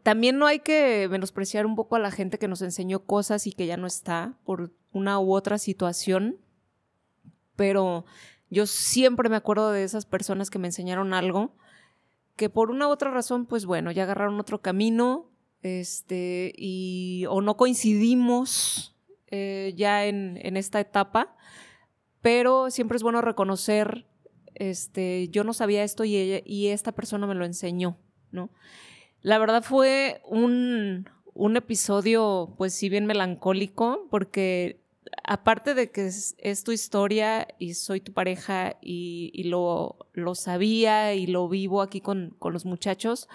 también 0.03 0.37
no 0.37 0.45
hay 0.45 0.59
que 0.59 1.07
menospreciar 1.09 1.65
un 1.65 1.75
poco 1.75 1.95
a 1.95 1.99
la 1.99 2.11
gente 2.11 2.37
que 2.37 2.47
nos 2.47 2.61
enseñó 2.61 3.05
cosas 3.05 3.47
y 3.47 3.53
que 3.53 3.65
ya 3.65 3.77
no 3.77 3.87
está 3.87 4.37
por 4.43 4.71
una 4.91 5.19
u 5.19 5.33
otra 5.33 5.57
situación, 5.57 6.37
pero 7.55 8.05
yo 8.49 8.65
siempre 8.65 9.29
me 9.29 9.35
acuerdo 9.35 9.71
de 9.71 9.83
esas 9.83 10.05
personas 10.05 10.49
que 10.49 10.59
me 10.59 10.67
enseñaron 10.67 11.13
algo 11.13 11.53
que 12.39 12.49
por 12.49 12.71
una 12.71 12.87
u 12.87 12.91
otra 12.91 13.11
razón, 13.11 13.45
pues 13.45 13.65
bueno, 13.65 13.91
ya 13.91 14.03
agarraron 14.03 14.39
otro 14.39 14.61
camino, 14.61 15.29
este, 15.61 16.53
y 16.55 17.25
o 17.27 17.41
no 17.41 17.57
coincidimos 17.57 18.95
eh, 19.27 19.73
ya 19.75 20.05
en, 20.05 20.37
esta 20.55 20.79
etapa, 20.79 21.35
pero 22.21 22.71
siempre 22.71 22.95
es 22.95 23.03
bueno 23.03 23.19
reconocer, 23.19 24.07
este, 24.55 25.27
yo 25.27 25.43
no 25.43 25.53
sabía 25.53 25.83
esto 25.83 26.05
y, 26.05 26.41
y 26.45 26.67
esta 26.67 26.93
persona 26.93 27.27
me 27.27 27.35
lo 27.35 27.43
enseñó, 27.43 27.97
¿no? 28.31 28.49
La 29.21 29.37
verdad 29.37 29.63
fue 29.63 30.21
un, 30.25 31.09
un 31.33 31.57
episodio, 31.57 32.53
pues 32.57 32.73
sí 32.73 32.89
bien 32.89 33.05
melancólico, 33.05 34.07
porque 34.09 34.81
aparte 35.23 35.73
de 35.73 35.91
que 35.91 36.05
es, 36.05 36.63
tu 36.63 36.71
historia 36.71 37.47
y 37.57 37.73
soy 37.73 38.01
tu 38.01 38.13
pareja 38.13 38.77
y, 38.81 39.43
lo, 39.45 39.97
lo, 40.13 40.35
sabía 40.35 41.13
y 41.13 41.27
lo 41.27 41.47
vivo 41.49 41.81
aquí 41.81 42.01
con, 42.01 42.35
los 42.41 42.65
muchachos, 42.65 43.27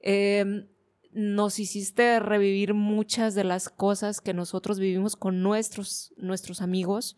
em, 0.00 0.66
nos 1.12 1.58
hiciste 1.58 2.20
revivir 2.20 2.74
muchas 2.74 3.34
de 3.34 3.44
las 3.44 3.68
cosas 3.68 4.20
que 4.20 4.32
nosotros 4.32 4.78
vivimos 4.78 5.16
con 5.16 5.42
nuestros, 5.42 6.12
nuestros 6.16 6.62
amigos, 6.62 7.16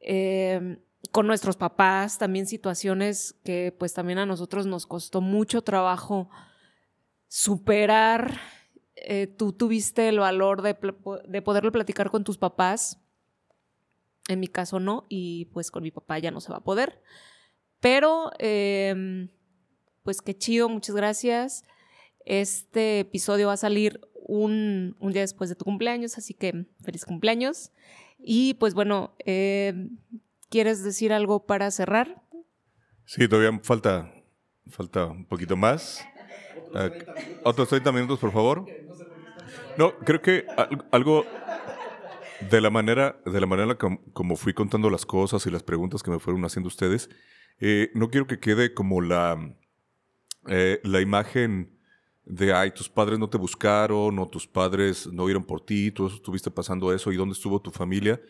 em, 0.00 0.78
con 1.12 1.26
nuestros 1.26 1.56
papás, 1.56 2.18
también 2.18 2.46
situaciones 2.46 3.36
que 3.44 3.74
pues 3.78 3.94
también 3.94 4.18
a 4.18 4.26
nosotros 4.26 4.66
nos 4.66 4.86
costó 4.86 5.20
mucho 5.20 5.62
trabajo 5.62 6.28
superar 7.34 8.38
eh, 8.94 9.26
tú 9.26 9.52
tuviste 9.52 10.08
el 10.08 10.20
valor 10.20 10.62
de, 10.62 10.76
de, 11.26 11.42
poderlo 11.42 11.72
platicar 11.72 12.08
con 12.08 12.22
tus 12.22 12.38
papás. 12.38 13.00
En 14.28 14.38
mi 14.38 14.46
caso 14.46 14.78
no, 14.78 15.04
y 15.08 15.46
pues 15.46 15.72
con 15.72 15.82
mi 15.82 15.90
papá 15.90 16.20
ya 16.20 16.30
no 16.30 16.40
se 16.40 16.52
va 16.52 16.58
a 16.58 16.64
poder. 16.64 17.02
Pero, 17.80 18.30
em, 18.38 19.30
pues 20.04 20.22
qué 20.22 20.38
chido, 20.38 20.68
muchas 20.68 20.94
gracias. 20.94 21.64
Este 22.24 23.00
episodio 23.00 23.48
va 23.48 23.54
a 23.54 23.56
salir 23.56 24.00
un, 24.14 24.96
día 25.00 25.22
después 25.22 25.50
de 25.50 25.56
tu 25.56 25.64
cumpleaños, 25.64 26.16
así 26.16 26.34
que 26.34 26.66
feliz 26.84 27.04
cumpleaños. 27.04 27.72
Y 28.16 28.54
pues 28.54 28.74
bueno, 28.74 29.16
em, 29.18 29.98
¿quieres 30.50 30.84
decir 30.84 31.12
algo 31.12 31.46
para 31.46 31.72
cerrar? 31.72 32.22
Sí, 33.06 33.26
todavía 33.26 33.58
falta, 33.64 34.14
falta 34.68 35.06
un 35.06 35.26
poquito 35.26 35.56
más. 35.56 36.06
Otros 37.42 37.68
30 37.68 37.92
minutos, 37.92 38.18
por 38.18 38.32
favor. 38.32 38.64
No, 39.76 39.94
creo 39.98 40.20
que 40.22 40.46
algo 40.90 41.24
de 42.50 42.60
la 42.60 42.70
manera, 42.70 43.20
de 43.24 43.40
la 43.40 43.46
manera 43.46 43.76
como, 43.76 44.36
fui 44.36 44.52
contando 44.52 44.90
las 44.90 45.06
cosas 45.06 45.46
y 45.46 45.50
las 45.50 45.62
preguntas 45.62 46.02
que 46.02 46.10
me 46.10 46.18
fueron 46.18 46.44
haciendo 46.44 46.68
ustedes, 46.68 47.10
eh, 47.60 47.90
no 47.94 48.10
quiero 48.10 48.26
que 48.26 48.40
quede 48.40 48.74
como 48.74 49.00
la, 49.00 49.56
eh, 50.48 50.80
la 50.82 51.00
imagen 51.00 51.78
de, 52.24 52.52
ay, 52.52 52.70
tus 52.70 52.88
padres 52.88 53.18
no 53.18 53.28
te 53.28 53.38
buscaron 53.38 54.18
o 54.18 54.28
tus 54.28 54.46
padres 54.46 55.06
no 55.06 55.24
vieron 55.26 55.44
por 55.44 55.60
ti, 55.60 55.90
tú 55.90 56.06
estuviste 56.06 56.50
pasando 56.50 56.92
eso 56.92 57.12
y 57.12 57.16
dónde 57.16 57.34
estuvo 57.34 57.60
tu 57.60 57.70
familia. 57.70 58.20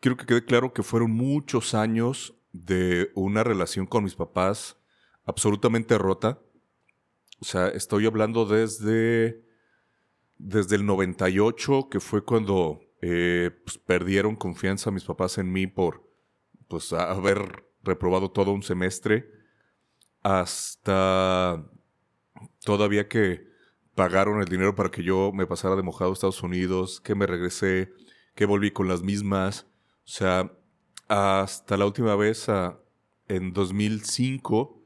quiero 0.00 0.16
que 0.16 0.26
quede 0.26 0.44
claro 0.44 0.72
que 0.72 0.82
fueron 0.82 1.10
muchos 1.10 1.74
años 1.74 2.34
de 2.52 3.10
una 3.14 3.42
relación 3.42 3.86
con 3.86 4.04
mis 4.04 4.14
papás 4.14 4.76
absolutamente 5.26 5.98
rota. 5.98 6.38
O 7.40 7.44
sea, 7.44 7.68
estoy 7.68 8.06
hablando 8.06 8.46
desde 8.46 9.44
desde 10.38 10.76
el 10.76 10.86
98, 10.86 11.88
que 11.90 12.00
fue 12.00 12.24
cuando 12.24 12.80
eh, 13.00 13.50
pues, 13.64 13.78
perdieron 13.78 14.36
confianza 14.36 14.90
mis 14.90 15.04
papás 15.04 15.38
en 15.38 15.52
mí 15.52 15.66
por 15.66 16.08
pues, 16.68 16.92
haber 16.92 17.64
reprobado 17.82 18.30
todo 18.30 18.52
un 18.52 18.62
semestre, 18.62 19.30
hasta 20.22 21.64
todavía 22.64 23.08
que 23.08 23.46
pagaron 23.94 24.40
el 24.40 24.48
dinero 24.48 24.74
para 24.74 24.90
que 24.90 25.02
yo 25.02 25.32
me 25.32 25.46
pasara 25.46 25.76
de 25.76 25.82
mojado 25.82 26.10
a 26.10 26.14
Estados 26.14 26.42
Unidos, 26.42 27.00
que 27.00 27.14
me 27.14 27.26
regresé, 27.26 27.92
que 28.34 28.46
volví 28.46 28.70
con 28.70 28.88
las 28.88 29.02
mismas. 29.02 29.66
O 30.04 30.08
sea, 30.08 30.52
hasta 31.08 31.76
la 31.76 31.86
última 31.86 32.16
vez, 32.16 32.46
en 33.28 33.52
2005, 33.52 34.56
o 34.58 34.82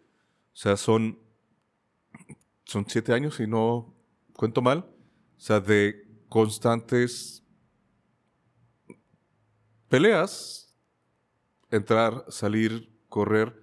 sea, 0.53 0.77
son, 0.77 1.19
son 2.69 2.85
siete 2.87 3.15
años, 3.15 3.37
si 3.37 3.47
no 3.47 3.97
cuento 4.35 4.61
mal, 4.61 4.81
o 4.81 5.41
sea, 5.41 5.59
de 5.59 6.07
constantes 6.29 7.43
peleas, 9.89 10.77
entrar, 11.71 12.27
salir, 12.29 12.95
correr. 13.09 13.59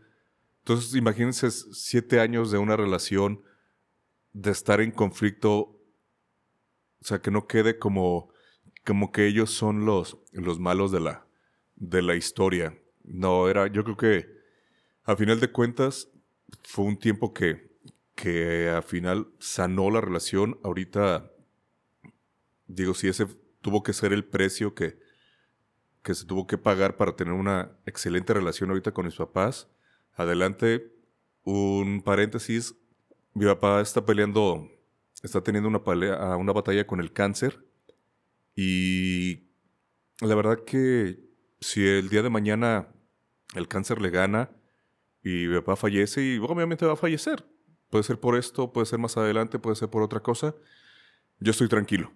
Entonces, 0.57 0.95
imagínense 0.95 1.52
siete 1.52 2.19
años 2.19 2.49
de 2.49 2.57
una 2.57 2.76
relación, 2.76 3.44
de 4.34 4.49
estar 4.49 4.82
en 4.82 4.90
conflicto, 4.90 5.53
o 6.99 7.03
sea, 7.03 7.22
que 7.22 7.30
no 7.30 7.45
quede 7.45 7.77
como, 7.77 8.34
como 8.84 9.11
que 9.11 9.27
ellos 9.27 9.52
son 9.52 9.86
los, 9.86 10.18
los 10.32 10.60
malos 10.60 10.91
de 10.91 11.02
la, 11.02 11.27
de 11.76 12.02
la 12.02 12.15
historia. 12.15 12.76
No, 13.03 13.49
era, 13.49 13.68
yo 13.68 13.84
creo 13.84 13.98
que 13.98 14.27
a 15.03 15.15
final 15.15 15.40
de 15.40 15.52
cuentas 15.52 16.10
fue 16.64 16.86
un 16.86 16.98
tiempo 16.98 17.36
que, 17.36 17.74
que 18.16 18.70
al 18.70 18.84
final 18.84 19.28
sanó 19.40 19.92
la 19.92 20.02
relación. 20.02 20.58
Ahorita, 20.64 21.32
digo, 22.68 22.94
si 22.94 23.08
ese 23.10 23.28
tuvo 23.62 23.84
que 23.84 23.94
ser 23.94 24.14
el 24.14 24.24
precio 24.24 24.74
que, 24.74 24.98
que 26.02 26.16
se 26.16 26.26
tuvo 26.26 26.48
que 26.48 26.58
pagar 26.58 26.98
para 26.98 27.16
tener 27.16 27.34
una 27.34 27.78
excelente 27.86 28.34
relación 28.34 28.70
ahorita 28.70 28.94
con 28.94 29.06
mis 29.06 29.16
papás. 29.16 29.68
Adelante, 30.14 30.94
un 31.44 32.02
paréntesis. 32.02 32.76
Mi 33.34 33.46
papá 33.46 33.82
está 33.82 34.06
peleando, 34.06 34.70
está 35.22 35.42
teniendo 35.42 35.68
una, 35.68 36.38
una 36.38 36.54
batalla 36.54 36.88
con 36.88 37.00
el 37.00 37.12
cáncer. 37.12 37.66
Y 38.56 39.50
la 40.22 40.36
verdad 40.36 40.64
que 40.64 41.20
si 41.60 41.86
el 41.86 42.10
día 42.10 42.22
de 42.22 42.30
mañana 42.30 42.88
el 43.56 43.68
cáncer 43.68 44.02
le 44.02 44.10
gana 44.10 44.52
y 45.24 45.48
mi 45.48 45.56
papá 45.56 45.76
fallece, 45.76 46.22
y 46.22 46.38
obviamente 46.38 46.86
va 46.86 46.94
a 46.94 46.98
fallecer. 46.98 47.44
Puede 47.95 48.03
ser 48.03 48.19
por 48.19 48.35
esto, 48.35 48.73
puede 48.73 48.88
ser 48.88 48.99
más 48.99 49.15
adelante, 49.15 49.57
puede 49.57 49.77
ser 49.77 49.88
por 49.88 50.03
otra 50.03 50.19
cosa. 50.19 50.53
Yo 51.39 51.51
estoy 51.51 51.69
tranquilo. 51.69 52.11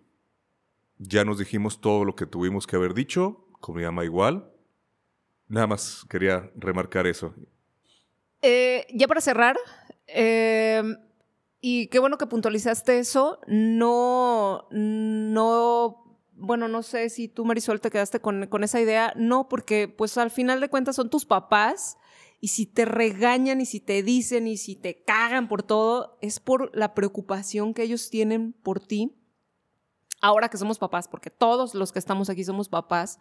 Ya 0.97 1.23
nos 1.23 1.38
dijimos 1.38 1.80
todo 1.80 2.03
lo 2.03 2.18
que 2.18 2.26
tuvimos 2.26 2.68
que 2.68 2.76
haber 2.76 2.93
dicho 2.93 3.47
con 3.61 3.77
mi 3.77 3.84
mamá 3.84 4.03
igual. 4.03 4.51
Nada 5.47 5.68
más 5.68 6.06
quería 6.10 6.51
remarcar 6.57 7.07
eso. 7.07 7.34
Eh, 8.41 8.88
ya 8.93 9.07
para 9.07 9.22
cerrar, 9.22 9.56
eh, 10.07 10.84
y 11.61 11.88
qué 11.88 11.99
bueno 11.99 12.18
que 12.18 12.27
puntualizaste 12.27 12.99
eso, 12.99 13.39
no, 13.47 14.68
no, 14.72 16.19
bueno, 16.34 16.68
no 16.68 16.84
sé 16.84 17.10
si 17.10 17.30
tú 17.30 17.45
Marisol 17.45 17.80
te 17.80 17.89
quedaste 17.89 18.19
con, 18.19 18.47
con 18.47 18.65
esa 18.65 18.81
idea, 18.81 19.14
no, 19.15 19.47
porque 19.47 19.88
pues 19.88 20.18
al 20.18 20.30
final 20.30 20.60
de 20.60 20.68
cuentas 20.68 20.97
son 20.97 21.10
tus 21.10 21.26
papás 21.26 21.97
y 22.40 22.49
si 22.49 22.66
te 22.66 22.86
regañan 22.86 23.61
y 23.61 23.66
si 23.66 23.80
te 23.80 24.03
dicen 24.03 24.48
y 24.48 24.57
si 24.57 24.76
te 24.76 25.03
cagan 25.03 25.48
por 25.48 25.64
todo, 25.64 26.18
es 26.22 26.40
por 26.40 26.76
la 26.76 26.94
preocupación 26.94 27.74
que 27.74 27.84
ellos 27.84 28.10
tienen 28.10 28.53
por 28.53 28.80
ti 28.80 29.16
ahora 30.22 30.49
que 30.49 30.57
somos 30.57 30.80
papás, 30.80 31.07
porque 31.07 31.30
todos 31.30 31.74
los 31.74 31.91
que 31.91 31.99
estamos 31.99 32.30
aquí 32.30 32.44
somos 32.44 32.70
papás, 32.70 33.20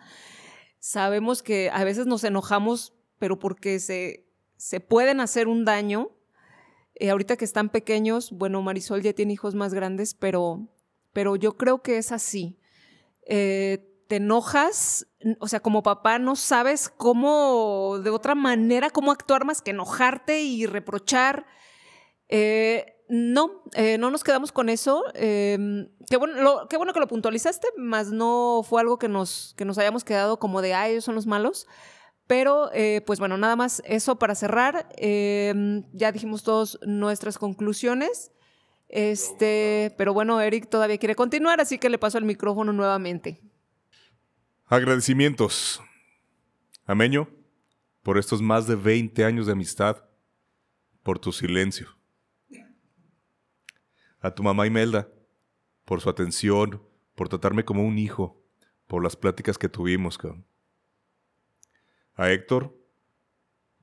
sabemos 0.80 1.42
que 1.42 1.70
a 1.72 1.84
veces 1.84 2.06
nos 2.06 2.24
enojamos, 2.24 2.94
pero 3.18 3.38
porque 3.38 3.78
se, 3.80 4.26
se 4.56 4.80
pueden 4.80 5.20
hacer 5.20 5.48
un 5.48 5.64
daño. 5.64 6.10
Eh, 6.94 7.10
ahorita 7.10 7.36
que 7.36 7.44
están 7.44 7.68
pequeños, 7.70 8.32
bueno, 8.32 8.60
Marisol 8.62 9.02
ya 9.02 9.12
tiene 9.12 9.32
hijos 9.32 9.54
más 9.54 9.74
grandes, 9.74 10.14
pero, 10.14 10.68
pero 11.12 11.36
yo 11.36 11.56
creo 11.56 11.82
que 11.82 11.98
es 11.98 12.12
así. 12.12 12.58
Eh, 13.26 13.87
te 14.08 14.16
enojas, 14.16 15.06
o 15.38 15.48
sea, 15.48 15.60
como 15.60 15.82
papá 15.82 16.18
no 16.18 16.34
sabes 16.34 16.88
cómo, 16.88 17.98
de 18.02 18.10
otra 18.10 18.34
manera, 18.34 18.90
cómo 18.90 19.12
actuar 19.12 19.44
más 19.44 19.60
que 19.60 19.70
enojarte 19.70 20.40
y 20.40 20.64
reprochar. 20.64 21.46
Eh, 22.28 22.94
no, 23.10 23.62
eh, 23.74 23.98
no 23.98 24.10
nos 24.10 24.24
quedamos 24.24 24.50
con 24.50 24.70
eso. 24.70 25.04
Em, 25.14 25.90
qué, 26.08 26.16
bueno, 26.16 26.66
qué 26.68 26.78
bueno 26.78 26.94
que 26.94 27.00
lo 27.00 27.06
puntualizaste, 27.06 27.68
más 27.76 28.10
no 28.10 28.62
fue 28.66 28.80
algo 28.80 28.98
que 28.98 29.08
nos, 29.08 29.54
que 29.58 29.66
nos 29.66 29.76
hayamos 29.76 30.04
quedado 30.04 30.38
como 30.38 30.62
de, 30.62 30.72
ah, 30.72 30.88
ellos 30.88 31.04
son 31.04 31.14
los 31.14 31.26
malos. 31.26 31.66
Pero, 32.26 32.70
eh, 32.72 33.02
pues 33.06 33.18
bueno, 33.18 33.36
nada 33.36 33.56
más 33.56 33.82
eso 33.84 34.18
para 34.18 34.34
cerrar. 34.34 34.88
Em, 34.96 35.84
ya 35.92 36.12
dijimos 36.12 36.42
todos 36.42 36.78
nuestras 36.82 37.38
conclusiones. 37.38 38.32
Este, 38.88 39.94
pero 39.98 40.14
bueno, 40.14 40.40
Eric 40.40 40.70
todavía 40.70 40.96
quiere 40.96 41.14
continuar, 41.14 41.60
así 41.60 41.78
que 41.78 41.90
le 41.90 41.98
paso 41.98 42.16
el 42.16 42.24
micrófono 42.24 42.72
nuevamente. 42.72 43.42
Agradecimientos. 44.70 45.82
Ameño, 46.84 47.28
por 48.02 48.18
estos 48.18 48.42
más 48.42 48.66
de 48.66 48.76
20 48.76 49.24
años 49.24 49.46
de 49.46 49.52
amistad, 49.52 50.04
por 51.02 51.18
tu 51.18 51.32
silencio 51.32 51.98
a 54.20 54.34
tu 54.34 54.42
mamá 54.42 54.66
Imelda 54.66 55.08
por 55.84 56.00
su 56.00 56.10
atención, 56.10 56.82
por 57.14 57.28
tratarme 57.28 57.64
como 57.64 57.82
un 57.82 57.98
hijo, 57.98 58.42
por 58.86 59.02
las 59.02 59.16
pláticas 59.16 59.56
que 59.56 59.70
tuvimos, 59.70 60.18
A 62.14 62.30
Héctor, 62.30 62.76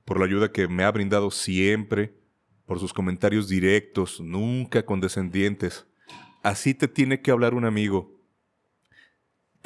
por 0.04 0.20
la 0.20 0.26
ayuda 0.26 0.52
que 0.52 0.68
me 0.68 0.84
ha 0.84 0.90
brindado 0.92 1.32
siempre, 1.32 2.16
por 2.64 2.78
sus 2.78 2.92
comentarios 2.92 3.48
directos, 3.48 4.20
nunca 4.20 4.84
condescendientes. 4.84 5.86
Así 6.44 6.74
te 6.74 6.86
tiene 6.86 7.22
que 7.22 7.32
hablar 7.32 7.54
un 7.54 7.64
amigo. 7.64 8.15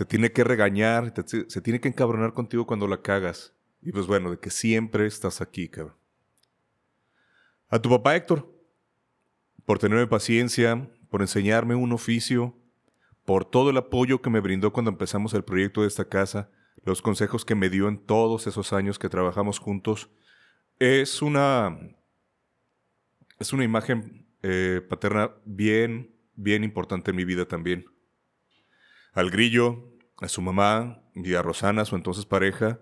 Te 0.00 0.06
tiene 0.06 0.32
que 0.32 0.44
regañar, 0.44 1.12
se 1.26 1.60
tiene 1.60 1.78
que 1.78 1.88
encabronar 1.88 2.32
contigo 2.32 2.66
cuando 2.66 2.86
la 2.86 3.02
cagas. 3.02 3.54
Y 3.82 3.92
pues 3.92 4.06
bueno, 4.06 4.30
de 4.30 4.38
que 4.38 4.48
siempre 4.48 5.04
estás 5.04 5.42
aquí, 5.42 5.68
cabrón. 5.68 5.94
A 7.68 7.78
tu 7.82 7.90
papá 7.90 8.16
Héctor, 8.16 8.50
por 9.66 9.78
tenerme 9.78 10.06
paciencia, 10.06 10.90
por 11.10 11.20
enseñarme 11.20 11.74
un 11.74 11.92
oficio, 11.92 12.56
por 13.26 13.44
todo 13.44 13.68
el 13.68 13.76
apoyo 13.76 14.22
que 14.22 14.30
me 14.30 14.40
brindó 14.40 14.72
cuando 14.72 14.90
empezamos 14.90 15.34
el 15.34 15.44
proyecto 15.44 15.82
de 15.82 15.88
esta 15.88 16.08
casa, 16.08 16.50
los 16.82 17.02
consejos 17.02 17.44
que 17.44 17.54
me 17.54 17.68
dio 17.68 17.86
en 17.86 17.98
todos 17.98 18.46
esos 18.46 18.72
años 18.72 18.98
que 18.98 19.10
trabajamos 19.10 19.58
juntos. 19.58 20.08
Es 20.78 21.20
una, 21.20 21.78
es 23.38 23.52
una 23.52 23.64
imagen 23.64 24.26
eh, 24.42 24.80
paterna 24.88 25.32
bien, 25.44 26.16
bien 26.36 26.64
importante 26.64 27.10
en 27.10 27.18
mi 27.18 27.26
vida 27.26 27.44
también. 27.44 27.84
Al 29.12 29.30
grillo, 29.30 29.92
a 30.18 30.28
su 30.28 30.42
mamá 30.42 31.02
y 31.14 31.34
a 31.34 31.42
Rosana, 31.42 31.84
su 31.84 31.96
entonces 31.96 32.26
pareja, 32.26 32.80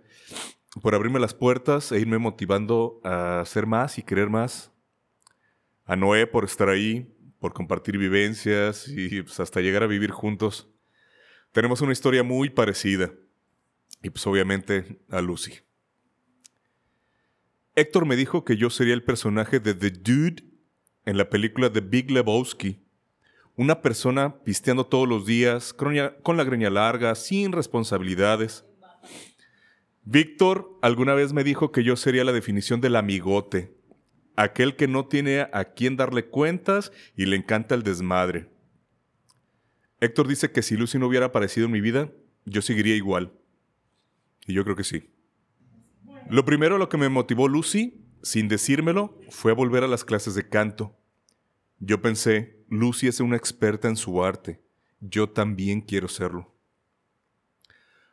por 0.82 0.94
abrirme 0.94 1.20
las 1.20 1.34
puertas 1.34 1.92
e 1.92 2.00
irme 2.00 2.18
motivando 2.18 3.00
a 3.04 3.40
hacer 3.40 3.66
más 3.66 3.98
y 3.98 4.02
querer 4.02 4.28
más, 4.28 4.72
a 5.84 5.96
Noé 5.96 6.26
por 6.26 6.44
estar 6.44 6.68
ahí, 6.68 7.14
por 7.38 7.52
compartir 7.52 7.96
vivencias 7.98 8.88
y 8.88 9.22
pues, 9.22 9.40
hasta 9.40 9.60
llegar 9.60 9.82
a 9.82 9.86
vivir 9.86 10.10
juntos. 10.10 10.68
Tenemos 11.52 11.80
una 11.80 11.92
historia 11.92 12.22
muy 12.22 12.50
parecida. 12.50 13.12
Y 14.02 14.10
pues 14.10 14.26
obviamente 14.26 15.00
a 15.08 15.20
Lucy. 15.20 15.54
Héctor 17.74 18.06
me 18.06 18.16
dijo 18.16 18.44
que 18.44 18.56
yo 18.56 18.70
sería 18.70 18.94
el 18.94 19.02
personaje 19.02 19.60
de 19.60 19.74
The 19.74 19.90
Dude 19.90 20.44
en 21.04 21.16
la 21.16 21.30
película 21.30 21.72
The 21.72 21.80
Big 21.80 22.10
Lebowski. 22.10 22.84
Una 23.58 23.82
persona 23.82 24.36
pisteando 24.44 24.86
todos 24.86 25.08
los 25.08 25.26
días, 25.26 25.72
con 25.72 26.36
la 26.36 26.44
greña 26.44 26.70
larga, 26.70 27.16
sin 27.16 27.50
responsabilidades. 27.50 28.64
Víctor 30.04 30.78
alguna 30.80 31.14
vez 31.14 31.32
me 31.32 31.42
dijo 31.42 31.72
que 31.72 31.82
yo 31.82 31.96
sería 31.96 32.22
la 32.22 32.30
definición 32.30 32.80
del 32.80 32.94
amigote, 32.94 33.74
aquel 34.36 34.76
que 34.76 34.86
no 34.86 35.08
tiene 35.08 35.40
a 35.52 35.64
quién 35.74 35.96
darle 35.96 36.26
cuentas 36.26 36.92
y 37.16 37.26
le 37.26 37.34
encanta 37.34 37.74
el 37.74 37.82
desmadre. 37.82 38.48
Héctor 40.00 40.28
dice 40.28 40.52
que 40.52 40.62
si 40.62 40.76
Lucy 40.76 41.00
no 41.00 41.08
hubiera 41.08 41.26
aparecido 41.26 41.66
en 41.66 41.72
mi 41.72 41.80
vida, 41.80 42.12
yo 42.44 42.62
seguiría 42.62 42.94
igual. 42.94 43.32
Y 44.46 44.52
yo 44.52 44.62
creo 44.62 44.76
que 44.76 44.84
sí. 44.84 45.10
Lo 46.30 46.44
primero 46.44 46.78
lo 46.78 46.88
que 46.88 46.96
me 46.96 47.08
motivó 47.08 47.48
Lucy, 47.48 48.04
sin 48.22 48.46
decírmelo, 48.46 49.18
fue 49.30 49.50
a 49.50 49.56
volver 49.56 49.82
a 49.82 49.88
las 49.88 50.04
clases 50.04 50.36
de 50.36 50.48
canto. 50.48 50.96
Yo 51.80 52.00
pensé, 52.00 52.57
Lucy 52.68 53.08
es 53.08 53.20
una 53.20 53.36
experta 53.36 53.88
en 53.88 53.96
su 53.96 54.22
arte. 54.22 54.60
Yo 55.00 55.28
también 55.30 55.80
quiero 55.80 56.08
serlo. 56.08 56.54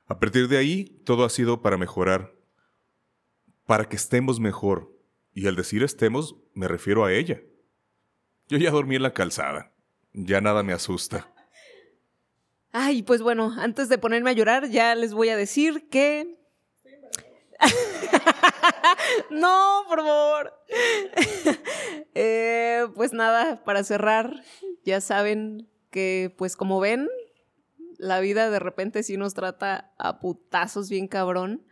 A 0.07 0.19
partir 0.19 0.47
de 0.47 0.57
ahí, 0.57 1.01
todo 1.03 1.25
ha 1.25 1.29
sido 1.29 1.61
para 1.61 1.77
mejorar, 1.77 2.33
para 3.65 3.89
que 3.89 3.95
estemos 3.95 4.39
mejor, 4.39 4.93
y 5.33 5.47
al 5.47 5.55
decir 5.55 5.83
estemos, 5.83 6.35
me 6.53 6.67
refiero 6.67 7.03
a 7.03 7.11
ella. 7.11 7.41
Yo 8.47 8.57
ya 8.57 8.71
dormí 8.71 8.95
en 8.95 9.03
la 9.03 9.13
calzada. 9.13 9.73
Ya 10.13 10.39
nada 10.39 10.63
me 10.63 10.73
asusta. 10.73 11.33
Ay, 12.71 13.03
pues 13.03 13.21
bueno, 13.21 13.53
antes 13.57 13.89
de 13.89 13.97
ponerme 13.97 14.29
a 14.29 14.33
llorar, 14.33 14.69
ya 14.69 14.95
les 14.95 15.13
voy 15.13 15.29
a 15.29 15.37
decir 15.37 15.89
que... 15.89 16.37
no, 19.29 19.83
por 19.87 19.99
favor. 19.99 20.53
Eh, 22.17 22.87
pues 22.95 23.11
nada, 23.11 23.65
para 23.65 23.83
cerrar, 23.83 24.41
ya 24.85 25.01
saben 25.01 25.69
que, 25.89 26.33
pues 26.37 26.55
como 26.55 26.79
ven, 26.79 27.09
la 27.97 28.21
vida 28.21 28.49
de 28.49 28.59
repente 28.59 29.03
sí 29.03 29.17
nos 29.17 29.33
trata 29.33 29.93
a 29.97 30.21
putazos 30.21 30.89
bien 30.89 31.09
cabrón, 31.09 31.65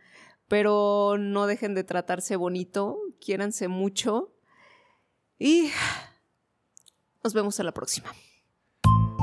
pero 0.46 1.16
no 1.18 1.46
dejen 1.46 1.74
de 1.74 1.82
tratarse 1.82 2.36
bonito, 2.36 2.98
quiéranse 3.20 3.68
mucho 3.68 4.34
y 5.38 5.70
nos 7.22 7.32
vemos 7.32 7.58
a 7.58 7.64
la 7.64 7.72
próxima. 7.72 8.12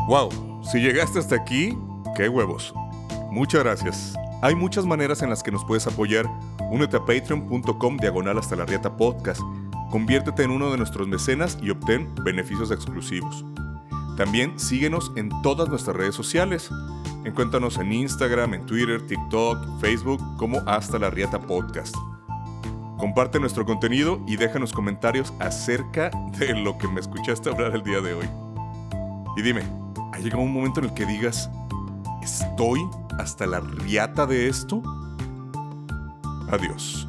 Wow, 0.08 0.64
si 0.64 0.80
llegaste 0.80 1.20
hasta 1.20 1.36
aquí, 1.36 1.78
qué 2.16 2.30
huevos. 2.30 2.74
Muchas 3.30 3.64
gracias. 3.64 4.16
Hay 4.42 4.56
muchas 4.56 4.86
maneras 4.86 5.22
en 5.22 5.30
las 5.30 5.44
que 5.44 5.52
nos 5.52 5.64
puedes 5.66 5.86
apoyar. 5.86 6.26
Únete 6.72 6.96
a 6.96 7.02
patreon.com 7.02 7.98
diagonal 7.98 8.38
hasta 8.38 8.56
la 8.56 8.64
rieta 8.64 8.96
podcast. 8.96 9.42
Conviértete 9.92 10.44
en 10.44 10.52
uno 10.52 10.72
de 10.72 10.78
nuestros 10.78 11.06
mecenas 11.06 11.58
y 11.62 11.70
obtén 11.70 12.16
beneficios 12.24 12.72
exclusivos. 12.72 13.44
También 14.16 14.58
síguenos 14.58 15.12
en 15.18 15.30
todas 15.42 15.68
nuestras 15.68 15.98
redes 15.98 16.16
sociales. 16.16 16.70
Encuéntranos 17.26 17.78
en 17.78 17.92
Instagram, 17.92 18.54
en 18.54 18.66
Twitter, 18.66 19.06
TikTok, 19.06 19.82
Facebook 19.82 20.22
como 20.38 20.60
Hasta 20.66 20.98
la 20.98 21.10
Rieta 21.10 21.42
Podcast. 21.42 21.94
Comparte 22.98 23.38
nuestro 23.42 23.66
contenido 23.66 24.24
y 24.26 24.38
déjanos 24.38 24.72
comentarios 24.72 25.34
acerca 25.40 26.10
de 26.40 26.54
lo 26.54 26.78
que 26.78 26.88
me 26.88 27.02
escuchaste 27.02 27.50
hablar 27.50 27.76
el 27.76 27.84
día 27.84 28.00
de 28.00 28.14
hoy. 28.14 28.30
Y 29.36 29.42
dime, 29.42 29.64
¿ha 30.14 30.20
llegado 30.20 30.42
un 30.42 30.54
momento 30.54 30.80
en 30.80 30.86
el 30.86 30.94
que 30.94 31.06
digas, 31.06 31.50
estoy 32.24 32.80
hasta 33.20 33.46
la 33.46 33.60
riata 33.60 34.26
de 34.26 34.48
esto? 34.48 34.82
Adiós. 36.52 37.08